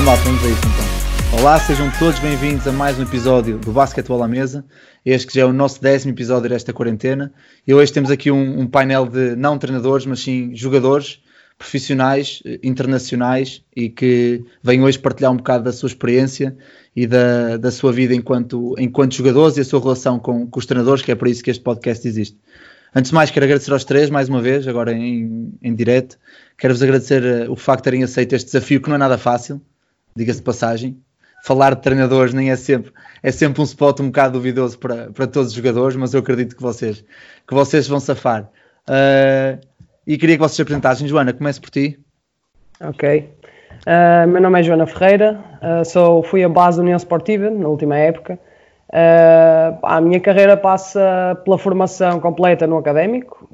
Ah, 0.00 0.14
vamos 0.24 0.42
a 0.42 0.48
isso 0.48 0.60
então. 0.60 1.38
Olá, 1.40 1.60
sejam 1.60 1.92
todos 1.98 2.18
bem-vindos 2.20 2.66
a 2.66 2.72
mais 2.72 2.98
um 2.98 3.02
episódio 3.02 3.58
do 3.58 3.70
Basquetebol 3.70 4.22
à 4.22 4.26
Mesa. 4.26 4.64
Este 5.04 5.26
que 5.26 5.34
já 5.34 5.42
é 5.42 5.44
o 5.44 5.52
nosso 5.52 5.80
décimo 5.80 6.14
episódio 6.14 6.48
desta 6.48 6.72
quarentena. 6.72 7.30
E 7.66 7.74
hoje 7.74 7.92
temos 7.92 8.10
aqui 8.10 8.30
um, 8.30 8.60
um 8.60 8.66
painel 8.66 9.06
de 9.06 9.36
não 9.36 9.58
treinadores, 9.58 10.06
mas 10.06 10.20
sim 10.20 10.52
jogadores 10.54 11.20
profissionais, 11.58 12.42
eh, 12.46 12.58
internacionais 12.62 13.62
e 13.76 13.90
que 13.90 14.42
vêm 14.62 14.82
hoje 14.82 14.98
partilhar 14.98 15.32
um 15.32 15.36
bocado 15.36 15.64
da 15.64 15.72
sua 15.72 15.88
experiência 15.88 16.56
e 16.96 17.06
da, 17.06 17.58
da 17.58 17.70
sua 17.70 17.92
vida 17.92 18.14
enquanto, 18.14 18.74
enquanto 18.78 19.14
jogadores 19.14 19.58
e 19.58 19.60
a 19.60 19.64
sua 19.64 19.80
relação 19.80 20.18
com, 20.18 20.46
com 20.46 20.58
os 20.58 20.64
treinadores, 20.64 21.02
que 21.02 21.12
é 21.12 21.14
por 21.14 21.28
isso 21.28 21.42
que 21.44 21.50
este 21.50 21.62
podcast 21.62 22.08
existe. 22.08 22.38
Antes 22.94 23.10
de 23.10 23.14
mais, 23.14 23.30
quero 23.30 23.44
agradecer 23.44 23.70
aos 23.70 23.84
três, 23.84 24.08
mais 24.08 24.30
uma 24.30 24.40
vez, 24.40 24.66
agora 24.66 24.94
em, 24.94 25.52
em 25.62 25.74
direto. 25.74 26.18
Quero-vos 26.56 26.82
agradecer 26.82 27.22
eh, 27.22 27.48
o 27.50 27.54
facto 27.54 27.82
de 27.82 27.84
terem 27.84 28.02
aceito 28.02 28.34
este 28.34 28.46
desafio, 28.46 28.80
que 28.80 28.88
não 28.88 28.96
é 28.96 28.98
nada 28.98 29.18
fácil, 29.18 29.60
diga-se 30.14 30.38
de 30.38 30.44
passagem. 30.44 31.00
Falar 31.42 31.74
de 31.74 31.80
treinadores 31.80 32.34
nem 32.34 32.50
é 32.50 32.56
sempre, 32.56 32.92
é 33.22 33.32
sempre 33.32 33.62
um 33.62 33.64
spot 33.64 34.00
um 34.00 34.06
bocado 34.06 34.34
duvidoso 34.34 34.78
para, 34.78 35.10
para 35.10 35.26
todos 35.26 35.48
os 35.48 35.54
jogadores, 35.54 35.96
mas 35.96 36.12
eu 36.12 36.20
acredito 36.20 36.54
que 36.54 36.62
vocês, 36.62 37.02
que 37.46 37.54
vocês 37.54 37.88
vão 37.88 37.98
safar. 37.98 38.50
Uh, 38.88 39.58
e 40.06 40.18
queria 40.18 40.36
que 40.36 40.42
vocês 40.42 40.56
se 40.56 40.62
apresentassem. 40.62 41.08
Joana, 41.08 41.32
comece 41.32 41.60
por 41.60 41.70
ti. 41.70 41.98
Ok. 42.80 43.30
Uh, 43.86 44.28
meu 44.28 44.42
nome 44.42 44.60
é 44.60 44.62
Joana 44.62 44.86
Ferreira, 44.86 45.40
uh, 45.62 45.84
sou, 45.84 46.22
fui 46.22 46.44
a 46.44 46.48
base 46.48 46.76
da 46.76 46.82
União 46.82 46.96
Esportiva 46.96 47.48
na 47.48 47.68
última 47.68 47.96
época. 47.96 48.38
Uh, 48.88 49.78
a 49.82 50.00
minha 50.00 50.20
carreira 50.20 50.56
passa 50.56 51.40
pela 51.44 51.56
formação 51.56 52.20
completa 52.20 52.66
no 52.66 52.76
académico. 52.76 53.48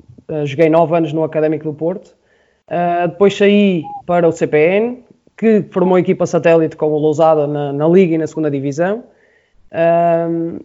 joguei 0.45 0.69
nove 0.69 0.97
anos 0.97 1.13
no 1.13 1.23
Académico 1.23 1.65
do 1.65 1.75
Porto. 1.75 2.17
depois 3.09 3.37
saí 3.37 3.85
para 4.07 4.27
o 4.27 4.33
CPN, 4.33 5.05
que 5.37 5.65
formou 5.71 5.99
equipa 5.99 6.27
satélite 6.27 6.77
com 6.77 6.87
o 6.87 6.99
Lousada 6.99 7.47
na, 7.47 7.73
na 7.73 7.89
Liga 7.89 8.15
e 8.15 8.19
na 8.19 8.27
segunda 8.27 8.51
Divisão. 8.51 9.05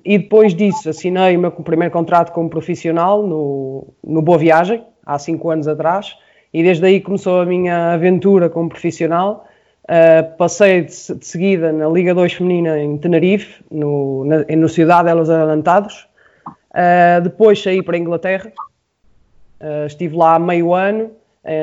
e 0.06 0.18
depois 0.18 0.56
disso 0.56 0.90
assinei 0.90 1.36
o 1.36 1.40
meu 1.40 1.52
primeiro 1.52 1.92
contrato 1.92 2.32
como 2.32 2.50
profissional 2.50 3.22
no, 3.26 3.88
no 4.04 4.22
Boa 4.22 4.38
Viagem, 4.38 4.84
há 5.06 5.20
cinco 5.20 5.50
anos 5.50 5.68
atrás, 5.68 6.16
e 6.54 6.64
desde 6.64 6.86
aí 6.86 7.02
começou 7.02 7.42
a 7.42 7.46
minha 7.46 7.94
aventura 7.94 8.50
como 8.50 8.70
profissional. 8.70 9.46
Uh, 9.84 10.38
passei 10.38 10.84
de, 10.84 11.16
de, 11.16 11.26
seguida 11.26 11.72
na 11.72 11.90
Liga 11.90 12.14
2 12.14 12.34
Feminina 12.34 12.80
em 12.80 12.98
Tenerife, 12.98 13.64
no, 13.70 14.24
na, 14.26 14.46
no 14.56 14.70
Cidade 14.70 15.10
de 15.10 15.14
Los 15.16 15.30
Adelantados. 15.30 16.08
Uh, 16.48 17.22
depois 17.22 17.62
saí 17.62 17.82
para 17.82 17.98
a 17.98 18.00
Inglaterra, 18.00 18.52
uh, 19.60 19.86
estive 19.86 20.16
lá 20.16 20.40
meio 20.40 20.74
ano 20.74 21.12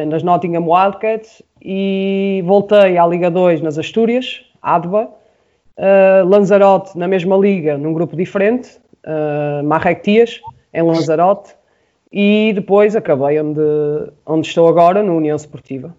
nas 0.09 0.25
Nottingham 0.25 0.67
Wildcats 0.69 1.41
e 1.63 2.43
voltei 2.47 2.99
à 2.99 3.07
Liga 3.07 3.31
2 3.31 3.61
nas 3.61 3.79
Astúrias, 3.79 4.45
ADBA, 4.63 5.11
Lanzarote 6.27 6.99
na 6.99 7.07
mesma 7.07 7.37
liga, 7.37 7.79
num 7.79 7.93
grupo 7.93 8.17
diferente, 8.17 8.79
uh, 9.05 9.63
Marrectias, 9.65 10.41
em 10.73 10.83
Lanzarote, 10.83 11.55
e 12.13 12.53
depois 12.55 12.97
acabei 12.97 13.41
onde, 13.41 13.61
onde 14.27 14.47
estou 14.47 14.69
agora, 14.69 15.03
na 15.03 15.13
União 15.13 15.37
Esportiva. 15.37 15.95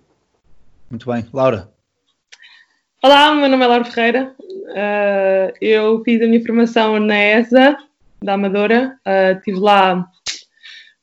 Muito 0.90 1.10
bem. 1.12 1.26
Laura? 1.34 1.70
Olá, 3.04 3.34
meu 3.34 3.48
nome 3.48 3.64
é 3.64 3.68
Laura 3.68 3.86
Ferreira. 3.86 4.34
Uh, 4.40 5.54
eu 5.62 6.04
fiz 6.04 6.22
a 6.22 6.26
minha 6.26 6.44
formação 6.44 7.00
na 7.00 7.16
ESA, 7.16 7.78
da 8.22 8.34
Amadora. 8.34 8.98
Uh, 9.06 9.38
estive 9.38 9.60
lá, 9.60 10.06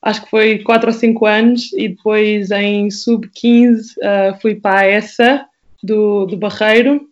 acho 0.07 0.23
que 0.23 0.29
foi 0.29 0.59
4 0.59 0.87
ou 0.87 0.93
5 0.93 1.25
anos, 1.25 1.73
e 1.73 1.89
depois 1.89 2.51
em 2.51 2.89
sub-15 2.89 3.79
uh, 3.97 4.41
fui 4.41 4.55
para 4.55 4.79
a 4.79 4.87
ESA, 4.87 5.45
do, 5.83 6.25
do 6.25 6.37
Barreiro. 6.37 7.07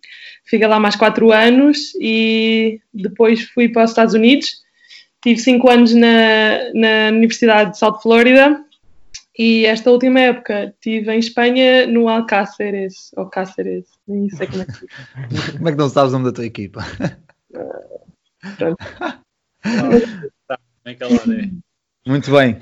Fiquei 0.46 0.68
lá 0.68 0.80
mais 0.80 0.96
4 0.96 1.32
anos 1.32 1.94
e 2.00 2.80
depois 2.94 3.44
fui 3.50 3.70
para 3.70 3.84
os 3.84 3.92
Estados 3.92 4.14
Unidos 4.14 4.66
Tive 5.26 5.40
cinco 5.40 5.68
anos 5.72 5.92
na, 5.92 6.72
na 6.76 7.10
Universidade 7.12 7.72
de 7.72 7.80
South 7.80 8.00
Florida 8.00 8.64
e 9.36 9.66
esta 9.66 9.90
última 9.90 10.20
época 10.20 10.66
estive 10.66 11.12
em 11.12 11.18
Espanha 11.18 11.88
no 11.88 12.08
Alcáceres, 12.08 13.10
ou 13.18 13.26
Cáceres, 13.26 13.86
nem 14.08 14.30
sei 14.30 14.46
como 14.46 14.62
é 14.62 14.66
que 14.66 14.74
se 14.74 14.86
Como 15.58 15.68
é 15.68 15.72
que 15.72 15.78
não 15.80 15.90
sabes 15.90 16.12
o 16.14 16.20
nome 16.20 16.26
da 16.26 16.32
tua 16.32 16.46
equipa? 16.46 16.86
Muito 22.06 22.32
bem. 22.32 22.60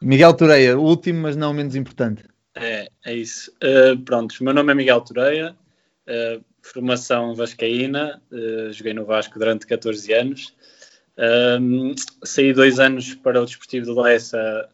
Miguel 0.00 0.34
Toreia, 0.34 0.78
o 0.78 0.82
último, 0.82 1.22
mas 1.22 1.36
não 1.36 1.52
menos 1.52 1.74
importante. 1.74 2.24
É, 2.54 2.88
é 3.04 3.14
isso. 3.14 3.52
Uh, 3.62 3.98
pronto, 4.00 4.34
o 4.40 4.44
meu 4.44 4.52
nome 4.52 4.72
é 4.72 4.74
Miguel 4.74 5.00
Toreia, 5.00 5.56
uh, 6.08 6.44
formação 6.62 7.34
vascaína, 7.34 8.20
uh, 8.32 8.72
joguei 8.72 8.94
no 8.94 9.04
Vasco 9.04 9.38
durante 9.38 9.66
14 9.66 10.12
anos. 10.12 10.54
Um, 11.60 11.94
saí 12.22 12.52
dois 12.52 12.78
anos 12.78 13.14
para 13.16 13.42
o 13.42 13.44
Desportivo 13.44 13.86
de 13.86 14.00
Lessa 14.00 14.68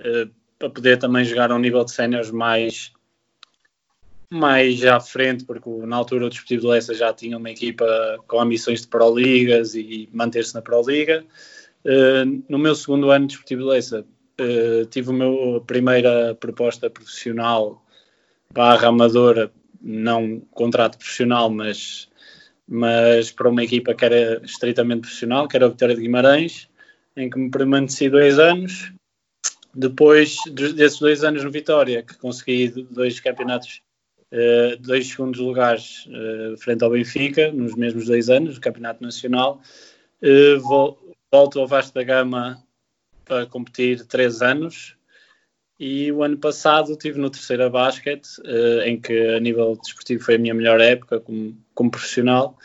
uh, 0.00 0.30
para 0.58 0.68
poder 0.68 0.98
também 0.98 1.24
jogar 1.24 1.50
a 1.50 1.54
um 1.54 1.58
nível 1.58 1.84
de 1.84 1.92
séniores 1.92 2.30
mais, 2.30 2.92
mais 4.30 4.84
à 4.84 5.00
frente, 5.00 5.44
porque 5.44 5.70
na 5.86 5.96
altura 5.96 6.26
o 6.26 6.28
Desportivo 6.28 6.62
de 6.62 6.68
Lessa 6.68 6.94
já 6.94 7.12
tinha 7.14 7.38
uma 7.38 7.50
equipa 7.50 7.86
com 8.26 8.40
ambições 8.40 8.82
de 8.82 8.88
Pro-Ligas 8.88 9.74
e 9.74 10.08
manter-se 10.12 10.54
na 10.54 10.60
Pro-Liga. 10.60 11.24
Uh, 11.84 12.42
no 12.48 12.58
meu 12.58 12.74
segundo 12.74 13.10
ano 13.10 13.26
de 13.26 13.34
Desportivo 13.34 13.62
de 13.62 13.68
Lessa 13.68 14.06
uh, 14.40 14.86
tive 14.86 15.10
a 15.10 15.12
minha 15.12 15.60
primeira 15.60 16.34
proposta 16.34 16.90
profissional 16.90 17.82
barra 18.52 18.88
amadora, 18.88 19.50
não 19.80 20.40
contrato 20.50 20.98
profissional, 20.98 21.50
mas 21.50 22.08
mas 22.68 23.30
para 23.30 23.48
uma 23.48 23.62
equipa 23.62 23.94
que 23.94 24.04
era 24.04 24.42
estritamente 24.44 25.02
profissional, 25.02 25.46
que 25.46 25.56
era 25.56 25.66
a 25.66 25.68
Vitória 25.68 25.94
de 25.94 26.00
Guimarães, 26.00 26.68
em 27.16 27.30
que 27.30 27.38
me 27.38 27.48
permaneci 27.48 28.10
dois 28.10 28.40
anos. 28.40 28.92
Depois 29.72 30.36
desses 30.50 30.98
dois 30.98 31.22
anos 31.22 31.44
no 31.44 31.50
Vitória, 31.50 32.02
que 32.02 32.16
consegui 32.16 32.68
dois 32.90 33.20
campeonatos, 33.20 33.82
uh, 34.32 34.76
dois 34.80 35.06
segundos 35.06 35.38
lugares 35.38 36.06
uh, 36.06 36.56
frente 36.56 36.82
ao 36.82 36.90
Benfica, 36.90 37.52
nos 37.52 37.76
mesmos 37.76 38.06
dois 38.06 38.28
anos, 38.28 38.56
do 38.56 38.60
Campeonato 38.60 39.00
Nacional, 39.00 39.60
volto 41.30 41.60
ao 41.60 41.68
Vasco 41.68 41.94
da 41.94 42.02
Gama 42.02 42.65
para 43.26 43.46
competir 43.46 44.04
três 44.06 44.40
anos, 44.40 44.96
e 45.78 46.10
o 46.10 46.22
ano 46.22 46.38
passado 46.38 46.92
estive 46.92 47.18
no 47.18 47.28
Terceira 47.28 47.68
Basket, 47.68 48.24
uh, 48.38 48.80
em 48.84 48.98
que 48.98 49.12
a 49.34 49.40
nível 49.40 49.76
desportivo 49.76 50.24
foi 50.24 50.36
a 50.36 50.38
minha 50.38 50.54
melhor 50.54 50.80
época 50.80 51.20
como, 51.20 51.56
como 51.74 51.90
profissional. 51.90 52.56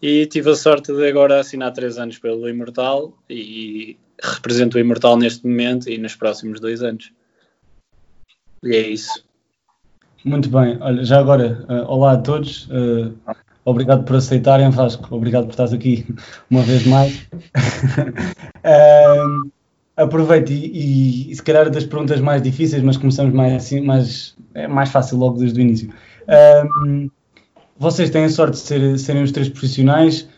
E 0.00 0.26
tive 0.26 0.50
a 0.50 0.56
sorte 0.56 0.92
de 0.92 1.06
agora 1.08 1.40
assinar 1.40 1.72
três 1.72 1.98
anos 1.98 2.18
pelo 2.18 2.48
Imortal 2.48 3.16
e 3.28 3.98
represento 4.22 4.76
o 4.76 4.80
Imortal 4.80 5.16
neste 5.18 5.46
momento 5.46 5.90
e 5.90 5.98
nos 5.98 6.14
próximos 6.16 6.60
dois 6.60 6.82
anos. 6.82 7.12
E 8.62 8.74
é 8.74 8.88
isso. 8.88 9.24
Muito 10.24 10.48
bem. 10.48 10.78
Olha, 10.80 11.04
já 11.04 11.18
agora, 11.18 11.64
uh, 11.68 11.90
olá 11.90 12.12
a 12.12 12.18
todos. 12.18 12.66
Uh, 12.68 13.14
obrigado 13.64 14.04
por 14.04 14.16
aceitarem, 14.16 14.70
Vasco. 14.70 15.14
Obrigado 15.14 15.44
por 15.44 15.50
estar 15.50 15.72
aqui 15.74 16.06
uma 16.50 16.62
vez 16.62 16.86
mais. 16.86 17.28
aproveito 19.96 20.50
e, 20.50 21.30
e, 21.30 21.34
se 21.34 21.42
calhar 21.42 21.70
das 21.70 21.84
perguntas 21.84 22.20
mais 22.20 22.42
difíceis, 22.42 22.82
mas 22.82 22.96
começamos 22.96 23.32
mais 23.32 23.54
assim, 23.54 23.80
mais, 23.80 24.36
é 24.54 24.68
mais 24.68 24.90
fácil 24.90 25.16
logo 25.16 25.38
desde 25.38 25.58
o 25.58 25.62
início. 25.62 25.90
Um, 26.86 27.10
vocês 27.78 28.10
têm 28.10 28.24
a 28.24 28.28
sorte 28.28 28.52
de 28.52 28.58
ser, 28.58 28.98
serem 28.98 29.22
os 29.22 29.32
três 29.32 29.48
profissionais, 29.48 30.28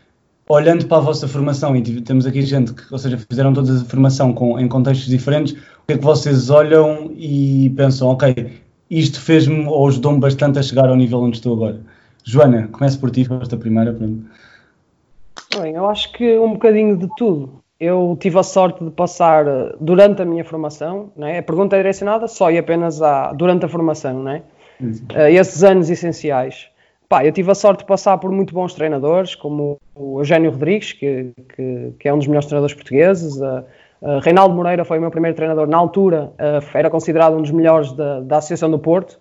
olhando 0.48 0.86
para 0.86 0.98
a 0.98 1.00
vossa 1.00 1.26
formação, 1.26 1.76
e 1.76 2.00
temos 2.00 2.24
aqui 2.24 2.42
gente 2.42 2.72
que, 2.72 2.82
ou 2.90 2.98
seja, 2.98 3.18
fizeram 3.18 3.52
toda 3.52 3.80
a 3.80 3.84
formação 3.84 4.32
com, 4.32 4.58
em 4.58 4.68
contextos 4.68 5.08
diferentes, 5.08 5.52
o 5.52 5.86
que 5.86 5.94
é 5.94 5.98
que 5.98 6.04
vocês 6.04 6.50
olham 6.50 7.12
e 7.16 7.70
pensam, 7.76 8.08
ok, 8.08 8.60
isto 8.90 9.20
fez-me 9.20 9.66
ou 9.66 9.88
ajudou-me 9.88 10.20
bastante 10.20 10.58
a 10.58 10.62
chegar 10.62 10.88
ao 10.88 10.96
nível 10.96 11.20
onde 11.20 11.36
estou 11.36 11.54
agora? 11.54 11.80
Joana, 12.24 12.68
começo 12.68 12.98
por 12.98 13.10
ti, 13.10 13.26
esta 13.40 13.56
primeira. 13.56 13.92
Bem, 13.92 15.74
eu 15.74 15.88
acho 15.88 16.12
que 16.12 16.38
um 16.38 16.52
bocadinho 16.52 16.96
de 16.96 17.08
tudo 17.16 17.57
eu 17.80 18.16
tive 18.18 18.38
a 18.38 18.42
sorte 18.42 18.82
de 18.82 18.90
passar 18.90 19.46
eh, 19.46 19.74
durante 19.80 20.20
a 20.20 20.24
minha 20.24 20.44
formação, 20.44 21.12
né? 21.16 21.38
a 21.38 21.42
pergunta 21.42 21.76
é 21.76 21.78
direcionada 21.78 22.26
só 22.26 22.50
e 22.50 22.58
apenas 22.58 23.00
a, 23.00 23.32
durante 23.32 23.64
a 23.64 23.68
formação, 23.68 24.22
né? 24.22 24.42
Uh, 24.80 25.28
esses 25.30 25.64
anos 25.64 25.90
essenciais. 25.90 26.68
Pá, 27.08 27.24
eu 27.24 27.32
tive 27.32 27.50
a 27.50 27.54
sorte 27.54 27.80
de 27.80 27.86
passar 27.86 28.16
por 28.18 28.30
muito 28.30 28.54
bons 28.54 28.74
treinadores, 28.74 29.34
como 29.34 29.76
o 29.94 30.20
Eugênio 30.20 30.50
Rodrigues, 30.50 30.92
que, 30.92 31.32
que, 31.56 31.92
que 31.98 32.08
é 32.08 32.14
um 32.14 32.18
dos 32.18 32.26
melhores 32.26 32.46
treinadores 32.46 32.74
portugueses. 32.74 33.36
Uh, 33.40 33.64
uh, 34.02 34.18
Reinaldo 34.20 34.54
Moreira 34.54 34.84
foi 34.84 34.98
o 34.98 35.00
meu 35.00 35.10
primeiro 35.10 35.36
treinador 35.36 35.66
na 35.66 35.76
altura, 35.76 36.32
era 36.74 36.90
considerado 36.90 37.36
um 37.36 37.42
dos 37.42 37.50
melhores 37.50 37.92
da, 37.92 38.20
da 38.20 38.38
Associação 38.38 38.70
do 38.70 38.78
Porto, 38.78 39.18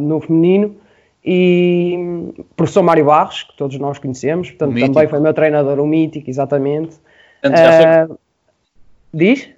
no 0.00 0.20
feminino. 0.20 0.76
E 1.24 1.94
um, 1.98 2.44
professor 2.56 2.82
Mário 2.82 3.04
Barros, 3.04 3.44
que 3.44 3.56
todos 3.56 3.78
nós 3.78 3.98
conhecemos, 3.98 4.50
portanto, 4.50 4.78
também 4.78 5.08
foi 5.08 5.20
meu 5.20 5.34
treinador, 5.34 5.78
o 5.78 5.86
mítico, 5.86 6.28
exatamente. 6.28 6.96
Já 7.42 8.06
foi... 8.06 8.14
Uh, 8.14 8.18
diz? 9.12 9.48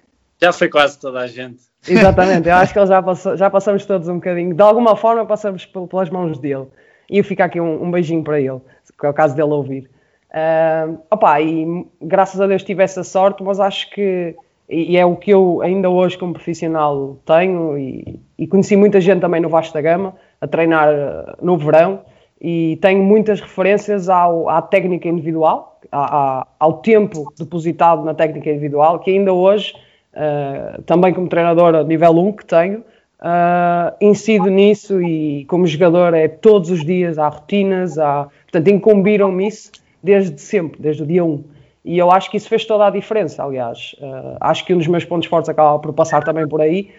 Já 0.41 0.53
foi 0.53 0.69
quase 0.69 0.99
toda 0.99 1.21
a 1.21 1.27
gente. 1.27 1.63
Exatamente, 1.87 2.49
eu 2.49 2.55
acho 2.55 2.73
que 2.73 2.85
já, 2.87 3.03
passou, 3.03 3.37
já 3.37 3.51
passamos 3.51 3.85
todos 3.85 4.09
um 4.09 4.15
bocadinho, 4.15 4.55
de 4.55 4.63
alguma 4.63 4.97
forma 4.97 5.27
passamos 5.27 5.67
pelas 5.67 6.11
mãos 6.11 6.39
dele. 6.39 6.67
E 7.11 7.19
eu 7.19 7.25
fico 7.25 7.43
aqui 7.43 7.61
um, 7.61 7.85
um 7.85 7.91
beijinho 7.91 8.23
para 8.23 8.41
ele, 8.41 8.61
que 8.99 9.07
é 9.07 9.09
o 9.09 9.15
caso 9.15 9.35
dele 9.35 9.51
ouvir. 9.51 9.91
Uh, 10.31 10.99
opa, 11.11 11.41
e 11.41 11.87
graças 12.01 12.41
a 12.41 12.47
Deus 12.47 12.63
tive 12.63 12.83
essa 12.83 13.05
sorte, 13.05 13.43
mas 13.43 13.61
acho 13.61 13.91
que 13.91 14.35
e 14.73 14.97
é 14.97 15.05
o 15.05 15.17
que 15.17 15.31
eu 15.31 15.61
ainda 15.61 15.91
hoje 15.91 16.17
como 16.17 16.33
profissional 16.33 17.19
tenho 17.27 17.77
e, 17.77 18.19
e 18.39 18.47
conheci 18.47 18.75
muita 18.75 19.01
gente 19.01 19.21
também 19.21 19.41
no 19.41 19.51
Vasco 19.51 19.75
da 19.75 19.83
Gama 19.83 20.15
a 20.41 20.47
treinar 20.47 20.89
eh, 20.89 21.35
no 21.43 21.59
verão 21.59 22.01
e 22.43 22.77
tenho 22.83 23.05
muitas 23.05 23.41
referências 23.41 24.09
ao, 24.09 24.49
à 24.49 24.61
técnica 24.61 25.09
individual, 25.09 25.79
à, 25.93 26.45
ao 26.59 26.79
tempo 26.79 27.33
depositado 27.39 28.05
na 28.05 28.15
técnica 28.15 28.51
individual, 28.51 28.99
que 28.99 29.13
ainda 29.13 29.33
hoje, 29.33 29.73
uh, 30.13 30.83
também 30.83 31.15
como 31.15 31.29
treinador 31.29 31.87
nível 31.87 32.19
1 32.19 32.33
que 32.33 32.45
tenho, 32.45 32.81
uh, 32.81 33.95
incido 34.01 34.51
nisso 34.51 35.01
e 35.01 35.45
como 35.45 35.65
jogador 35.69 36.15
é 36.15 36.27
todos 36.27 36.69
os 36.69 36.85
dias, 36.85 37.17
há 37.17 37.29
rotinas, 37.29 37.97
há, 37.97 38.27
portanto 38.51 38.69
incumbiram-me 38.75 39.47
isso 39.47 39.71
desde 40.03 40.41
sempre, 40.41 40.83
desde 40.83 41.05
o 41.05 41.07
dia 41.07 41.25
1. 41.25 41.45
E 41.85 41.97
eu 41.97 42.11
acho 42.11 42.29
que 42.29 42.37
isso 42.37 42.49
fez 42.49 42.65
toda 42.65 42.89
a 42.89 42.91
diferença, 42.91 43.45
aliás. 43.45 43.95
Uh, 44.01 44.37
acho 44.41 44.67
que 44.67 44.75
um 44.75 44.79
dos 44.79 44.89
meus 44.89 45.05
pontos 45.05 45.29
fortes 45.29 45.49
acaba 45.49 45.79
por 45.79 45.93
passar 45.93 46.25
também 46.25 46.49
por 46.49 46.61
aí, 46.61 46.91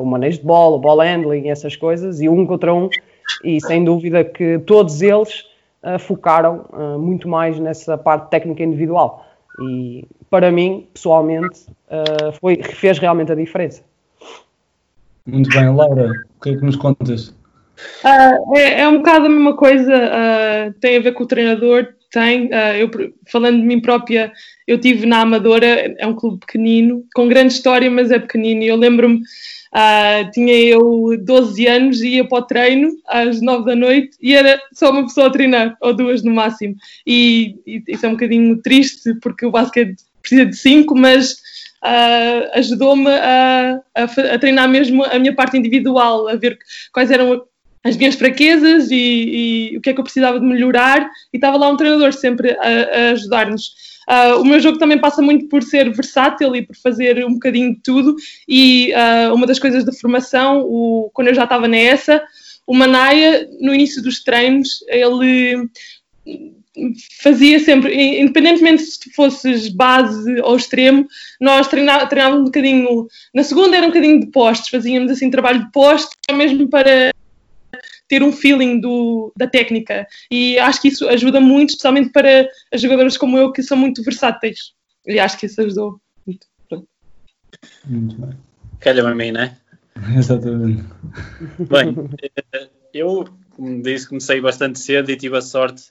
o 0.00 0.04
manejo 0.04 0.38
de 0.38 0.46
bola, 0.46 0.76
o 0.76 0.78
ball 0.78 1.00
handling, 1.00 1.48
essas 1.48 1.74
coisas, 1.74 2.20
e 2.20 2.28
um 2.28 2.46
contra 2.46 2.72
um, 2.72 2.88
e 3.44 3.60
sem 3.60 3.84
dúvida 3.84 4.24
que 4.24 4.58
todos 4.60 5.02
eles 5.02 5.46
uh, 5.82 5.98
focaram 5.98 6.66
muito 6.98 7.28
mais 7.28 7.58
nessa 7.58 7.96
parte 7.96 8.30
técnica 8.30 8.62
individual. 8.62 9.26
E 9.60 10.04
para 10.30 10.52
mim, 10.52 10.86
pessoalmente, 10.92 11.66
foi, 12.40 12.62
fez 12.62 12.98
realmente 12.98 13.32
a 13.32 13.34
diferença. 13.34 13.82
Muito 15.26 15.50
bem, 15.50 15.74
Laura, 15.74 16.10
o 16.38 16.42
que 16.42 16.50
é 16.50 16.56
que 16.56 16.64
nos 16.64 16.76
contas? 16.76 17.34
é, 18.54 18.82
é, 18.82 18.88
um 18.88 18.98
bocado 18.98 19.26
a 19.26 19.28
mesma 19.28 19.56
coisa, 19.56 19.92
tem 20.80 20.96
a 20.96 21.00
ver 21.00 21.12
com 21.12 21.24
o 21.24 21.26
treinador, 21.26 21.88
tem. 22.10 22.46
Uh, 22.46 22.74
eu, 22.78 22.90
falando 23.26 23.60
de 23.60 23.66
mim 23.66 23.80
própria, 23.80 24.32
eu 24.66 24.78
tive 24.80 25.06
na 25.06 25.20
Amadora, 25.20 25.94
é 25.98 26.06
um 26.06 26.14
clube 26.14 26.38
pequenino, 26.40 27.04
com 27.14 27.28
grande 27.28 27.52
história, 27.52 27.90
mas 27.90 28.10
é 28.10 28.18
pequenino. 28.18 28.62
Eu 28.64 28.76
lembro-me, 28.76 29.20
uh, 29.74 30.30
tinha 30.32 30.54
eu 30.54 31.16
12 31.20 31.66
anos 31.66 32.00
e 32.00 32.16
ia 32.16 32.26
para 32.26 32.38
o 32.38 32.42
treino 32.42 32.90
às 33.06 33.40
9 33.40 33.64
da 33.64 33.76
noite 33.76 34.16
e 34.20 34.34
era 34.34 34.60
só 34.72 34.90
uma 34.90 35.04
pessoa 35.04 35.28
a 35.28 35.30
treinar, 35.30 35.76
ou 35.80 35.94
duas 35.94 36.22
no 36.22 36.32
máximo. 36.32 36.76
E, 37.06 37.56
e 37.66 37.82
isso 37.88 38.06
é 38.06 38.08
um 38.08 38.12
bocadinho 38.12 38.60
triste, 38.62 39.14
porque 39.22 39.46
o 39.46 39.50
basquete 39.50 39.96
precisa 40.20 40.46
de 40.46 40.56
5, 40.56 40.94
mas 40.94 41.32
uh, 41.82 42.50
ajudou-me 42.54 43.10
a, 43.10 43.80
a, 43.94 44.04
a, 44.04 44.38
treinar 44.38 44.68
mesmo 44.68 45.04
a 45.04 45.18
minha 45.18 45.34
parte 45.34 45.56
individual, 45.56 46.28
a 46.28 46.36
ver 46.36 46.58
quais 46.92 47.10
eram 47.10 47.42
as 47.84 47.96
minhas 47.96 48.16
fraquezas 48.16 48.90
e, 48.90 49.72
e, 49.72 49.78
o 49.78 49.80
que 49.80 49.90
é 49.90 49.92
que 49.94 50.00
eu 50.00 50.04
precisava 50.04 50.38
de 50.38 50.46
melhorar 50.46 51.08
e 51.32 51.36
estava 51.36 51.56
lá 51.56 51.68
um 51.68 51.76
treinador 51.76 52.12
sempre 52.12 52.50
a, 52.52 53.08
a 53.08 53.10
ajudar-nos. 53.12 53.87
Uh, 54.08 54.40
o 54.40 54.44
meu 54.44 54.58
jogo 54.58 54.78
também 54.78 54.98
passa 54.98 55.20
muito 55.20 55.48
por 55.48 55.62
ser 55.62 55.92
versátil 55.92 56.56
e 56.56 56.62
por 56.62 56.74
fazer 56.74 57.22
um 57.26 57.34
bocadinho 57.34 57.74
de 57.74 57.80
tudo. 57.82 58.16
E 58.48 58.92
uh, 58.92 59.34
uma 59.34 59.46
das 59.46 59.58
coisas 59.58 59.84
da 59.84 59.92
formação, 59.92 60.62
o, 60.62 61.10
quando 61.12 61.28
eu 61.28 61.34
já 61.34 61.44
estava 61.44 61.68
nessa, 61.68 62.22
o 62.66 62.74
Manaia, 62.74 63.48
no 63.60 63.74
início 63.74 64.02
dos 64.02 64.24
treinos, 64.24 64.82
ele 64.88 65.68
fazia 67.22 67.58
sempre, 67.58 68.20
independentemente 68.20 68.82
se 68.82 69.10
fosses 69.14 69.68
base 69.68 70.40
ou 70.42 70.56
extremo, 70.56 71.06
nós 71.40 71.66
treinávamos 71.66 72.40
um 72.40 72.44
bocadinho, 72.44 73.08
na 73.34 73.42
segunda 73.42 73.76
era 73.76 73.86
um 73.86 73.90
bocadinho 73.90 74.20
de 74.20 74.26
postes, 74.28 74.68
fazíamos 74.68 75.10
assim 75.10 75.30
trabalho 75.30 75.64
de 75.64 75.72
postes, 75.72 76.16
mesmo 76.32 76.68
para 76.68 77.12
ter 78.08 78.22
um 78.22 78.32
feeling 78.32 78.80
do, 78.80 79.32
da 79.36 79.46
técnica. 79.46 80.06
E 80.30 80.58
acho 80.58 80.80
que 80.80 80.88
isso 80.88 81.06
ajuda 81.08 81.40
muito, 81.40 81.70
especialmente 81.70 82.10
para 82.10 82.48
as 82.72 82.80
jogadoras 82.80 83.16
como 83.16 83.36
eu, 83.36 83.52
que 83.52 83.62
são 83.62 83.76
muito 83.76 84.02
versáteis. 84.02 84.72
E 85.06 85.20
acho 85.20 85.38
que 85.38 85.46
isso 85.46 85.60
ajudou 85.60 86.00
muito. 86.26 86.46
Muito 87.84 88.20
bem. 88.20 88.30
Calha-me 88.80 89.10
a 89.10 89.14
mim, 89.14 89.32
não 89.32 89.42
é? 89.42 89.56
Exatamente. 90.16 90.84
Bem, 91.58 91.94
eh, 92.22 92.68
eu, 92.94 93.24
como 93.50 93.82
disse, 93.82 94.08
comecei 94.08 94.40
bastante 94.40 94.78
cedo 94.78 95.10
e 95.10 95.16
tive 95.16 95.36
a 95.36 95.42
sorte 95.42 95.84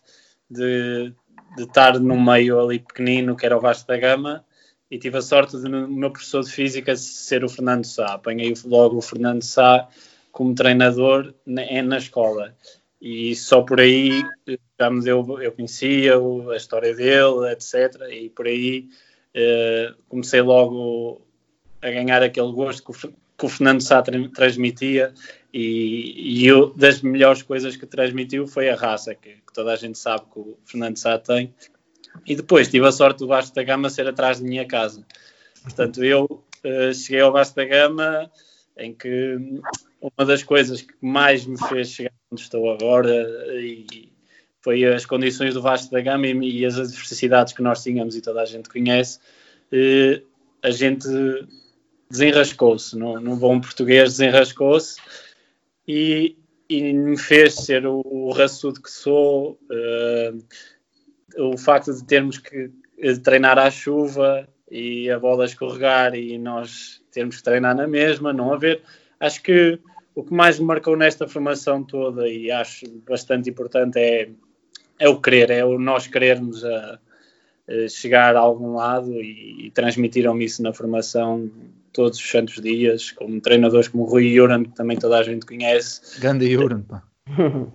de, 0.49 1.13
de 1.55 1.63
estar 1.63 1.99
num 1.99 2.23
meio 2.23 2.59
ali 2.59 2.79
pequenino, 2.79 3.35
que 3.35 3.45
era 3.45 3.57
o 3.57 3.61
Vasco 3.61 3.87
da 3.87 3.97
Gama, 3.97 4.45
e 4.89 4.97
tive 4.97 5.17
a 5.17 5.21
sorte 5.21 5.57
de, 5.57 5.67
no 5.67 5.87
meu 5.87 6.11
professor 6.11 6.43
de 6.43 6.51
Física 6.51 6.95
ser 6.95 7.43
o 7.43 7.49
Fernando 7.49 7.85
Sá. 7.85 8.13
Apanhei 8.13 8.53
logo 8.65 8.97
o 8.97 9.01
Fernando 9.01 9.43
Sá 9.43 9.87
como 10.37 10.53
treinador 10.53 11.33
na, 11.43 11.63
é 11.63 11.81
na 11.81 11.97
escola. 11.97 12.55
E 13.01 13.35
só 13.35 13.63
por 13.63 13.79
aí 13.79 14.23
já 14.79 14.87
me 14.87 15.03
deu, 15.03 15.41
eu 15.41 15.51
conhecia 15.51 16.13
a 16.15 16.55
história 16.55 16.95
dele, 16.95 17.51
etc. 17.51 18.03
E 18.11 18.29
por 18.29 18.45
aí 18.45 18.87
uh, 19.35 19.95
comecei 20.07 20.39
logo 20.43 21.25
a 21.81 21.89
ganhar 21.89 22.21
aquele 22.21 22.51
gosto 22.51 22.83
que 22.83 23.07
o, 23.07 23.13
que 23.35 23.45
o 23.45 23.49
Fernando 23.49 23.81
Sá 23.81 24.03
transmitia. 24.35 25.11
E, 25.51 26.43
e 26.43 26.45
eu, 26.45 26.71
das 26.75 27.01
melhores 27.01 27.41
coisas 27.41 27.75
que 27.75 27.87
transmitiu 27.87 28.45
foi 28.45 28.69
a 28.69 28.75
raça, 28.75 29.15
que, 29.15 29.29
que, 29.29 29.53
toda 29.55 29.73
a 29.73 29.75
gente 29.75 29.97
sabe 29.97 30.25
que 30.31 30.37
o 30.37 30.55
Fernando 30.65 30.97
Sá 30.97 31.17
tem. 31.17 31.51
E 32.27 32.35
depois 32.35 32.67
tive 32.67 32.85
a 32.85 32.91
sorte 32.91 33.19
do 33.19 33.27
Baixo 33.27 33.55
da 33.55 33.63
Gama 33.63 33.89
ser 33.89 34.07
atrás 34.07 34.37
de 34.37 34.43
minha 34.43 34.67
casa. 34.67 35.03
Portanto, 35.63 36.03
eu 36.03 36.25
uh, 36.25 36.93
cheguei 36.93 37.21
ao 37.21 37.33
Baixo 37.33 37.55
da 37.55 37.65
Gama 37.65 38.31
em 38.77 38.93
que 38.93 39.35
uma 40.01 40.25
das 40.25 40.43
coisas 40.43 40.81
que 40.81 40.93
mais 41.01 41.45
me 41.45 41.57
fez 41.67 41.89
chegar 41.89 42.13
onde 42.31 42.41
estou 42.41 42.71
agora 42.71 43.09
e 43.59 44.11
foi 44.61 44.85
as 44.85 45.05
condições 45.05 45.53
do 45.53 45.61
Vasco 45.61 45.91
da 45.91 46.01
Gama 46.01 46.27
e, 46.27 46.59
e 46.59 46.65
as 46.65 46.77
adversidades 46.77 47.53
que 47.53 47.61
nós 47.61 47.81
tínhamos 47.81 48.15
e 48.15 48.21
toda 48.21 48.41
a 48.41 48.45
gente 48.45 48.69
conhece. 48.69 49.19
Eh, 49.71 50.21
a 50.61 50.71
gente 50.71 51.07
desenrascou-se, 52.09 52.97
no, 52.97 53.35
bom 53.35 53.59
português 53.59 54.11
desenrascou-se 54.11 54.99
e, 55.87 56.37
e, 56.69 56.93
me 56.93 57.17
fez 57.17 57.55
ser 57.55 57.85
o, 57.85 58.01
o 58.05 58.31
raçudo 58.31 58.81
que 58.81 58.91
sou. 58.91 59.59
Uh, 59.71 60.43
o 61.37 61.57
facto 61.57 61.93
de 61.93 62.03
termos 62.03 62.37
que 62.37 62.71
treinar 63.23 63.59
à 63.59 63.69
chuva 63.69 64.47
e 64.69 65.09
a 65.09 65.19
bola 65.19 65.45
escorregar 65.45 66.15
e 66.15 66.37
nós 66.37 67.01
termos 67.11 67.37
que 67.37 67.43
treinar 67.43 67.75
na 67.75 67.87
mesma, 67.87 68.33
não 68.33 68.53
haver. 68.53 68.81
Acho 69.19 69.41
que 69.43 69.79
o 70.17 70.23
que 70.23 70.33
mais 70.33 70.59
me 70.59 70.65
marcou 70.65 70.97
nesta 70.97 71.27
formação 71.27 71.83
toda 71.83 72.27
e 72.27 72.49
acho 72.49 72.87
bastante 73.07 73.51
importante 73.51 73.99
é, 73.99 74.27
é 74.97 75.07
o 75.07 75.21
querer, 75.21 75.51
é 75.51 75.63
o 75.63 75.77
nós 75.77 76.07
querermos 76.07 76.65
a, 76.65 76.99
a 77.69 77.87
chegar 77.87 78.35
a 78.35 78.39
algum 78.39 78.73
lado 78.73 79.13
e, 79.13 79.67
e 79.67 79.71
transmitiram-me 79.71 80.43
isso 80.43 80.63
na 80.63 80.73
formação 80.73 81.51
todos 81.93 82.17
os 82.17 82.27
santos 82.27 82.59
dias, 82.59 83.11
como 83.11 83.39
treinadores 83.39 83.89
como 83.89 84.05
o 84.05 84.07
Rui 84.07 84.25
Yuran, 84.25 84.63
que 84.63 84.73
também 84.73 84.97
toda 84.97 85.19
a 85.19 85.23
gente 85.23 85.45
conhece. 85.45 86.19
Ganda 86.19 86.45
Yuran, 86.45 86.81
pá. 86.81 87.03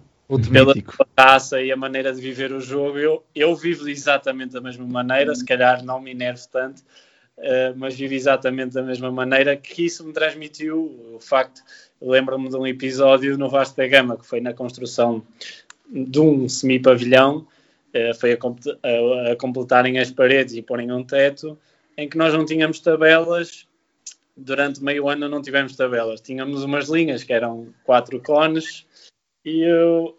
pela 0.50 1.06
taça 1.14 1.62
e 1.62 1.70
a 1.70 1.76
maneira 1.76 2.12
de 2.12 2.20
viver 2.20 2.52
o 2.52 2.61
jogo, 2.61 2.99
eu, 2.99 3.22
eu 3.37 3.54
vivo 3.54 3.88
exatamente 3.88 4.52
da 4.52 4.61
mesma 4.61 4.87
maneira, 4.87 5.32
se 5.32 5.44
calhar 5.44 5.84
não 5.84 6.00
me 6.00 6.11
enervo 6.11 6.42
tanto, 6.50 6.80
uh, 7.38 7.76
mas 7.76 7.94
vivo 7.94 8.14
exatamente 8.14 8.75
da 8.75 8.82
mesma 8.82 9.12
maneira 9.12 9.56
que 9.56 9.84
isso 9.84 10.04
me 10.04 10.12
transmitiu 10.12 11.14
o 11.14 11.20
facto, 11.20 11.61
lembro-me 12.02 12.49
de 12.49 12.56
um 12.56 12.66
episódio 12.66 13.38
no 13.38 13.49
Vasco 13.49 13.76
da 13.76 13.87
Gama, 13.87 14.16
que 14.16 14.26
foi 14.26 14.40
na 14.40 14.52
construção 14.52 15.23
de 15.88 16.21
um 16.21 16.49
semi-pavilhão, 16.49 17.47
uh, 17.94 18.14
foi 18.18 18.32
a 18.32 19.37
completarem 19.37 19.99
as 19.99 20.11
paredes 20.11 20.54
e 20.54 20.62
porem 20.62 20.90
um 20.92 21.04
teto, 21.04 21.59
em 21.97 22.09
que 22.09 22.16
nós 22.16 22.32
não 22.32 22.44
tínhamos 22.44 22.80
tabelas 22.80 23.66
durante 24.37 24.82
meio 24.82 25.09
ano 25.09 25.28
não 25.28 25.42
tivemos 25.42 25.76
tabelas. 25.76 26.21
Tínhamos 26.21 26.62
umas 26.62 26.88
linhas 26.88 27.23
que 27.23 27.32
eram 27.32 27.73
quatro 27.85 28.21
cones 28.21 28.87
e 29.44 29.62
eu, 29.62 30.18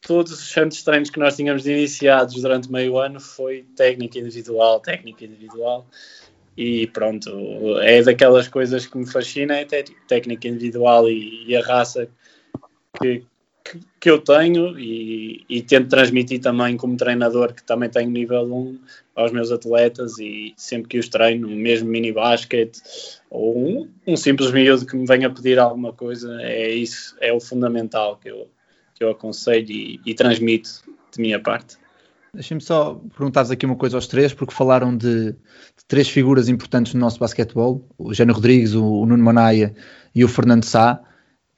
todos 0.00 0.32
os 0.32 0.50
santos 0.50 0.82
treinos 0.82 1.10
que 1.10 1.18
nós 1.18 1.36
tínhamos 1.36 1.66
iniciados 1.66 2.40
durante 2.40 2.70
meio 2.70 2.98
ano 2.98 3.20
foi 3.20 3.64
técnica 3.76 4.18
individual, 4.18 4.80
técnica 4.80 5.24
individual. 5.24 5.86
E 6.56 6.86
pronto, 6.86 7.78
é 7.80 8.02
daquelas 8.02 8.48
coisas 8.48 8.86
que 8.86 8.96
me 8.96 9.06
fascina, 9.06 9.54
é 9.54 9.66
técnica 10.08 10.48
individual 10.48 11.08
e, 11.08 11.44
e 11.46 11.54
a 11.54 11.62
raça 11.62 12.08
que, 12.98 13.24
que, 13.62 13.80
que, 14.00 14.10
eu 14.10 14.18
tenho 14.20 14.78
e, 14.78 15.44
e, 15.50 15.60
tento 15.60 15.90
transmitir 15.90 16.40
também 16.40 16.78
como 16.78 16.96
treinador, 16.96 17.52
que 17.52 17.62
também 17.62 17.90
tenho 17.90 18.10
nível 18.10 18.42
1, 18.42 18.80
aos 19.14 19.32
meus 19.32 19.52
atletas 19.52 20.18
e 20.18 20.54
sempre 20.56 20.88
que 20.88 20.98
os 20.98 21.10
treino, 21.10 21.46
mesmo 21.48 21.90
mini 21.90 22.10
basquete 22.10 22.80
ou 23.28 23.58
um, 23.58 23.90
um 24.06 24.16
simples 24.16 24.50
miúdo 24.50 24.86
que 24.86 24.96
me 24.96 25.06
venha 25.06 25.28
pedir 25.28 25.58
alguma 25.58 25.92
coisa, 25.92 26.40
é 26.40 26.70
isso, 26.70 27.14
é 27.20 27.32
o 27.34 27.40
fundamental 27.40 28.16
que 28.16 28.30
eu, 28.30 28.48
que 28.94 29.04
eu 29.04 29.10
aconselho 29.10 29.70
e, 29.70 30.00
e 30.06 30.14
transmito 30.14 30.70
de 31.14 31.20
minha 31.20 31.38
parte. 31.38 31.76
Deixem-me 32.36 32.60
só 32.60 33.00
perguntar-vos 33.16 33.50
aqui 33.50 33.64
uma 33.64 33.76
coisa 33.76 33.96
aos 33.96 34.06
três, 34.06 34.34
porque 34.34 34.52
falaram 34.52 34.94
de, 34.94 35.32
de, 35.32 35.36
três 35.88 36.06
figuras 36.06 36.50
importantes 36.50 36.92
no 36.92 37.00
nosso 37.00 37.18
basquetebol, 37.18 37.88
o 37.96 38.12
Jânio 38.12 38.34
Rodrigues, 38.34 38.74
o, 38.74 38.84
o 38.84 39.06
Nuno 39.06 39.24
Manaia 39.24 39.74
e 40.14 40.22
o 40.22 40.28
Fernando 40.28 40.64
Sá. 40.64 41.00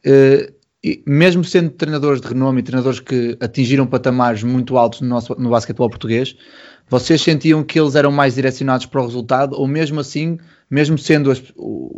Uh, 0.06 0.52
e 0.84 1.02
mesmo 1.04 1.42
sendo 1.42 1.70
treinadores 1.70 2.20
de 2.20 2.28
renome 2.28 2.60
e 2.60 2.62
treinadores 2.62 3.00
que 3.00 3.36
atingiram 3.40 3.88
patamares 3.88 4.44
muito 4.44 4.78
altos 4.78 5.00
no, 5.00 5.08
nosso, 5.08 5.34
no 5.34 5.50
basquetebol 5.50 5.90
português, 5.90 6.36
vocês 6.88 7.20
sentiam 7.20 7.64
que 7.64 7.80
eles 7.80 7.96
eram 7.96 8.12
mais 8.12 8.36
direcionados 8.36 8.86
para 8.86 9.00
o 9.00 9.04
resultado 9.04 9.56
ou 9.56 9.66
mesmo 9.66 9.98
assim, 9.98 10.38
mesmo 10.70 10.96
sendo 10.96 11.32
a, 11.32 11.34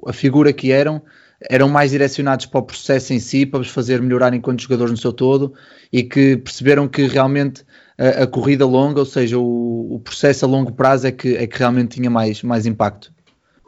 a 0.08 0.12
figura 0.14 0.54
que 0.54 0.72
eram, 0.72 1.02
eram 1.50 1.68
mais 1.68 1.90
direcionados 1.90 2.46
para 2.46 2.60
o 2.60 2.62
processo 2.62 3.12
em 3.12 3.18
si, 3.18 3.44
para 3.44 3.58
vos 3.58 3.68
fazer 3.68 4.00
melhorar 4.00 4.32
enquanto 4.32 4.62
jogadores 4.62 4.90
no 4.90 4.96
seu 4.96 5.12
todo 5.12 5.52
e 5.92 6.02
que 6.02 6.38
perceberam 6.38 6.88
que 6.88 7.06
realmente 7.06 7.62
a, 8.00 8.22
a 8.22 8.26
corrida 8.26 8.64
longa, 8.64 9.00
ou 9.00 9.06
seja, 9.06 9.38
o, 9.38 9.94
o, 9.94 10.00
processo 10.00 10.46
a 10.46 10.48
longo 10.48 10.72
prazo 10.72 11.06
é 11.06 11.12
que, 11.12 11.36
é 11.36 11.46
que 11.46 11.58
realmente 11.58 11.96
tinha 11.96 12.08
mais, 12.08 12.42
mais 12.42 12.64
impacto. 12.64 13.12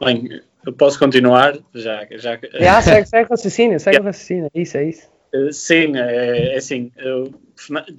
Bem, 0.03 0.41
eu 0.65 0.73
posso 0.73 0.97
continuar? 0.97 1.55
Já, 1.75 2.07
já, 2.11 2.39
já 2.59 2.81
segue, 2.81 3.07
segue 3.07 3.29
raciocínio, 3.29 3.79
segue 3.79 3.97
yeah. 3.97 4.09
raciocínio, 4.09 4.49
é 4.51 4.61
isso, 4.61 4.77
é 4.77 4.89
isso. 4.89 5.13
Eh, 5.33 5.51
sim, 5.51 5.95
é, 5.97 6.53
é 6.53 6.57
assim, 6.57 6.91
eu 6.97 7.31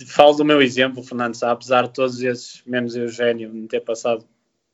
falo 0.06 0.34
do 0.34 0.44
meu 0.44 0.60
exemplo, 0.60 1.04
Fernando 1.04 1.36
Sá, 1.36 1.52
apesar 1.52 1.82
de 1.82 1.94
todos 1.94 2.20
esses, 2.20 2.62
menos 2.66 2.96
Eugénio, 2.96 3.66
ter 3.68 3.80
passado, 3.80 4.24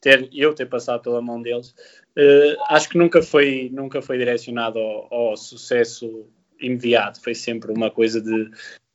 ter, 0.01 0.29
eu 0.33 0.55
ter 0.55 0.67
passado 0.67 1.03
pela 1.03 1.21
mão 1.21 1.43
deles, 1.43 1.75
uh, 2.17 2.57
acho 2.69 2.89
que 2.89 2.97
nunca 2.99 3.23
foi, 3.23 3.71
nunca 3.73 4.01
foi 4.01 4.17
direcionado 4.17 4.79
ao, 4.79 5.13
ao, 5.13 5.37
sucesso 5.37 6.27
imediato, 6.59 7.23
foi 7.23 7.35
sempre 7.35 7.73
uma 7.73 7.91
coisa 7.91 8.21
de 8.21 8.51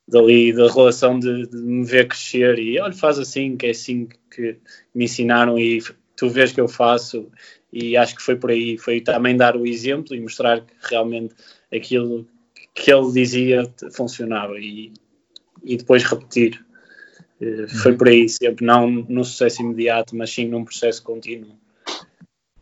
dali, 0.07 0.53
da 0.53 0.71
relação 0.71 1.19
de, 1.19 1.47
de, 1.47 1.57
me 1.57 1.85
ver 1.85 2.07
crescer 2.07 2.59
e 2.59 2.79
olha, 2.79 2.93
faz 2.93 3.17
assim, 3.17 3.57
que 3.57 3.67
é 3.67 3.69
assim 3.71 4.07
que 4.33 4.57
me 4.93 5.05
ensinaram 5.05 5.57
e 5.57 5.81
tu 6.15 6.29
vês 6.29 6.51
que 6.51 6.61
eu 6.61 6.67
faço 6.67 7.29
e 7.73 7.97
acho 7.97 8.15
que 8.15 8.21
foi 8.21 8.35
por 8.35 8.51
aí, 8.51 8.77
foi 8.77 9.01
também 9.01 9.35
dar 9.35 9.57
o 9.57 9.65
exemplo 9.65 10.15
e 10.15 10.21
mostrar 10.21 10.61
que 10.61 10.73
realmente 10.89 11.35
aquilo 11.73 12.27
que 12.73 12.91
ele 12.91 13.11
dizia 13.11 13.63
funcionava 13.93 14.59
e, 14.59 14.93
e 15.63 15.77
depois 15.77 16.03
repetir. 16.03 16.63
Uh, 17.41 17.67
foi 17.67 17.91
uhum. 17.91 17.97
por 17.97 18.07
aí 18.07 18.29
sempre, 18.29 18.65
não 18.65 18.89
no 18.89 19.25
sucesso 19.25 19.61
imediato, 19.61 20.15
mas 20.15 20.29
sim 20.29 20.47
num 20.47 20.63
processo 20.63 21.03
contínuo. 21.03 21.57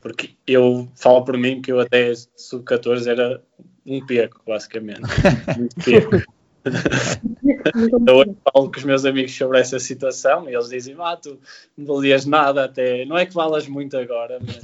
Porque 0.02 0.32
eu 0.48 0.90
falo 0.96 1.24
por 1.24 1.38
mim 1.38 1.62
que 1.62 1.72
eu 1.72 1.80
até 1.80 2.12
sub-14 2.36 3.08
era 3.08 3.42
um 3.86 4.06
peco, 4.06 4.42
basicamente. 4.46 5.02
Muito 5.58 5.86
peco. 6.64 6.80
eu 8.08 8.38
falo 8.44 8.72
com 8.72 8.78
os 8.78 8.84
meus 8.84 9.06
amigos 9.06 9.36
sobre 9.36 9.60
essa 9.60 9.80
situação 9.80 10.50
e 10.50 10.54
eles 10.54 10.70
dizem: 10.70 10.96
Ah, 11.00 11.18
tu 11.18 11.40
não 11.78 11.86
valias 11.96 12.26
nada, 12.26 12.66
até 12.66 13.06
não 13.06 13.18
é 13.18 13.26
que 13.26 13.34
valas 13.34 13.68
muito 13.68 13.98
agora, 13.98 14.40
mas, 14.42 14.60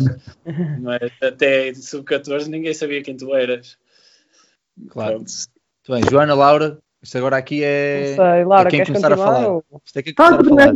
mas 0.82 1.12
até 1.22 1.74
sub-14 1.74 2.48
ninguém 2.48 2.74
sabia 2.74 3.04
quem 3.04 3.16
tu 3.16 3.36
eras. 3.36 3.78
Claro. 4.90 5.16
Pronto. 5.16 5.32
Muito 5.88 6.02
bem, 6.02 6.12
Joana, 6.12 6.36
Laura, 6.36 6.78
isto 7.02 7.18
agora 7.18 7.38
aqui 7.38 7.64
é, 7.64 8.16
sei, 8.16 8.46
Laura, 8.46 8.68
é 8.68 8.72
quem 8.72 8.86
começar 8.86 9.14
a 9.14 9.18
falar. 9.18 9.48
Ou... 9.48 9.64
Isto 9.86 10.00
é 10.00 10.04
quem 10.04 10.14
começar 10.14 10.40
a 10.40 10.44
falar. 10.44 10.74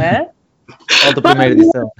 É? 0.00 0.30
Volta 1.04 1.20
a 1.20 1.22
primeira 1.22 1.54
edição. 1.54 1.90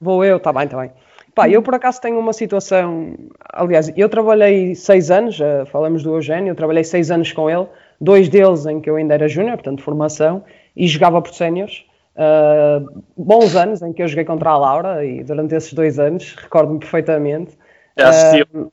Vou 0.00 0.24
eu, 0.24 0.36
está 0.36 0.52
bem, 0.52 0.64
está 0.64 0.78
bem. 0.78 0.92
Pá, 1.34 1.48
eu 1.48 1.62
por 1.62 1.74
acaso 1.74 2.00
tenho 2.00 2.18
uma 2.18 2.32
situação. 2.32 3.14
Aliás, 3.52 3.92
eu 3.96 4.08
trabalhei 4.08 4.74
seis 4.74 5.10
anos, 5.10 5.40
uh, 5.40 5.64
falamos 5.66 6.02
do 6.02 6.14
Eugênio, 6.14 6.50
eu 6.50 6.54
trabalhei 6.54 6.84
seis 6.84 7.10
anos 7.10 7.32
com 7.32 7.48
ele, 7.48 7.66
dois 8.00 8.28
deles 8.28 8.66
em 8.66 8.80
que 8.80 8.90
eu 8.90 8.96
ainda 8.96 9.14
era 9.14 9.28
júnior, 9.28 9.56
portanto, 9.56 9.82
formação, 9.82 10.44
e 10.76 10.86
jogava 10.86 11.22
por 11.22 11.32
séniores. 11.32 11.84
Uh, 12.14 13.02
bons 13.16 13.56
anos 13.56 13.80
em 13.80 13.92
que 13.94 14.02
eu 14.02 14.08
joguei 14.08 14.26
contra 14.26 14.50
a 14.50 14.58
Laura, 14.58 15.04
e 15.04 15.24
durante 15.24 15.54
esses 15.54 15.72
dois 15.72 15.98
anos, 15.98 16.34
recordo-me 16.34 16.78
perfeitamente. 16.78 17.56
Já 17.98 18.08
assisti 18.08 18.42
uh, 18.42 18.72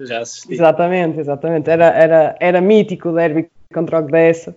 já 0.00 0.20
assisti. 0.20 0.54
Exatamente, 0.54 1.20
exatamente. 1.20 1.68
Era, 1.68 1.86
era, 1.86 2.36
era 2.40 2.60
mítico 2.60 3.10
o 3.10 3.12
derby 3.12 3.50
contra 3.72 3.98
o 3.98 4.02
Gdessa. 4.02 4.56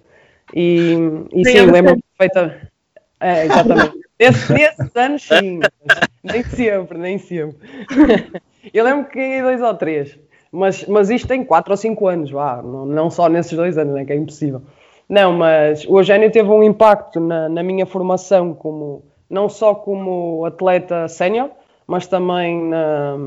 E, 0.54 0.96
e 1.34 1.46
sim, 1.46 1.62
lembro-me 1.62 2.02
perfeitamente. 2.18 2.68
É, 3.20 3.46
exatamente. 3.46 4.00
Nesses 4.20 4.96
anos, 4.96 5.24
sim. 5.24 5.60
Nem 6.24 6.44
sempre, 6.44 6.98
nem 6.98 7.18
sempre. 7.18 7.58
Eu 8.74 8.84
lembro 8.84 9.06
que 9.06 9.16
ganhei 9.16 9.42
dois 9.42 9.62
ou 9.62 9.74
três. 9.74 10.18
Mas, 10.52 10.86
mas 10.88 11.10
isto 11.10 11.28
tem 11.28 11.44
quatro 11.44 11.72
ou 11.72 11.78
cinco 11.78 12.08
anos, 12.08 12.32
vá. 12.32 12.62
Não, 12.62 12.86
não 12.86 13.10
só 13.10 13.30
nesses 13.30 13.54
dois 13.54 13.78
anos, 13.78 13.96
é 13.96 14.06
que 14.06 14.14
é 14.14 14.16
impossível. 14.16 14.62
Não, 15.08 15.34
mas 15.34 15.86
o 15.86 16.00
Eugênio 16.00 16.32
teve 16.32 16.50
um 16.50 16.64
impacto 16.64 17.20
na, 17.20 17.50
na 17.50 17.64
minha 17.64 17.86
formação, 17.86 18.54
como, 18.54 19.04
não 19.30 19.50
só 19.50 19.74
como 19.74 20.46
atleta 20.46 21.08
sénior, 21.08 21.50
mas 21.88 22.06
também 22.06 22.64
na, 22.66 23.18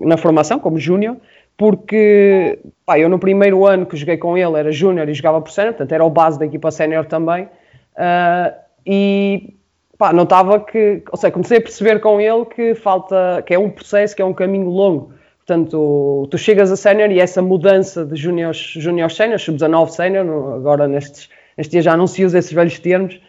na 0.00 0.16
formação, 0.16 0.58
como 0.58 0.78
júnior, 0.78 1.16
porque 1.56 2.58
pá, 2.84 2.98
eu 2.98 3.08
no 3.08 3.20
primeiro 3.20 3.64
ano 3.64 3.86
que 3.86 3.96
joguei 3.96 4.16
com 4.16 4.36
ele 4.36 4.58
era 4.58 4.72
júnior 4.72 5.08
e 5.08 5.14
jogava 5.14 5.40
por 5.40 5.52
sénior, 5.52 5.74
portanto 5.74 5.92
era 5.92 6.04
o 6.04 6.10
base 6.10 6.38
da 6.38 6.46
equipa 6.46 6.72
sénior 6.72 7.06
também, 7.06 7.44
uh, 7.44 8.52
e 8.84 9.54
pá, 10.02 10.12
notava 10.12 10.58
que, 10.58 11.00
ou 11.12 11.16
seja, 11.16 11.30
comecei 11.30 11.58
a 11.58 11.60
perceber 11.60 12.00
com 12.00 12.20
ele 12.20 12.44
que 12.46 12.74
falta, 12.74 13.40
que 13.46 13.54
é 13.54 13.58
um 13.58 13.70
processo, 13.70 14.16
que 14.16 14.20
é 14.20 14.24
um 14.24 14.34
caminho 14.34 14.68
longo, 14.68 15.12
portanto 15.38 16.26
tu 16.28 16.36
chegas 16.36 16.72
a 16.72 16.76
sénior 16.76 17.08
e 17.12 17.20
essa 17.20 17.40
mudança 17.40 18.04
de 18.04 18.16
júnior 18.16 18.52
júnior 18.52 19.12
sénior, 19.12 19.38
sub-19 19.38 19.90
sénior, 19.90 20.54
agora 20.56 20.88
nestes, 20.88 21.30
nestes 21.56 21.70
dias 21.70 21.84
já 21.84 21.96
não 21.96 22.08
se 22.08 22.24
usa 22.24 22.40
esses 22.40 22.52
velhos 22.52 22.80
termos, 22.80 23.20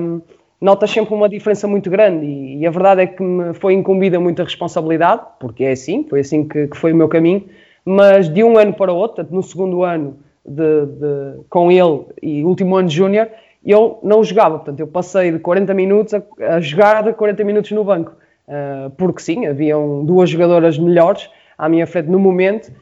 um, 0.00 0.22
notas 0.58 0.90
sempre 0.90 1.12
uma 1.12 1.28
diferença 1.28 1.68
muito 1.68 1.90
grande. 1.90 2.24
E, 2.24 2.60
e, 2.60 2.66
a 2.66 2.70
verdade 2.70 3.02
é 3.02 3.06
que 3.06 3.22
me 3.22 3.52
foi 3.52 3.74
incumbida 3.74 4.18
muita 4.18 4.44
responsabilidade, 4.44 5.20
porque 5.38 5.62
é 5.62 5.72
assim, 5.72 6.06
foi 6.08 6.20
assim 6.20 6.48
que, 6.48 6.68
que 6.68 6.76
foi 6.78 6.94
o 6.94 6.96
meu 6.96 7.08
caminho, 7.08 7.44
mas 7.84 8.32
de 8.32 8.42
um 8.42 8.56
ano 8.56 8.72
para 8.72 8.90
o 8.90 8.96
outro, 8.96 9.26
no 9.30 9.42
segundo 9.42 9.82
ano 9.82 10.16
de, 10.42 10.86
de, 10.86 11.44
com 11.50 11.70
ele 11.70 12.06
e 12.22 12.42
último 12.44 12.76
ano 12.76 12.88
de 12.88 12.96
júnior, 12.96 13.28
eu 13.64 13.98
não 14.02 14.24
jogava, 14.24 14.56
portanto 14.58 14.80
eu 14.80 14.86
passei 14.86 15.30
de 15.30 15.38
40 15.38 15.72
minutos 15.74 16.14
a, 16.14 16.22
a 16.56 16.60
jogar 16.60 17.02
de 17.02 17.12
40 17.12 17.44
minutos 17.44 17.70
no 17.72 17.84
banco, 17.84 18.12
uh, 18.48 18.90
porque 18.90 19.22
sim, 19.22 19.46
haviam 19.46 20.04
duas 20.04 20.30
jogadoras 20.30 20.78
melhores 20.78 21.30
à 21.56 21.68
minha 21.68 21.86
frente 21.86 22.08
no 22.08 22.18
momento. 22.18 22.72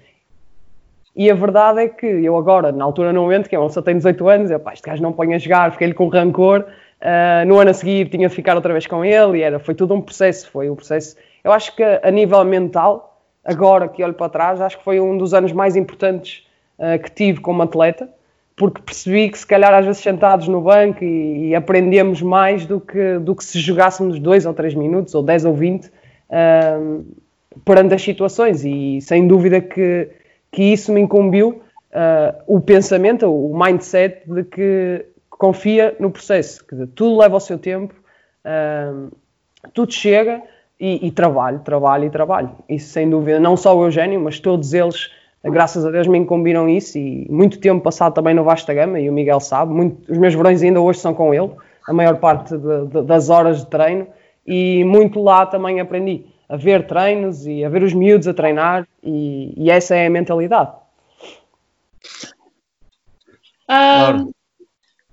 E 1.14 1.30
a 1.30 1.34
verdade 1.34 1.80
é 1.80 1.88
que 1.88 2.06
eu 2.06 2.36
agora, 2.36 2.72
na 2.72 2.84
altura 2.84 3.12
no 3.12 3.22
momento, 3.22 3.48
que 3.48 3.56
eu 3.56 3.68
só 3.68 3.82
tenho 3.82 3.98
18 3.98 4.28
anos, 4.28 4.50
eu, 4.50 4.60
pá, 4.60 4.72
este 4.72 4.88
gajo 4.88 5.02
não 5.02 5.12
põe 5.12 5.34
a 5.34 5.38
jogar, 5.38 5.72
fiquei-lhe 5.72 5.92
com 5.92 6.08
rancor, 6.08 6.64
Uh, 7.00 7.46
no 7.46 7.58
ano 7.58 7.70
a 7.70 7.74
seguir 7.74 8.10
tinha 8.10 8.28
de 8.28 8.34
ficar 8.34 8.54
outra 8.56 8.74
vez 8.74 8.86
com 8.86 9.02
ele 9.02 9.38
e 9.38 9.42
era, 9.42 9.58
foi 9.58 9.74
tudo 9.74 9.94
um 9.94 10.02
processo, 10.02 10.50
foi 10.50 10.68
um 10.68 10.76
processo. 10.76 11.16
Eu 11.42 11.50
acho 11.50 11.74
que 11.74 11.82
a 11.82 12.10
nível 12.10 12.44
mental, 12.44 13.18
agora 13.42 13.88
que 13.88 14.04
olho 14.04 14.12
para 14.12 14.28
trás, 14.28 14.60
acho 14.60 14.76
que 14.76 14.84
foi 14.84 15.00
um 15.00 15.16
dos 15.16 15.32
anos 15.32 15.50
mais 15.50 15.76
importantes 15.76 16.46
uh, 16.78 17.02
que 17.02 17.10
tive 17.10 17.40
como 17.40 17.62
atleta, 17.62 18.06
porque 18.60 18.82
percebi 18.82 19.30
que 19.30 19.38
se 19.38 19.46
calhar 19.46 19.72
às 19.72 19.86
vezes 19.86 20.02
sentados 20.02 20.46
no 20.46 20.60
banco 20.60 21.02
e, 21.02 21.48
e 21.48 21.54
aprendemos 21.54 22.20
mais 22.20 22.66
do 22.66 22.78
que, 22.78 23.18
do 23.18 23.34
que 23.34 23.42
se 23.42 23.58
jogássemos 23.58 24.18
dois 24.18 24.44
ou 24.44 24.52
três 24.52 24.74
minutos, 24.74 25.14
ou 25.14 25.22
10 25.22 25.46
ou 25.46 25.54
20, 25.54 25.86
uh, 25.86 25.90
ah, 26.30 26.78
perante 27.64 27.94
as 27.94 28.02
situações 28.02 28.62
e 28.62 29.00
sem 29.00 29.26
dúvida 29.26 29.62
que, 29.62 30.10
que 30.52 30.62
isso 30.62 30.92
me 30.92 31.00
incumbiu 31.00 31.62
o 32.46 32.60
pensamento, 32.60 33.26
o 33.26 33.58
mindset 33.58 34.22
de 34.26 34.44
que 34.44 35.06
confia 35.30 35.96
no 35.98 36.10
processo, 36.10 36.64
que 36.66 36.86
tudo 36.88 37.18
leva 37.18 37.36
o 37.36 37.40
seu 37.40 37.58
tempo, 37.58 37.94
uh, 38.44 39.10
tudo 39.72 39.90
chega 39.90 40.42
e, 40.78 41.06
e, 41.06 41.10
trabalho, 41.10 41.60
trabalho 41.60 42.04
e 42.04 42.10
trabalho. 42.10 42.50
Isso 42.68 42.90
sem 42.90 43.08
dúvida, 43.08 43.40
não 43.40 43.56
só 43.56 43.74
o 43.74 43.86
Eugênio, 43.86 44.20
mas 44.20 44.38
todos 44.38 44.74
eles, 44.74 45.10
graças 45.44 45.84
a 45.84 45.90
Deus, 45.90 46.06
me 46.06 46.18
incumbiram 46.18 46.68
isso 46.68 46.98
e 46.98 47.26
muito 47.30 47.58
tempo 47.58 47.82
passado 47.82 48.14
também 48.14 48.34
no 48.34 48.44
Vasta 48.44 48.74
Gama, 48.74 49.00
e 49.00 49.08
o 49.08 49.12
Miguel 49.12 49.40
sabe, 49.40 49.72
muito, 49.72 50.10
os 50.10 50.18
meus 50.18 50.34
verões 50.34 50.62
ainda 50.62 50.80
hoje 50.80 50.98
são 50.98 51.14
com 51.14 51.32
ele, 51.32 51.50
a 51.88 51.92
maior 51.92 52.16
parte 52.18 52.56
de, 52.56 52.86
de, 52.86 53.02
das 53.02 53.30
horas 53.30 53.60
de 53.60 53.70
treino, 53.70 54.06
e 54.46 54.84
muito 54.84 55.22
lá 55.22 55.46
também 55.46 55.80
aprendi 55.80 56.24
a 56.48 56.56
ver 56.56 56.86
treinos 56.86 57.46
e 57.46 57.64
a 57.64 57.68
ver 57.68 57.82
os 57.82 57.94
miúdos 57.94 58.26
a 58.26 58.34
treinar, 58.34 58.86
e, 59.02 59.54
e 59.56 59.70
essa 59.70 59.94
é 59.94 60.06
a 60.06 60.10
mentalidade. 60.10 60.72
Um, 63.70 64.32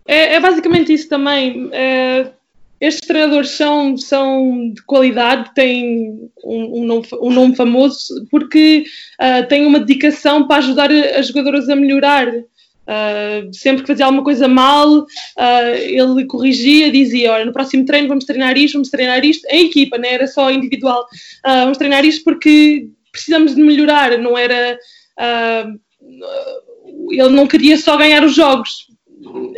é, 0.08 0.36
é 0.36 0.40
basicamente 0.40 0.92
isso 0.92 1.08
também. 1.08 1.70
É, 1.72 2.32
estes 2.80 3.08
treinadores 3.08 3.52
são, 3.52 3.98
são 3.98 4.72
de 4.72 4.82
qualidade, 4.84 5.54
têm 5.56 6.30
um, 6.44 6.82
um, 6.82 6.86
nome, 6.86 7.08
um 7.22 7.32
nome, 7.32 7.56
famoso, 7.56 8.26
porque 8.30 8.84
uh, 9.20 9.48
têm 9.48 9.66
uma 9.66 9.80
dedicação 9.80 10.48
para 10.48 10.58
ajudar 10.58 10.92
as 10.92 11.28
jogadoras 11.28 11.70
a 11.70 11.76
melhorar. 11.76 12.28
Uh, 12.30 13.52
sempre 13.52 13.82
que 13.82 13.88
fazia 13.88 14.06
alguma 14.06 14.24
coisa 14.24 14.48
mal, 14.48 15.00
uh, 15.00 15.76
ele 15.76 16.26
corrigia, 16.26 16.92
dizia: 16.92 17.34
Olha, 17.34 17.46
no 17.46 17.52
próximo 17.52 17.84
treino 17.84 18.08
vamos 18.08 18.26
treinar 18.26 18.58
isto, 18.58 18.76
vamos 18.76 18.90
treinar 18.90 19.26
isto, 19.26 19.46
em 19.50 19.66
equipa, 19.66 19.98
não 19.98 20.04
né? 20.04 20.14
era 20.14 20.28
só 20.28 20.52
individual. 20.52 21.06
Vamos 21.44 21.78
treinar 21.78 22.06
isto 22.06 22.24
porque 22.24 22.88
precisamos 23.12 23.56
de 23.56 23.62
melhorar, 23.62 24.18
não 24.20 24.38
era. 24.38 24.78
ele 27.10 27.30
não 27.30 27.48
queria 27.48 27.78
só 27.78 27.98
ganhar 27.98 28.24
os 28.24 28.36
jogos, 28.36 28.88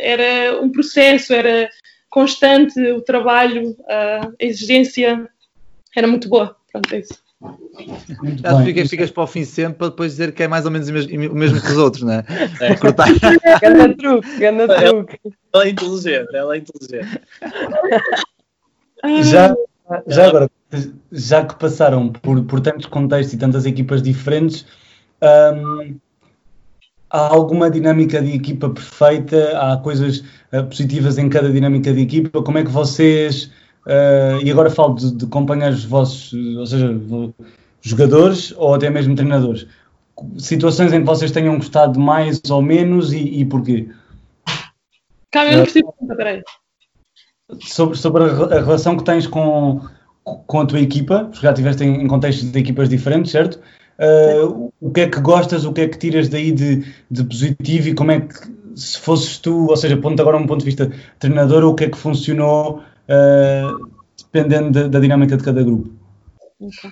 era 0.00 0.60
um 0.60 0.70
processo, 0.70 1.32
era 1.32 1.68
constante 2.10 2.78
o 2.92 3.00
trabalho, 3.00 3.76
a 3.88 4.28
exigência 4.38 5.28
era 5.96 6.06
muito 6.06 6.28
boa. 6.28 6.56
Pronto, 6.70 6.94
é 6.94 6.98
isso. 6.98 7.22
Muito 7.40 8.42
Já 8.42 8.54
bem. 8.54 8.66
ficas, 8.66 8.90
ficas 8.90 9.10
para 9.10 9.22
o 9.22 9.26
fim 9.26 9.44
sempre 9.44 9.78
para 9.78 9.88
depois 9.88 10.12
dizer 10.12 10.32
que 10.32 10.42
é 10.42 10.48
mais 10.48 10.66
ou 10.66 10.70
menos 10.70 10.88
o 10.88 10.92
mesmo, 10.92 11.32
o 11.32 11.34
mesmo 11.34 11.60
que 11.60 11.68
os 11.68 11.78
outros, 11.78 12.02
não 12.02 12.12
é? 12.12 12.24
É. 12.60 12.76
Cortar. 12.76 13.08
Ganda 13.62 13.96
truque, 13.96 14.38
ganda 14.38 14.68
truque. 14.68 15.18
Ela 15.52 15.64
é 15.64 15.68
inteligente, 15.70 16.34
ela 16.34 16.54
é 16.54 16.58
inteligente. 16.58 17.20
Já, 19.22 19.56
já 20.06 20.28
agora, 20.28 20.50
já 21.10 21.44
que 21.44 21.54
passaram 21.54 22.10
por, 22.10 22.44
por 22.44 22.60
tantos 22.60 22.86
contextos 22.86 23.32
e 23.32 23.38
tantas 23.38 23.64
equipas 23.64 24.02
diferentes, 24.02 24.66
hum, 25.22 25.96
há 27.10 27.26
alguma 27.34 27.70
dinâmica 27.70 28.22
de 28.22 28.32
equipa 28.32 28.70
perfeita? 28.70 29.58
Há 29.58 29.76
coisas 29.78 30.24
eh, 30.52 30.62
positivas 30.62 31.18
em 31.18 31.28
cada 31.28 31.50
dinâmica 31.50 31.92
de 31.92 32.00
equipa? 32.00 32.42
Como 32.42 32.58
é 32.58 32.64
que 32.64 32.70
vocês, 32.70 33.50
eh, 33.86 34.38
e 34.44 34.50
agora 34.50 34.70
falo 34.70 34.94
de, 34.94 35.12
de 35.12 35.26
companheiros 35.26 35.84
vossos, 35.84 36.32
ou 36.32 36.66
seja, 36.66 36.94
jogadores 37.82 38.54
ou 38.56 38.74
até 38.74 38.88
mesmo 38.88 39.14
treinadores, 39.14 39.66
situações 40.38 40.92
em 40.92 41.00
que 41.00 41.06
vocês 41.06 41.30
tenham 41.30 41.56
gostado 41.56 41.98
mais 41.98 42.40
ou 42.50 42.62
menos 42.62 43.12
e, 43.12 43.40
e 43.40 43.44
porquê? 43.44 43.88
Calma, 45.30 45.50
eu 45.52 45.56
não 45.58 45.64
percebi. 45.64 45.86
Peraí. 46.16 46.42
sobre, 47.60 47.96
sobre 47.96 48.24
a, 48.24 48.26
a 48.26 48.60
relação 48.60 48.96
que 48.96 49.04
tens 49.04 49.26
com, 49.26 49.80
com 50.24 50.60
a 50.60 50.66
tua 50.66 50.80
equipa, 50.80 51.24
porque 51.24 51.40
já 51.40 51.50
estiveste 51.50 51.84
em, 51.84 52.02
em 52.02 52.06
contextos 52.06 52.50
de 52.50 52.58
equipas 52.58 52.88
diferentes, 52.88 53.32
certo? 53.32 53.60
Uh, 54.00 54.72
o 54.80 54.90
que 54.90 55.00
é 55.02 55.08
que 55.08 55.20
gostas, 55.20 55.64
o 55.66 55.72
que 55.74 55.82
é 55.82 55.88
que 55.88 55.98
tiras 55.98 56.28
daí 56.30 56.52
de, 56.52 56.84
de 57.10 57.22
positivo 57.24 57.88
e 57.88 57.94
como 57.94 58.10
é 58.12 58.20
que, 58.20 58.34
se 58.74 58.98
fosses 58.98 59.36
tu, 59.38 59.66
ou 59.68 59.76
seja, 59.76 59.96
ponto 59.96 60.20
agora 60.22 60.38
um 60.38 60.46
ponto 60.46 60.60
de 60.60 60.64
vista 60.64 60.90
treinador, 61.18 61.64
o 61.64 61.74
que 61.74 61.84
é 61.84 61.88
que 61.90 61.98
funcionou 61.98 62.78
uh, 62.78 63.90
dependendo 64.16 64.70
da, 64.70 64.88
da 64.88 65.00
dinâmica 65.00 65.36
de 65.36 65.44
cada 65.44 65.62
grupo? 65.62 65.90
Ok. 66.58 66.90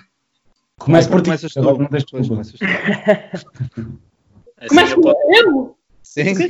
Começa 0.77 1.09
por 1.09 1.21
ti, 1.21 1.25
Começas 1.25 1.51
tu. 1.51 1.59
agora 1.59 1.77
não 1.79 1.87
tens 1.87 2.05
começas 2.05 2.53
tu. 2.53 2.65
Começa 4.67 4.93
eu 4.93 5.01
posso- 5.01 5.17
eu? 5.35 5.75
Sim? 6.03 6.47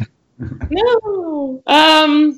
Não! 0.71 1.61
Ahm, 1.67 2.35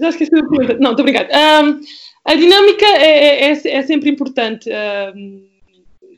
já 0.00 0.08
esqueci 0.08 0.30
da 0.30 0.42
pergunta. 0.48 0.78
Não, 0.80 0.90
estou 0.92 1.04
brincando. 1.04 1.28
Ahm, 1.32 1.80
a 2.24 2.34
dinâmica 2.34 2.84
é, 2.86 3.50
é- 3.52 3.68
é 3.76 3.82
sempre 3.82 4.10
importante. 4.10 4.70
Ahm, 4.72 5.45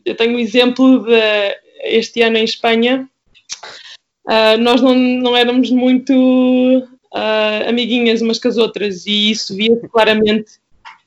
eu 0.09 0.17
tenho 0.17 0.35
um 0.37 0.39
exemplo 0.39 1.05
de 1.05 1.57
este 1.85 2.23
ano 2.23 2.37
em 2.39 2.45
Espanha. 2.45 3.09
ah, 4.27 4.57
nós 4.57 4.81
não, 4.81 4.95
não 4.95 5.37
éramos 5.37 5.71
muito 5.71 6.89
ah, 7.15 7.65
amiguinhas 7.69 8.21
umas 8.21 8.39
com 8.39 8.49
as 8.49 8.57
outras 8.57 9.07
e 9.07 9.31
isso 9.31 9.55
via-se 9.57 9.89
claramente 9.89 10.53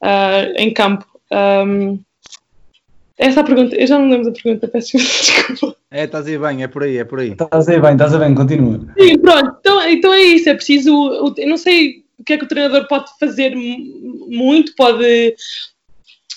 ah, 0.01 0.43
em 0.57 0.73
campo. 0.73 1.05
Ahm, 1.31 1.97
essa 3.17 3.39
é 3.39 3.43
a 3.43 3.45
pergunta, 3.45 3.75
eu 3.75 3.85
já 3.85 3.99
não 3.99 4.09
lembro 4.09 4.31
da 4.31 4.41
pergunta, 4.41 4.67
peço 4.67 4.97
desculpa. 4.97 5.75
É, 5.91 6.05
estás 6.05 6.25
aí 6.25 6.37
bem, 6.37 6.63
é 6.63 6.67
por 6.67 6.83
aí, 6.83 6.97
é 6.97 7.03
por 7.03 7.19
aí. 7.19 7.31
Estás 7.31 7.67
aí 7.69 7.79
bem, 7.79 7.91
estás 7.93 8.13
a 8.15 8.17
bem, 8.19 8.33
continua. 8.33 8.79
Sim, 8.99 9.17
pronto, 9.19 9.57
então, 9.59 9.87
então 9.89 10.13
é 10.13 10.21
isso, 10.21 10.49
é 10.49 10.53
preciso. 10.55 10.93
o- 10.95 11.33
Eu 11.37 11.47
não 11.47 11.57
sei 11.57 12.03
o 12.17 12.23
que 12.23 12.33
é 12.33 12.37
que 12.37 12.45
o 12.45 12.47
treinador 12.47 12.87
pode 12.87 13.11
fazer 13.19 13.55
mu- 13.55 14.27
muito, 14.29 14.73
pode 14.75 15.35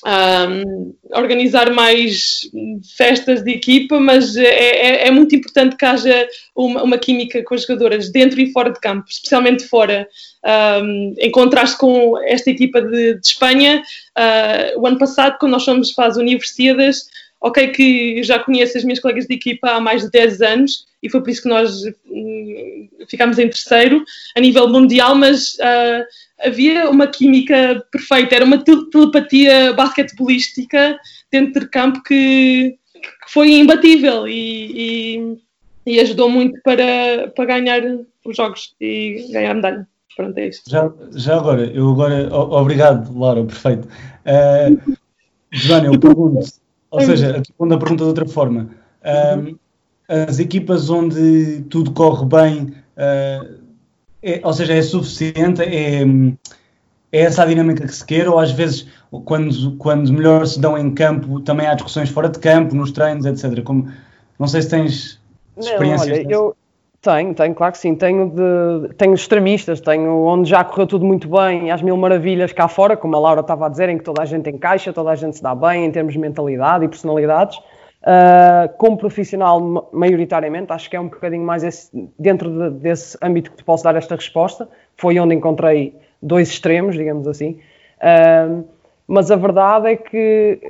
ahm, 0.05 0.93
organizar 1.13 1.73
mais 1.73 2.43
festas 2.97 3.43
de 3.43 3.53
equipa, 3.53 3.99
mas 3.99 4.37
é, 4.37 4.45
é- 4.45 5.07
é 5.09 5.11
muito 5.11 5.35
importante 5.35 5.77
que 5.77 5.85
haja 5.85 6.29
uma, 6.55 6.83
uma 6.83 6.99
química 6.99 7.43
com 7.43 7.55
as 7.55 7.63
jogadoras 7.63 8.11
dentro 8.11 8.41
e 8.41 8.53
fora 8.53 8.71
de 8.71 8.81
campo, 8.81 9.07
especialmente 9.09 9.65
fora. 9.67 10.07
Um, 10.83 11.15
em 11.19 11.31
contraste 11.31 11.79
com 11.79 12.19
esta 12.25 12.51
equipa 12.51 12.83
de, 12.83 13.15
de 13.15 13.27
Espanha, 13.27 13.83
ah, 14.15 14.73
o 14.77 14.87
ano 14.87 14.99
passado, 14.99 15.39
quando 15.39 15.53
nós 15.53 15.65
fomos 15.65 15.93
para 15.93 16.09
as 16.09 16.17
universidades, 16.17 17.09
ok 17.41 17.69
que 17.69 18.23
já 18.23 18.39
conheço 18.39 18.77
as 18.77 18.85
minhas 18.85 19.01
colegas 19.01 19.27
de 19.27 19.35
equipa 19.35 19.71
há 19.71 19.81
mais 19.81 20.03
de 20.03 20.11
10 20.11 20.41
anos 20.41 20.87
e 21.03 21.11
foi 21.11 21.21
por 21.23 21.29
isso 21.29 21.43
que 21.43 21.49
nós 21.49 21.83
hum, 22.07 22.89
ficámos 23.09 23.39
em 23.39 23.49
terceiro 23.49 24.03
a 24.35 24.41
nível 24.41 24.69
mundial, 24.69 25.15
mas 25.15 25.59
ah, 25.61 26.05
havia 26.41 26.89
uma 26.91 27.07
química 27.07 27.85
perfeita, 27.91 28.35
era 28.35 28.45
uma 28.45 28.59
tel- 28.63 28.89
telepatia 28.91 29.73
basquetebolística 29.75 30.99
dentro 31.31 31.61
de 31.61 31.69
campo 31.69 32.03
que, 32.03 32.77
que 32.95 33.33
foi 33.33 33.53
imbatível 33.53 34.27
e, 34.29 35.17
e- 35.17 35.39
e 35.87 36.01
ajudou 36.01 36.29
muito 36.31 36.61
para, 36.63 37.29
para 37.37 37.45
ganhar 37.45 37.83
os 38.25 38.37
jogos 38.37 38.75
e 38.81 39.29
ganhar 39.33 39.51
a 39.51 39.55
medalha. 39.55 39.89
Pronto, 40.17 40.39
é 40.39 40.49
isto. 40.49 40.71
Já, 40.71 40.91
já 41.13 41.37
agora, 41.37 41.67
eu 41.67 41.91
agora, 41.91 42.33
obrigado, 42.35 43.19
Laura, 43.19 43.45
perfeito. 43.45 43.89
Uh, 44.25 44.95
Joana, 45.53 45.87
eu 45.87 45.99
pergunto, 45.99 46.47
ou 46.91 47.01
seja, 47.01 47.39
a 47.39 47.45
segunda 47.45 47.79
pergunta 47.79 48.05
de 48.05 48.09
outra 48.09 48.27
forma. 48.27 48.71
Um, 49.05 49.57
as 50.09 50.39
equipas 50.39 50.89
onde 50.89 51.63
tudo 51.69 51.91
corre 51.93 52.27
bem, 52.27 52.63
uh, 52.97 53.64
é- 54.25 54.41
ou 54.43 54.53
seja, 54.53 54.73
é 54.73 54.83
suficiente, 54.83 55.63
é, 55.63 56.03
é 57.13 57.21
essa 57.21 57.43
a 57.43 57.47
dinâmica 57.47 57.87
que 57.87 57.95
se 57.95 58.05
quer, 58.05 58.29
ou 58.29 58.39
às 58.39 58.51
vezes, 58.51 58.89
quando, 59.25 59.77
quando 59.77 60.13
melhor 60.13 60.47
se 60.47 60.59
dão 60.59 60.77
em 60.79 60.93
campo, 60.93 61.41
também 61.41 61.67
há 61.67 61.75
discussões 61.75 62.09
fora 62.09 62.29
de 62.29 62.39
campo, 62.39 62.75
nos 62.75 62.91
treinos, 62.91 63.27
etc. 63.27 63.63
Como, 63.63 63.89
não 64.39 64.49
sei 64.49 64.63
se 64.63 64.71
tens 64.71 65.21
Não, 65.57 65.63
experiências. 65.63 66.01
olha, 66.01 66.17
dessas. 66.17 66.33
eu 66.33 66.57
tenho, 67.05 67.35
tenho, 67.35 67.55
claro 67.55 67.73
que 67.73 67.79
sim. 67.79 67.95
Tenho, 67.95 68.31
de, 68.31 68.95
tenho 68.95 69.15
extremistas, 69.15 69.81
tenho 69.81 70.25
onde 70.25 70.49
já 70.49 70.65
correu 70.65 70.87
tudo 70.87 71.05
muito 71.05 71.29
bem, 71.29 71.71
às 71.71 71.83
mil 71.83 71.97
maravilhas 71.97 72.53
cá 72.53 72.67
fora, 72.67 72.97
como 72.97 73.15
a 73.15 73.19
Laura 73.19 73.43
estava 73.43 73.67
a 73.67 73.69
dizer, 73.69 73.91
em 73.91 73.99
que 73.99 74.05
toda 74.05 74.23
a 74.23 74.25
gente 74.25 74.49
encaixa, 74.49 74.93
toda 74.93 75.11
a 75.11 75.15
gente 75.15 75.37
se 75.37 75.43
dá 75.43 75.55
bem 75.55 75.85
em 75.85 75.91
termos 75.93 76.15
de 76.15 76.19
mentalidade 76.19 76.85
e 76.85 76.89
personalidades. 76.89 77.61
Uh, 78.07 78.69
como 78.77 78.99
profissional, 78.99 79.59
ma- 79.61 79.85
maioritariamente, 79.91 80.71
acho 80.71 80.91
que 80.91 80.97
é 80.97 81.01
um 81.01 81.09
bocadinho 81.09 81.43
mais 81.43 81.65
esse- 81.65 81.91
dentro 82.19 82.51
de- 82.51 82.79
desse 82.79 83.17
âmbito 83.23 83.51
que 83.51 83.57
te 83.57 83.65
posso 83.65 83.83
dar 83.83 83.97
esta 83.97 84.15
resposta. 84.15 84.69
Foi 84.97 85.19
onde 85.19 85.35
encontrei 85.35 85.97
dois 86.21 86.49
extremos, 86.49 86.97
digamos 86.97 87.27
assim. 87.27 87.61
Uh, 87.97 88.65
mas 89.09 89.31
a 89.31 89.37
verdade 89.37 89.89
é 89.93 89.97
que 89.97 90.61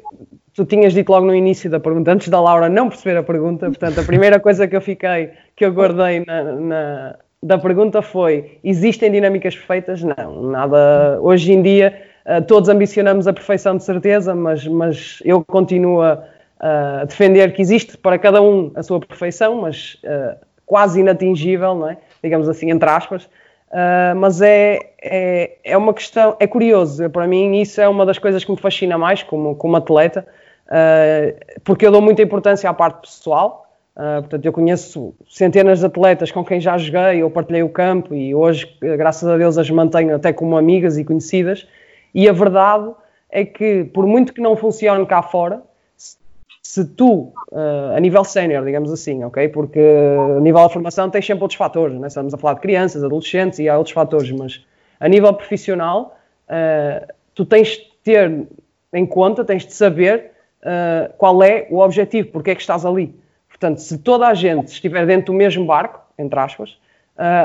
tu 0.55 0.65
tinhas 0.65 0.93
dito 0.93 1.11
logo 1.11 1.27
no 1.27 1.35
início 1.35 1.69
da 1.69 1.81
pergunta, 1.81 2.13
antes 2.13 2.29
da 2.29 2.41
Laura 2.41 2.69
não 2.69 2.89
perceber 2.89 3.17
a 3.17 3.23
pergunta, 3.23 3.67
portanto, 3.67 4.01
a 4.01 4.05
primeira 4.05 4.39
coisa 4.39 4.69
que 4.69 4.77
eu 4.77 4.81
fiquei, 4.81 5.31
que 5.57 5.65
eu 5.65 5.73
guardei 5.73 6.25
na, 6.25 6.43
na- 6.45 7.17
da 7.43 7.59
pergunta 7.59 8.01
foi: 8.01 8.59
existem 8.63 9.11
dinâmicas 9.11 9.57
perfeitas? 9.57 10.03
Não, 10.05 10.43
nada. 10.51 11.19
Hoje 11.21 11.53
em 11.53 11.61
dia, 11.63 12.01
eh, 12.25 12.41
todos 12.41 12.69
ambicionamos 12.69 13.27
a 13.27 13.33
perfeição 13.33 13.77
de 13.77 13.83
certeza, 13.85 14.35
mas, 14.35 14.67
mas 14.67 15.19
eu 15.25 15.45
continuo 15.45 16.01
a, 16.01 16.23
a 16.61 17.05
defender 17.05 17.53
que 17.53 17.61
existe 17.61 17.97
para 17.99 18.19
cada 18.19 18.41
um 18.41 18.73
a 18.75 18.83
sua 18.83 19.01
perfeição, 19.01 19.63
mas 19.63 19.99
eh, 20.03 20.37
quase 20.65 21.01
inatingível, 21.01 21.75
não 21.75 21.91
é? 21.91 21.99
digamos 22.25 22.49
assim, 22.49 22.71
entre 22.71 22.89
aspas. 22.89 23.25
Uh, 23.71 24.15
mas 24.17 24.41
é, 24.41 24.79
é, 25.03 25.57
é 25.65 25.77
uma 25.77 25.93
questão, 25.93 26.37
é 26.39 26.47
curioso, 26.47 27.11
para 27.11 27.27
mim 27.27 27.61
isso 27.61 27.81
é 27.81 27.89
uma 27.89 28.07
das 28.07 28.19
coisas 28.19 28.45
que 28.45 28.51
me 28.53 28.57
fascina 28.57 28.97
mais 28.97 29.25
como, 29.25 29.57
como 29.57 29.75
atleta, 29.75 30.25
uh, 30.69 31.61
porque 31.65 31.85
eu 31.85 31.91
dou 31.91 32.01
muita 32.01 32.23
importância 32.23 32.71
à 32.71 32.73
parte 32.73 33.01
pessoal, 33.01 33.67
uh, 33.97 34.21
portanto 34.21 34.47
eu 34.47 34.53
conheço 34.53 35.13
centenas 35.29 35.81
de 35.81 35.87
atletas 35.87 36.31
com 36.31 36.45
quem 36.45 36.61
já 36.61 36.79
joguei, 36.79 37.21
eu 37.21 37.29
partilhei 37.29 37.65
o 37.65 37.69
campo 37.69 38.15
e 38.15 38.33
hoje, 38.33 38.77
graças 38.81 39.29
a 39.29 39.37
Deus, 39.37 39.59
as 39.59 39.69
mantenho 39.69 40.15
até 40.15 40.33
como 40.33 40.57
amigas 40.57 40.97
e 40.97 41.05
conhecidas, 41.05 41.67
e 42.15 42.29
a 42.29 42.33
verdade 42.33 42.93
é 43.29 43.45
que 43.45 43.83
por 43.93 44.07
muito 44.07 44.33
que 44.33 44.41
não 44.41 44.55
funcione 44.55 45.05
cá 45.05 45.21
fora, 45.21 45.61
se 46.75 46.85
tu, 46.85 47.33
uh, 47.53 47.95
a 47.97 48.01
nível 48.01 48.25
sénior, 48.25 48.65
digamos 48.65 48.91
assim, 48.91 49.23
ok? 49.23 49.47
Porque 49.49 49.79
a 49.79 50.41
nível 50.41 50.61
da 50.61 50.69
formação 50.69 51.09
tens 51.09 51.25
sempre 51.25 51.45
outros 51.45 51.57
fatores, 51.57 51.97
né? 52.01 52.09
estamos 52.09 52.35
a 52.35 52.37
falar 52.37 52.55
de 52.55 52.61
crianças, 52.63 53.05
adolescentes 53.05 53.61
e 53.61 53.69
há 53.69 53.79
outros 53.79 53.95
fatores, 53.95 54.29
mas 54.33 54.67
a 54.99 55.07
nível 55.07 55.33
profissional, 55.33 56.19
uh, 56.49 57.15
tu 57.33 57.45
tens 57.45 57.69
de 57.69 57.93
ter 58.03 58.49
em 58.93 59.07
conta, 59.07 59.45
tens 59.45 59.65
de 59.65 59.73
saber 59.73 60.33
uh, 60.63 61.15
qual 61.17 61.45
é 61.45 61.69
o 61.71 61.79
objetivo, 61.79 62.31
porque 62.33 62.51
é 62.51 62.57
que 62.57 62.61
estás 62.61 62.85
ali. 62.85 63.15
Portanto, 63.49 63.79
se 63.79 63.99
toda 63.99 64.27
a 64.27 64.35
gente 64.35 64.67
estiver 64.67 65.07
dentro 65.07 65.27
do 65.27 65.39
mesmo 65.39 65.65
barco, 65.65 66.01
entre 66.19 66.41
aspas, 66.41 66.77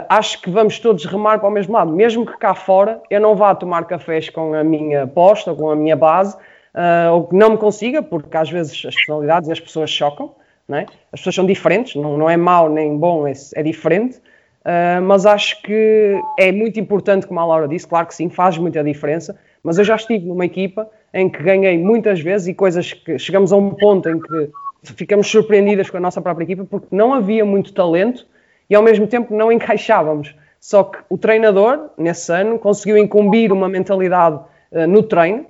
acho 0.09 0.41
que 0.41 0.49
vamos 0.49 0.79
todos 0.79 1.05
remar 1.05 1.37
para 1.37 1.47
o 1.47 1.51
mesmo 1.51 1.73
lado, 1.73 1.91
mesmo 1.91 2.25
que 2.25 2.35
cá 2.39 2.55
fora 2.55 2.99
eu 3.11 3.21
não 3.21 3.35
vá 3.35 3.53
tomar 3.53 3.85
cafés 3.85 4.27
com 4.27 4.55
a 4.55 4.63
minha 4.63 5.05
posta 5.05 5.53
com 5.53 5.69
a 5.69 5.75
minha 5.75 5.95
base, 5.95 6.35
Uh, 6.73 7.13
ou 7.13 7.27
que 7.27 7.35
não 7.35 7.51
me 7.51 7.57
consiga, 7.57 8.01
porque 8.03 8.37
às 8.37 8.49
vezes 8.49 8.85
as 8.85 8.93
personalidades 8.93 9.49
e 9.49 9.51
as 9.51 9.59
pessoas 9.59 9.89
chocam, 9.89 10.35
né? 10.67 10.85
as 11.11 11.19
pessoas 11.19 11.35
são 11.35 11.45
diferentes, 11.45 11.95
não, 11.95 12.15
não 12.15 12.29
é 12.29 12.37
mau 12.37 12.69
nem 12.69 12.95
bom, 12.95 13.27
é, 13.27 13.33
é 13.55 13.63
diferente, 13.63 14.17
uh, 14.17 15.01
mas 15.01 15.25
acho 15.25 15.61
que 15.63 16.21
é 16.37 16.51
muito 16.51 16.79
importante, 16.79 17.25
como 17.25 17.39
a 17.39 17.45
Laura 17.45 17.67
disse, 17.67 17.87
claro 17.87 18.05
que 18.05 18.13
sim, 18.13 18.29
faz 18.29 18.57
muita 18.57 18.83
diferença, 18.83 19.35
mas 19.63 19.79
eu 19.79 19.83
já 19.83 19.95
estive 19.95 20.27
numa 20.27 20.45
equipa 20.45 20.87
em 21.11 21.27
que 21.27 21.41
ganhei 21.41 21.77
muitas 21.77 22.19
vezes 22.21 22.47
e 22.47 22.53
coisas 22.53 22.93
que 22.93 23.17
chegamos 23.17 23.51
a 23.51 23.57
um 23.57 23.71
ponto 23.71 24.07
em 24.07 24.19
que 24.19 24.51
ficamos 24.83 25.27
surpreendidas 25.27 25.89
com 25.89 25.97
a 25.97 25.99
nossa 25.99 26.21
própria 26.21 26.43
equipa 26.43 26.65
porque 26.65 26.87
não 26.91 27.13
havia 27.13 27.43
muito 27.43 27.73
talento 27.73 28.25
e 28.69 28.75
ao 28.75 28.83
mesmo 28.83 29.07
tempo 29.07 29.35
não 29.35 29.51
encaixávamos. 29.51 30.35
Só 30.59 30.83
que 30.83 30.99
o 31.09 31.17
treinador, 31.17 31.89
nesse 31.97 32.31
ano, 32.31 32.59
conseguiu 32.59 32.97
incumbir 32.97 33.51
uma 33.51 33.67
mentalidade 33.67 34.39
uh, 34.71 34.87
no 34.87 35.01
treino 35.01 35.45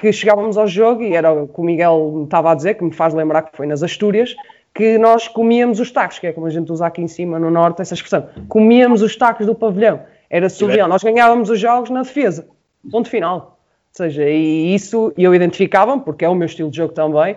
que 0.00 0.12
chegávamos 0.12 0.56
ao 0.56 0.66
jogo 0.66 1.02
e 1.02 1.14
era 1.14 1.32
o 1.32 1.46
que 1.46 1.60
o 1.60 1.64
Miguel 1.64 2.12
me 2.16 2.24
estava 2.24 2.52
a 2.52 2.54
dizer, 2.54 2.74
que 2.74 2.84
me 2.84 2.92
faz 2.92 3.12
lembrar 3.12 3.42
que 3.42 3.56
foi 3.56 3.66
nas 3.66 3.82
Astúrias, 3.82 4.34
que 4.74 4.96
nós 4.98 5.28
comíamos 5.28 5.78
os 5.78 5.90
tacos, 5.90 6.18
que 6.18 6.26
é 6.26 6.32
como 6.32 6.46
a 6.46 6.50
gente 6.50 6.72
usa 6.72 6.86
aqui 6.86 7.02
em 7.02 7.08
cima 7.08 7.38
no 7.38 7.50
norte, 7.50 7.82
essa 7.82 7.94
expressão. 7.94 8.28
Comíamos 8.48 9.02
os 9.02 9.14
tacos 9.16 9.46
do 9.46 9.54
pavilhão. 9.54 10.00
Era 10.28 10.48
surreal. 10.48 10.88
Nós 10.88 11.02
ganhávamos 11.02 11.50
os 11.50 11.58
jogos 11.58 11.90
na 11.90 12.02
defesa. 12.02 12.48
Ponto 12.90 13.10
final. 13.10 13.58
Ou 13.90 14.04
seja, 14.04 14.28
e 14.28 14.74
isso 14.74 15.12
eu 15.18 15.34
identificava 15.34 15.98
porque 15.98 16.24
é 16.24 16.28
o 16.28 16.34
meu 16.34 16.46
estilo 16.46 16.70
de 16.70 16.76
jogo 16.76 16.94
também. 16.94 17.36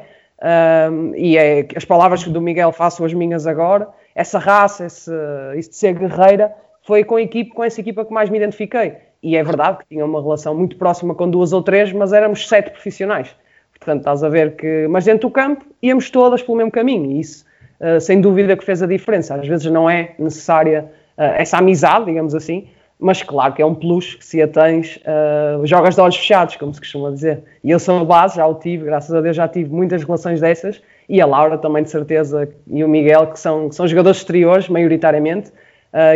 Um, 0.92 1.16
e 1.16 1.38
é 1.38 1.68
as 1.76 1.86
palavras 1.86 2.24
do 2.24 2.42
Miguel 2.42 2.72
faço 2.72 3.04
as 3.04 3.14
minhas 3.14 3.48
agora. 3.48 3.90
Essa 4.14 4.38
raça, 4.38 4.86
esse, 4.86 5.12
isso 5.58 5.72
de 5.72 5.76
ser 5.76 5.94
guerreira, 5.94 6.54
foi 6.86 7.04
com 7.04 7.18
equipe, 7.18 7.52
com 7.52 7.64
essa 7.64 7.82
equipa 7.82 8.06
que 8.06 8.14
mais 8.14 8.30
me 8.30 8.38
identifiquei. 8.38 8.98
E 9.24 9.38
é 9.38 9.44
verdade 9.44 9.78
que 9.78 9.86
tinha 9.88 10.04
uma 10.04 10.22
relação 10.22 10.54
muito 10.54 10.76
próxima 10.76 11.16
com 11.16 11.30
duas 11.30 11.54
ou 11.54 11.64
três, 11.64 11.94
mas 11.94 12.12
éramos 12.12 12.46
sete 12.46 12.72
profissionais. 12.72 13.34
Portanto, 13.80 14.00
estás 14.00 14.22
a 14.22 14.28
ver 14.28 14.58
que. 14.58 14.86
Mas 14.90 15.06
dentro 15.06 15.30
do 15.30 15.32
campo 15.34 15.66
íamos 15.82 16.10
todas 16.10 16.42
pelo 16.42 16.58
mesmo 16.58 16.72
caminho 16.72 17.10
e 17.10 17.22
isso, 17.22 17.46
uh, 17.80 18.02
sem 18.02 18.20
dúvida, 18.20 18.58
que 18.58 18.66
fez 18.66 18.84
a 18.84 18.86
diferença. 18.86 19.36
Às 19.36 19.48
vezes 19.48 19.66
não 19.72 19.90
é 19.90 20.14
necessária 20.20 20.92
uh, 21.18 21.22
essa 21.38 21.58
amizade, 21.58 22.06
digamos 22.06 22.36
assim, 22.36 22.68
mas 23.00 23.24
claro 23.24 23.54
que 23.54 23.62
é 23.62 23.66
um 23.66 23.74
plus 23.74 24.16
que 24.16 24.26
se 24.26 24.42
a 24.42 24.48
tens, 24.48 24.98
uh, 24.98 25.66
jogas 25.66 25.96
de 25.96 26.02
olhos 26.02 26.18
fechados, 26.18 26.58
como 26.58 26.74
se 26.74 26.82
costuma 26.82 27.10
dizer. 27.10 27.44
E 27.64 27.72
eu 27.72 27.80
sou 27.80 28.02
a 28.02 28.04
base, 28.04 28.36
já 28.36 28.46
o 28.46 28.56
tive, 28.56 28.84
graças 28.84 29.14
a 29.16 29.22
Deus 29.22 29.38
já 29.38 29.48
tive 29.48 29.70
muitas 29.70 30.04
relações 30.04 30.42
dessas, 30.42 30.82
e 31.08 31.22
a 31.22 31.26
Laura 31.26 31.58
também 31.58 31.84
de 31.84 31.90
certeza, 31.90 32.50
e 32.68 32.84
o 32.84 32.90
Miguel, 32.90 33.28
que 33.28 33.40
são, 33.40 33.70
que 33.70 33.76
são 33.76 33.88
jogadores 33.88 34.18
exteriores, 34.20 34.70
maioritariamente, 34.70 35.52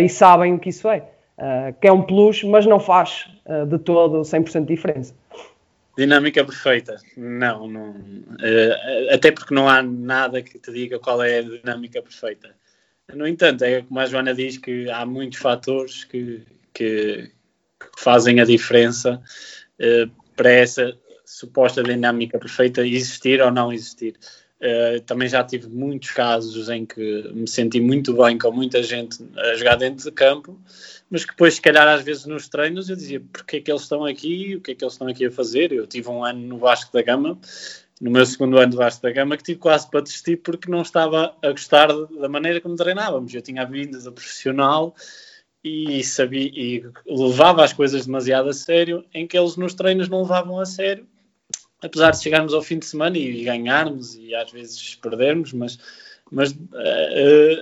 e 0.02 0.08
sabem 0.08 0.54
o 0.54 0.60
que 0.60 0.70
isso 0.70 0.90
é. 0.90 1.04
Que 1.80 1.88
é 1.88 1.92
um 1.92 2.02
plus, 2.02 2.44
mas 2.44 2.66
não 2.66 2.80
faz 2.80 3.30
de 3.68 3.78
todo 3.78 4.22
100% 4.22 4.62
de 4.62 4.76
diferença. 4.76 5.14
Dinâmica 5.98 6.46
perfeita. 6.46 6.98
Não, 7.18 7.68
não. 7.68 7.90
Uh, 7.90 9.12
até 9.12 9.32
porque 9.32 9.54
não 9.54 9.68
há 9.68 9.82
nada 9.82 10.44
que 10.44 10.60
te 10.60 10.72
diga 10.72 11.00
qual 11.00 11.24
é 11.24 11.40
a 11.40 11.42
dinâmica 11.42 12.02
perfeita. 12.04 12.56
No 13.16 13.28
entanto, 13.28 13.64
é 13.64 13.82
como 13.82 14.00
a 14.00 14.06
Joana 14.06 14.36
diz 14.36 14.60
que 14.60 14.88
há 14.92 15.06
muitos 15.08 15.40
fatores 15.40 16.04
que, 16.04 16.44
que, 16.72 17.32
que 17.80 17.88
fazem 17.98 18.40
a 18.40 18.46
diferença 18.46 19.20
uh, 19.80 20.12
para 20.36 20.52
essa 20.52 20.96
suposta 21.26 21.82
dinâmica 21.82 22.38
perfeita 22.38 22.86
existir 22.86 23.42
ou 23.42 23.50
não 23.50 23.74
existir. 23.74 24.16
Uh, 24.60 25.00
também 25.02 25.30
já 25.30 25.44
tive 25.44 25.68
muitos 25.68 26.10
casos 26.10 26.68
em 26.68 26.84
que 26.84 27.32
me 27.32 27.48
senti 27.48 27.80
muito 27.80 28.12
bem 28.16 28.40
com 28.40 28.52
muita 28.52 28.82
gente 28.82 29.24
a 29.38 29.54
jogar 29.56 29.76
dentro 29.76 30.04
de 30.04 30.12
campo, 30.12 30.60
mas 31.12 31.24
que 31.24 31.32
depois, 31.32 31.54
se 31.56 31.62
calhar, 31.62 31.88
às 31.88 32.02
vezes 32.02 32.26
nos 32.26 32.48
treinos 32.48 32.90
eu 32.90 32.96
dizia 32.96 33.22
porque 33.32 33.58
é 33.58 33.62
que 33.62 33.72
eles 33.72 33.84
estão 33.84 34.04
aqui, 34.04 34.56
o 34.56 34.62
que 34.62 34.72
é 34.72 34.76
que 34.76 34.84
eles 34.84 34.94
estão 34.94 35.08
aqui 35.08 35.28
a 35.28 35.32
fazer. 35.32 35.72
Eu 35.72 35.86
tive 35.86 36.10
um 36.10 36.24
ano 36.26 36.40
no 36.40 36.58
Vasco 36.58 36.92
da 36.92 37.04
Gama, 37.04 37.38
no 38.02 38.10
meu 38.10 38.26
segundo 38.26 38.58
ano 38.58 38.72
do 38.72 38.78
Vasco 38.78 39.04
da 39.04 39.12
Gama, 39.12 39.38
que 39.38 39.44
tive 39.44 39.60
quase 39.60 39.88
para 39.90 40.02
desistir 40.02 40.38
porque 40.38 40.72
não 40.72 40.82
estava 40.82 41.36
a 41.42 41.52
gostar 41.52 41.88
da 41.88 42.28
maneira 42.28 42.60
como 42.60 42.76
treinávamos. 42.76 43.32
Eu 43.36 43.44
tinha 43.44 43.62
a 43.62 43.66
vinda 43.66 44.00
da 44.00 44.12
profissional 44.12 44.96
e 45.64 46.04
sabia 46.04 46.50
e 46.52 46.84
levava 47.06 47.64
as 47.64 47.74
coisas 47.74 48.08
demasiado 48.08 48.50
a 48.50 48.54
sério, 48.54 49.06
em 49.14 49.28
que 49.28 49.38
eles 49.38 49.56
nos 49.56 49.76
treinos 49.76 50.10
não 50.10 50.24
levavam 50.24 50.60
a 50.60 50.66
sério 50.66 51.08
apesar 51.82 52.12
de 52.12 52.22
chegarmos 52.22 52.54
ao 52.54 52.62
fim 52.62 52.80
de 52.80 52.86
semana 52.86 53.18
e, 53.18 53.44
ganharmos 53.44 54.16
e 54.16 54.34
às 54.34 54.52
vezes 54.52 54.96
perdermos, 54.96 55.54
mas, 55.54 55.78
mas 56.32 56.52
uh, 56.52 57.62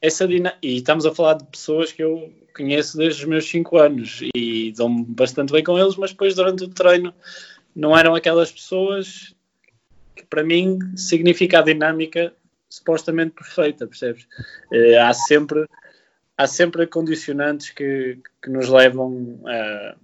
essa 0.00 0.26
dinâmica. 0.26 0.58
E 0.62 0.76
estamos 0.76 1.04
a 1.06 1.14
falar 1.14 1.34
de 1.34 1.44
pessoas 1.44 1.92
que 1.92 2.02
eu 2.02 2.32
conheço 2.54 2.96
desde 2.96 3.22
os 3.22 3.28
meus 3.28 3.48
5 3.48 3.78
anos 3.78 4.20
e 4.34 4.72
dou-me 4.72 5.04
bastante 5.04 5.52
bem 5.52 5.62
com 5.62 5.78
eles, 5.78 5.96
mas 5.96 6.10
depois 6.10 6.34
durante 6.34 6.64
o 6.64 6.68
treino 6.68 7.14
não 7.74 7.96
eram 7.96 8.14
aquelas 8.14 8.50
pessoas 8.50 9.34
que 10.16 10.24
para 10.24 10.42
mim 10.42 10.78
significa 10.96 11.60
a 11.60 11.62
dinâmica 11.62 12.34
supostamente 12.68 13.32
perfeita, 13.32 13.86
percebes? 13.86 14.24
Uh, 14.72 15.00
há 15.00 15.12
sempre 15.12 15.66
há 16.36 16.46
sempre 16.46 16.86
condicionantes 16.86 17.68
que, 17.68 18.18
que 18.42 18.48
nos 18.48 18.68
levam 18.68 19.40
a 19.46 19.94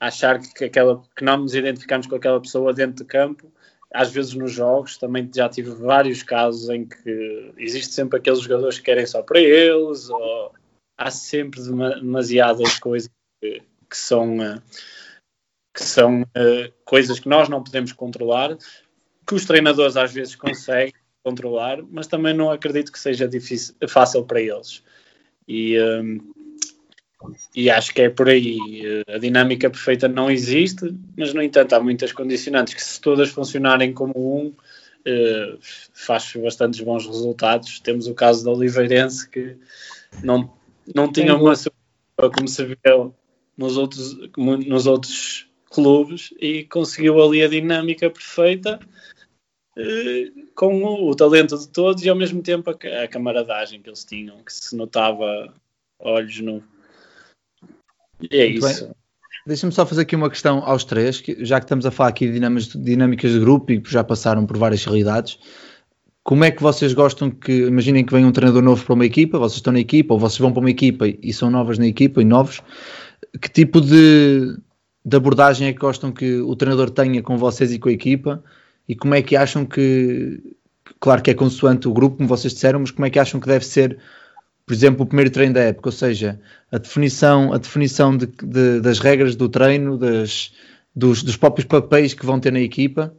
achar 0.00 0.40
que, 0.40 0.64
aquela, 0.64 1.02
que 1.16 1.24
não 1.24 1.38
nos 1.38 1.54
identificamos 1.54 2.06
com 2.06 2.16
aquela 2.16 2.40
pessoa 2.40 2.72
dentro 2.72 2.96
de 2.96 3.04
campo. 3.04 3.50
Às 3.92 4.12
vezes 4.12 4.34
nos 4.34 4.52
jogos 4.52 4.98
também 4.98 5.28
já 5.34 5.48
tive 5.48 5.70
vários 5.70 6.22
casos 6.22 6.68
em 6.68 6.86
que 6.86 7.52
existe 7.56 7.94
sempre 7.94 8.18
aqueles 8.18 8.40
jogadores 8.40 8.78
que 8.78 8.84
querem 8.84 9.06
só 9.06 9.22
para 9.22 9.40
eles, 9.40 10.10
ou 10.10 10.52
há 10.96 11.10
sempre 11.10 11.60
demasiadas 11.62 12.78
coisas 12.78 13.10
que, 13.40 13.62
que 13.88 13.96
são, 13.96 14.42
eh, 14.42 14.60
que 15.74 15.82
são 15.82 16.22
uh, 16.22 16.72
coisas 16.84 17.18
que 17.18 17.28
nós 17.28 17.48
não 17.48 17.62
podemos 17.62 17.92
controlar, 17.92 18.58
que 19.26 19.34
os 19.34 19.46
treinadores 19.46 19.96
às 19.96 20.12
vezes 20.12 20.34
conseguem 20.36 20.92
controlar, 21.22 21.82
mas 21.82 22.06
também 22.06 22.34
não 22.34 22.50
acredito 22.50 22.92
que 22.92 22.98
seja 22.98 23.26
difícil, 23.26 23.74
fácil 23.88 24.24
para 24.24 24.40
eles. 24.40 24.82
E, 25.46 25.80
um, 25.80 26.16
eh, 26.16 26.37
e 27.54 27.68
acho 27.70 27.92
que 27.92 28.02
é 28.02 28.10
por 28.10 28.28
aí. 28.28 28.58
A 29.08 29.18
dinâmica 29.18 29.68
perfeita 29.70 30.08
não 30.08 30.30
existe, 30.30 30.94
mas 31.16 31.34
no 31.34 31.42
entanto 31.42 31.72
há 31.74 31.80
muitas 31.80 32.12
condicionantes 32.12 32.74
que, 32.74 32.82
se 32.82 33.00
todas 33.00 33.30
funcionarem 33.30 33.92
como 33.92 34.12
um, 34.16 34.54
eh, 35.04 35.56
faz 35.92 36.32
bastantes 36.36 36.80
bons 36.80 37.06
resultados. 37.06 37.80
Temos 37.80 38.06
o 38.06 38.14
caso 38.14 38.44
da 38.44 38.52
Oliveirense 38.52 39.28
que 39.28 39.56
não, 40.22 40.52
não 40.94 41.10
tinha 41.10 41.34
uma 41.34 41.54
como 42.34 42.48
se 42.48 42.64
viu 42.64 43.14
nos 43.56 43.76
outros, 43.76 44.16
nos 44.36 44.86
outros 44.86 45.48
clubes 45.70 46.34
e 46.40 46.64
conseguiu 46.64 47.22
ali 47.22 47.42
a 47.42 47.48
dinâmica 47.48 48.10
perfeita 48.10 48.80
eh, 49.76 50.30
com 50.54 50.82
o, 50.82 51.10
o, 51.10 51.14
talento 51.14 51.56
de 51.56 51.68
todos 51.68 52.04
e 52.04 52.08
ao 52.08 52.16
mesmo 52.16 52.42
tempo 52.42 52.70
a, 52.70 53.02
a 53.04 53.08
camaradagem 53.08 53.80
que 53.80 53.88
eles 53.88 54.04
tinham, 54.04 54.42
que 54.42 54.52
se 54.52 54.74
notava 54.76 55.54
olhos 55.98 56.40
no 56.40 56.62
e 58.20 58.36
é 58.36 58.48
Muito 58.50 58.66
isso. 58.66 58.90
Deixa-me 59.46 59.72
só 59.72 59.86
fazer 59.86 60.02
aqui 60.02 60.14
uma 60.14 60.28
questão 60.28 60.58
aos 60.58 60.84
três, 60.84 61.20
que, 61.20 61.42
já 61.44 61.58
que 61.58 61.64
estamos 61.64 61.86
a 61.86 61.90
falar 61.90 62.10
aqui 62.10 62.26
de 62.26 62.34
dinâmicas, 62.34 62.68
dinâmicas 62.74 63.32
de 63.32 63.40
grupo 63.40 63.72
e 63.72 63.82
já 63.86 64.04
passaram 64.04 64.44
por 64.44 64.58
várias 64.58 64.84
realidades. 64.84 65.38
Como 66.22 66.44
é 66.44 66.50
que 66.50 66.62
vocês 66.62 66.92
gostam 66.92 67.30
que, 67.30 67.66
imaginem 67.66 68.04
que 68.04 68.12
vem 68.12 68.26
um 68.26 68.32
treinador 68.32 68.62
novo 68.62 68.84
para 68.84 68.94
uma 68.94 69.06
equipa, 69.06 69.38
vocês 69.38 69.56
estão 69.56 69.72
na 69.72 69.80
equipa, 69.80 70.12
ou 70.12 70.20
vocês 70.20 70.38
vão 70.38 70.52
para 70.52 70.60
uma 70.60 70.70
equipa 70.70 71.06
e 71.08 71.32
são 71.32 71.50
novas 71.50 71.78
na 71.78 71.86
equipa 71.86 72.20
e 72.20 72.24
novos, 72.26 72.60
que 73.40 73.48
tipo 73.48 73.80
de, 73.80 74.54
de 75.02 75.16
abordagem 75.16 75.68
é 75.68 75.72
que 75.72 75.78
gostam 75.78 76.12
que 76.12 76.40
o 76.40 76.54
treinador 76.54 76.90
tenha 76.90 77.22
com 77.22 77.38
vocês 77.38 77.72
e 77.72 77.78
com 77.78 77.88
a 77.88 77.92
equipa? 77.92 78.44
E 78.86 78.94
como 78.94 79.14
é 79.14 79.22
que 79.22 79.34
acham 79.36 79.64
que, 79.64 80.42
claro 81.00 81.22
que 81.22 81.30
é 81.30 81.34
consoante 81.34 81.88
o 81.88 81.94
grupo, 81.94 82.18
como 82.18 82.28
vocês 82.28 82.52
disseram, 82.52 82.80
mas 82.80 82.90
como 82.90 83.06
é 83.06 83.10
que 83.10 83.18
acham 83.18 83.40
que 83.40 83.46
deve 83.46 83.64
ser 83.64 83.98
por 84.68 84.74
exemplo, 84.74 85.02
o 85.02 85.06
primeiro 85.06 85.30
treino 85.30 85.54
da 85.54 85.62
época, 85.62 85.88
ou 85.88 85.92
seja, 85.92 86.38
a 86.70 86.76
definição, 86.76 87.54
a 87.54 87.56
definição 87.56 88.14
de, 88.14 88.26
de, 88.26 88.80
das 88.80 88.98
regras 88.98 89.34
do 89.34 89.48
treino, 89.48 89.96
das, 89.96 90.52
dos, 90.94 91.22
dos, 91.22 91.36
próprios 91.36 91.66
papéis 91.66 92.12
que 92.12 92.26
vão 92.26 92.38
ter 92.38 92.52
na 92.52 92.60
equipa. 92.60 93.14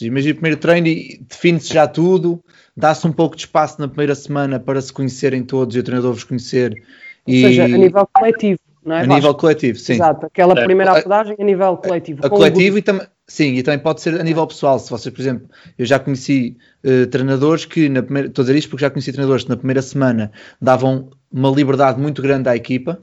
Imagina 0.00 0.32
o 0.32 0.34
primeiro 0.34 0.56
treino 0.56 0.88
e 0.88 1.24
define-se 1.28 1.72
já 1.72 1.86
tudo, 1.86 2.42
dá-se 2.76 3.06
um 3.06 3.12
pouco 3.12 3.36
de 3.36 3.42
espaço 3.42 3.80
na 3.80 3.86
primeira 3.86 4.16
semana 4.16 4.58
para 4.58 4.80
se 4.80 4.92
conhecerem 4.92 5.44
todos 5.44 5.76
e 5.76 5.78
o 5.78 5.82
treinador 5.84 6.12
vos 6.12 6.24
conhecer. 6.24 6.82
E... 7.24 7.44
Ou 7.44 7.48
seja, 7.48 7.64
a 7.66 7.68
nível 7.68 8.08
coletivo, 8.12 8.60
não 8.84 8.96
é? 8.96 9.02
A 9.02 9.06
nível 9.06 9.34
coletivo, 9.36 9.78
sim. 9.78 9.92
Exato, 9.92 10.26
aquela 10.26 10.58
é. 10.58 10.64
primeira 10.64 10.90
abordagem 10.90 11.36
a 11.38 11.44
nível 11.44 11.76
coletivo. 11.76 12.20
A, 12.24 12.26
a 12.26 12.30
coletivo 12.30 12.78
e 12.78 12.82
também 12.82 13.06
Sim, 13.26 13.54
e 13.54 13.62
também 13.62 13.78
pode 13.78 14.02
ser 14.02 14.20
a 14.20 14.22
nível 14.22 14.46
pessoal. 14.46 14.78
Se 14.78 14.90
vocês, 14.90 15.12
por 15.14 15.20
exemplo, 15.20 15.48
eu 15.78 15.86
já 15.86 15.98
conheci 15.98 16.58
uh, 16.84 17.06
treinadores 17.06 17.64
que, 17.64 17.88
na 17.88 18.02
primeira, 18.02 18.28
estou 18.28 18.42
a 18.42 18.44
dizer 18.44 18.58
isto 18.58 18.68
porque 18.68 18.82
já 18.82 18.90
conheci 18.90 19.12
treinadores 19.12 19.44
que 19.44 19.50
na 19.50 19.56
primeira 19.56 19.80
semana 19.80 20.30
davam 20.60 21.10
uma 21.32 21.48
liberdade 21.48 21.98
muito 21.98 22.20
grande 22.20 22.50
à 22.50 22.54
equipa, 22.54 22.98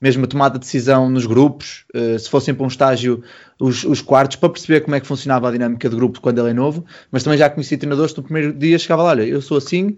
mesmo 0.00 0.24
a 0.24 0.28
tomada 0.28 0.54
de 0.54 0.60
decisão 0.60 1.10
nos 1.10 1.26
grupos, 1.26 1.84
uh, 1.94 2.16
se 2.16 2.30
fossem 2.30 2.54
para 2.54 2.64
um 2.64 2.68
estágio, 2.68 3.24
os, 3.60 3.82
os, 3.82 4.00
quartos, 4.00 4.36
para 4.36 4.50
perceber 4.50 4.82
como 4.82 4.94
é 4.94 5.00
que 5.00 5.06
funcionava 5.06 5.48
a 5.48 5.50
dinâmica 5.50 5.88
de 5.88 5.96
grupo 5.96 6.20
quando 6.20 6.38
ele 6.38 6.50
é 6.50 6.54
novo. 6.54 6.84
Mas 7.10 7.24
também 7.24 7.38
já 7.38 7.50
conheci 7.50 7.76
treinadores 7.76 8.12
que 8.12 8.18
no 8.18 8.24
primeiro 8.24 8.52
dia 8.52 8.78
chegava 8.78 9.02
lá: 9.02 9.10
olha, 9.10 9.24
eu 9.24 9.42
sou 9.42 9.56
assim, 9.56 9.96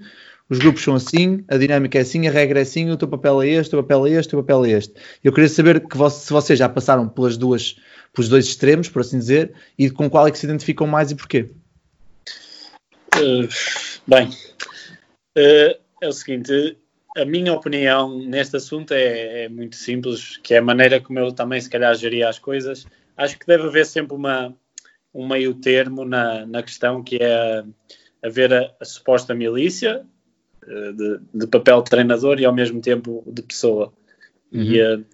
os 0.48 0.58
grupos 0.58 0.82
são 0.82 0.94
assim, 0.94 1.44
a 1.46 1.58
dinâmica 1.58 1.98
é 1.98 2.00
assim, 2.00 2.26
a 2.26 2.30
regra 2.30 2.60
é 2.60 2.62
assim, 2.62 2.90
o 2.90 2.96
teu 2.96 3.06
papel 3.06 3.42
é 3.42 3.48
este, 3.48 3.68
o 3.68 3.70
teu 3.72 3.82
papel 3.82 4.06
é 4.06 4.10
este, 4.12 4.28
o 4.28 4.30
teu 4.30 4.42
papel 4.42 4.64
é 4.64 4.70
este. 4.70 4.94
Eu 5.22 5.30
queria 5.30 5.48
saber 5.48 5.86
que 5.86 6.10
se 6.10 6.32
vocês 6.32 6.58
já 6.58 6.70
passaram 6.70 7.06
pelas 7.06 7.36
duas 7.36 7.76
pelos 8.12 8.28
dois 8.28 8.46
extremos, 8.46 8.88
por 8.88 9.00
assim 9.00 9.18
dizer, 9.18 9.52
e 9.78 9.90
com 9.90 10.08
qual 10.08 10.26
é 10.26 10.30
que 10.30 10.38
se 10.38 10.46
identificam 10.46 10.86
mais 10.86 11.10
e 11.10 11.14
porquê? 11.14 11.50
Uh, 13.16 13.48
bem, 14.06 14.28
uh, 14.28 15.80
é 16.00 16.08
o 16.08 16.12
seguinte, 16.12 16.76
a 17.16 17.24
minha 17.24 17.52
opinião 17.52 18.18
neste 18.18 18.56
assunto 18.56 18.92
é, 18.92 19.44
é, 19.44 19.48
muito 19.48 19.76
simples, 19.76 20.36
que 20.38 20.54
é 20.54 20.58
a 20.58 20.62
maneira 20.62 21.00
como 21.00 21.18
eu 21.18 21.32
também 21.32 21.60
se 21.60 21.68
calhar 21.68 21.94
geria 21.94 22.28
as 22.28 22.38
coisas. 22.38 22.86
Acho 23.16 23.38
que 23.38 23.46
deve 23.46 23.64
haver 23.64 23.86
sempre 23.86 24.14
uma, 24.14 24.54
um 25.12 25.26
meio 25.26 25.54
termo 25.54 26.04
na, 26.04 26.46
na 26.46 26.62
questão 26.62 27.02
que 27.02 27.18
é 27.20 27.64
haver 28.22 28.52
a, 28.52 28.72
a 28.80 28.84
suposta 28.84 29.34
milícia 29.34 30.04
uh, 30.62 30.92
de, 30.92 31.20
de, 31.34 31.46
papel 31.46 31.82
de 31.82 31.90
treinador 31.90 32.40
e 32.40 32.44
ao 32.44 32.54
mesmo 32.54 32.80
tempo 32.80 33.24
de 33.26 33.42
pessoa. 33.42 33.92
Uhum. 34.52 34.62
E 34.62 35.04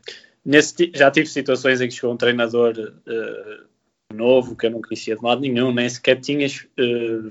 Nesse, 0.45 0.93
já 0.95 1.11
tive 1.11 1.27
situações 1.27 1.81
em 1.81 1.89
que 1.89 1.95
chegou 1.95 2.13
um 2.13 2.19
treinador 2.19 2.75
uh, 2.79 4.15
novo, 4.15 4.57
que 4.57 4.67
eu 4.67 4.71
não 4.71 4.83
conhecia 4.83 5.17
de 5.17 5.25
lado 5.25 5.41
nenhum, 5.41 5.73
nem 5.73 5.89
sequer 5.89 6.21
tinhas 6.21 6.67
uh, 6.79 7.29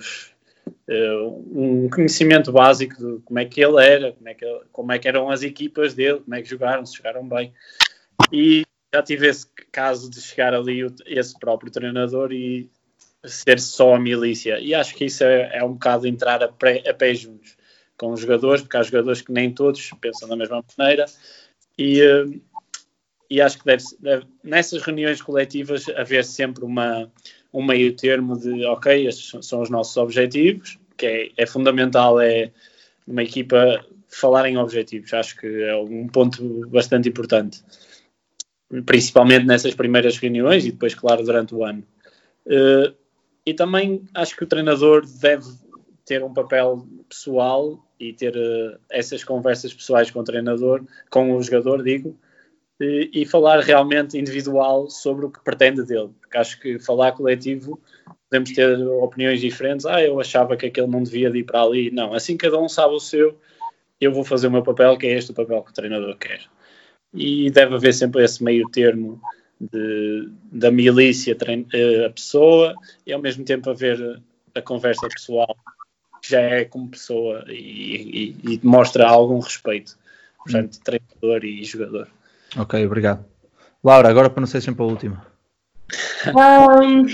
uh, 0.90 1.52
um 1.54 1.90
conhecimento 1.90 2.52
básico 2.52 2.96
de 2.96 3.22
como 3.24 3.40
é 3.40 3.46
que 3.46 3.64
ele 3.64 3.84
era, 3.84 4.14
como 4.14 4.30
é 4.30 4.34
que, 4.34 4.62
como 4.72 4.92
é 4.92 5.00
que 5.00 5.08
eram 5.08 5.30
as 5.30 5.44
equipas 5.44 5.94
dele, 5.94 6.22
como 6.22 6.36
é 6.36 6.42
que 6.42 6.50
jogaram, 6.50 6.86
se 6.86 6.98
jogaram 6.98 7.28
bem. 7.28 7.54
E 8.32 8.64
já 8.94 9.02
tive 9.02 9.28
esse 9.28 9.48
caso 9.72 10.10
de 10.10 10.22
chegar 10.22 10.54
ali 10.54 10.86
esse 11.06 11.38
próprio 11.40 11.72
treinador 11.72 12.32
e 12.32 12.70
ser 13.26 13.60
só 13.60 13.96
a 13.96 14.00
milícia. 14.00 14.60
E 14.60 14.74
acho 14.74 14.96
que 14.96 15.06
isso 15.06 15.24
é, 15.24 15.58
é 15.58 15.64
um 15.64 15.74
bocado 15.74 16.08
entrar 16.08 16.44
a, 16.44 16.48
pré, 16.48 16.84
a 16.88 16.94
pé 16.94 17.14
juntos 17.14 17.56
com 17.98 18.12
os 18.12 18.20
jogadores, 18.20 18.62
porque 18.62 18.78
há 18.78 18.84
jogadores 18.84 19.22
que 19.22 19.32
nem 19.32 19.52
todos 19.52 19.92
pensam 20.02 20.28
da 20.28 20.36
mesma 20.36 20.64
maneira. 20.78 21.06
E, 21.78 22.02
e 23.30 23.42
acho 23.42 23.60
que 23.60 23.66
deve, 23.66 23.84
deve, 24.00 24.26
nessas 24.44 24.82
reuniões 24.82 25.22
coletivas 25.22 25.88
haver 25.90 26.24
sempre 26.24 26.64
uma, 26.64 27.12
um 27.54 27.64
meio 27.64 27.96
termo 27.96 28.38
de 28.38 28.66
ok, 28.66 29.08
estes 29.08 29.46
são 29.46 29.62
os 29.62 29.70
nossos 29.70 29.96
objetivos, 29.98 30.78
que 30.98 31.06
é, 31.06 31.32
é 31.38 31.46
fundamental 31.46 32.20
é 32.20 32.52
uma 33.08 33.24
equipa 33.24 33.84
falar 34.10 34.48
em 34.48 34.58
objetivos, 34.58 35.14
acho 35.14 35.38
que 35.38 35.48
é 35.48 35.76
um 35.76 36.08
ponto 36.08 36.68
bastante 36.70 37.10
importante, 37.10 37.64
principalmente 38.86 39.46
nessas 39.46 39.74
primeiras 39.74 40.18
reuniões 40.18 40.66
e 40.66 40.72
depois, 40.72 40.94
claro, 40.94 41.24
durante 41.24 41.54
o 41.54 41.64
ano. 41.64 41.84
Uh, 42.46 42.94
e 43.46 43.54
também 43.54 44.04
acho 44.14 44.36
que 44.36 44.44
o 44.44 44.48
treinador 44.48 45.06
deve 45.20 45.46
ter 46.06 46.24
um 46.24 46.34
papel 46.34 46.86
pessoal 47.10 47.84
e 48.00 48.14
ter 48.14 48.36
uh, 48.36 48.80
essas 48.90 49.24
conversas 49.24 49.74
pessoais 49.74 50.12
com 50.12 50.20
o 50.20 50.24
treinador, 50.24 50.84
com 51.10 51.36
o 51.36 51.42
jogador, 51.42 51.84
digo, 51.84 52.18
e, 52.80 53.26
falar 53.26 53.60
realmente 53.60 54.18
individual 54.18 54.90
sobre 54.90 55.26
o 55.26 55.30
que 55.30 55.44
pretende 55.44 55.84
dele. 55.84 56.10
Porque 56.20 56.38
acho 56.38 56.60
que 56.60 56.80
falar 56.80 57.12
coletivo 57.14 57.80
podemos 58.30 58.52
ter 58.52 58.80
opiniões 58.88 59.40
diferentes. 59.40 59.86
Ah, 59.86 60.02
eu 60.02 60.20
achava 60.20 60.58
que 60.58 60.66
aquele 60.66 60.88
não 60.88 61.04
devia 61.04 61.30
de 61.30 61.40
ir 61.40 61.44
para 61.44 61.62
ali. 61.62 61.92
Não, 61.92 62.14
assim 62.14 62.36
cada 62.36 62.60
um 62.60 62.68
sabe 62.68 62.96
o 62.96 63.00
seu. 63.00 63.38
Eu 64.02 64.12
vou 64.12 64.24
fazer 64.24 64.48
o 64.48 64.52
meu 64.52 64.64
papel, 64.64 64.98
que 64.98 65.08
é 65.08 65.14
este 65.14 65.32
o 65.32 65.36
papel 65.36 65.62
que 65.62 65.72
o 65.72 65.74
treinador 65.74 66.18
quer. 66.18 66.42
E 67.14 67.52
deve 67.52 67.76
haver 67.76 67.94
sempre 67.94 68.24
esse 68.24 68.44
meio 68.44 68.68
termo 68.70 69.22
de, 69.60 70.30
da 70.52 70.72
milícia 70.72 71.38
eh, 71.74 72.06
a 72.06 72.10
pessoa 72.10 72.76
e 73.06 73.14
ao 73.14 73.22
mesmo 73.22 73.46
tempo 73.46 73.70
haver 73.70 74.20
a 74.56 74.62
conversa 74.62 75.08
pessoal 75.08 75.56
que 76.22 76.32
já 76.32 76.42
é 76.42 76.66
como 76.66 76.90
pessoa 76.90 77.46
e, 77.48 78.36
e, 78.44 78.54
e 78.54 78.60
mostra 78.64 79.08
algum 79.08 79.40
respeito. 79.40 79.98
Portanto, 80.38 80.80
treinador 80.84 81.46
e 81.46 81.64
jogador. 81.64 82.08
Ok, 82.58 82.86
obrigado. 82.86 83.26
Laura, 83.84 84.10
agora 84.10 84.30
para 84.30 84.42
não 84.42 84.48
ser 84.48 84.62
sempre 84.62 84.84
a 84.84 84.86
última. 84.86 85.26
Um, 86.36 87.06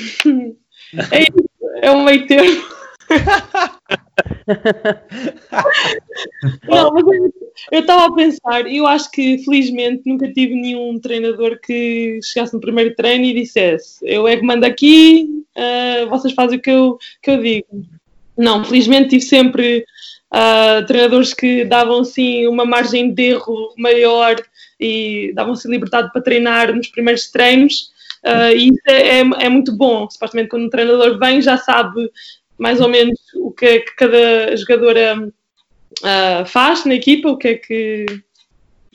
é, 1.11 1.87
é 1.87 1.91
um 1.91 2.03
meio 2.03 2.27
termo. 2.27 2.61
não, 6.67 6.91
mas 6.93 7.03
eu 7.71 7.79
estava 7.79 8.05
a 8.05 8.13
pensar, 8.13 8.67
eu 8.71 8.85
acho 8.85 9.09
que 9.11 9.39
felizmente 9.39 10.03
nunca 10.05 10.31
tive 10.31 10.53
nenhum 10.53 10.99
treinador 10.99 11.59
que 11.59 12.19
chegasse 12.23 12.53
no 12.53 12.59
primeiro 12.59 12.93
treino 12.95 13.25
e 13.25 13.33
dissesse 13.33 13.97
eu 14.03 14.27
é 14.27 14.37
que 14.37 14.43
mando 14.43 14.65
aqui, 14.65 15.43
uh, 15.57 16.07
vocês 16.09 16.33
fazem 16.33 16.59
o 16.59 16.61
que 16.61 16.69
eu, 16.69 16.99
que 17.21 17.31
eu 17.31 17.41
digo. 17.41 17.67
Não, 18.37 18.63
felizmente 18.63 19.09
tive 19.09 19.23
sempre 19.23 19.85
uh, 20.33 20.85
treinadores 20.85 21.33
que 21.33 21.65
davam 21.65 21.99
assim 22.01 22.47
uma 22.47 22.65
margem 22.65 23.11
de 23.11 23.23
erro 23.31 23.73
maior 23.77 24.35
e 24.79 25.31
davam-se 25.33 25.67
liberdade 25.67 26.11
para 26.11 26.21
treinar 26.21 26.73
nos 26.73 26.87
primeiros 26.87 27.29
treinos. 27.29 27.91
Uh, 28.23 28.55
e 28.55 28.69
isso 28.69 28.81
é, 28.87 29.19
é, 29.19 29.19
é, 29.19 29.49
muito 29.49 29.71
bom. 29.75 30.09
Supostamente, 30.09 30.49
quando 30.49 30.65
um 30.65 30.69
treinador 30.69 31.17
vem, 31.17 31.41
já 31.41 31.57
sabe 31.57 32.09
mais 32.57 32.81
ou 32.81 32.89
menos 32.89 33.19
o 33.35 33.51
que 33.51 33.65
é 33.65 33.79
que 33.79 33.95
cada 33.95 34.55
jogadora 34.57 35.17
uh, 35.21 36.45
faz 36.45 36.85
na 36.85 36.95
equipa, 36.95 37.29
o 37.29 37.37
que 37.37 37.47
é 37.47 37.55
que 37.55 38.05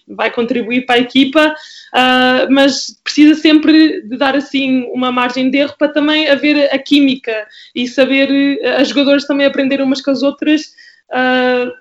vai 0.07 0.31
contribuir 0.31 0.85
para 0.85 0.97
a 0.97 0.99
equipa, 0.99 1.49
uh, 1.49 2.53
mas 2.53 3.01
precisa 3.03 3.35
sempre 3.41 4.03
de 4.03 4.19
dar 4.19 4.37
assim 4.37 4.87
uma 4.93 5.11
margem 5.11 5.51
de 5.51 5.57
erro 5.57 5.75
para 5.79 5.89
também 5.89 6.29
haver 6.29 6.71
a 6.75 6.79
química 6.79 7.47
e 7.75 7.89
saber 7.89 8.61
as 8.77 8.89
jogadoras 8.89 9.27
também 9.27 9.47
aprender 9.47 9.81
umas 9.81 10.03
com 10.03 10.11
as 10.11 10.23
outras. 10.23 10.75
Uh, 11.09 11.73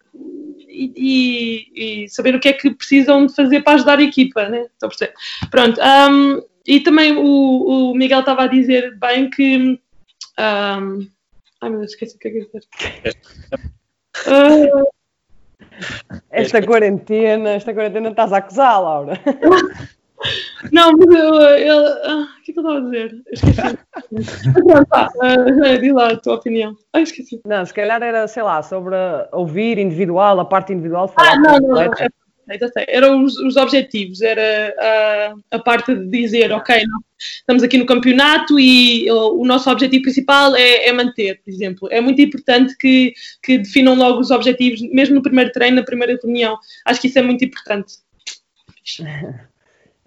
e, 0.74 2.04
e, 2.04 2.10
saber 2.10 2.36
o 2.36 2.40
que 2.40 2.50
é 2.50 2.54
que 2.54 2.74
precisam 2.74 3.26
de 3.26 3.36
fazer 3.36 3.62
para 3.62 3.74
ajudar 3.74 4.00
a 4.00 4.04
equipa, 4.04 4.50
né? 4.50 4.62
Estou 4.74 4.88
a 4.88 4.90
perceber. 4.90 5.14
Pronto. 5.52 5.80
Um, 5.80 6.42
e 6.66 6.80
também 6.80 7.16
o, 7.16 7.92
o, 7.92 7.96
Miguel 7.96 8.22
estava 8.22 8.44
a 8.44 8.48
dizer 8.48 8.98
bem 8.98 9.30
que. 9.30 9.80
Um, 10.40 11.08
ai 11.62 11.70
meu 11.70 11.80
Deus, 11.80 11.92
esqueci 11.92 12.16
o 12.16 12.20
que 12.20 12.28
é 12.28 12.32
que 12.32 12.38
eu 12.40 12.46
dizer. 12.46 13.18
Uh, 14.28 14.84
esta 16.30 16.62
quarentena, 16.62 17.52
esta 17.52 17.74
quarentena 17.74 18.10
estás 18.10 18.34
a 18.34 18.38
acusar, 18.38 18.82
Laura. 18.82 19.20
Não, 20.72 20.92
mas 20.94 21.20
eu. 21.20 21.34
eu 21.36 21.86
ah, 22.04 22.28
o 22.40 22.44
que 22.44 22.52
é 22.52 22.54
que 22.54 22.60
eu 22.60 22.64
estava 22.64 22.78
a 22.78 22.82
dizer? 22.82 23.24
esqueci. 23.32 23.78
Não, 24.66 24.86
tá, 24.86 25.10
uh, 25.16 25.80
diz 25.80 25.94
lá 25.94 26.12
a 26.12 26.18
tua 26.18 26.36
opinião. 26.36 26.76
Ah, 26.94 27.02
esqueci. 27.02 27.42
Não, 27.46 27.66
se 27.66 27.74
calhar 27.74 28.02
era, 28.02 28.28
sei 28.28 28.44
lá, 28.44 28.62
sobre 28.62 28.96
ouvir 29.32 29.78
individual, 29.78 30.40
a 30.40 30.46
parte 30.46 30.74
individual. 30.74 31.12
Ah, 31.16 31.38
não, 31.38 31.60
não, 31.60 31.70
não. 31.70 31.82
É, 32.50 32.60
eram 32.88 33.24
os, 33.24 33.38
os, 33.38 33.56
objetivos, 33.56 34.22
era 34.22 34.74
a, 34.78 35.56
a, 35.56 35.60
parte 35.60 35.96
de 35.96 36.06
dizer, 36.08 36.52
ok, 36.52 36.84
não, 36.86 37.00
estamos 37.18 37.64
aqui 37.64 37.78
no 37.78 37.86
campeonato 37.86 38.60
e 38.60 39.10
o, 39.10 39.42
o 39.42 39.46
nosso 39.46 39.70
objetivo 39.72 40.04
principal 40.04 40.54
é, 40.54 40.88
é, 40.88 40.94
manter, 40.94 41.42
por 41.42 41.50
exemplo. 41.50 41.88
É 41.90 42.02
muito 42.02 42.22
importante 42.22 42.76
que, 42.78 43.14
que 43.42 43.60
definam 43.60 43.96
logo 43.96 44.20
os 44.20 44.30
objetivos, 44.30 44.82
mesmo 44.92 45.16
no 45.16 45.24
primeiro 45.24 45.52
treino, 45.54 45.78
na 45.78 45.84
primeira 45.84 46.18
reunião. 46.22 46.58
Acho 46.86 47.00
que 47.00 47.08
isso 47.08 47.20
é 47.20 47.22
muito 47.22 47.46
importante. 47.46 47.94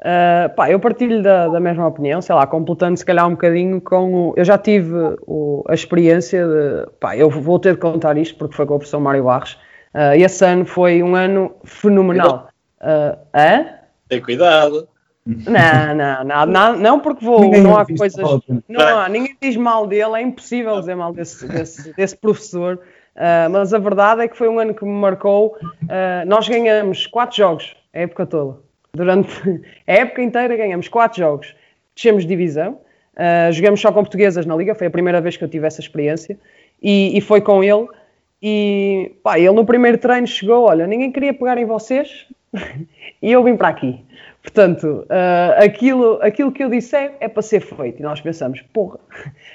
Uh, 0.01 0.55
pá, 0.55 0.71
eu 0.71 0.79
partilho 0.79 1.23
da, 1.23 1.49
da, 1.49 1.59
mesma 1.59 1.87
opinião, 1.87 2.21
sei 2.21 2.35
lá, 2.35 2.47
completando 2.47 2.99
se 2.99 3.05
calhar 3.05 3.27
um 3.27 3.31
bocadinho 3.31 3.81
com 3.81 4.29
o, 4.29 4.35
Eu 4.37 4.45
já 4.45 4.59
tive 4.59 4.95
o, 5.27 5.65
a 5.69 5.75
experiência 5.75 6.47
de. 6.47 6.91
Pá, 7.01 7.17
eu 7.17 7.31
vou 7.31 7.59
ter 7.59 7.75
de 7.75 7.81
contar 7.81 8.17
isto 8.19 8.37
porque 8.37 8.55
foi 8.55 8.67
com 8.67 8.75
o 8.75 8.79
professor 8.79 9.01
Mário 9.01 9.25
Barros. 9.25 9.55
Uh, 9.95 10.13
esse 10.15 10.45
ano 10.45 10.67
foi 10.67 11.03
um 11.03 11.17
ano 11.17 11.57
fenomenal. 11.65 12.49
Uh, 12.81 13.17
hã? 13.35 13.67
Tem 14.09 14.21
cuidado. 14.21 14.87
Não, 15.27 15.95
não, 15.97 16.25
não, 16.25 16.47
não, 16.47 16.77
não 16.77 17.01
porque 17.01 17.25
vou, 17.25 17.41
ninguém 17.41 17.61
não 17.61 17.77
há 17.77 17.85
coisas, 17.85 18.25
não 18.69 18.99
há, 18.99 19.09
ninguém 19.09 19.37
diz 19.43 19.57
mal 19.57 19.85
dele, 19.85 20.15
é 20.15 20.21
impossível 20.21 20.79
dizer 20.79 20.95
mal 20.95 21.13
desse, 21.13 21.49
desse, 21.49 21.93
desse 21.95 22.17
professor, 22.17 22.77
uh, 23.17 23.51
mas 23.51 23.75
a 23.75 23.79
verdade 23.79 24.23
é 24.23 24.29
que 24.29 24.37
foi 24.37 24.49
um 24.49 24.61
ano 24.61 24.73
que 24.73 24.85
me 24.85 24.93
marcou, 24.93 25.57
uh, 25.61 26.27
nós 26.29 26.49
ganhamos 26.49 27.09
quatro 27.09 27.39
jogos, 27.39 27.77
a 27.93 27.99
época 27.99 28.25
toda, 28.25 28.59
Durante 28.97 29.63
a 29.87 29.93
época 29.93 30.23
inteira 30.23 30.57
ganhamos 30.57 30.89
quatro 30.89 31.19
jogos, 31.19 31.55
descemos 31.95 32.25
de 32.25 32.29
divisão, 32.29 32.81
uh, 33.15 33.53
jogamos 33.53 33.81
só 33.81 33.93
com 33.93 34.01
portuguesas 34.01 34.47
na 34.47 34.57
liga, 34.57 34.75
foi 34.75 34.87
a 34.87 34.91
primeira 34.91 35.21
vez 35.21 35.37
que 35.37 35.45
eu 35.45 35.49
tive 35.49 35.67
essa 35.67 35.81
experiência, 35.81 36.39
e, 36.83 37.17
e 37.17 37.21
foi 37.21 37.41
com 37.41 37.63
ele. 37.63 37.87
E 38.43 39.13
pá, 39.23 39.39
ele 39.39 39.53
no 39.53 39.65
primeiro 39.65 39.99
treino 39.99 40.27
chegou: 40.27 40.67
Olha, 40.67 40.87
ninguém 40.87 41.11
queria 41.11 41.33
pegar 41.33 41.57
em 41.59 41.65
vocês, 41.65 42.27
e 43.23 43.33
eu 43.33 43.43
vim 43.43 43.57
para 43.57 43.69
aqui. 43.69 44.05
Portanto, 44.47 45.05
uh, 45.11 45.65
aquilo, 45.65 46.21
aquilo 46.23 46.53
que 46.53 46.63
eu 46.63 46.71
disse 46.71 46.95
é, 46.95 47.17
é, 47.19 47.29
para 47.29 47.43
ser 47.43 47.61
feito. 47.61 47.99
E 47.99 48.03
nós 48.03 48.21
pensamos, 48.21 48.63
porra, 48.73 49.01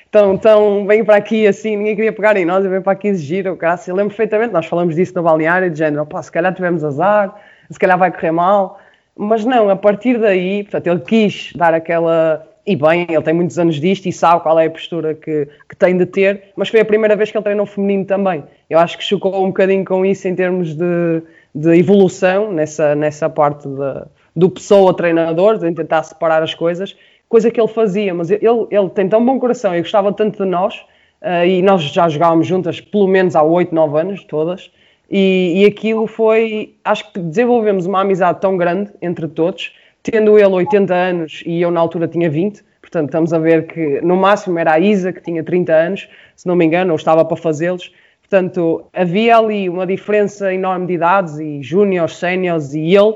então, 0.09 0.33
então 0.33 0.85
vem 0.85 1.01
para 1.01 1.15
aqui 1.15 1.47
assim, 1.47 1.77
ninguém 1.77 1.95
queria 1.95 2.11
pegar 2.11 2.35
em 2.35 2.43
nós, 2.43 2.65
eu 2.65 2.69
venho 2.69 2.81
para 2.81 2.91
aqui 2.91 3.07
exigir 3.07 3.47
o 3.47 3.55
caso. 3.55 3.89
Eu 3.89 3.95
lembro 3.95 4.09
perfeitamente, 4.09 4.51
nós 4.51 4.65
falamos 4.65 4.95
disso 4.95 5.13
no 5.15 5.23
balneário, 5.23 5.71
de 5.71 5.77
género, 5.77 6.05
pá, 6.05 6.21
se 6.21 6.29
calhar 6.29 6.53
tivemos 6.53 6.83
azar, 6.83 7.33
se 7.69 7.79
calhar 7.79 7.97
vai 7.97 8.11
correr 8.11 8.31
mal. 8.31 8.80
Mas 9.17 9.45
não, 9.45 9.69
a 9.69 9.75
partir 9.75 10.17
daí, 10.17 10.63
portanto, 10.63 10.87
ele 10.87 10.99
quis 11.01 11.51
dar 11.55 11.73
aquela. 11.73 12.47
E 12.65 12.75
bem, 12.75 13.07
ele 13.09 13.21
tem 13.21 13.33
muitos 13.33 13.57
anos 13.57 13.79
disto 13.79 14.05
e 14.05 14.13
sabe 14.13 14.43
qual 14.43 14.59
é 14.59 14.67
a 14.67 14.69
postura 14.69 15.15
que, 15.15 15.47
que 15.67 15.75
tem 15.75 15.97
de 15.97 16.05
ter, 16.05 16.43
mas 16.55 16.69
foi 16.69 16.79
a 16.79 16.85
primeira 16.85 17.15
vez 17.15 17.31
que 17.31 17.37
ele 17.37 17.43
treinou 17.43 17.65
feminino 17.65 18.05
também. 18.05 18.43
Eu 18.69 18.77
acho 18.77 18.97
que 18.97 19.03
chocou 19.03 19.43
um 19.43 19.47
bocadinho 19.47 19.83
com 19.83 20.05
isso 20.05 20.27
em 20.27 20.35
termos 20.35 20.75
de, 20.75 21.23
de 21.55 21.79
evolução 21.79 22.51
nessa, 22.53 22.93
nessa 22.93 23.27
parte 23.27 23.67
de, 23.67 24.05
do 24.35 24.47
pessoa-treinador, 24.49 25.57
de 25.57 25.73
tentar 25.73 26.03
separar 26.03 26.43
as 26.43 26.53
coisas, 26.53 26.95
coisa 27.27 27.49
que 27.49 27.59
ele 27.59 27.67
fazia, 27.67 28.13
mas 28.13 28.29
ele, 28.29 28.67
ele 28.69 28.89
tem 28.89 29.09
tão 29.09 29.25
bom 29.25 29.39
coração 29.39 29.75
e 29.75 29.81
gostava 29.81 30.13
tanto 30.13 30.43
de 30.43 30.49
nós, 30.49 30.75
uh, 31.21 31.45
e 31.45 31.61
nós 31.61 31.81
já 31.81 32.07
jogávamos 32.07 32.45
juntas 32.45 32.79
pelo 32.79 33.07
menos 33.07 33.35
há 33.35 33.41
8, 33.41 33.73
9 33.73 33.99
anos, 33.99 34.23
todas, 34.25 34.71
e, 35.11 35.61
e 35.61 35.65
aquilo 35.65 36.07
foi. 36.07 36.73
Acho 36.85 37.11
que 37.11 37.19
desenvolvemos 37.19 37.85
uma 37.85 37.99
amizade 37.99 38.39
tão 38.39 38.55
grande 38.55 38.91
entre 39.01 39.27
todos, 39.27 39.75
tendo 40.01 40.39
ele 40.39 40.47
80 40.47 40.93
anos 40.93 41.43
e 41.45 41.61
eu 41.61 41.69
na 41.69 41.81
altura 41.81 42.07
tinha 42.07 42.29
20. 42.29 42.63
Portanto, 42.79 43.09
estamos 43.09 43.33
a 43.33 43.37
ver 43.37 43.67
que 43.67 44.01
no 44.01 44.15
máximo 44.15 44.57
era 44.57 44.73
a 44.73 44.79
Isa, 44.79 45.11
que 45.11 45.21
tinha 45.21 45.43
30 45.43 45.73
anos, 45.73 46.09
se 46.35 46.47
não 46.47 46.55
me 46.55 46.65
engano, 46.65 46.91
ou 46.91 46.95
estava 46.95 47.23
para 47.25 47.37
fazê-los. 47.37 47.93
Portanto, 48.21 48.85
havia 48.93 49.37
ali 49.37 49.69
uma 49.69 49.85
diferença 49.85 50.53
enorme 50.53 50.87
de 50.87 50.93
idades, 50.93 51.37
e 51.37 51.61
júniores, 51.61 52.15
séniores 52.15 52.73
e 52.73 52.95
ele, 52.95 53.15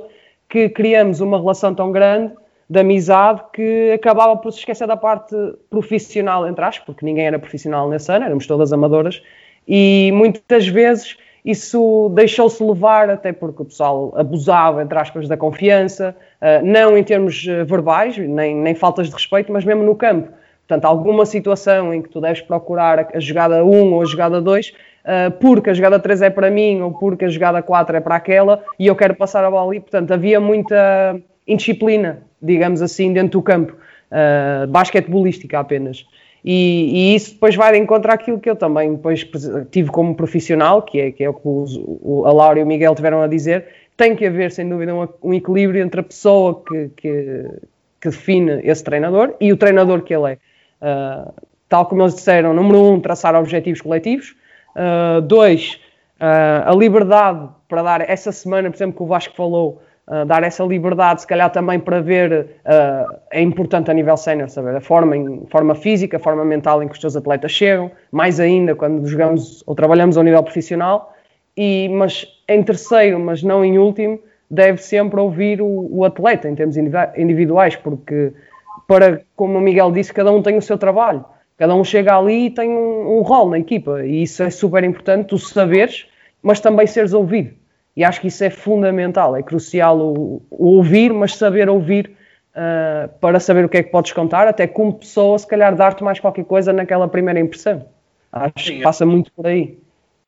que 0.50 0.70
criamos 0.70 1.22
uma 1.22 1.38
relação 1.38 1.74
tão 1.74 1.92
grande 1.92 2.34
de 2.70 2.80
amizade 2.80 3.42
que 3.54 3.92
acabava 3.94 4.36
por 4.38 4.52
se 4.52 4.60
esquecer 4.60 4.88
da 4.88 4.98
parte 4.98 5.36
profissional, 5.70 6.48
entre 6.48 6.64
aspas, 6.64 6.86
porque 6.86 7.06
ninguém 7.06 7.26
era 7.26 7.40
profissional 7.40 7.90
nesse 7.90 8.12
ano, 8.12 8.26
éramos 8.26 8.46
todas 8.46 8.74
amadoras, 8.74 9.22
e 9.68 10.12
muitas 10.14 10.68
vezes 10.68 11.18
isso 11.46 12.10
deixou-se 12.16 12.64
levar, 12.64 13.08
até 13.08 13.32
porque 13.32 13.62
o 13.62 13.66
pessoal 13.66 14.12
abusava, 14.18 14.82
entre 14.82 14.98
aspas, 14.98 15.28
da 15.28 15.38
confiança, 15.38 16.16
uh, 16.42 16.66
não 16.66 16.98
em 16.98 17.04
termos 17.04 17.46
eh, 17.48 17.64
verbais, 17.64 18.18
nem, 18.18 18.56
nem 18.56 18.74
faltas 18.74 19.10
de 19.10 19.14
respeito, 19.14 19.54
mas 19.54 19.64
mesmo 19.64 19.84
no 19.84 19.96
campo. 19.96 20.30
Portanto, 20.68 20.86
alguma 20.86 21.24
situação 21.24 21.94
em 21.94 22.02
que 22.02 22.10
tu 22.10 22.20
deves 22.20 22.42
procurar 22.42 23.12
a, 23.14 23.20
jogada 23.20 23.64
1 23.64 23.94
ou 23.94 24.02
a 24.02 24.06
jogada 24.06 24.42
2, 24.42 24.70
uh, 24.70 24.74
eh, 25.06 25.30
porque 25.30 25.70
a 25.70 25.74
jogada 25.76 26.00
3 26.00 26.24
é 26.24 26.30
para 26.32 26.50
mim 26.50 26.82
ou 26.82 26.92
porque 26.92 27.26
a 27.26 27.30
jogada 27.30 27.62
4 27.62 27.98
é 27.98 28.00
para 28.00 28.16
aquela 28.16 28.64
e 28.80 28.88
eu 28.88 28.96
quero 28.96 29.14
passar 29.14 29.46
a 29.46 29.52
bola 29.52 29.70
ali. 29.70 29.80
Portanto, 29.80 30.12
havia 30.12 30.40
muita 30.40 31.16
indisciplina, 31.48 32.24
digamos 32.42 32.82
assim, 32.82 33.14
dentro 33.14 33.40
do 33.40 33.44
campo, 33.44 33.76
basquetebolística 34.70 35.60
apenas. 35.60 36.08
E, 36.48 36.92
e, 36.94 37.16
isso 37.16 37.34
depois 37.34 37.56
vai 37.56 37.72
de 37.72 37.80
encontro 37.80 38.12
àquilo 38.12 38.40
que 38.40 38.48
eu 38.48 38.56
também 38.56 38.94
depois 38.94 39.28
tive 39.72 39.90
como 39.90 40.14
profissional, 40.14 40.84
que 40.84 41.00
é, 41.00 41.12
que 41.12 41.24
é 41.24 41.30
o 41.30 41.34
que 41.34 41.42
os, 41.44 41.76
o, 41.76 42.24
a 42.28 42.32
Laura 42.32 42.60
e 42.60 42.64
o 42.64 42.68
Miguel 42.68 42.94
tiveram 42.94 43.24
a 43.24 43.28
dizer, 43.28 43.66
tem 43.98 44.16
que 44.16 44.28
haver, 44.28 44.52
sem 44.52 44.70
dúvida, 44.70 44.94
um, 44.94 45.08
um 45.24 45.34
equilíbrio 45.34 45.82
entre 45.82 46.02
a 46.02 46.04
pessoa 46.04 46.62
que, 46.64 46.90
que, 46.96 47.50
que, 48.00 48.10
define 48.10 48.62
esse 48.64 48.84
treinador 48.84 49.34
e 49.42 49.52
o 49.52 49.58
treinador 49.58 50.04
que 50.04 50.14
ele 50.14 50.34
é. 50.34 50.38
Uh, 50.82 51.34
tal 51.68 51.88
como 51.88 52.04
eles 52.04 52.14
disseram, 52.14 52.54
número 52.54 52.80
um, 52.80 53.00
traçar 53.00 53.34
objetivos 53.34 53.82
coletivos. 53.82 54.36
Uh, 54.76 55.22
dois, 55.22 55.80
uh, 56.20 56.70
a 56.70 56.76
liberdade 56.76 57.50
para 57.68 57.82
dar 57.82 58.08
essa 58.08 58.32
semana, 58.32 58.70
por 58.70 58.78
exemplo, 58.78 58.98
que 58.98 59.04
o 59.04 59.08
Vasco 59.08 59.36
falou, 59.36 59.82
Uh, 60.08 60.24
dar 60.24 60.44
essa 60.44 60.64
liberdade, 60.64 61.22
se 61.22 61.28
calhar 61.28 61.50
também 61.52 61.80
para 61.80 62.00
ver, 62.00 62.60
uh, 62.64 63.18
é 63.32 63.42
importante 63.42 63.90
a 63.90 63.94
nível 63.94 64.16
sénior, 64.16 64.48
saber 64.50 64.76
a 64.76 64.82
forma, 64.82 65.18
em, 65.18 65.48
forma 65.48 65.74
física, 65.74 66.18
a 66.18 66.20
forma 66.20 66.46
mental 66.46 66.84
em 66.84 66.88
que 66.88 66.94
os 66.94 67.00
teus 67.00 67.16
atletas 67.16 67.52
chegam, 67.52 67.90
mais 68.12 68.40
ainda 68.40 68.76
quando 68.76 69.08
jogamos 69.08 69.64
ou 69.66 69.74
trabalhamos 69.74 70.16
ao 70.16 70.24
nível 70.24 70.44
profissional, 70.44 71.12
e, 71.58 71.90
mas 71.90 72.28
em 72.48 72.62
terceiro, 72.62 73.20
mas 73.20 73.42
não 73.42 73.66
em 73.66 73.80
último, 73.80 74.20
deve 74.48 74.78
sempre 74.78 75.20
ouvir 75.20 75.60
o, 75.60 75.88
o 75.92 76.06
atleta 76.06 76.48
em 76.48 76.54
termos 76.54 76.78
individuais, 76.78 77.76
porque, 77.76 78.32
para, 78.88 79.24
como 79.36 79.58
o 79.58 79.62
Miguel 79.62 79.92
disse, 79.92 80.14
cada 80.14 80.32
um 80.32 80.40
tem 80.40 80.56
o 80.56 80.62
seu 80.62 80.78
trabalho, 80.78 81.26
cada 81.58 81.74
um 81.74 81.84
chega 81.84 82.16
ali 82.16 82.46
e 82.46 82.50
tem 82.52 82.70
um, 82.70 83.18
um 83.18 83.22
rol 83.24 83.50
na 83.50 83.58
equipa, 83.58 84.06
e 84.06 84.22
isso 84.22 84.44
é 84.44 84.52
super 84.52 84.84
importante, 84.84 85.30
tu 85.30 85.40
saberes, 85.40 86.06
mas 86.44 86.60
também 86.60 86.86
seres 86.86 87.12
ouvido 87.12 87.65
e 87.96 88.04
acho 88.04 88.20
que 88.20 88.28
isso 88.28 88.44
é 88.44 88.50
fundamental, 88.50 89.36
é 89.36 89.42
crucial 89.42 89.98
o, 89.98 90.46
o 90.50 90.66
ouvir, 90.76 91.14
mas 91.14 91.36
saber 91.36 91.70
ouvir 91.70 92.12
uh, 92.52 93.08
para 93.20 93.40
saber 93.40 93.66
o 93.66 93.70
que 93.70 93.78
é 93.78 93.84
que 93.84 93.92
podes 93.92 94.12
contar, 94.12 94.48
até 94.48 94.68
como 94.68 94.94
pessoa, 94.94 95.40
se 95.40 95.48
calhar 95.48 95.76
dar-te 95.76 96.04
mais 96.04 96.20
qualquer 96.20 96.46
coisa 96.46 96.74
naquela 96.74 97.08
primeira 97.08 97.40
impressão. 97.40 97.88
Acho 98.32 98.66
Sim, 98.66 98.78
que 98.78 98.84
passa 98.84 99.06
muito 99.06 99.32
por 99.32 99.48
aí. 99.48 99.80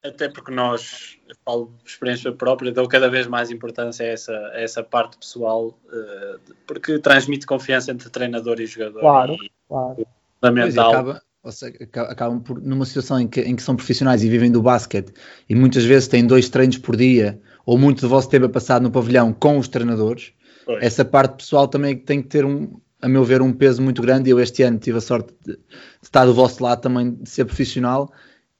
Até 0.03 0.29
porque 0.29 0.51
nós, 0.51 1.17
eu 1.27 1.35
falo 1.43 1.73
de 1.83 1.89
experiência 1.89 2.31
própria, 2.31 2.71
dou 2.71 2.87
cada 2.87 3.09
vez 3.09 3.27
mais 3.27 3.51
importância 3.51 4.05
a 4.05 4.09
essa, 4.09 4.33
a 4.53 4.61
essa 4.61 4.83
parte 4.83 5.17
pessoal, 5.17 5.77
uh, 5.87 6.39
porque 6.65 6.99
transmite 6.99 7.45
confiança 7.45 7.91
entre 7.91 8.09
treinador 8.09 8.61
e 8.61 8.65
jogador. 8.65 9.01
Claro, 9.01 9.33
e, 9.33 9.51
claro. 9.67 10.07
Fundamental. 10.39 10.91
Acaba, 10.91 11.21
ou 11.43 11.51
seja, 11.51 11.75
acabam 11.81 12.39
por, 12.39 12.61
numa 12.61 12.85
situação 12.85 13.19
em 13.19 13.27
que, 13.27 13.41
em 13.41 13.55
que 13.55 13.63
são 13.63 13.75
profissionais 13.75 14.23
e 14.23 14.29
vivem 14.29 14.51
do 14.51 14.61
basquete 14.61 15.11
e 15.49 15.55
muitas 15.55 15.83
vezes 15.83 16.07
têm 16.07 16.25
dois 16.25 16.47
treinos 16.47 16.77
por 16.77 16.95
dia 16.95 17.41
ou 17.67 17.77
muito 17.77 17.99
do 17.99 18.07
vosso 18.07 18.29
tempo 18.29 18.45
é 18.45 18.47
passado 18.47 18.81
no 18.81 18.89
pavilhão 18.89 19.33
com 19.33 19.57
os 19.57 19.67
treinadores, 19.67 20.31
Oi. 20.65 20.77
essa 20.81 21.03
parte 21.03 21.43
pessoal 21.43 21.67
também 21.67 21.97
tem 21.97 22.21
que 22.21 22.29
ter 22.29 22.45
um, 22.45 22.79
a 23.01 23.09
meu 23.09 23.25
ver, 23.25 23.41
um 23.41 23.51
peso 23.51 23.81
muito 23.81 24.01
grande. 24.01 24.29
Eu 24.29 24.39
este 24.39 24.63
ano 24.63 24.79
tive 24.79 24.99
a 24.99 25.01
sorte 25.01 25.33
de, 25.45 25.51
de 25.51 25.59
estar 26.01 26.25
do 26.25 26.33
vosso 26.33 26.63
lado 26.63 26.79
também, 26.79 27.13
de 27.15 27.29
ser 27.29 27.43
profissional. 27.43 28.09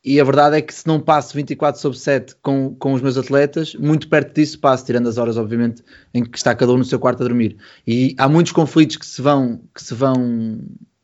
E 0.04 0.20
a 0.20 0.24
verdade 0.26 0.58
é 0.58 0.62
que 0.62 0.74
se 0.74 0.86
não 0.86 1.00
passo 1.00 1.34
24 1.34 1.80
sobre 1.80 1.98
7 1.98 2.36
com, 2.42 2.76
com 2.76 2.92
os 2.92 3.02
meus 3.02 3.18
atletas, 3.18 3.76
muito 3.76 4.10
perto 4.10 4.36
disso 4.36 4.60
passo, 4.60 4.86
tirando 4.86 5.08
as 5.08 5.18
horas, 5.18 5.38
obviamente, 5.38 5.82
em 6.14 6.26
que 6.26 6.38
está 6.38 6.54
cada 6.54 6.74
um 6.74 6.78
no 6.78 6.84
seu 6.84 7.00
quarto 7.00 7.24
a 7.24 7.28
dormir. 7.28 7.56
E 7.88 8.14
há 8.18 8.28
muitos 8.28 8.52
conflitos 8.52 8.98
que 8.98 9.06
se 9.06 9.22
vão, 9.22 9.62
que 9.74 9.82
se 9.82 9.94
vão, 9.94 10.60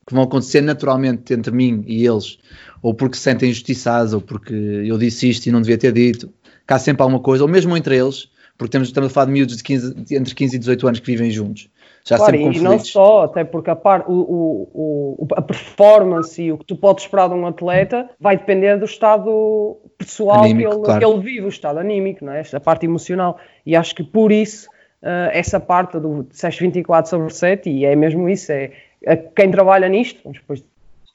que 0.05 0.13
vão 0.13 0.23
acontecer 0.23 0.59
naturalmente 0.59 1.33
entre 1.33 1.53
mim 1.53 1.85
e 1.87 2.05
eles, 2.05 2.37
ou 2.81 2.93
porque 2.93 3.15
se 3.15 3.23
sentem 3.23 3.49
injustiçados, 3.49 4.13
ou 4.13 4.19
porque 4.19 4.53
eu 4.53 4.97
disse 4.97 5.29
isto 5.29 5.47
e 5.47 5.51
não 5.53 5.61
devia 5.61 5.77
ter 5.77 5.93
dito, 5.93 6.29
que 6.67 6.73
há 6.73 6.79
sempre 6.79 7.03
alguma 7.03 7.19
coisa, 7.19 7.43
ou 7.43 7.49
mesmo 7.49 7.75
entre 7.75 7.97
eles, 7.97 8.29
porque 8.57 8.71
temos, 8.71 8.87
estamos 8.87 9.09
a 9.09 9.13
falar 9.13 9.25
de 9.25 9.31
miúdos 9.31 9.57
de 9.57 9.63
15, 9.63 9.95
entre 10.11 10.35
15 10.35 10.55
e 10.55 10.59
18 10.59 10.87
anos 10.87 10.99
que 10.99 11.05
vivem 11.05 11.31
juntos. 11.31 11.69
Já 12.05 12.17
claro, 12.17 12.35
e 12.35 12.59
não 12.59 12.77
só, 12.79 13.23
até 13.23 13.45
porque 13.45 13.69
a, 13.69 13.75
par, 13.75 14.03
o, 14.07 14.13
o, 14.13 15.17
o, 15.23 15.27
a 15.35 15.41
performance 15.41 16.41
e 16.41 16.51
o 16.51 16.57
que 16.57 16.65
tu 16.65 16.75
podes 16.75 17.05
esperar 17.05 17.29
de 17.29 17.35
um 17.35 17.47
atleta 17.47 18.09
vai 18.19 18.35
depender 18.35 18.77
do 18.77 18.83
estado 18.83 19.77
pessoal 19.97 20.43
anímico, 20.43 20.69
que, 20.69 20.75
ele, 20.75 20.83
claro. 20.83 20.99
que 20.99 21.05
ele 21.05 21.19
vive, 21.21 21.45
o 21.45 21.49
estado 21.49 21.79
anímico, 21.79 22.25
não 22.25 22.33
é? 22.33 22.41
esta 22.41 22.59
parte 22.59 22.85
emocional. 22.85 23.39
E 23.65 23.73
acho 23.73 23.95
que 23.95 24.03
por 24.03 24.33
isso, 24.33 24.67
uh, 25.01 25.31
essa 25.31 25.61
parte 25.61 25.97
do 25.97 26.27
624 26.29 27.09
sobre 27.09 27.33
7, 27.33 27.69
e 27.69 27.85
é 27.85 27.95
mesmo 27.95 28.27
isso, 28.27 28.51
é, 28.51 28.71
é 29.01 29.15
quem 29.15 29.49
trabalha 29.49 29.87
nisto, 29.87 30.19
vamos 30.25 30.39
depois, 30.39 30.61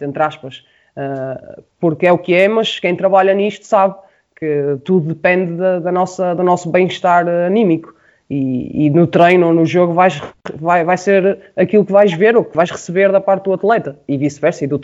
entre 0.00 0.22
aspas, 0.22 0.64
uh, 0.96 1.62
porque 1.78 2.06
é 2.06 2.12
o 2.12 2.18
que 2.18 2.32
é, 2.32 2.48
mas 2.48 2.80
quem 2.80 2.96
trabalha 2.96 3.34
nisto 3.34 3.66
sabe 3.66 3.94
que 4.38 4.78
tudo 4.84 5.08
depende 5.08 5.54
da, 5.54 5.80
da 5.80 5.92
nossa, 5.92 6.34
do 6.34 6.42
nosso 6.42 6.70
bem-estar 6.70 7.26
anímico. 7.28 7.94
E, 8.30 8.86
e, 8.86 8.90
no 8.90 9.06
treino 9.06 9.46
ou 9.46 9.54
no 9.54 9.64
jogo 9.64 9.94
vais, 9.94 10.20
vai, 10.54 10.84
vai 10.84 10.98
ser 10.98 11.38
aquilo 11.56 11.84
que 11.84 11.92
vais 11.92 12.12
ver 12.12 12.36
ou 12.36 12.44
que 12.44 12.54
vais 12.54 12.70
receber 12.70 13.10
da 13.10 13.22
parte 13.22 13.44
do 13.44 13.54
atleta 13.54 13.98
e 14.06 14.18
vice-versa, 14.18 14.64
e 14.64 14.66
do 14.66 14.80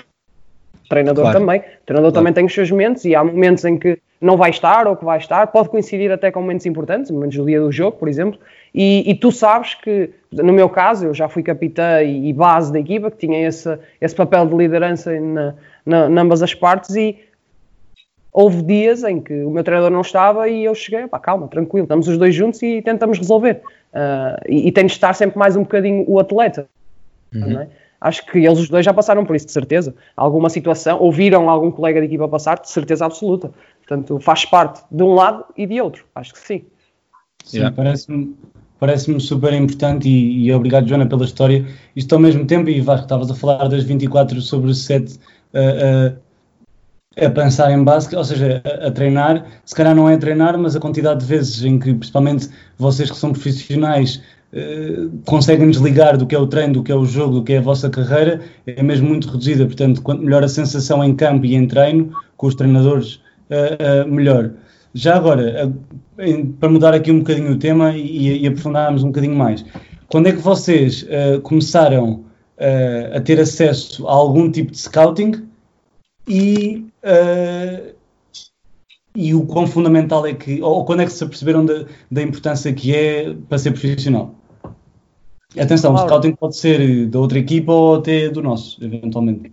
treinador 0.89 1.25
claro. 1.25 1.41
também. 1.41 1.61
O 1.61 1.87
treinador 1.87 2.11
claro. 2.11 2.13
também 2.13 2.33
tem 2.33 2.47
os 2.47 2.55
seus 2.55 2.71
momentos 2.71 3.05
e 3.05 3.15
há 3.15 3.23
momentos 3.23 3.63
em 3.67 3.77
que 3.77 3.99
não 4.19 4.39
vai 4.39 4.49
estar 4.49 4.87
ou 4.87 4.97
que 4.97 5.05
vai 5.05 5.19
estar, 5.19 5.47
pode 5.49 5.69
coincidir 5.69 6.11
até 6.11 6.31
com 6.31 6.41
momentos 6.41 6.65
importantes, 6.65 7.11
momentos 7.11 7.37
do 7.37 7.45
dia 7.45 7.61
do 7.61 7.71
jogo, 7.71 7.99
por 7.99 8.09
exemplo, 8.09 8.41
e, 8.75 9.09
e 9.11 9.15
tu 9.15 9.31
sabes 9.31 9.75
que, 9.75 10.11
no 10.33 10.53
meu 10.53 10.69
caso, 10.71 11.07
eu 11.07 11.15
já 11.15 11.29
fui 11.29 11.43
capitã 11.43 12.03
e, 12.03 12.31
e 12.31 12.33
base 12.33 12.73
da 12.73 12.81
equipa, 12.81 13.11
que 13.11 13.19
tinha 13.19 13.47
esse, 13.47 13.79
esse 14.01 14.15
papel 14.15 14.47
de 14.47 14.57
liderança 14.57 15.13
na, 15.21 15.55
na, 15.85 16.09
em 16.09 16.19
ambas 16.19 16.43
as 16.43 16.55
partes, 16.55 16.97
e 16.97 17.19
houve 18.35 18.63
dias 18.63 19.05
em 19.05 19.21
que 19.21 19.45
o 19.45 19.51
meu 19.51 19.63
treinador 19.63 19.93
não 19.93 20.01
estava 20.01 20.49
e 20.49 20.65
eu 20.65 20.75
cheguei, 20.75 21.07
pá, 21.07 21.21
calma, 21.21 21.47
tranquilo, 21.47 21.85
estamos 21.85 22.09
os 22.09 22.19
dois 22.19 22.35
juntos 22.35 22.61
e 22.63 22.83
tentamos 22.83 23.17
resolver. 23.17 23.63
Uh, 23.95 24.43
e, 24.49 24.69
e 24.69 24.73
tem 24.73 24.87
de 24.87 24.93
estar 24.93 25.15
sempre 25.15 25.39
mais 25.39 25.55
um 25.55 25.63
bocadinho 25.63 26.05
o 26.09 26.19
atleta. 26.19 26.67
Uhum. 27.33 27.61
É? 27.61 27.69
Acho 28.01 28.27
que 28.27 28.39
eles 28.39 28.59
os 28.59 28.69
dois 28.69 28.85
já 28.85 28.93
passaram 28.93 29.25
por 29.25 29.37
isso, 29.37 29.47
de 29.47 29.53
certeza. 29.53 29.95
Alguma 30.17 30.51
situação, 30.51 31.01
ouviram 31.01 31.49
algum 31.49 31.71
colega 31.71 32.01
de 32.01 32.07
equipa 32.07 32.27
passar, 32.27 32.59
de 32.59 32.69
certeza 32.69 33.07
absoluta. 33.07 33.53
Portanto, 33.79 34.19
faz 34.19 34.45
parte 34.45 34.83
de 34.91 35.03
um 35.03 35.15
lado 35.15 35.45
e 35.57 35.65
de 35.65 35.81
outro. 35.81 36.05
Acho 36.13 36.35
que 36.35 36.41
sim. 36.41 36.65
Sim, 37.45 37.59
yeah. 37.59 37.75
parece-me 37.75 38.35
parece 38.81 39.19
super 39.21 39.53
importante 39.53 40.09
e, 40.09 40.47
e, 40.47 40.53
obrigado, 40.53 40.89
Joana, 40.89 41.07
pela 41.07 41.25
história. 41.25 41.65
Isto 41.95 42.17
ao 42.17 42.21
mesmo 42.21 42.45
tempo, 42.45 42.69
e 42.69 42.81
Vasco, 42.81 43.05
estavas 43.05 43.31
a 43.31 43.35
falar 43.35 43.69
das 43.69 43.85
24 43.85 44.41
sobre 44.41 44.75
7 44.75 45.15
uh, 45.15 45.17
uh, 45.17 46.24
a 47.21 47.31
pensar 47.31 47.71
em 47.71 47.83
básico, 47.83 48.17
ou 48.17 48.25
seja, 48.25 48.63
a, 48.65 48.89
a, 48.89 48.91
treinar, 48.91 49.45
se 49.65 49.75
calhar 49.75 49.95
não 49.95 50.09
é 50.09 50.17
treinar, 50.17 50.59
mas 50.59 50.75
a 50.75 50.81
quantidade 50.81 51.21
de 51.21 51.27
vezes 51.27 51.63
em 51.65 51.79
que, 51.79 51.95
principalmente 51.95 52.49
vocês 52.79 53.11
que 53.11 53.17
são 53.17 53.33
profissionais, 53.33 54.21
eh, 54.57 55.09
conseguem 55.25 55.69
desligar 55.69 56.17
do 56.17 56.27
que 56.27 56.35
é 56.35 56.39
o 56.39 56.47
treino, 56.47 56.75
do 56.75 56.83
que 56.85 56.93
é 56.93 56.95
o 56.95 57.05
jogo, 57.05 57.35
do 57.35 57.43
que 57.43 57.55
é 57.55 57.59
a 57.59 57.61
vossa 57.61 57.91
carreira, 57.91 58.41
é 58.65 58.83
mesmo 58.85 59.09
muito 59.09 59.29
reduzida. 59.29 59.67
Portanto, 59.67 60.01
quanto 60.01 60.23
melhor 60.23 60.45
a 60.45 60.49
sensação 60.49 61.03
em 61.03 61.13
campo 61.15 61.45
e 61.45 61.57
em 61.57 61.67
treino, 61.67 62.13
com 62.37 62.47
os 62.47 62.55
treinadores, 62.55 63.21
eh, 63.51 63.77
eh, 63.79 64.05
melhor. 64.05 64.53
Já 64.95 65.17
agora, 65.17 65.73
para 66.61 66.69
mudar 66.69 66.95
aqui 66.95 67.11
um 67.11 67.19
bocadinho 67.19 67.51
o 67.51 67.59
tema 67.59 67.97
e, 67.97 68.43
e 68.43 68.47
aprofundarmos 68.47 69.03
um 69.03 69.09
bocadinho 69.09 69.35
mais, 69.35 69.65
quando 70.09 70.29
é 70.29 70.33
que 70.33 70.39
vocês 70.39 71.05
começaram 71.43 72.25
a 73.13 73.21
ter 73.21 73.41
acesso 73.41 74.07
a 74.07 74.13
algum 74.13 74.49
tipo 74.49 74.71
de 74.71 74.79
scouting? 74.79 75.33
E, 76.27 76.87
uh, 77.03 77.95
e 79.15 79.35
o 79.35 79.47
quão 79.47 79.67
fundamental 79.67 80.27
é 80.27 80.35
que, 80.35 80.61
ou 80.63 80.85
quando 80.85 81.03
é 81.03 81.05
que 81.05 81.13
se 81.13 81.23
aperceberam 81.23 81.65
da, 81.65 81.85
da 82.11 82.23
importância 82.23 82.73
que 82.73 82.95
é 82.95 83.35
para 83.49 83.59
ser 83.59 83.73
profissional? 83.73 84.35
Atenção, 85.59 85.93
claro. 85.93 86.07
o 86.07 86.09
scouting 86.09 86.35
pode 86.35 86.57
ser 86.57 87.07
da 87.07 87.19
outra 87.19 87.39
equipa 87.39 87.73
ou 87.73 87.97
até 87.97 88.29
do 88.29 88.43
nosso, 88.43 88.83
eventualmente. 88.85 89.53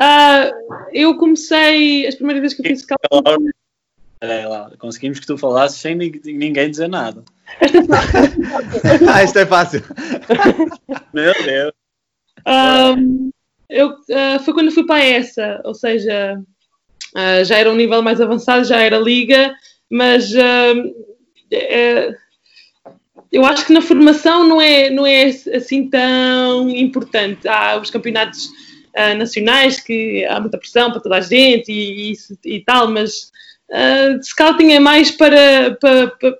Uh, 0.00 0.84
eu 0.92 1.16
comecei, 1.16 2.06
as 2.06 2.14
primeiras 2.14 2.42
vezes 2.42 2.56
que 2.56 2.62
eu 2.62 2.70
fiz 2.70 2.82
scouting... 2.82 3.50
É 4.20 4.46
lá, 4.48 4.72
conseguimos 4.78 5.20
que 5.20 5.26
tu 5.26 5.38
falasses 5.38 5.78
sem 5.78 5.94
ninguém 5.94 6.70
dizer 6.70 6.88
nada. 6.88 7.22
ah, 9.14 9.22
isto 9.22 9.38
é 9.38 9.46
fácil. 9.46 9.80
Meu 11.14 11.32
Deus. 11.44 11.72
Um, 12.44 13.30
eu, 13.68 13.90
uh, 13.90 14.38
foi 14.44 14.54
quando 14.54 14.72
fui 14.72 14.86
para 14.86 15.02
essa, 15.02 15.60
ou 15.64 15.74
seja, 15.74 16.40
uh, 17.14 17.44
já 17.44 17.56
era 17.56 17.70
um 17.70 17.76
nível 17.76 18.02
mais 18.02 18.20
avançado, 18.20 18.64
já 18.64 18.80
era 18.80 18.98
liga, 18.98 19.54
mas 19.90 20.32
uh, 20.32 20.94
é, 21.50 22.14
eu 23.30 23.44
acho 23.44 23.66
que 23.66 23.72
na 23.72 23.82
formação 23.82 24.46
não 24.46 24.60
é, 24.60 24.90
não 24.90 25.06
é 25.06 25.26
assim 25.54 25.88
tão 25.88 26.68
importante. 26.70 27.46
Há 27.46 27.78
os 27.78 27.90
campeonatos 27.90 28.46
uh, 28.46 29.16
nacionais 29.16 29.80
que 29.80 30.24
há 30.26 30.40
muita 30.40 30.58
pressão 30.58 30.90
para 30.90 31.00
toda 31.00 31.16
a 31.16 31.20
gente 31.20 31.70
e, 31.70 32.12
e, 32.12 32.56
e 32.56 32.60
tal, 32.64 32.88
mas 32.88 33.30
uh, 33.70 34.22
scouting 34.22 34.72
é 34.72 34.80
mais 34.80 35.10
para, 35.10 35.76
para, 35.80 36.08
para, 36.08 36.38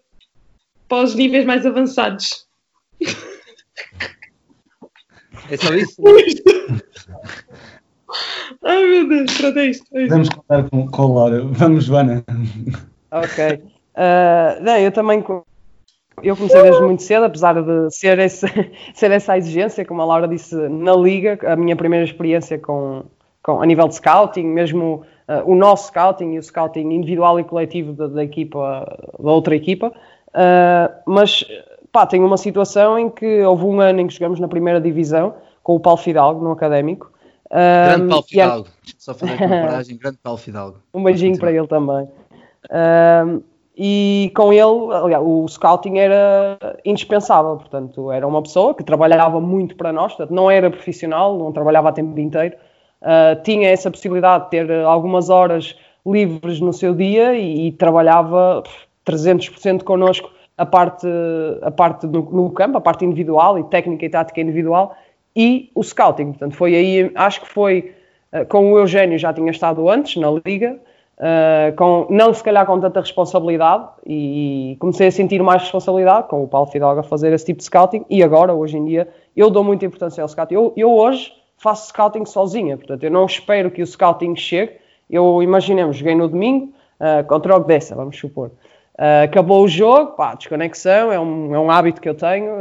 para 0.88 1.04
os 1.04 1.14
níveis 1.14 1.44
mais 1.44 1.66
avançados. 1.66 2.46
É 5.50 5.56
só 5.56 5.74
isso? 5.74 5.96
Ai 8.64 8.86
meu 8.86 9.08
Deus, 9.08 9.36
pronto, 9.36 9.58
é 9.58 9.66
isto. 9.66 9.86
É 9.96 10.02
isto. 10.02 10.10
Vamos 10.10 10.28
contar 10.28 10.70
com, 10.70 10.88
com 10.88 11.02
a 11.02 11.06
Laura. 11.06 11.42
Vamos, 11.44 11.84
Joana. 11.84 12.24
Ok. 13.10 13.54
Uh, 13.54 14.62
não, 14.62 14.76
eu 14.76 14.92
também 14.92 15.22
eu 16.22 16.36
comecei 16.36 16.62
desde 16.62 16.82
muito 16.82 17.02
cedo, 17.02 17.24
apesar 17.24 17.62
de 17.62 17.90
ser, 17.90 18.18
esse, 18.18 18.46
ser 18.94 19.10
essa 19.10 19.32
a 19.34 19.38
exigência, 19.38 19.84
como 19.84 20.02
a 20.02 20.04
Laura 20.04 20.26
disse, 20.26 20.54
na 20.68 20.94
Liga, 20.94 21.38
a 21.46 21.56
minha 21.56 21.76
primeira 21.76 22.04
experiência 22.04 22.58
com, 22.58 23.04
com 23.42 23.60
a 23.60 23.66
nível 23.66 23.88
de 23.88 23.94
scouting, 23.94 24.44
mesmo 24.44 25.02
uh, 25.28 25.50
o 25.50 25.54
nosso 25.54 25.88
scouting 25.88 26.34
e 26.34 26.38
o 26.38 26.42
scouting 26.42 26.92
individual 26.92 27.38
e 27.38 27.44
coletivo 27.44 27.92
da, 27.92 28.08
da 28.08 28.24
equipa, 28.24 28.98
da 29.18 29.30
outra 29.30 29.54
equipa, 29.54 29.88
uh, 29.88 30.94
mas 31.06 31.44
pá, 31.92 32.06
tenho 32.06 32.26
uma 32.26 32.36
situação 32.36 32.98
em 32.98 33.08
que 33.08 33.42
houve 33.42 33.64
um 33.64 33.80
ano 33.80 34.00
em 34.00 34.06
que 34.06 34.14
jogamos 34.14 34.40
na 34.40 34.48
primeira 34.48 34.80
divisão 34.80 35.34
com 35.62 35.74
o 35.74 35.80
Paulo 35.80 35.98
Fidalgo, 35.98 36.42
no 36.42 36.52
Académico. 36.52 37.12
Grande 37.50 38.08
Paulo 38.08 38.24
Fidalgo. 38.24 38.68
Só 38.98 39.14
fazer 39.14 39.32
aqui 39.32 39.44
uma 39.44 39.60
paragem. 39.68 39.96
Grande 39.96 40.18
Paulo 40.22 40.38
Fidalgo. 40.38 40.78
Um 40.92 41.02
beijinho 41.02 41.38
para 41.38 41.52
ele 41.52 41.66
também. 41.66 42.08
Um, 42.70 43.42
e 43.80 44.32
com 44.34 44.52
ele, 44.52 44.92
aliás, 44.92 45.24
o 45.24 45.46
scouting 45.46 45.98
era 45.98 46.58
indispensável, 46.84 47.56
portanto, 47.56 48.10
era 48.10 48.26
uma 48.26 48.42
pessoa 48.42 48.74
que 48.74 48.82
trabalhava 48.82 49.40
muito 49.40 49.76
para 49.76 49.92
nós, 49.92 50.12
portanto, 50.14 50.34
não 50.34 50.50
era 50.50 50.68
profissional, 50.68 51.38
não 51.38 51.52
trabalhava 51.52 51.90
a 51.90 51.92
tempo 51.92 52.18
inteiro, 52.18 52.56
uh, 53.00 53.40
tinha 53.44 53.70
essa 53.70 53.88
possibilidade 53.88 54.44
de 54.44 54.50
ter 54.50 54.70
algumas 54.84 55.30
horas 55.30 55.76
livres 56.04 56.58
no 56.58 56.72
seu 56.72 56.92
dia 56.92 57.34
e, 57.34 57.68
e 57.68 57.72
trabalhava 57.72 58.62
pff, 58.62 58.88
300% 59.06 59.84
connosco 59.84 60.28
a 60.56 60.66
parte, 60.66 61.06
a 61.62 61.70
parte 61.70 62.04
no, 62.08 62.22
no 62.32 62.50
campo, 62.50 62.78
a 62.78 62.80
parte 62.80 63.04
individual 63.04 63.60
e 63.60 63.64
técnica 63.64 64.04
e 64.04 64.10
tática 64.10 64.40
individual 64.40 64.96
e 65.38 65.70
o 65.72 65.84
scouting, 65.84 66.32
portanto, 66.32 66.56
foi 66.56 66.74
aí, 66.74 67.12
acho 67.14 67.42
que 67.42 67.48
foi 67.48 67.94
uh, 68.32 68.44
com 68.46 68.72
o 68.72 68.78
Eugénio 68.78 69.16
já 69.16 69.32
tinha 69.32 69.52
estado 69.52 69.88
antes 69.88 70.16
na 70.16 70.28
Liga, 70.44 70.80
Uh, 71.18 71.74
com, 71.74 72.06
não 72.10 72.32
se 72.32 72.44
calhar 72.44 72.64
com 72.64 72.78
tanta 72.78 73.00
responsabilidade 73.00 73.88
e, 74.06 74.76
comecei 74.78 75.08
a 75.08 75.10
sentir 75.10 75.42
mais 75.42 75.62
responsabilidade 75.62 76.28
com 76.28 76.44
o 76.44 76.46
Paulo 76.46 76.68
Fidalgo 76.68 77.00
a 77.00 77.02
fazer 77.02 77.32
esse 77.32 77.44
tipo 77.44 77.58
de 77.58 77.64
scouting 77.64 78.04
e 78.08 78.22
agora, 78.22 78.54
hoje 78.54 78.78
em 78.78 78.84
dia, 78.84 79.08
eu 79.36 79.50
dou 79.50 79.64
muita 79.64 79.84
importância 79.84 80.22
ao 80.22 80.28
scouting. 80.28 80.54
Eu, 80.54 80.72
eu 80.76 80.92
hoje 80.92 81.32
faço 81.56 81.88
scouting 81.88 82.24
sozinha, 82.24 82.76
portanto, 82.76 83.02
eu 83.02 83.10
não 83.10 83.26
espero 83.26 83.68
que 83.68 83.82
o 83.82 83.86
scouting 83.86 84.36
chegue. 84.36 84.74
Eu, 85.10 85.42
imaginemos, 85.42 85.96
joguei 85.96 86.14
no 86.14 86.28
domingo 86.28 86.72
uh, 87.00 87.26
contra 87.26 87.56
o 87.56 87.60
Gdessa, 87.64 87.96
vamos 87.96 88.16
supor. 88.16 88.52
Uh, 88.96 89.24
acabou 89.24 89.64
o 89.64 89.68
jogo, 89.68 90.12
pá, 90.12 90.36
desconexão, 90.36 91.10
é 91.10 91.18
um, 91.18 91.52
é 91.52 91.58
um 91.58 91.68
hábito 91.68 92.00
que 92.00 92.08
eu 92.08 92.14
tenho. 92.14 92.52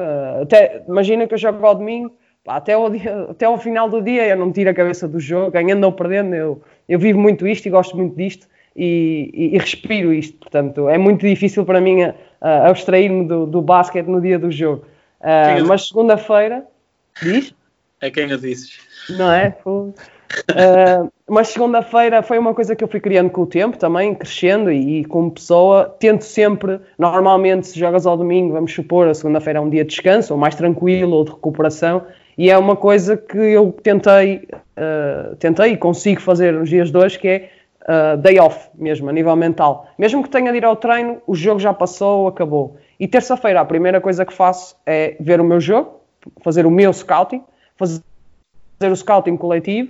até, 0.41 0.83
imagina 0.87 1.27
que 1.27 1.35
eu 1.35 1.37
jogo 1.37 1.63
ao 1.63 1.75
domingo, 1.75 2.11
até, 2.47 2.73
ao 2.73 2.89
dia, 2.89 3.27
até 3.29 3.45
ao 3.45 3.57
final 3.57 3.89
do 3.89 4.01
dia 4.01 4.27
eu 4.27 4.37
não 4.37 4.47
me 4.47 4.53
tiro 4.53 4.69
a 4.69 4.73
cabeça 4.73 5.07
do 5.07 5.19
jogo, 5.19 5.51
ganhando 5.51 5.83
ou 5.83 5.91
perdendo, 5.91 6.33
eu 6.33 6.61
eu 6.87 6.97
vivo 6.97 7.19
muito 7.19 7.45
isto 7.45 7.65
e 7.65 7.69
gosto 7.69 7.97
muito 7.97 8.15
disto 8.15 8.47
e, 8.75 9.29
e, 9.33 9.55
e 9.55 9.57
respiro 9.57 10.13
isto, 10.13 10.37
portanto 10.37 10.87
é 10.87 10.97
muito 10.97 11.25
difícil 11.25 11.65
para 11.65 11.81
mim 11.81 12.03
uh, 12.03 12.13
abstrair-me 12.41 13.27
do, 13.27 13.45
do 13.45 13.61
basquete 13.61 14.07
no 14.07 14.21
dia 14.21 14.39
do 14.39 14.51
jogo. 14.51 14.85
Uh, 15.19 15.65
mas 15.67 15.87
segunda-feira, 15.87 16.65
diz? 17.21 17.53
É 17.99 18.09
quem 18.09 18.29
eu 18.29 18.37
dizes. 18.37 18.79
Não 19.09 19.31
é? 19.31 19.57
Uh, 19.65 21.11
mas 21.27 21.49
segunda-feira 21.49 22.21
foi 22.21 22.37
uma 22.37 22.53
coisa 22.53 22.75
que 22.75 22.83
eu 22.83 22.87
fui 22.87 22.99
criando 22.99 23.29
com 23.29 23.41
o 23.41 23.45
tempo 23.45 23.77
também, 23.77 24.13
crescendo 24.13 24.71
e, 24.71 24.99
e 24.99 25.05
como 25.05 25.31
pessoa, 25.31 25.95
tento 25.99 26.23
sempre, 26.23 26.79
normalmente 26.97 27.67
se 27.67 27.79
jogas 27.79 28.05
ao 28.05 28.15
domingo, 28.15 28.53
vamos 28.53 28.73
supor, 28.73 29.07
a 29.07 29.13
segunda-feira 29.13 29.59
é 29.59 29.61
um 29.61 29.69
dia 29.69 29.83
de 29.83 29.89
descanso, 29.89 30.33
ou 30.33 30.39
mais 30.39 30.55
tranquilo, 30.55 31.15
ou 31.15 31.25
de 31.25 31.31
recuperação, 31.31 32.05
e 32.37 32.51
é 32.51 32.57
uma 32.57 32.75
coisa 32.75 33.17
que 33.17 33.37
eu 33.37 33.71
tentei, 33.81 34.47
uh, 34.53 35.35
tentei 35.37 35.71
e 35.71 35.77
consigo 35.77 36.21
fazer 36.21 36.53
nos 36.53 36.69
dias 36.69 36.91
de 36.91 36.97
hoje, 36.97 37.17
que 37.17 37.27
é 37.27 37.49
uh, 37.81 38.17
day 38.17 38.39
off 38.39 38.69
mesmo, 38.75 39.09
a 39.09 39.11
nível 39.11 39.35
mental. 39.35 39.87
Mesmo 39.97 40.21
que 40.21 40.29
tenha 40.29 40.51
de 40.51 40.57
ir 40.57 40.65
ao 40.65 40.75
treino, 40.75 41.19
o 41.25 41.33
jogo 41.33 41.59
já 41.59 41.73
passou, 41.73 42.27
acabou. 42.27 42.77
E 42.99 43.07
terça-feira 43.07 43.59
a 43.59 43.65
primeira 43.65 43.99
coisa 43.99 44.23
que 44.23 44.33
faço 44.33 44.75
é 44.85 45.15
ver 45.19 45.41
o 45.41 45.43
meu 45.43 45.59
jogo, 45.59 45.99
fazer 46.43 46.65
o 46.67 46.71
meu 46.71 46.93
scouting, 46.93 47.41
fazer 47.75 48.01
o 48.91 48.95
scouting 48.95 49.35
coletivo 49.35 49.89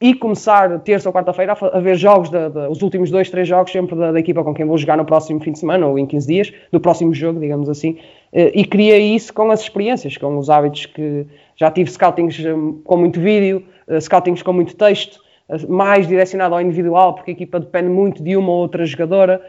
e 0.00 0.14
começar 0.14 0.80
terça 0.80 1.08
ou 1.08 1.12
quarta-feira 1.12 1.52
a, 1.52 1.78
ver 1.78 1.96
jogos, 1.96 2.28
de, 2.28 2.48
de, 2.48 2.68
os 2.68 2.82
últimos 2.82 3.10
dois, 3.10 3.30
três 3.30 3.46
jogos 3.46 3.70
sempre 3.70 3.96
da, 3.96 4.12
da, 4.12 4.18
equipa 4.18 4.42
com 4.42 4.52
quem 4.52 4.66
vou 4.66 4.76
jogar 4.76 4.96
no 4.96 5.04
próximo 5.04 5.40
fim 5.40 5.52
de 5.52 5.60
semana 5.60 5.86
ou 5.86 5.98
em 5.98 6.06
15 6.06 6.26
dias, 6.26 6.52
do 6.72 6.80
próximo 6.80 7.14
jogo, 7.14 7.38
digamos 7.38 7.68
assim, 7.68 7.98
e 8.32 8.64
criei 8.64 9.14
isso 9.14 9.32
com 9.32 9.50
as 9.52 9.60
experiências, 9.60 10.16
com 10.16 10.36
os 10.38 10.50
hábitos 10.50 10.86
que 10.86 11.24
já 11.56 11.70
tive 11.70 11.90
scoutings 11.90 12.36
com 12.84 12.96
muito 12.96 13.20
vídeo, 13.20 13.64
scoutings 14.00 14.42
com 14.42 14.52
muito 14.52 14.76
texto, 14.76 15.20
mais 15.68 16.06
direcionado 16.06 16.54
ao 16.54 16.60
individual, 16.60 17.14
porque 17.14 17.32
a 17.32 17.34
equipa 17.34 17.60
depende 17.60 17.88
muito 17.88 18.22
de 18.22 18.36
uma 18.36 18.50
ou 18.50 18.58
outra 18.58 18.86
jogadora. 18.86 19.42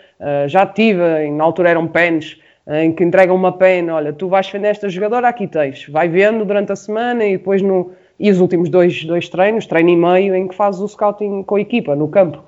Já 0.47 0.66
tive, 0.66 1.30
na 1.32 1.43
altura 1.43 1.70
eram 1.70 1.88
pens, 1.88 2.38
em 2.68 2.91
que 2.91 3.04
entregam 3.04 3.36
uma 3.36 3.51
pen, 3.51 3.89
olha, 3.89 4.14
tu 4.14 4.28
vais 4.28 4.45
defender 4.45 4.70
esta 4.70 4.88
jogadora, 4.89 5.28
aqui 5.28 5.47
tens. 5.47 5.88
Vai 5.88 6.08
vendo 6.08 6.45
durante 6.45 6.72
a 6.72 6.76
semana 6.76 7.26
e 7.26 7.38
depois 7.38 7.62
no... 7.62 7.91
E 8.20 8.30
os 8.30 8.39
últimos 8.39 8.70
dois, 8.70 9.04
dois 9.04 9.28
treinos, 9.28 9.66
treino 9.66 9.89
e 9.89 9.95
meio, 9.97 10.36
em 10.36 10.47
que 10.47 10.56
fazes 10.56 10.80
o 10.80 10.88
scouting 10.88 11.43
com 11.43 11.56
a 11.56 11.62
equipa, 11.62 11.95
no 11.95 12.08
campo. 12.08 12.43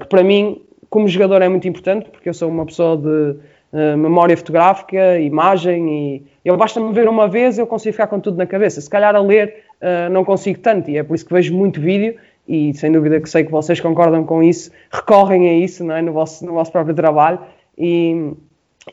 Que 0.00 0.06
para 0.06 0.22
mim, 0.22 0.62
como 0.88 1.08
jogador, 1.08 1.42
é 1.42 1.48
muito 1.48 1.68
importante, 1.68 2.08
porque 2.08 2.28
eu 2.28 2.34
sou 2.34 2.48
uma 2.48 2.64
pessoa 2.64 2.96
de 2.96 3.36
uh, 3.72 3.96
memória 3.96 4.36
fotográfica, 4.36 5.18
imagem, 5.18 5.88
e 5.88 6.22
eu 6.44 6.56
basta-me 6.56 6.92
ver 6.92 7.08
uma 7.08 7.28
vez 7.28 7.58
eu 7.58 7.66
consigo 7.66 7.92
ficar 7.92 8.06
com 8.06 8.20
tudo 8.20 8.36
na 8.36 8.46
cabeça. 8.46 8.80
Se 8.80 8.88
calhar 8.88 9.14
a 9.14 9.20
ler 9.20 9.64
uh, 9.80 10.10
não 10.10 10.24
consigo 10.24 10.58
tanto, 10.60 10.90
e 10.90 10.98
é 10.98 11.02
por 11.02 11.14
isso 11.14 11.26
que 11.26 11.32
vejo 11.32 11.54
muito 11.54 11.80
vídeo, 11.80 12.16
e 12.46 12.72
sem 12.74 12.90
dúvida 12.90 13.20
que 13.20 13.28
sei 13.28 13.44
que 13.44 13.50
vocês 13.50 13.80
concordam 13.80 14.24
com 14.24 14.42
isso, 14.42 14.70
recorrem 14.90 15.48
a 15.48 15.52
isso 15.54 15.84
não 15.84 15.94
é? 15.94 16.02
no, 16.02 16.12
vosso, 16.12 16.44
no 16.44 16.54
vosso 16.54 16.72
próprio 16.72 16.94
trabalho, 16.94 17.40
e, 17.76 18.32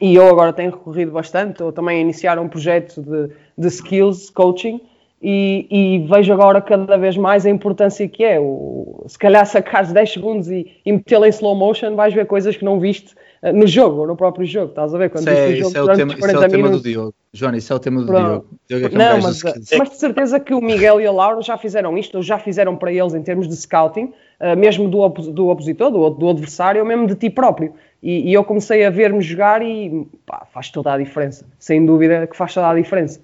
e 0.01 0.15
eu 0.15 0.28
agora 0.28 0.51
tenho 0.51 0.71
recorrido 0.71 1.11
bastante, 1.11 1.51
estou 1.51 1.71
também 1.71 1.97
a 1.97 2.01
iniciar 2.01 2.38
um 2.38 2.49
projeto 2.49 3.01
de, 3.01 3.30
de 3.57 3.67
skills 3.67 4.30
coaching, 4.30 4.82
e, 5.21 5.65
e, 5.71 6.07
vejo 6.07 6.32
agora 6.34 6.61
cada 6.61 6.97
vez 6.97 7.17
mais 7.17 7.47
a 7.47 7.49
importância 7.49 8.07
que 8.07 8.23
é. 8.23 8.39
O, 8.39 9.05
se 9.07 9.17
calhar 9.17 9.43
sacares 9.45 9.91
10 9.91 10.13
segundos 10.13 10.51
e, 10.51 10.80
e 10.86 10.91
metê-lo 10.91 11.26
em 11.26 11.30
slow 11.30 11.55
motion, 11.55 11.95
vais 11.95 12.13
ver 12.13 12.28
coisas 12.28 12.55
que 12.55 12.63
não 12.63 12.80
viste 12.80 13.15
no 13.52 13.68
jogo, 13.68 14.02
ou 14.02 14.08
no 14.08 14.16
próprio 14.16 14.46
jogo. 14.46 14.70
Estás 14.70 14.93
a 14.93 14.98
ver? 14.98 15.10
Quando 15.10 15.28
isso 15.28 15.30
é, 15.30 15.48
o 15.48 15.56
jogo 15.56 15.68
isso 15.68 15.78
é 15.78 15.84
o 15.84 15.96
tema, 15.96 16.14
isso 16.14 16.26
é 16.26 16.38
o 16.38 16.50
tema 16.50 16.70
do 16.70 16.82
Diogo. 16.82 17.16
Joana, 17.34 17.58
isso 17.58 17.74
é 17.74 17.76
o 17.76 17.80
tema 17.80 18.02
do 18.02 18.08
Pronto. 18.08 18.28
Diogo. 18.28 18.48
Diogo 18.68 18.86
é 18.86 18.98
não, 18.98 19.22
mas, 19.22 19.43
mas 19.78 19.89
de 19.89 19.98
certeza 19.98 20.39
que 20.39 20.54
o 20.54 20.62
Miguel 20.62 21.02
e 21.02 21.06
a 21.06 21.12
Laura 21.12 21.41
já 21.41 21.58
fizeram 21.58 21.98
isto, 21.98 22.16
ou 22.16 22.24
já 22.24 22.39
fizeram 22.39 22.76
para 22.76 22.91
eles 22.91 23.14
em 23.14 23.22
termos 23.22 23.48
de 23.48 23.56
scouting, 23.56 24.14
uh, 24.39 24.58
mesmo 24.58 24.89
do, 24.89 25.00
op 25.00 25.22
do 25.32 25.48
opositor, 25.48 25.91
do, 25.91 26.10
do, 26.10 26.30
adversário, 26.30 26.82
ou 26.82 26.88
mesmo 26.88 27.08
de 27.08 27.16
ti 27.16 27.30
próprio. 27.30 27.74
E, 28.02 28.30
e 28.30 28.34
eu 28.34 28.43
comecei 28.43 28.86
a 28.86 28.89
ver-me 28.89 29.22
jogar 29.22 29.62
e 29.62 30.08
pá, 30.26 30.48
faz 30.54 30.70
toda 30.70 30.93
a 30.93 30.98
diferença. 30.98 31.46
Sem 31.60 31.86
dúvida 31.86 32.28
que 32.28 32.36
faz 32.36 32.54
toda 32.54 32.70
a 32.70 32.76
diferença. 32.76 33.20